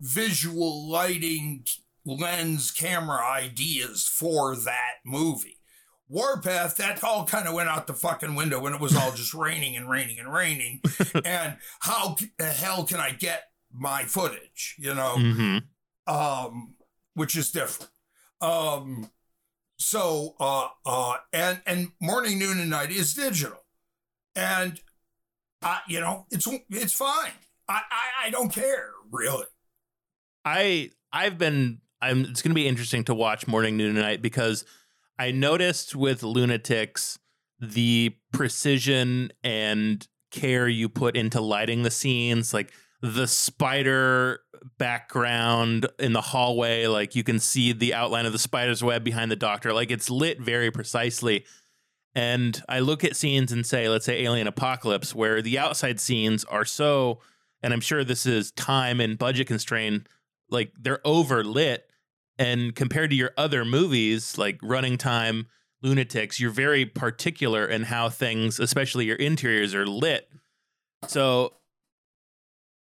visual 0.00 0.90
lighting 0.90 1.64
lens 2.04 2.70
camera 2.70 3.24
ideas 3.24 4.06
for 4.06 4.56
that 4.56 4.96
movie. 5.04 5.60
Warpath, 6.08 6.76
that 6.76 7.02
all 7.02 7.24
kind 7.24 7.48
of 7.48 7.54
went 7.54 7.68
out 7.68 7.86
the 7.86 7.94
fucking 7.94 8.34
window 8.34 8.60
when 8.60 8.74
it 8.74 8.80
was 8.80 8.94
all 8.94 9.12
just 9.12 9.34
raining 9.34 9.76
and 9.76 9.88
raining 9.88 10.18
and 10.18 10.32
raining. 10.32 10.80
and 11.24 11.56
how 11.80 12.16
the 12.38 12.44
hell 12.44 12.84
can 12.84 13.00
I 13.00 13.10
get 13.10 13.44
my 13.72 14.04
footage? 14.04 14.76
You 14.78 14.94
know, 14.94 15.16
hmm 15.16 15.58
um, 16.06 16.74
which 17.14 17.36
is 17.36 17.50
different. 17.50 17.90
Um, 18.40 19.10
so 19.78 20.34
uh, 20.38 20.68
uh, 20.84 21.16
and 21.32 21.60
and 21.66 21.88
morning, 22.00 22.38
noon, 22.38 22.60
and 22.60 22.70
night 22.70 22.90
is 22.90 23.14
digital, 23.14 23.64
and 24.34 24.80
You 25.88 26.00
know, 26.00 26.26
it's 26.30 26.46
it's 26.70 26.92
fine. 26.92 27.32
I, 27.68 27.80
I 27.90 28.26
I 28.26 28.30
don't 28.30 28.52
care 28.52 28.90
really. 29.10 29.46
I 30.44 30.90
I've 31.12 31.38
been 31.38 31.80
I'm 32.00 32.24
it's 32.24 32.42
going 32.42 32.50
to 32.50 32.54
be 32.54 32.68
interesting 32.68 33.04
to 33.04 33.14
watch 33.14 33.46
morning 33.46 33.76
noon 33.76 33.90
and 33.90 33.98
night 33.98 34.22
because 34.22 34.64
I 35.18 35.30
noticed 35.30 35.96
with 35.96 36.22
lunatics 36.22 37.18
the 37.58 38.14
precision 38.32 39.32
and 39.42 40.06
care 40.30 40.68
you 40.68 40.88
put 40.88 41.16
into 41.16 41.40
lighting 41.40 41.82
the 41.82 41.90
scenes 41.90 42.52
like 42.52 42.70
the 43.00 43.26
spider 43.26 44.40
background 44.78 45.86
in 45.98 46.12
the 46.12 46.20
hallway 46.20 46.86
like 46.86 47.14
you 47.14 47.22
can 47.22 47.38
see 47.38 47.72
the 47.72 47.94
outline 47.94 48.26
of 48.26 48.32
the 48.32 48.38
spider's 48.38 48.82
web 48.82 49.04
behind 49.04 49.30
the 49.30 49.36
doctor 49.36 49.72
like 49.72 49.90
it's 49.90 50.10
lit 50.10 50.40
very 50.40 50.70
precisely 50.70 51.44
and 52.16 52.62
I 52.66 52.80
look 52.80 53.04
at 53.04 53.14
scenes 53.14 53.52
and 53.52 53.64
say 53.64 53.88
let's 53.90 54.06
say 54.06 54.24
alien 54.24 54.46
apocalypse 54.48 55.14
where 55.14 55.42
the 55.42 55.58
outside 55.58 56.00
scenes 56.00 56.44
are 56.44 56.64
so 56.64 57.20
and 57.62 57.74
I'm 57.74 57.80
sure 57.80 58.02
this 58.02 58.24
is 58.24 58.50
time 58.52 59.00
and 59.00 59.18
budget 59.18 59.46
constrained 59.46 60.08
like 60.50 60.72
they're 60.78 61.00
overlit. 61.04 61.80
And 62.38 62.74
compared 62.74 63.10
to 63.10 63.16
your 63.16 63.32
other 63.36 63.64
movies 63.64 64.38
like 64.38 64.58
running 64.62 64.96
time 64.96 65.46
lunatics 65.82 66.40
you're 66.40 66.50
very 66.50 66.86
particular 66.86 67.66
in 67.66 67.82
how 67.84 68.08
things 68.08 68.58
especially 68.58 69.04
your 69.04 69.16
interiors 69.16 69.74
are 69.74 69.86
lit. 69.86 70.28
So 71.08 71.52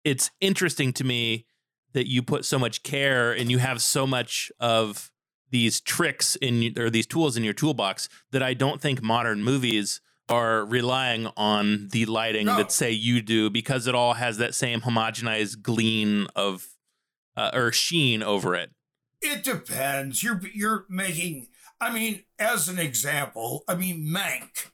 it's 0.05 0.33
interesting 0.41 0.93
to 0.95 1.05
me 1.05 1.47
that 1.93 2.09
you 2.09 2.23
put 2.23 2.45
so 2.45 2.59
much 2.59 2.83
care 2.83 3.31
and 3.33 3.53
you 3.53 3.59
have 3.59 3.81
so 3.81 4.05
much 4.05 4.51
of 4.59 5.12
these 5.53 5.81
tricks 5.81 6.35
in 6.37 6.75
or 6.77 6.91
these 6.91 7.07
tools 7.07 7.37
in 7.37 7.45
your 7.45 7.55
toolbox 7.55 8.09
that 8.33 8.43
I 8.43 8.55
don't 8.55 8.81
think 8.81 9.01
modern 9.03 9.45
movies 9.45 10.01
are 10.29 10.65
relying 10.65 11.29
on 11.37 11.89
the 11.93 12.07
lighting 12.07 12.47
No. 12.47 12.57
that 12.57 12.73
say 12.73 12.91
you 12.91 13.23
do 13.23 13.51
because 13.51 13.87
it 13.87 13.95
all 13.95 14.15
has 14.15 14.39
that 14.39 14.55
same 14.55 14.81
homogenized 14.81 15.63
gleam 15.63 16.27
of 16.35 16.67
uh, 17.37 17.51
or 17.55 17.71
sheen 17.73 18.23
over 18.23 18.55
it. 18.55 18.71
It 19.21 19.45
depends. 19.45 20.23
You're 20.23 20.41
you're 20.53 20.87
making. 20.89 21.47
I 21.81 21.93
mean, 21.93 22.23
as 22.39 22.69
an 22.69 22.79
example, 22.79 23.63
I 23.69 23.75
mean, 23.75 24.07
Mank, 24.07 24.71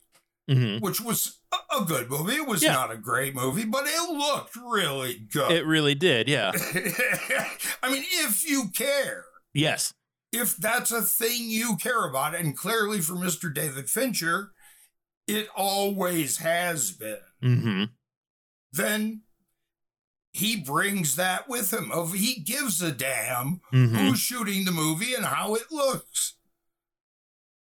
hmm 0.48 0.78
which 0.78 1.00
was 1.00 1.40
a, 1.52 1.80
a 1.80 1.84
good 1.84 2.08
movie. 2.10 2.34
It 2.36 2.46
was 2.46 2.62
Yeah. 2.62 2.72
not 2.72 2.90
a 2.92 2.96
great 2.96 3.34
movie, 3.34 3.64
but 3.64 3.84
it 3.86 4.10
looked 4.10 4.54
really 4.56 5.18
good. 5.32 5.50
It 5.52 5.66
really 5.66 5.94
did, 5.94 6.28
yeah. 6.28 6.52
I 7.82 7.90
mean, 7.92 8.04
if 8.26 8.48
you 8.48 8.68
care, 8.74 9.24
Yes. 9.54 9.92
If 10.32 10.56
that's 10.56 10.90
a 10.90 11.02
thing 11.02 11.50
you 11.50 11.76
care 11.76 12.04
about, 12.06 12.34
and 12.34 12.56
clearly 12.56 13.00
for 13.00 13.14
Mr. 13.14 13.52
David 13.52 13.88
Fincher, 13.88 14.52
it 15.26 15.48
always 15.56 16.38
has 16.38 16.92
been, 16.92 17.18
hmm 17.40 17.84
then 18.70 19.22
he 20.32 20.56
brings 20.56 21.16
that 21.16 21.48
with 21.48 21.72
him. 21.72 21.90
Of 21.90 22.12
he 22.12 22.40
gives 22.40 22.82
a 22.82 22.92
damn 22.92 23.60
hmm 23.70 23.96
who's 23.96 24.18
shooting 24.18 24.64
the 24.64 24.72
movie 24.72 25.14
and 25.14 25.24
how 25.24 25.54
it 25.54 25.72
looks. 25.72 26.34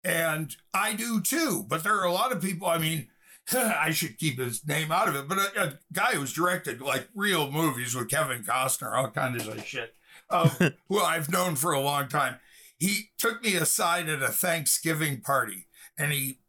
And 0.05 0.55
I 0.73 0.95
do 0.95 1.21
too, 1.21 1.65
but 1.69 1.83
there 1.83 1.99
are 1.99 2.07
a 2.07 2.13
lot 2.13 2.33
of 2.33 2.43
people. 2.43 2.69
I 2.69 2.79
mean, 2.79 3.09
I 3.53 3.91
should 3.91 4.19
keep 4.19 4.39
his 4.39 4.67
name 4.67 4.93
out 4.93 5.09
of 5.09 5.17
it, 5.17 5.29
but 5.29 5.39
a, 5.39 5.63
a 5.63 5.79
guy 5.93 6.13
who's 6.13 6.33
directed 6.33 6.81
like 6.81 7.09
real 7.15 7.51
movies 7.51 7.95
with 7.95 8.09
Kevin 8.09 8.43
Costner, 8.43 8.95
all 8.95 9.11
kinds 9.11 9.47
of 9.47 9.65
shit, 9.65 9.95
um, 10.31 10.51
who 10.89 11.01
I've 11.01 11.31
known 11.31 11.57
for 11.57 11.73
a 11.73 11.81
long 11.81 12.09
time. 12.09 12.37
He 12.81 13.11
took 13.17 13.45
me 13.45 13.55
aside 13.55 14.09
at 14.09 14.23
a 14.23 14.29
Thanksgiving 14.29 15.21
party, 15.21 15.69
and 15.97 16.11
he 16.11 16.41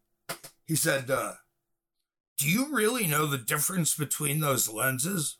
he 0.65 0.75
said, 0.75 1.11
uh, 1.11 1.33
"Do 2.39 2.49
you 2.49 2.73
really 2.73 3.05
know 3.05 3.27
the 3.27 3.37
difference 3.37 3.93
between 3.93 4.39
those 4.39 4.67
lenses?" 4.67 5.37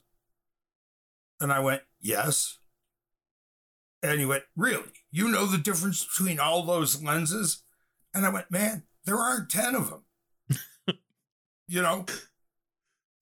And 1.42 1.52
I 1.52 1.58
went, 1.58 1.82
Yes. 2.00 2.58
And 4.02 4.20
he 4.20 4.24
went, 4.24 4.44
Really? 4.56 4.92
You 5.10 5.28
know 5.28 5.46
the 5.46 5.58
difference 5.58 6.04
between 6.04 6.38
all 6.38 6.62
those 6.62 7.02
lenses? 7.02 7.64
And 8.14 8.24
I 8.24 8.28
went, 8.28 8.50
Man, 8.50 8.84
there 9.04 9.16
aren't 9.16 9.50
10 9.50 9.74
of 9.74 9.90
them. 9.90 10.96
you 11.66 11.82
know, 11.82 12.06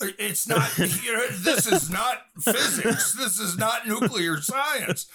it's 0.00 0.46
not, 0.46 0.78
you 0.78 1.14
know, 1.14 1.26
this 1.28 1.66
is 1.66 1.90
not 1.90 2.22
physics. 2.38 3.14
This 3.14 3.38
is 3.38 3.56
not 3.56 3.88
nuclear 3.88 4.40
science. 4.42 5.06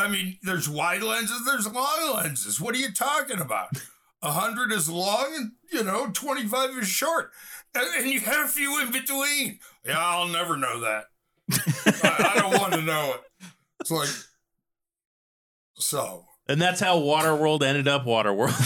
I 0.00 0.08
mean, 0.08 0.38
there's 0.42 0.68
wide 0.68 1.02
lenses, 1.02 1.44
there's 1.44 1.70
long 1.70 2.14
lenses. 2.14 2.60
What 2.60 2.74
are 2.74 2.78
you 2.78 2.92
talking 2.92 3.40
about? 3.40 3.68
100 4.20 4.72
is 4.72 4.88
long 4.88 5.32
and, 5.34 5.52
you 5.72 5.84
know, 5.84 6.10
25 6.12 6.70
is 6.78 6.88
short. 6.88 7.32
And, 7.74 7.86
and 7.98 8.10
you 8.10 8.20
have 8.20 8.46
a 8.46 8.48
few 8.48 8.80
in 8.80 8.92
between. 8.92 9.60
Yeah, 9.84 9.98
I'll 9.98 10.28
never 10.28 10.56
know 10.56 10.80
that. 10.80 11.04
I, 11.50 12.32
I 12.34 12.40
don't 12.40 12.60
want 12.60 12.74
to 12.74 12.82
know 12.82 13.14
it. 13.14 13.48
It's 13.80 13.90
like, 13.90 14.08
so. 15.74 16.24
And 16.48 16.60
that's 16.60 16.80
how 16.80 16.98
Waterworld 16.98 17.62
ended 17.62 17.88
up 17.88 18.04
Waterworld. 18.04 18.56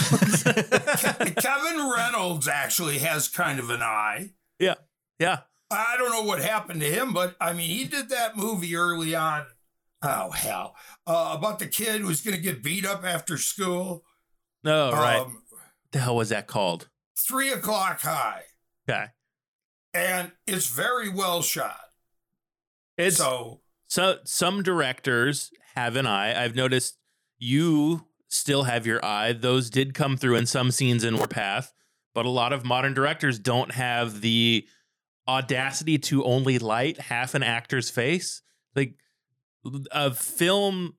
Kevin 1.41 1.91
Reynolds 1.91 2.47
actually 2.47 2.99
has 2.99 3.27
kind 3.27 3.59
of 3.59 3.69
an 3.69 3.81
eye. 3.81 4.31
Yeah. 4.59 4.75
Yeah. 5.19 5.39
I 5.71 5.95
don't 5.97 6.11
know 6.11 6.23
what 6.23 6.41
happened 6.41 6.81
to 6.81 6.87
him, 6.87 7.13
but 7.13 7.35
I 7.39 7.53
mean, 7.53 7.69
he 7.69 7.85
did 7.85 8.09
that 8.09 8.37
movie 8.37 8.75
early 8.75 9.15
on. 9.15 9.45
Oh, 10.05 10.29
hell. 10.31 10.75
Uh, 11.07 11.35
about 11.37 11.59
the 11.59 11.67
kid 11.67 12.01
who's 12.01 12.21
going 12.21 12.35
to 12.35 12.41
get 12.41 12.63
beat 12.63 12.85
up 12.85 13.03
after 13.03 13.37
school. 13.37 14.03
No, 14.63 14.89
oh, 14.89 14.93
right. 14.93 15.21
Um, 15.21 15.43
the 15.91 15.99
hell 15.99 16.15
was 16.15 16.29
that 16.29 16.47
called? 16.47 16.89
Three 17.17 17.51
o'clock 17.51 18.01
high. 18.01 18.43
Okay. 18.87 19.05
And 19.93 20.31
it's 20.45 20.67
very 20.67 21.09
well 21.09 21.41
shot. 21.41 21.79
It's 22.97 23.17
so 23.17 23.61
so 23.87 24.17
some 24.25 24.63
directors 24.63 25.51
have 25.75 25.95
an 25.95 26.05
eye. 26.05 26.43
I've 26.43 26.55
noticed 26.55 26.97
you 27.37 28.07
still 28.27 28.63
have 28.63 28.85
your 28.85 29.03
eye. 29.03 29.33
Those 29.33 29.69
did 29.69 29.93
come 29.93 30.17
through 30.17 30.35
in 30.35 30.45
some 30.45 30.71
scenes 30.71 31.03
in 31.03 31.17
Warpath, 31.17 31.71
but 32.13 32.25
a 32.25 32.29
lot 32.29 32.53
of 32.53 32.65
modern 32.65 32.93
directors 32.93 33.39
don't 33.39 33.71
have 33.73 34.21
the 34.21 34.67
audacity 35.27 35.97
to 35.97 36.23
only 36.23 36.59
light 36.59 36.99
half 36.99 37.35
an 37.35 37.43
actor's 37.43 37.89
face. 37.89 38.41
Like 38.75 38.95
a 39.91 40.11
film 40.13 40.95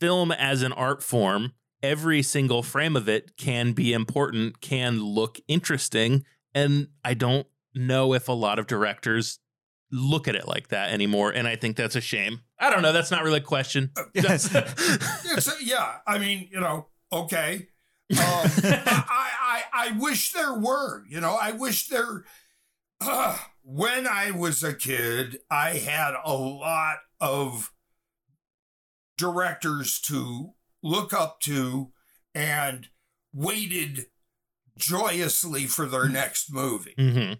film 0.00 0.32
as 0.32 0.62
an 0.62 0.72
art 0.72 1.02
form, 1.02 1.52
every 1.82 2.22
single 2.22 2.62
frame 2.62 2.96
of 2.96 3.08
it 3.08 3.36
can 3.36 3.72
be 3.72 3.92
important, 3.92 4.60
can 4.60 5.00
look 5.00 5.38
interesting, 5.46 6.24
and 6.54 6.88
I 7.04 7.14
don't 7.14 7.46
know 7.74 8.12
if 8.12 8.28
a 8.28 8.32
lot 8.32 8.58
of 8.58 8.66
directors 8.66 9.38
look 9.90 10.26
at 10.26 10.34
it 10.34 10.48
like 10.48 10.68
that 10.68 10.90
anymore 10.90 11.30
and 11.30 11.46
i 11.46 11.54
think 11.54 11.76
that's 11.76 11.94
a 11.96 12.00
shame. 12.00 12.40
I 12.58 12.70
don't 12.70 12.82
know 12.82 12.92
that's 12.92 13.10
not 13.10 13.22
really 13.24 13.38
a 13.38 13.42
question. 13.42 13.90
Yes. 14.14 14.50
yeah 15.60 15.96
i 16.06 16.18
mean 16.18 16.48
you 16.50 16.60
know 16.60 16.88
okay. 17.12 17.68
Um, 18.10 18.18
I, 18.18 19.30
I 19.40 19.62
i 19.72 19.96
wish 19.98 20.32
there 20.32 20.54
were 20.54 21.04
you 21.08 21.20
know 21.20 21.36
i 21.40 21.52
wish 21.52 21.88
there 21.88 22.24
uh, 23.00 23.38
when 23.62 24.06
i 24.06 24.30
was 24.30 24.62
a 24.62 24.74
kid 24.74 25.38
i 25.50 25.70
had 25.70 26.14
a 26.24 26.34
lot 26.34 26.98
of 27.20 27.71
directors 29.22 30.00
to 30.00 30.52
look 30.82 31.12
up 31.12 31.40
to 31.40 31.92
and 32.34 32.88
waited 33.32 34.06
joyously 34.76 35.66
for 35.66 35.86
their 35.86 36.08
next 36.08 36.52
movie 36.52 36.94
mm-hmm. 36.98 37.34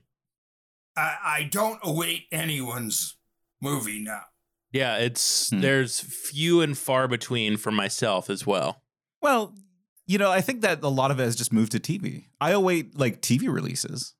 I, 0.96 1.16
I 1.24 1.48
don't 1.50 1.80
await 1.82 2.26
anyone's 2.30 3.16
movie 3.60 4.00
now. 4.00 4.22
Yeah, 4.72 4.96
it's 4.96 5.50
hmm. 5.50 5.60
there's 5.60 6.00
few 6.00 6.60
and 6.60 6.76
far 6.76 7.08
between 7.08 7.56
for 7.56 7.70
myself 7.70 8.30
as 8.30 8.46
well. 8.46 8.82
Well, 9.20 9.54
you 10.06 10.18
know, 10.18 10.30
I 10.30 10.40
think 10.40 10.62
that 10.62 10.82
a 10.82 10.88
lot 10.88 11.10
of 11.10 11.20
it 11.20 11.24
has 11.24 11.36
just 11.36 11.52
moved 11.52 11.72
to 11.72 11.80
TV. 11.80 12.24
I 12.40 12.50
await 12.50 12.98
like 12.98 13.20
TV 13.20 13.52
releases. 13.52 14.14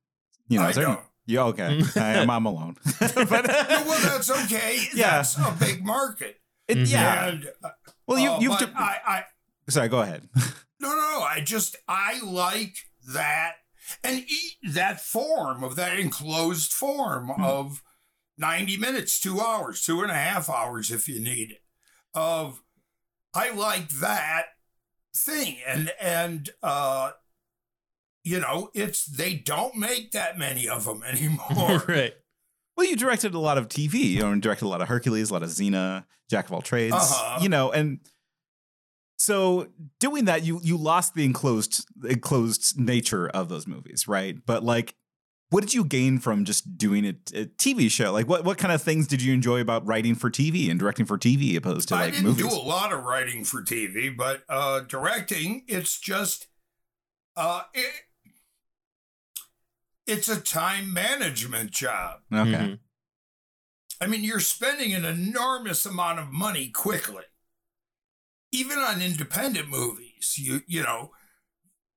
You 0.49 0.59
know, 0.59 0.67
I 0.67 0.73
don't. 0.73 1.01
Yeah, 1.27 1.45
okay. 1.45 1.83
I, 1.97 2.15
am 2.15 2.31
I'm 2.31 2.47
alone. 2.47 2.77
but, 3.01 3.17
well, 3.17 4.01
that's 4.03 4.31
okay. 4.31 4.79
Yeah. 4.95 5.17
That's 5.17 5.39
a 5.39 5.57
big 5.59 5.85
market. 5.85 6.41
It, 6.69 6.79
mm-hmm. 6.79 6.93
Yeah. 6.93 7.29
And, 7.29 7.51
uh, 7.63 7.71
well, 8.07 8.19
you, 8.19 8.49
you've. 8.49 8.61
Uh, 8.61 8.67
I, 8.77 8.99
I, 9.07 9.25
sorry, 9.69 9.89
go 9.89 10.01
ahead. 10.01 10.29
no, 10.81 10.95
no. 10.95 11.23
I 11.23 11.41
just 11.45 11.77
I 11.89 12.21
like 12.25 12.77
that 13.13 13.55
and 14.05 14.21
eat 14.21 14.57
that 14.73 15.01
form 15.01 15.65
of 15.65 15.77
that 15.77 15.99
enclosed 15.99 16.73
form 16.73 17.29
mm. 17.29 17.45
of 17.45 17.83
90 18.39 18.77
minutes, 18.77 19.21
two 19.21 19.41
hours, 19.41 19.83
two 19.85 20.03
and 20.03 20.11
a 20.11 20.15
half 20.15 20.49
hours 20.49 20.91
if 20.91 21.09
you 21.09 21.21
need 21.21 21.51
it. 21.51 21.63
Of 22.15 22.63
I 23.35 23.51
like 23.51 23.89
that 23.91 24.45
thing. 25.15 25.57
And 25.67 25.93
and 26.01 26.51
uh 26.63 27.13
you 28.25 28.39
know, 28.39 28.71
it's 28.73 29.05
they 29.05 29.35
don't 29.35 29.77
make 29.77 30.13
that 30.13 30.39
many 30.39 30.69
of 30.69 30.85
them 30.85 31.03
anymore. 31.07 31.83
right. 31.89 32.15
Well, 32.77 32.87
you 32.87 32.97
directed 32.97 33.35
a 33.35 33.39
lot 33.39 33.59
of 33.59 33.69
TV, 33.69 33.95
you 33.95 34.21
know, 34.21 34.35
directed 34.39 34.65
a 34.65 34.69
lot 34.69 34.81
of 34.81 34.89
Hercules, 34.89 35.31
a 35.31 35.33
lot 35.33 35.43
of 35.43 35.51
Xena, 35.51 36.05
Jack 36.31 36.47
of 36.47 36.53
all 36.53 36.63
trades, 36.63 36.95
uh-huh. 36.95 37.41
you 37.43 37.49
know, 37.49 37.71
and 37.71 38.01
so 39.23 39.69
doing 40.01 40.25
that, 40.25 40.43
you 40.43 40.61
you 40.65 40.77
lost 40.77 41.15
the 41.15 41.25
enclosed 41.25 41.87
enclosed 42.05 42.77
nature 42.77 43.29
of 43.29 43.49
those 43.49 43.69
movies, 43.69 44.09
right? 44.09 44.37
But 44.45 44.65
like, 44.65 44.97
what 45.51 45.61
did 45.61 45.75
you 45.75 45.85
gain 45.85 46.19
from 46.19 46.45
just 46.45 46.77
doing 46.77 47.05
a, 47.05 47.11
a 47.35 47.45
TV 47.45 47.89
show? 47.89 48.11
Like, 48.13 48.27
what 48.27 48.45
what 48.45 48.59
kind 48.59 48.73
of 48.73 48.83
things 48.83 49.07
did 49.07 49.23
you 49.23 49.33
enjoy 49.33 49.61
about 49.61 49.87
writing 49.87 50.17
for 50.17 50.29
TV 50.29 50.69
and 50.71 50.81
directing 50.81 51.07
for 51.07 51.19
TV 51.19 51.55
opposed 51.57 51.89
to 51.89 51.95
like 51.95 52.03
I 52.03 52.11
didn't 52.11 52.25
movies? 52.25 52.49
do 52.49 52.53
a 52.53 52.59
lot 52.59 52.93
of 52.93 53.05
writing 53.05 53.45
for 53.45 53.63
TV, 53.63 54.17
but 54.17 54.43
uh, 54.49 54.81
directing, 54.81 55.63
it's 55.69 56.01
just 56.01 56.49
uh, 57.37 57.63
it, 57.75 57.93
it's 60.07 60.29
a 60.29 60.41
time 60.41 60.93
management 60.93 61.71
job. 61.71 62.21
Okay. 62.33 62.51
Mm-hmm. 62.51 62.75
I 64.01 64.07
mean, 64.07 64.25
you're 64.25 64.41
spending 64.41 64.93
an 64.95 65.05
enormous 65.05 65.87
amount 65.87 66.19
of 66.19 66.33
money 66.33 66.69
quickly 66.69 67.25
even 68.53 68.79
on 68.79 69.03
independent 69.03 69.69
movies, 69.69 70.37
you 70.39 70.61
you 70.67 70.83
know, 70.83 71.11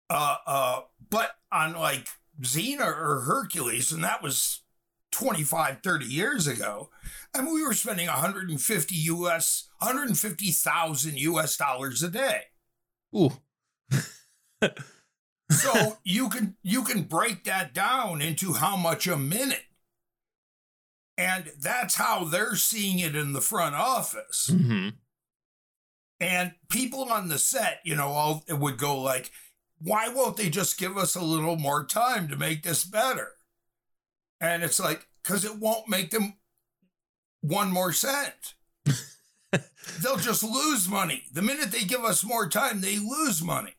uh, 0.09 0.37
uh, 0.47 0.81
but 1.09 1.35
on 1.51 1.73
like 1.73 2.07
Xena 2.41 2.87
or 2.87 3.21
Hercules, 3.21 3.91
and 3.91 4.03
that 4.03 4.23
was 4.23 4.61
25, 5.11 5.79
30 5.83 6.05
years 6.05 6.47
ago, 6.47 6.89
and 7.33 7.47
we 7.47 7.63
were 7.63 7.73
spending 7.73 8.07
150 8.07 8.95
US, 8.95 9.69
150,000 9.79 11.17
US 11.17 11.57
dollars 11.57 12.01
a 12.01 12.09
day. 12.09 12.41
Ooh. 13.15 13.31
so 15.51 15.97
you 16.03 16.29
can 16.29 16.55
you 16.63 16.83
can 16.83 17.03
break 17.03 17.43
that 17.43 17.73
down 17.73 18.21
into 18.21 18.53
how 18.53 18.75
much 18.75 19.07
a 19.07 19.17
minute. 19.17 19.63
And 21.17 21.51
that's 21.61 21.95
how 21.95 22.25
they're 22.25 22.55
seeing 22.55 22.99
it 22.99 23.15
in 23.15 23.33
the 23.33 23.41
front 23.41 23.75
office. 23.75 24.49
Mm-hmm. 24.51 24.89
And 26.19 26.53
people 26.69 27.05
on 27.05 27.29
the 27.29 27.37
set, 27.37 27.79
you 27.85 27.95
know, 27.95 28.09
all 28.09 28.43
it 28.47 28.59
would 28.59 28.77
go 28.77 28.99
like, 28.99 29.31
why 29.79 30.09
won't 30.09 30.37
they 30.37 30.49
just 30.49 30.77
give 30.77 30.97
us 30.97 31.15
a 31.15 31.23
little 31.23 31.55
more 31.55 31.85
time 31.85 32.27
to 32.29 32.35
make 32.35 32.63
this 32.63 32.83
better? 32.83 33.33
And 34.41 34.63
it's 34.63 34.79
like, 34.79 35.07
because 35.23 35.45
it 35.45 35.57
won't 35.57 35.87
make 35.87 36.11
them 36.11 36.35
one 37.41 37.71
more 37.71 37.93
cent. 37.93 38.55
They'll 40.01 40.17
just 40.17 40.43
lose 40.43 40.89
money. 40.89 41.23
The 41.31 41.41
minute 41.41 41.71
they 41.71 41.83
give 41.83 42.03
us 42.03 42.23
more 42.23 42.49
time, 42.49 42.81
they 42.81 42.97
lose 42.97 43.41
money. 43.41 43.75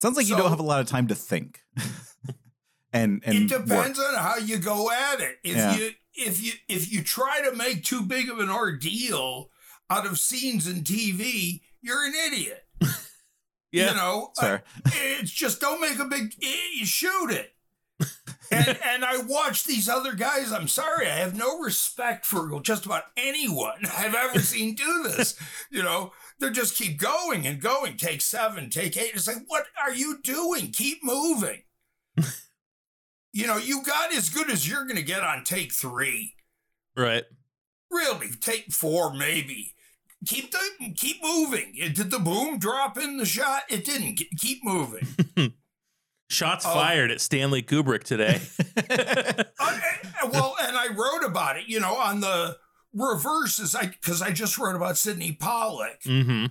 Sounds 0.00 0.16
like 0.16 0.26
so, 0.26 0.34
you 0.34 0.40
don't 0.40 0.50
have 0.50 0.60
a 0.60 0.64
lot 0.64 0.80
of 0.80 0.86
time 0.86 1.08
to 1.08 1.14
think. 1.14 1.60
and 2.92 3.22
and 3.24 3.34
it 3.34 3.48
depends 3.48 3.98
work. 3.98 4.08
on 4.08 4.14
how 4.22 4.36
you 4.36 4.58
go 4.58 4.90
at 4.90 5.20
it. 5.20 5.38
If 5.44 5.56
yeah. 5.56 5.76
you 5.76 5.90
if 6.14 6.42
you 6.42 6.52
if 6.68 6.92
you 6.92 7.02
try 7.02 7.42
to 7.42 7.56
make 7.56 7.84
too 7.84 8.02
big 8.02 8.28
of 8.28 8.38
an 8.38 8.50
ordeal 8.50 9.50
out 9.90 10.06
of 10.06 10.18
scenes 10.18 10.66
in 10.66 10.82
TV, 10.82 11.62
you're 11.80 12.04
an 12.04 12.14
idiot. 12.26 12.64
yeah, 13.72 13.90
you 13.90 13.96
know, 13.96 14.32
uh, 14.40 14.58
it's 14.86 15.30
just 15.30 15.60
don't 15.60 15.80
make 15.80 15.98
a 15.98 16.04
big. 16.04 16.34
You 16.40 16.86
shoot 16.86 17.30
it. 17.30 17.54
and 18.50 18.68
and 18.84 19.04
I 19.04 19.18
watch 19.18 19.64
these 19.64 19.88
other 19.88 20.14
guys. 20.14 20.52
I'm 20.52 20.68
sorry, 20.68 21.06
I 21.08 21.16
have 21.16 21.36
no 21.36 21.58
respect 21.58 22.26
for 22.26 22.60
just 22.60 22.86
about 22.86 23.04
anyone 23.16 23.80
I've 23.96 24.14
ever 24.14 24.40
seen 24.40 24.74
do 24.74 25.02
this. 25.04 25.38
You 25.70 25.82
know, 25.82 26.12
they 26.40 26.50
just 26.50 26.76
keep 26.76 26.98
going 26.98 27.46
and 27.46 27.60
going. 27.60 27.96
Take 27.96 28.20
seven, 28.20 28.70
take 28.70 28.96
eight. 28.96 29.12
It's 29.14 29.26
like, 29.26 29.44
what 29.46 29.66
are 29.80 29.92
you 29.92 30.18
doing? 30.22 30.70
Keep 30.72 31.02
moving. 31.02 31.62
you 33.32 33.46
know, 33.46 33.56
you 33.56 33.82
got 33.82 34.14
as 34.14 34.30
good 34.30 34.50
as 34.50 34.68
you're 34.68 34.84
going 34.84 34.96
to 34.96 35.02
get 35.02 35.22
on 35.22 35.44
take 35.44 35.72
three. 35.72 36.34
Right. 36.96 37.24
Really, 37.90 38.28
take 38.40 38.72
four, 38.72 39.14
maybe 39.14 39.74
keep 40.26 40.50
the 40.50 40.58
keep 40.96 41.22
moving. 41.22 41.74
Did 41.94 42.10
the 42.10 42.18
boom 42.18 42.58
drop 42.58 42.98
in 42.98 43.16
the 43.16 43.26
shot? 43.26 43.62
It 43.68 43.84
didn't. 43.84 44.20
Keep 44.38 44.64
moving. 44.64 45.06
Shots 46.30 46.66
um, 46.66 46.72
fired 46.72 47.10
at 47.10 47.20
Stanley 47.20 47.62
Kubrick 47.62 48.04
today. 48.04 48.40
well, 50.30 50.56
and 50.60 50.76
I 50.76 50.88
wrote 50.88 51.26
about 51.26 51.56
it, 51.56 51.68
you 51.68 51.80
know, 51.80 51.96
on 51.96 52.20
the 52.20 52.56
reverses, 52.98 53.74
I 53.74 53.86
because 53.86 54.20
I 54.22 54.30
just 54.32 54.58
wrote 54.58 54.76
about 54.76 54.98
Sydney 54.98 55.32
Pollack, 55.32 56.02
Mm-hmm. 56.02 56.46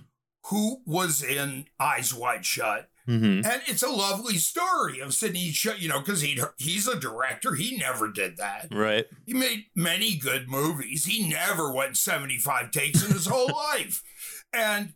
who 0.46 0.78
was 0.86 1.22
in 1.22 1.66
Eyes 1.78 2.12
Wide 2.14 2.44
Shut. 2.46 2.88
Mm-hmm. 3.08 3.46
And 3.50 3.62
it's 3.66 3.82
a 3.82 3.88
lovely 3.88 4.36
story 4.36 5.00
of 5.00 5.14
Sydney, 5.14 5.50
you 5.78 5.88
know, 5.88 6.00
because 6.00 6.20
he 6.20 6.38
he's 6.58 6.86
a 6.86 6.98
director. 7.00 7.54
He 7.54 7.76
never 7.78 8.10
did 8.10 8.36
that. 8.36 8.68
Right. 8.70 9.06
He 9.24 9.32
made 9.32 9.64
many 9.74 10.16
good 10.16 10.48
movies. 10.50 11.06
He 11.06 11.26
never 11.26 11.72
went 11.72 11.96
75 11.96 12.70
takes 12.70 13.02
in 13.02 13.10
his 13.12 13.26
whole 13.26 13.48
life. 13.72 14.02
And 14.52 14.92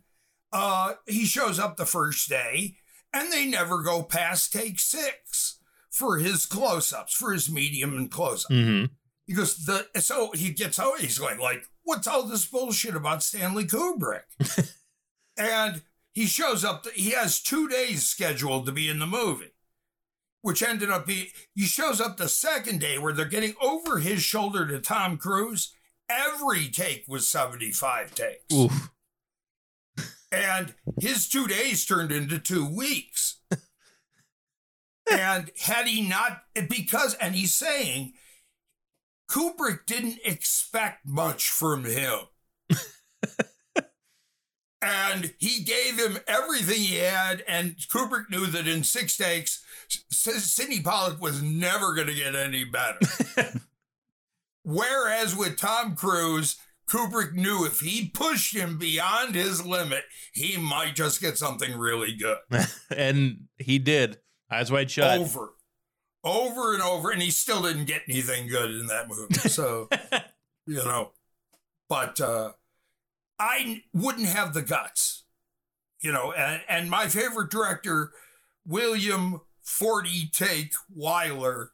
uh, 0.51 0.93
he 1.07 1.25
shows 1.25 1.57
up 1.57 1.75
the 1.77 1.87
first 1.87 2.29
day, 2.29 2.75
and 3.11 3.31
they 3.31 3.47
never 3.47 3.81
go 3.81 4.03
past 4.03 4.53
take 4.53 4.79
six 4.79 5.57
for 5.89 6.17
his 6.19 6.45
close 6.45 6.93
ups, 6.93 7.15
for 7.15 7.31
his 7.33 7.49
medium 7.51 7.97
and 7.97 8.11
close 8.11 8.45
up. 8.45 8.51
Mm-hmm. 8.51 8.93
Because 9.27 9.65
the 9.65 9.87
so 10.01 10.29
oh, 10.29 10.31
he 10.33 10.51
gets 10.51 10.79
out, 10.79 10.99
he's 10.99 11.19
going 11.19 11.39
like, 11.39 11.63
"What's 11.83 12.07
all 12.07 12.23
this 12.23 12.45
bullshit 12.45 12.95
about 12.95 13.23
Stanley 13.23 13.65
Kubrick?" 13.65 14.23
and 15.37 15.81
he 16.13 16.25
shows 16.25 16.65
up. 16.65 16.85
He 16.93 17.11
has 17.11 17.41
two 17.41 17.67
days 17.69 18.05
scheduled 18.05 18.65
to 18.65 18.71
be 18.71 18.89
in 18.89 18.99
the 18.99 19.07
movie, 19.07 19.53
which 20.41 20.61
ended 20.61 20.89
up 20.89 21.07
being. 21.07 21.27
He 21.55 21.63
shows 21.63 22.01
up 22.01 22.17
the 22.17 22.27
second 22.27 22.81
day 22.81 22.97
where 22.97 23.13
they're 23.13 23.25
getting 23.25 23.55
over 23.61 23.99
his 23.99 24.21
shoulder 24.21 24.67
to 24.67 24.79
Tom 24.79 25.17
Cruise. 25.17 25.73
Every 26.09 26.67
take 26.67 27.05
was 27.07 27.27
seventy 27.27 27.71
five 27.71 28.13
takes, 28.13 28.53
Oof. 28.53 28.91
and 30.31 30.73
his 30.99 31.29
two 31.29 31.47
days 31.47 31.85
turned 31.85 32.11
into 32.11 32.39
two 32.39 32.67
weeks. 32.67 33.39
and 35.11 35.51
had 35.59 35.87
he 35.87 36.01
not, 36.01 36.43
because, 36.69 37.13
and 37.15 37.35
he's 37.35 37.53
saying 37.53 38.13
Kubrick 39.33 39.87
didn't 39.87 40.19
expect 40.23 41.07
much 41.07 41.49
from 41.49 41.85
him. 41.85 42.19
and 44.79 45.33
he 45.39 45.63
gave 45.63 45.97
him 45.97 46.19
everything 46.27 46.81
he 46.81 46.97
had, 46.97 47.43
and 47.47 47.75
Kubrick 47.91 48.29
knew 48.29 48.45
that 48.45 48.67
in 48.67 48.83
six 48.83 49.17
takes, 49.17 49.63
Sydney 50.11 50.81
Pollack 50.81 51.19
was 51.19 51.41
never 51.41 51.95
going 51.95 52.07
to 52.07 52.13
get 52.13 52.35
any 52.35 52.63
better. 52.63 52.99
Whereas 54.63 55.35
with 55.35 55.57
Tom 55.57 55.95
Cruise, 55.95 56.57
Kubrick 56.87 57.33
knew 57.33 57.65
if 57.65 57.79
he 57.79 58.09
pushed 58.09 58.55
him 58.55 58.77
beyond 58.77 59.33
his 59.33 59.65
limit, 59.65 60.03
he 60.31 60.57
might 60.57 60.93
just 60.93 61.19
get 61.21 61.39
something 61.39 61.75
really 61.75 62.13
good. 62.15 62.37
and 62.95 63.47
he 63.57 63.79
did. 63.79 64.19
Eyes 64.51 64.71
wide 64.71 64.91
shut. 64.91 65.19
Over. 65.19 65.53
Over 66.23 66.73
and 66.73 66.81
over. 66.81 67.11
And 67.11 67.21
he 67.21 67.31
still 67.31 67.61
didn't 67.61 67.85
get 67.85 68.03
anything 68.09 68.47
good 68.47 68.71
in 68.71 68.87
that 68.87 69.07
movie. 69.07 69.33
So, 69.49 69.89
you 70.65 70.75
know, 70.75 71.11
but 71.89 72.19
uh, 72.21 72.53
I 73.39 73.83
wouldn't 73.93 74.27
have 74.27 74.53
the 74.53 74.61
guts, 74.61 75.23
you 76.01 76.11
know, 76.11 76.31
and, 76.31 76.61
and 76.69 76.89
my 76.89 77.07
favorite 77.07 77.51
director, 77.51 78.11
William 78.65 79.41
40 79.61 80.29
Take 80.33 80.71
Wyler, 80.97 81.67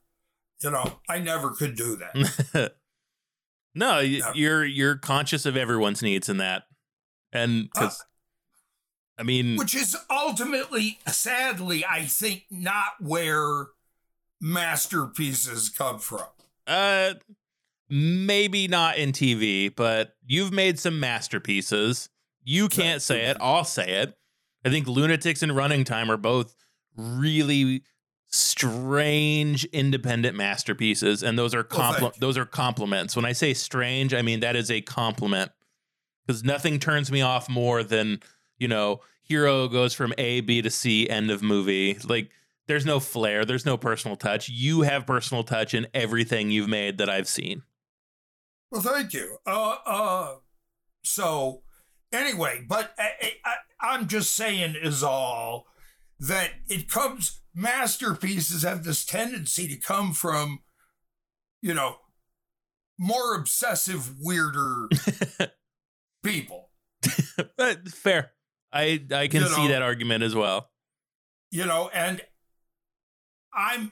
you 0.63 0.71
know, 0.71 0.99
I 1.07 1.19
never 1.19 1.51
could 1.51 1.75
do 1.75 1.97
that. 1.97 2.73
no, 3.75 3.99
you're 3.99 4.65
you're 4.65 4.97
conscious 4.97 5.45
of 5.45 5.55
everyone's 5.55 6.01
needs 6.01 6.27
in 6.27 6.37
that, 6.37 6.63
and 7.31 7.69
because 7.73 8.03
I 9.19 9.23
mean, 9.23 9.57
Which 9.57 9.75
is 9.75 9.97
ultimately, 10.09 10.99
sadly, 11.07 11.85
I 11.85 12.05
think, 12.05 12.45
not 12.49 12.93
where 13.01 13.67
masterpieces 14.41 15.69
come 15.69 15.99
from. 15.99 16.25
uh, 16.67 17.13
maybe 17.89 18.67
not 18.67 18.97
in 18.97 19.11
TV, 19.11 19.73
but 19.75 20.15
you've 20.25 20.51
made 20.53 20.77
some 20.79 20.99
masterpieces. 20.99 22.09
You 22.43 22.67
can't 22.69 23.01
say 23.01 23.25
it. 23.25 23.37
I'll 23.41 23.63
say 23.63 24.01
it. 24.01 24.15
I 24.63 24.69
think 24.69 24.87
Lunatics 24.87 25.41
and 25.41 25.55
Running 25.55 25.83
Time 25.83 26.11
are 26.11 26.17
both 26.17 26.55
really 26.95 27.83
strange 28.27 29.65
independent 29.65 30.37
masterpieces 30.37 31.23
and 31.23 31.37
those 31.37 31.55
are 31.55 31.65
Well, 31.71 31.93
compli- 31.93 32.15
those 32.17 32.37
are 32.37 32.45
compliments 32.45 33.15
when 33.15 33.25
i 33.25 33.31
say 33.31 33.55
strange 33.55 34.13
i 34.13 34.21
mean 34.21 34.41
that 34.41 34.55
is 34.55 34.69
a 34.69 34.81
compliment 34.81 35.51
because 36.27 36.43
nothing 36.43 36.77
turns 36.77 37.11
me 37.11 37.23
off 37.23 37.49
more 37.49 37.81
than 37.81 38.19
you 38.59 38.67
know 38.67 38.99
hero 39.23 39.67
goes 39.67 39.95
from 39.95 40.13
a 40.19 40.41
b 40.41 40.61
to 40.61 40.69
c 40.69 41.09
end 41.09 41.31
of 41.31 41.41
movie 41.41 41.97
like 42.07 42.29
there's 42.69 42.85
no 42.85 42.99
flair 43.01 43.43
there's 43.43 43.65
no 43.65 43.75
personal 43.75 44.15
touch 44.15 44.47
you 44.47 44.81
have 44.83 45.05
personal 45.05 45.43
touch 45.43 45.73
in 45.73 45.85
everything 45.93 46.49
you've 46.51 46.69
made 46.69 46.97
that 46.97 47.09
i've 47.09 47.27
seen 47.27 47.63
Well, 48.71 48.81
thank 48.81 49.11
you. 49.13 49.37
Uh, 49.47 49.75
uh, 49.85 50.35
so 51.03 51.63
anyway, 52.13 52.63
but 52.69 52.93
I, 52.99 53.33
I, 53.43 53.53
I'm 53.81 54.07
just 54.07 54.35
saying 54.35 54.75
is 54.81 55.01
all 55.03 55.65
that 56.19 56.51
it 56.69 56.87
comes. 56.89 57.41
Masterpieces 57.55 58.61
have 58.63 58.83
this 58.83 59.03
tendency 59.03 59.67
to 59.67 59.75
come 59.75 60.13
from, 60.13 60.59
you 61.63 61.73
know, 61.73 61.95
more 62.99 63.33
obsessive, 63.35 64.13
weirder 64.21 64.87
people. 66.23 66.69
Uh, 67.57 67.73
fair 67.89 68.33
i 68.73 69.01
i 69.11 69.27
can 69.27 69.41
You 69.41 69.47
see 69.47 69.63
know. 69.67 69.69
that 69.73 69.81
argument 69.81 70.21
as 70.21 70.35
well 70.35 70.69
You 71.49 71.65
know, 71.65 71.89
and 71.93 72.21
I'm, 73.53 73.91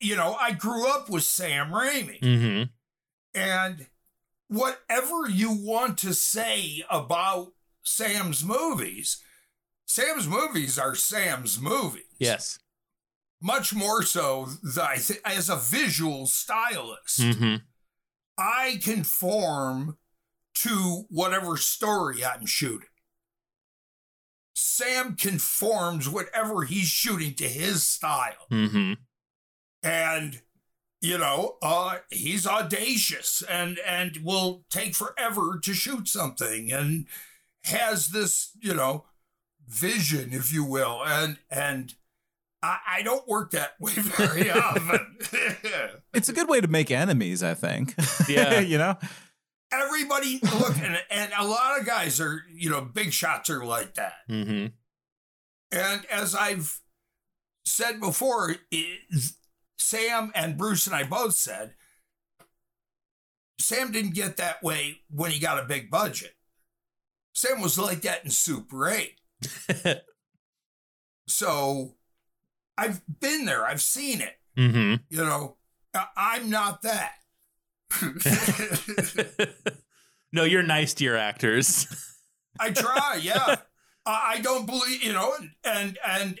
you 0.00 0.16
know, 0.16 0.36
I 0.40 0.52
grew 0.52 0.88
up 0.88 1.08
with 1.08 1.24
Sam 1.24 1.70
Raimi. 1.70 2.20
mm-hmm 2.20 2.62
And 3.34 3.86
whatever 4.48 5.28
you 5.28 5.52
want 5.52 5.98
to 5.98 6.14
say 6.14 6.82
about 6.90 7.52
Sam's 7.82 8.44
movies, 8.44 9.22
Sam's 9.86 10.28
movies 10.28 10.78
are 10.78 10.94
Sam's 10.94 11.60
movies. 11.60 12.04
yes 12.18 12.58
Much 13.42 13.74
more 13.74 14.02
so 14.02 14.46
than 14.62 14.98
as 15.24 15.48
a 15.48 15.56
visual 15.56 16.26
stylist. 16.26 17.20
mm-hmm 17.20 17.56
I 18.38 18.80
conform 18.82 19.98
to 20.54 21.04
whatever 21.10 21.58
story 21.58 22.24
I'm 22.24 22.46
shooting. 22.46 22.88
Sam 24.60 25.16
conforms 25.16 26.08
whatever 26.08 26.62
he's 26.64 26.88
shooting 26.88 27.34
to 27.34 27.48
his 27.48 27.82
style. 27.86 28.46
mm-hmm 28.50 28.92
and 29.82 30.42
you 31.00 31.16
know 31.16 31.56
uh 31.62 31.96
he's 32.10 32.46
audacious 32.46 33.42
and 33.48 33.78
and 33.86 34.18
will 34.22 34.62
take 34.68 34.94
forever 34.94 35.58
to 35.62 35.72
shoot 35.72 36.06
something 36.06 36.70
and 36.70 37.06
has 37.64 38.08
this 38.08 38.50
you 38.60 38.74
know 38.74 39.06
vision 39.66 40.34
if 40.34 40.52
you 40.52 40.62
will 40.64 41.00
and 41.06 41.38
and 41.50 41.94
i, 42.62 42.76
I 42.98 43.02
don't 43.02 43.26
work 43.26 43.52
that 43.52 43.72
way 43.80 43.92
very 43.96 44.50
often 44.68 45.16
It's 46.12 46.28
a 46.28 46.32
good 46.32 46.48
way 46.48 46.60
to 46.60 46.66
make 46.68 46.90
enemies, 46.90 47.42
I 47.42 47.54
think. 47.54 47.94
Yeah. 48.28 48.58
you 48.60 48.76
know? 48.78 48.96
Everybody 49.72 50.40
look 50.58 50.76
and, 50.78 50.98
and 51.10 51.32
a 51.38 51.46
lot 51.46 51.78
of 51.78 51.86
guys 51.86 52.20
are 52.20 52.42
you 52.52 52.68
know 52.70 52.80
big 52.80 53.12
shots 53.12 53.48
are 53.50 53.64
like 53.64 53.94
that 53.94 54.14
mm-hmm 54.28 54.66
And 55.72 56.04
as 56.06 56.34
I've 56.34 56.80
said 57.64 58.00
before, 58.00 58.56
it, 58.72 58.98
Sam 59.78 60.32
and 60.34 60.58
Bruce 60.58 60.86
and 60.88 60.96
I 60.96 61.04
both 61.04 61.34
said, 61.34 61.74
Sam 63.60 63.92
didn't 63.92 64.14
get 64.14 64.36
that 64.38 64.62
way 64.62 65.02
when 65.10 65.30
he 65.30 65.38
got 65.38 65.62
a 65.62 65.66
big 65.66 65.88
budget. 65.90 66.34
Sam 67.34 67.60
was 67.60 67.78
like 67.78 68.00
that 68.02 68.24
in 68.24 68.30
Super 68.30 68.88
8. 68.88 69.20
So 71.28 71.94
I've 72.76 73.02
been 73.20 73.44
there, 73.44 73.64
I've 73.64 73.82
seen 73.82 74.20
it. 74.20 74.36
mm-hmm 74.58 74.96
You 75.08 75.24
know, 75.24 75.56
I'm 76.16 76.50
not 76.50 76.82
that. 76.82 77.12
no, 80.32 80.44
you're 80.44 80.62
nice 80.62 80.94
to 80.94 81.04
your 81.04 81.16
actors. 81.16 81.86
I 82.58 82.70
try, 82.70 83.18
yeah. 83.22 83.56
I 84.06 84.40
don't 84.40 84.66
believe, 84.66 85.02
you 85.02 85.12
know, 85.12 85.34
and 85.38 85.50
and 85.64 85.98
and 86.06 86.40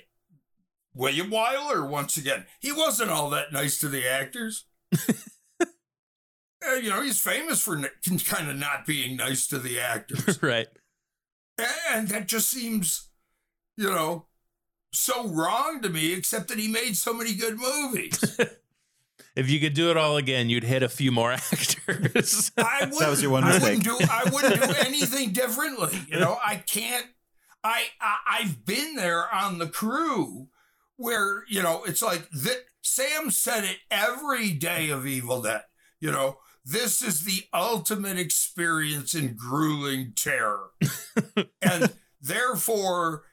William 0.94 1.30
Wyler 1.30 1.88
once 1.88 2.16
again. 2.16 2.46
He 2.60 2.72
wasn't 2.72 3.10
all 3.10 3.30
that 3.30 3.52
nice 3.52 3.78
to 3.80 3.88
the 3.88 4.08
actors. 4.08 4.64
Uh, 6.62 6.74
you 6.74 6.90
know, 6.90 7.00
he's 7.00 7.18
famous 7.18 7.62
for 7.62 7.74
n- 7.74 7.88
kind 8.26 8.50
of 8.50 8.56
not 8.56 8.84
being 8.84 9.16
nice 9.16 9.46
to 9.46 9.58
the 9.58 9.80
actors, 9.80 10.38
right. 10.42 10.66
and 11.90 12.08
that 12.08 12.28
just 12.28 12.50
seems, 12.50 13.08
you 13.78 13.88
know, 13.88 14.26
so 14.92 15.26
wrong 15.28 15.80
to 15.80 15.88
me. 15.88 16.12
Except 16.12 16.48
that 16.48 16.58
he 16.58 16.68
made 16.68 16.98
so 16.98 17.14
many 17.14 17.34
good 17.34 17.58
movies. 17.58 18.38
If 19.36 19.48
you 19.48 19.60
could 19.60 19.74
do 19.74 19.90
it 19.90 19.96
all 19.96 20.16
again, 20.16 20.50
you'd 20.50 20.64
hit 20.64 20.82
a 20.82 20.88
few 20.88 21.12
more 21.12 21.32
actors. 21.52 22.50
I 22.56 22.86
wouldn't, 22.90 23.10
was 23.10 23.22
your 23.22 23.30
one 23.30 23.44
I 23.44 23.54
mistake. 23.54 23.78
wouldn't 23.78 24.00
do. 24.00 24.06
I 24.10 24.30
wouldn't 24.30 24.62
do 24.62 24.74
anything 24.86 25.32
differently. 25.32 25.98
You 26.08 26.20
know, 26.20 26.38
I 26.44 26.56
can't. 26.56 27.06
I, 27.62 27.84
I 28.00 28.16
I've 28.40 28.64
been 28.64 28.96
there 28.96 29.32
on 29.32 29.58
the 29.58 29.66
crew 29.66 30.48
where 30.96 31.44
you 31.48 31.62
know 31.62 31.84
it's 31.84 32.02
like 32.02 32.28
that. 32.30 32.64
Sam 32.82 33.30
said 33.30 33.64
it 33.64 33.78
every 33.90 34.52
day 34.52 34.88
of 34.90 35.06
Evil 35.06 35.42
Dead. 35.42 35.62
You 36.00 36.10
know, 36.10 36.38
this 36.64 37.02
is 37.02 37.24
the 37.24 37.44
ultimate 37.52 38.18
experience 38.18 39.14
in 39.14 39.34
grueling 39.36 40.12
terror. 40.16 40.70
and 41.62 41.92
therefore, 42.20 43.24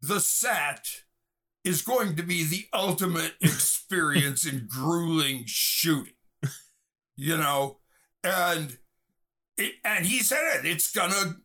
the 0.00 0.20
set 0.20 0.86
is 1.66 1.82
going 1.82 2.14
to 2.16 2.22
be 2.22 2.44
the 2.44 2.66
ultimate 2.72 3.34
experience 3.42 4.46
in 4.46 4.66
grueling 4.68 5.42
shooting. 5.46 6.14
You 7.16 7.36
know, 7.36 7.78
and 8.22 8.78
it, 9.56 9.72
and 9.84 10.06
he 10.06 10.20
said 10.20 10.58
it. 10.58 10.66
It's 10.66 10.92
gonna. 10.92 11.36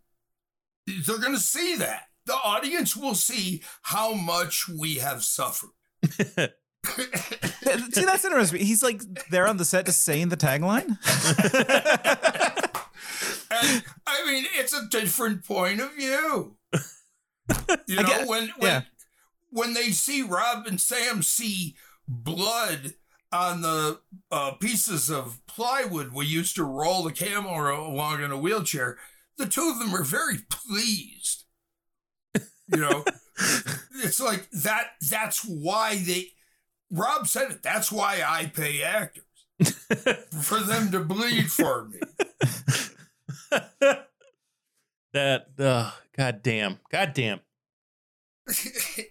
They're 0.85 1.17
gonna 1.17 1.37
see 1.37 1.75
that. 1.77 2.03
The 2.25 2.33
audience 2.33 2.95
will 2.95 3.15
see 3.15 3.63
how 3.83 4.13
much 4.13 4.67
we 4.67 4.95
have 4.95 5.23
suffered. 5.23 5.71
See, 6.83 8.05
that's 8.05 8.25
interesting. 8.25 8.59
He's 8.59 8.81
like 8.81 9.01
there 9.29 9.47
on 9.47 9.57
the 9.57 9.65
set 9.65 9.85
just 9.85 10.01
saying 10.01 10.29
the 10.29 10.37
tagline. 10.37 10.87
and 13.51 13.83
I 14.07 14.25
mean, 14.25 14.45
it's 14.55 14.73
a 14.73 14.87
different 14.89 15.45
point 15.45 15.79
of 15.79 15.93
view. 15.93 16.57
You 17.87 18.01
know, 18.01 18.25
when 18.25 18.49
when 18.57 18.71
yeah. 18.71 18.81
When 19.51 19.73
they 19.73 19.91
see 19.91 20.21
Rob 20.21 20.65
and 20.65 20.81
Sam 20.81 21.21
see 21.21 21.75
blood 22.07 22.95
on 23.31 23.61
the 23.61 23.99
uh, 24.29 24.51
pieces 24.53 25.09
of 25.09 25.39
plywood 25.47 26.13
we 26.13 26.25
used 26.25 26.55
to 26.55 26.63
roll 26.63 27.03
the 27.03 27.11
camera 27.11 27.79
along 27.79 28.21
in 28.21 28.31
a 28.31 28.37
wheelchair, 28.37 28.97
the 29.37 29.45
two 29.45 29.69
of 29.69 29.79
them 29.79 29.95
are 29.95 30.03
very 30.03 30.39
pleased. 30.49 31.45
You 32.33 32.77
know, 32.77 33.03
it's 34.03 34.19
like 34.19 34.49
that. 34.51 34.91
That's 35.09 35.43
why 35.45 35.97
they. 35.97 36.27
Rob 36.89 37.27
said 37.27 37.51
it. 37.51 37.63
That's 37.63 37.91
why 37.91 38.21
I 38.25 38.47
pay 38.47 38.83
actors 38.83 39.23
for 40.41 40.59
them 40.59 40.91
to 40.91 40.99
bleed 41.01 41.51
for 41.51 41.89
me. 41.89 41.99
that 45.13 45.47
uh, 45.59 45.91
god 46.15 46.43
damn. 46.43 46.79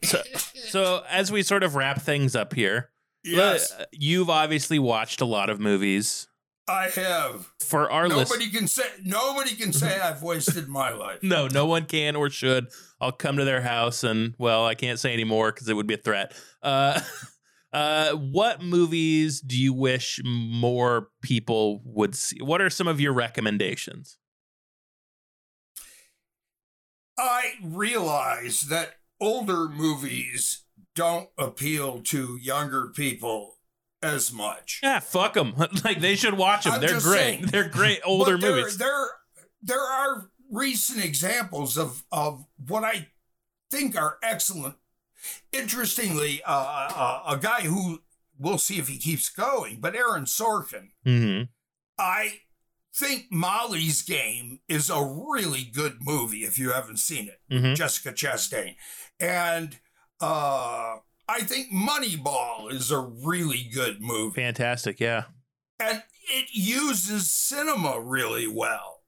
So, 0.02 0.22
so 0.54 1.02
as 1.08 1.30
we 1.30 1.42
sort 1.42 1.62
of 1.62 1.74
wrap 1.74 2.02
things 2.02 2.34
up 2.34 2.54
here, 2.54 2.90
yes, 3.24 3.72
uh, 3.72 3.84
you've 3.92 4.30
obviously 4.30 4.78
watched 4.78 5.20
a 5.20 5.24
lot 5.24 5.50
of 5.50 5.60
movies. 5.60 6.26
I 6.68 6.88
have. 6.88 7.52
For 7.60 7.90
our 7.90 8.08
list, 8.08 8.30
Nobody 8.30 8.50
can 8.50 8.68
say. 8.68 8.84
Nobody 9.02 9.54
can 9.56 9.72
say 9.72 9.98
I've 10.00 10.22
wasted 10.22 10.68
my 10.68 10.92
life. 10.92 11.22
no, 11.22 11.48
no 11.48 11.66
one 11.66 11.84
can 11.86 12.16
or 12.16 12.30
should. 12.30 12.68
I'll 13.00 13.12
come 13.12 13.36
to 13.38 13.44
their 13.44 13.62
house 13.62 14.04
and 14.04 14.34
well, 14.38 14.66
I 14.66 14.74
can't 14.74 14.98
say 14.98 15.12
anymore 15.12 15.52
because 15.52 15.68
it 15.68 15.74
would 15.74 15.86
be 15.86 15.94
a 15.94 15.98
threat. 15.98 16.32
Uh, 16.62 17.00
uh, 17.72 18.12
what 18.12 18.62
movies 18.62 19.40
do 19.40 19.56
you 19.56 19.72
wish 19.72 20.20
more 20.24 21.08
people 21.22 21.82
would 21.84 22.14
see? 22.14 22.38
What 22.40 22.60
are 22.60 22.70
some 22.70 22.86
of 22.88 23.00
your 23.00 23.12
recommendations? 23.12 24.18
I 27.18 27.52
realize 27.62 28.62
that 28.62 28.94
older 29.20 29.68
movies 29.68 30.64
don't 30.94 31.28
appeal 31.38 32.00
to 32.02 32.36
younger 32.40 32.88
people 32.94 33.56
as 34.02 34.32
much. 34.32 34.80
Yeah, 34.82 35.00
fuck 35.00 35.34
them. 35.34 35.54
like 35.84 36.00
they 36.00 36.16
should 36.16 36.34
watch 36.34 36.64
them. 36.64 36.74
I'm 36.74 36.80
They're 36.80 37.00
great. 37.00 37.02
saying. 37.02 37.46
They're 37.52 37.68
great 37.68 38.00
older 38.04 38.36
there, 38.38 38.56
movies. 38.56 38.78
There, 38.78 39.06
there 39.62 39.80
are 39.82 40.30
recent 40.50 41.04
examples 41.04 41.76
of 41.78 42.02
of 42.10 42.44
what 42.66 42.82
I 42.84 43.08
think 43.70 43.96
are 44.00 44.18
excellent. 44.22 44.76
Interestingly, 45.52 46.42
uh, 46.46 46.88
uh, 46.94 47.22
a 47.28 47.38
guy 47.38 47.62
who 47.62 48.00
we'll 48.38 48.58
see 48.58 48.78
if 48.78 48.88
he 48.88 48.98
keeps 48.98 49.28
going, 49.28 49.78
but 49.80 49.94
Aaron 49.94 50.24
Sorkin. 50.24 50.88
hmm 51.04 51.42
I 51.98 52.40
think 52.94 53.26
Molly's 53.30 54.00
Game 54.02 54.60
is 54.68 54.88
a 54.88 55.02
really 55.04 55.64
good 55.64 55.98
movie 56.00 56.44
if 56.44 56.58
you 56.58 56.72
haven't 56.72 56.98
seen 56.98 57.28
it. 57.28 57.40
hmm 57.50 57.74
Jessica 57.74 58.12
Chastain. 58.12 58.76
And 59.20 59.78
uh, 60.20 60.96
I 61.28 61.40
think 61.40 61.72
Moneyball 61.72 62.72
is 62.72 62.90
a 62.90 62.98
really 63.00 63.68
good 63.72 64.00
movie. 64.00 64.40
Fantastic. 64.40 64.98
Yeah. 64.98 65.24
And 65.78 66.02
it 66.32 66.46
uses 66.52 67.30
cinema 67.30 68.00
really 68.00 68.46
well. 68.46 69.02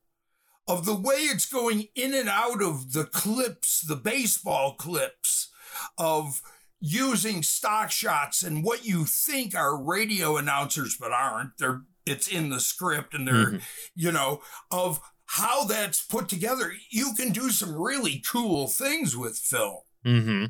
Of 0.69 0.85
the 0.85 0.95
way 0.95 1.15
it's 1.17 1.47
going 1.47 1.89
in 1.97 2.15
and 2.15 2.29
out 2.29 2.63
of 2.63 2.93
the 2.93 3.05
clips, 3.05 3.81
the 3.81 3.97
baseball 3.97 4.75
clips, 4.77 5.51
of 5.99 6.41
using 6.81 7.43
stock 7.43 7.91
shots 7.91 8.43
and 8.43 8.63
what 8.65 8.85
you 8.87 9.05
think 9.05 9.55
are 9.57 9.77
radio 9.83 10.37
announcers 10.37 10.97
but 10.99 11.13
aren't. 11.13 11.59
They're 11.59 11.83
it's 12.05 12.27
in 12.27 12.51
the 12.51 12.59
script 12.59 13.15
and 13.15 13.29
they're, 13.29 13.47
Mhm. 13.53 13.63
you 13.95 14.11
know, 14.11 14.43
of 14.73 15.01
how 15.27 15.65
that's 15.65 16.03
put 16.03 16.29
together. 16.29 16.75
You 16.91 17.15
can 17.15 17.31
do 17.31 17.51
some 17.51 17.75
really 17.77 18.19
cool 18.27 18.67
things 18.69 19.17
with 19.17 19.39
film 19.39 19.83
hmm 20.05 20.47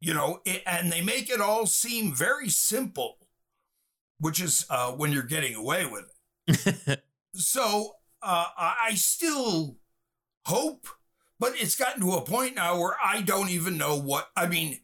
you 0.00 0.12
know, 0.12 0.40
it, 0.44 0.62
and 0.66 0.90
they 0.90 1.00
make 1.00 1.30
it 1.30 1.40
all 1.40 1.64
seem 1.64 2.12
very 2.12 2.48
simple, 2.48 3.18
which 4.18 4.40
is 4.40 4.66
uh, 4.68 4.90
when 4.90 5.12
you're 5.12 5.22
getting 5.22 5.54
away 5.54 5.86
with 5.86 6.04
it. 6.48 7.02
So 7.34 7.92
uh, 8.22 8.46
I 8.56 8.92
still 8.94 9.78
hope, 10.44 10.86
but 11.40 11.54
it's 11.56 11.76
gotten 11.76 12.02
to 12.02 12.12
a 12.12 12.20
point 12.20 12.56
now 12.56 12.78
where 12.78 12.94
I 13.02 13.22
don't 13.22 13.48
even 13.48 13.78
know 13.78 13.98
what 13.98 14.28
I 14.36 14.46
mean. 14.48 14.80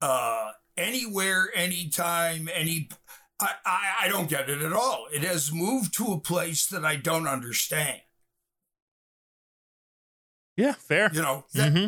Uh, 0.00 0.52
anywhere, 0.76 1.50
anytime, 1.54 2.48
any. 2.54 2.90
I, 3.40 3.50
I, 3.66 3.92
I 4.02 4.08
don't 4.08 4.28
get 4.30 4.48
it 4.48 4.62
at 4.62 4.72
all. 4.72 5.06
It 5.12 5.22
has 5.22 5.52
moved 5.52 5.96
to 5.96 6.12
a 6.12 6.20
place 6.20 6.66
that 6.68 6.84
I 6.84 6.94
don't 6.94 7.26
understand. 7.26 8.02
yeah. 10.56 10.74
Fair. 10.74 11.10
You 11.12 11.22
know, 11.22 11.44
that, 11.54 11.72
hmm 11.72 11.86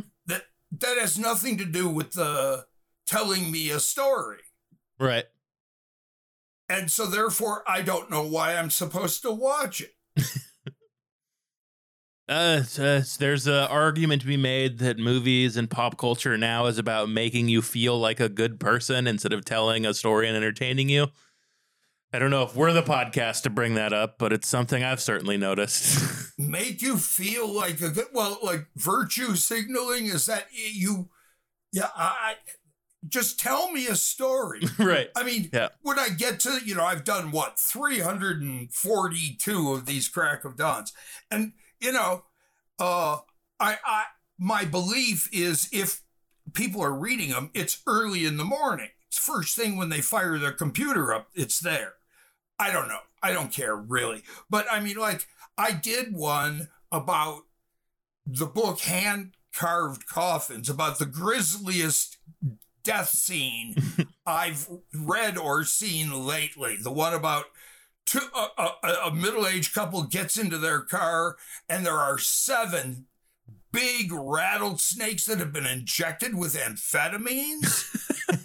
that, 0.81 0.99
has 0.99 1.19
nothing 1.19 1.59
to 1.59 1.65
do 1.65 1.89
with 1.89 2.13
the 2.13 2.67
telling 3.07 3.51
me 3.51 3.71
a 3.71 3.81
story. 3.81 4.39
Right. 4.99 5.25
And 6.69 6.91
so 6.91 7.07
therefore 7.07 7.63
I 7.67 7.83
don't 7.83 8.11
know 8.11 8.27
why 8.27 8.57
I'm 8.57 8.71
supposed 8.71 9.23
to 9.23 9.31
watch 9.31 9.81
it. 9.81 9.95
Uh, 12.27 12.63
uh, 12.79 13.03
there's 13.19 13.47
an 13.47 13.55
argument 13.55 14.23
to 14.23 14.29
be 14.29 14.37
made 14.37 14.79
that 14.79 14.99
movies 14.99 15.57
and 15.57 15.69
pop 15.69 15.99
culture 15.99 16.39
now 16.39 16.67
is 16.67 16.79
about 16.79 17.09
making 17.09 17.49
you 17.49 17.61
feel 17.61 17.99
like 17.99 18.21
a 18.21 18.29
good 18.29 18.59
person 18.59 19.07
instead 19.07 19.33
of 19.33 19.45
telling 19.45 19.85
a 19.85 19.93
story 19.93 20.27
and 20.27 20.37
entertaining 20.37 20.89
you. 20.89 21.09
I 22.15 22.21
don't 22.21 22.31
know 22.31 22.45
if 22.45 22.55
we're 22.55 22.73
the 22.73 22.85
podcast 22.85 23.43
to 23.43 23.51
bring 23.51 23.75
that 23.75 23.93
up, 23.93 24.21
but 24.21 24.33
it's 24.33 24.49
something 24.49 24.85
I've 24.85 25.01
certainly 25.01 25.37
noticed. 25.37 26.31
Make 26.39 26.81
you 26.81 26.97
feel 26.97 27.53
like 27.53 27.81
a 27.81 27.89
good 27.89 28.07
well, 28.13 28.39
like 28.41 28.67
virtue 28.77 29.35
signaling 29.35 30.07
is 30.07 30.27
that 30.27 30.47
you 30.53 31.09
yeah, 31.73 31.89
I 31.97 32.35
just 33.09 33.41
tell 33.41 33.73
me 33.73 33.89
a 33.89 33.97
story. 33.97 34.61
right. 34.79 35.09
I 35.17 35.25
mean, 35.25 35.51
Yeah. 35.53 35.71
when 35.83 35.99
I 35.99 36.11
get 36.11 36.39
to, 36.41 36.61
you 36.65 36.77
know, 36.77 36.85
I've 36.85 37.03
done 37.03 37.33
what, 37.33 37.59
342 37.59 39.73
of 39.73 39.85
these 39.85 40.09
crack 40.09 40.45
of 40.45 40.57
dawns. 40.57 40.93
And, 41.33 41.55
you 41.81 41.91
know, 41.91 42.27
uh 42.79 43.17
I 43.59 43.79
I 43.85 44.05
my 44.39 44.65
belief 44.65 45.29
is 45.33 45.69
if 45.73 46.03
people 46.53 46.81
are 46.81 46.95
reading 46.95 47.31
them, 47.31 47.51
it's 47.55 47.83
early 47.89 48.25
in 48.25 48.37
the 48.37 48.45
morning. 48.45 48.91
It's 49.09 49.19
first 49.19 49.57
thing 49.57 49.77
when 49.77 49.89
they 49.89 50.01
fire 50.01 50.39
their 50.39 50.53
computer 50.53 51.13
up, 51.13 51.31
it's 51.35 51.59
there. 51.59 51.95
I 52.59 52.73
don't 52.73 52.89
know. 52.89 52.99
I 53.23 53.33
don't 53.33 53.53
care 53.53 53.75
really. 53.75 54.23
But 54.51 54.67
I 54.71 54.81
mean, 54.81 54.97
like, 54.97 55.27
I 55.57 55.73
did 55.73 56.15
one 56.15 56.69
about 56.93 57.43
the 58.27 58.47
book 58.47 58.81
Hand 58.81 59.33
Carved 59.55 60.07
Coffins, 60.07 60.69
about 60.69 60.99
the 60.99 61.07
grisliest 61.07 62.19
death 62.83 63.09
scene 63.09 63.77
I've 64.27 64.69
read 64.95 65.39
or 65.39 65.65
seen 65.65 66.27
lately. 66.27 66.77
The 66.81 66.93
one 66.93 67.15
about 67.15 67.47
two, 68.05 68.21
a, 68.35 68.69
a, 68.83 68.89
a 69.07 69.15
middle 69.15 69.47
aged 69.47 69.75
couple 69.75 70.03
gets 70.05 70.39
into 70.39 70.59
their 70.59 70.81
car 70.81 71.37
and 71.69 71.85
there 71.85 71.99
are 71.99 72.19
seven 72.19 73.07
big 73.73 74.13
rattlesnakes 74.13 75.27
that 75.27 75.39
have 75.39 75.53
been 75.53 75.67
injected 75.67 76.37
with 76.37 76.55
amphetamines. 76.55 77.91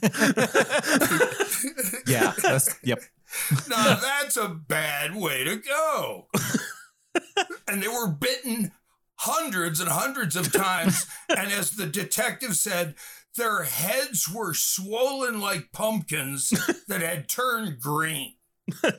yeah, 2.07 2.33
that's 2.41 2.75
yep. 2.83 2.99
now 3.69 3.95
that's 3.95 4.37
a 4.37 4.47
bad 4.47 5.15
way 5.15 5.43
to 5.43 5.57
go. 5.57 6.27
and 7.67 7.81
they 7.81 7.87
were 7.87 8.07
bitten 8.07 8.71
hundreds 9.15 9.79
and 9.79 9.89
hundreds 9.89 10.35
of 10.35 10.51
times. 10.51 11.05
and 11.29 11.51
as 11.51 11.71
the 11.71 11.85
detective 11.85 12.55
said, 12.55 12.95
their 13.35 13.63
heads 13.63 14.29
were 14.29 14.53
swollen 14.53 15.39
like 15.39 15.71
pumpkins 15.71 16.49
that 16.87 17.01
had 17.01 17.27
turned 17.27 17.79
green. 17.79 18.35
now, 18.83 18.93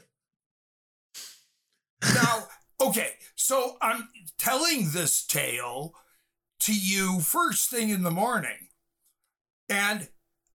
okay, 2.81 3.13
so 3.35 3.77
I'm 3.83 4.09
telling 4.39 4.91
this 4.93 5.27
tale 5.27 5.95
to 6.61 6.75
you 6.75 7.21
first 7.21 7.71
thing 7.71 7.91
in 7.91 8.03
the 8.03 8.11
morning. 8.11 8.69
And 9.69 10.09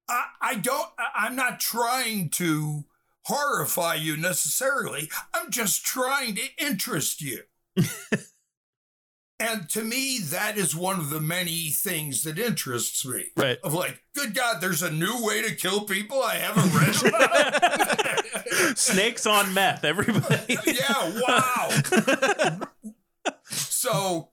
I, 0.07 0.25
I 0.41 0.55
don't, 0.55 0.87
I'm 1.15 1.35
not 1.35 1.59
trying 1.59 2.29
to 2.31 2.85
horrify 3.25 3.95
you 3.95 4.17
necessarily. 4.17 5.09
I'm 5.33 5.51
just 5.51 5.83
trying 5.83 6.35
to 6.35 6.43
interest 6.59 7.21
you. 7.21 7.41
and 9.39 9.67
to 9.69 9.83
me, 9.83 10.19
that 10.19 10.57
is 10.57 10.75
one 10.75 10.99
of 10.99 11.09
the 11.09 11.21
many 11.21 11.69
things 11.69 12.23
that 12.23 12.39
interests 12.39 13.05
me. 13.05 13.25
Right. 13.35 13.57
Of 13.63 13.73
like, 13.73 14.01
good 14.15 14.35
God, 14.35 14.61
there's 14.61 14.83
a 14.83 14.91
new 14.91 15.23
way 15.25 15.41
to 15.41 15.55
kill 15.55 15.81
people 15.81 16.21
I 16.21 16.35
haven't 16.35 16.73
read 16.73 17.13
about. 18.63 18.77
Snakes 18.77 19.25
on 19.25 19.53
meth, 19.53 19.83
everybody. 19.83 20.57
yeah, 20.65 21.21
wow. 21.27 21.69
so 23.45 24.29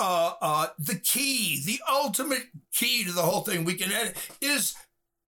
uh 0.00 0.32
uh 0.40 0.66
the 0.78 0.96
key, 0.96 1.62
the 1.64 1.80
ultimate 1.90 2.46
key 2.72 3.04
to 3.04 3.12
the 3.12 3.22
whole 3.22 3.42
thing 3.42 3.64
we 3.64 3.74
can 3.74 3.90
edit 3.92 4.16
is 4.40 4.74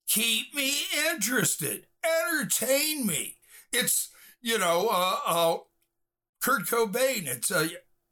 keep 0.06 0.54
me 0.54 0.74
interested, 1.10 1.86
entertain 2.04 3.06
me. 3.06 3.36
It's 3.72 4.08
you 4.40 4.58
know, 4.58 4.88
uh 4.90 5.16
uh 5.26 5.56
Kurt 6.42 6.62
Cobain, 6.66 7.26
it's 7.26 7.50
uh 7.50 7.68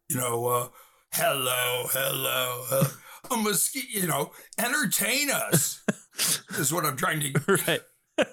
you 0.08 0.16
know, 0.16 0.46
uh 0.46 0.68
hello, 1.12 1.86
hello, 1.90 2.64
hello. 2.68 2.86
a 3.30 3.36
mosquito, 3.36 3.86
you 4.00 4.06
know, 4.06 4.32
entertain 4.58 5.30
us 5.30 5.82
is 6.58 6.72
what 6.72 6.84
I'm 6.86 6.96
trying 6.96 7.20
to 7.20 7.32
right. 7.66 7.80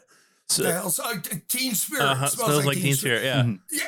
the 0.58 0.72
hell's 0.74 1.00
uh, 1.00 1.16
Teen 1.50 1.74
Spirit 1.74 2.04
Uh-huh. 2.04 2.28
smells, 2.28 2.66
like, 2.66 2.78
Teen, 2.78 2.94
Spirit. 2.96 3.24
Yeah. 3.24 3.44
Mhm. 3.44 3.60
Yeah, 3.72 3.84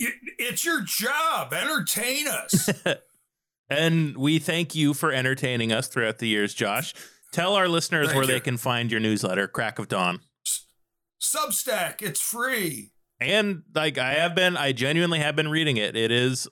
it- 0.00 0.14
it's 0.38 0.64
your 0.64 0.80
job. 0.82 1.52
Entertain 1.52 2.26
us. 2.28 2.68
And 3.70 4.14
we 4.18 4.38
thank 4.38 4.74
you 4.74 4.92
for 4.92 5.10
entertaining 5.10 5.72
us 5.72 5.88
throughout 5.88 6.18
the 6.18 6.28
years, 6.28 6.52
Josh. 6.52 6.92
Tell 7.32 7.54
our 7.54 7.66
listeners 7.66 8.08
Thank 8.08 8.16
where 8.18 8.26
they 8.26 8.38
can 8.38 8.58
find 8.58 8.90
your 8.90 9.00
newsletter, 9.00 9.48
Crack 9.48 9.78
of 9.78 9.88
Dawn. 9.88 10.20
Substack, 11.24 12.02
it's 12.02 12.20
free. 12.20 12.92
And 13.20 13.62
like 13.74 13.98
I 13.98 14.14
have 14.14 14.34
been, 14.34 14.56
I 14.56 14.72
genuinely 14.72 15.20
have 15.20 15.34
been 15.34 15.48
reading 15.48 15.76
it. 15.76 15.96
It 15.96 16.10
is, 16.10 16.48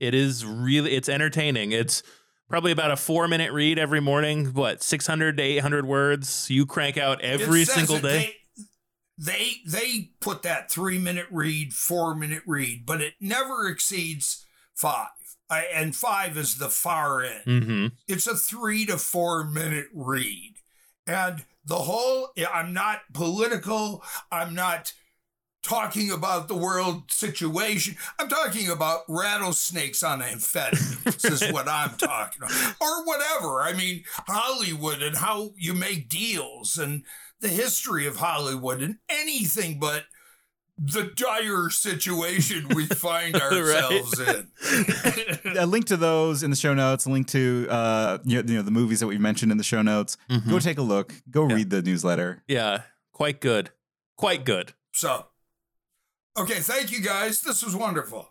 it 0.00 0.14
is 0.14 0.44
really, 0.44 0.92
it's 0.92 1.08
entertaining. 1.08 1.72
It's 1.72 2.02
probably 2.48 2.72
about 2.72 2.90
a 2.90 2.96
four 2.96 3.28
minute 3.28 3.52
read 3.52 3.78
every 3.78 4.00
morning. 4.00 4.46
What, 4.46 4.82
600 4.82 5.36
to 5.36 5.42
800 5.42 5.86
words 5.86 6.48
you 6.50 6.66
crank 6.66 6.96
out 6.96 7.20
every 7.20 7.64
single 7.64 7.98
day? 7.98 8.18
They, 8.18 8.34
they 9.16 9.52
they 9.66 10.10
put 10.20 10.42
that 10.42 10.70
three 10.70 10.98
minute 10.98 11.26
read, 11.30 11.72
four 11.72 12.14
minute 12.14 12.42
read, 12.46 12.84
but 12.84 13.00
it 13.00 13.14
never 13.20 13.68
exceeds 13.68 14.44
five. 14.74 15.08
I, 15.50 15.66
and 15.72 15.94
five 15.94 16.36
is 16.36 16.56
the 16.56 16.68
far 16.68 17.22
end. 17.22 17.44
Mm-hmm. 17.46 17.86
It's 18.08 18.26
a 18.26 18.34
three 18.34 18.86
to 18.86 18.98
four 18.98 19.44
minute 19.44 19.88
read. 19.92 20.54
And 21.06 21.44
the 21.66 21.76
whole, 21.76 22.30
I'm 22.52 22.72
not 22.72 23.00
political. 23.12 24.02
I'm 24.30 24.54
not 24.54 24.92
talking 25.64 26.10
about 26.10 26.46
the 26.46 26.54
world 26.54 27.10
situation. 27.10 27.96
I'm 28.18 28.28
talking 28.28 28.68
about 28.68 29.00
rattlesnakes 29.08 30.02
on 30.02 30.20
amphetamines, 30.20 31.02
this 31.04 31.42
is 31.42 31.52
what 31.52 31.66
I'm 31.66 31.96
talking 31.96 32.42
about. 32.42 32.74
Or 32.80 33.04
whatever. 33.04 33.62
I 33.62 33.72
mean, 33.72 34.04
Hollywood 34.28 35.02
and 35.02 35.16
how 35.16 35.52
you 35.56 35.72
make 35.72 36.08
deals 36.08 36.76
and 36.76 37.04
the 37.40 37.48
history 37.48 38.06
of 38.06 38.16
Hollywood 38.16 38.82
and 38.82 38.96
anything 39.08 39.78
but 39.80 40.04
the 40.76 41.12
dire 41.14 41.70
situation 41.70 42.68
we 42.74 42.86
find 43.04 43.36
ourselves 43.36 44.18
in. 44.20 44.48
a 45.56 45.66
link 45.66 45.84
to 45.86 45.96
those 45.96 46.42
in 46.42 46.50
the 46.50 46.56
show 46.56 46.74
notes. 46.74 47.06
A 47.06 47.10
link 47.10 47.28
to 47.28 47.66
uh, 47.70 48.18
you 48.24 48.42
know, 48.42 48.48
you 48.48 48.56
know 48.56 48.62
the 48.62 48.70
movies 48.70 49.00
that 49.00 49.06
we 49.06 49.16
mentioned 49.18 49.52
in 49.52 49.58
the 49.58 49.64
show 49.64 49.82
notes. 49.82 50.16
Mhm. 50.30 50.48
Go 50.50 50.58
take 50.58 50.78
a 50.78 50.82
look. 50.82 51.12
Go 51.30 51.48
Yeah. 51.48 51.54
read 51.54 51.70
the 51.70 51.82
newsletter. 51.82 52.42
Yeah, 52.48 52.82
quite 53.12 53.40
good. 53.40 53.70
Quite 54.16 54.44
good. 54.44 54.72
So, 54.92 55.26
okay, 56.38 56.60
thank 56.60 56.90
you 56.92 57.00
guys. 57.00 57.40
This 57.40 57.64
was 57.64 57.74
wonderful. 57.76 58.30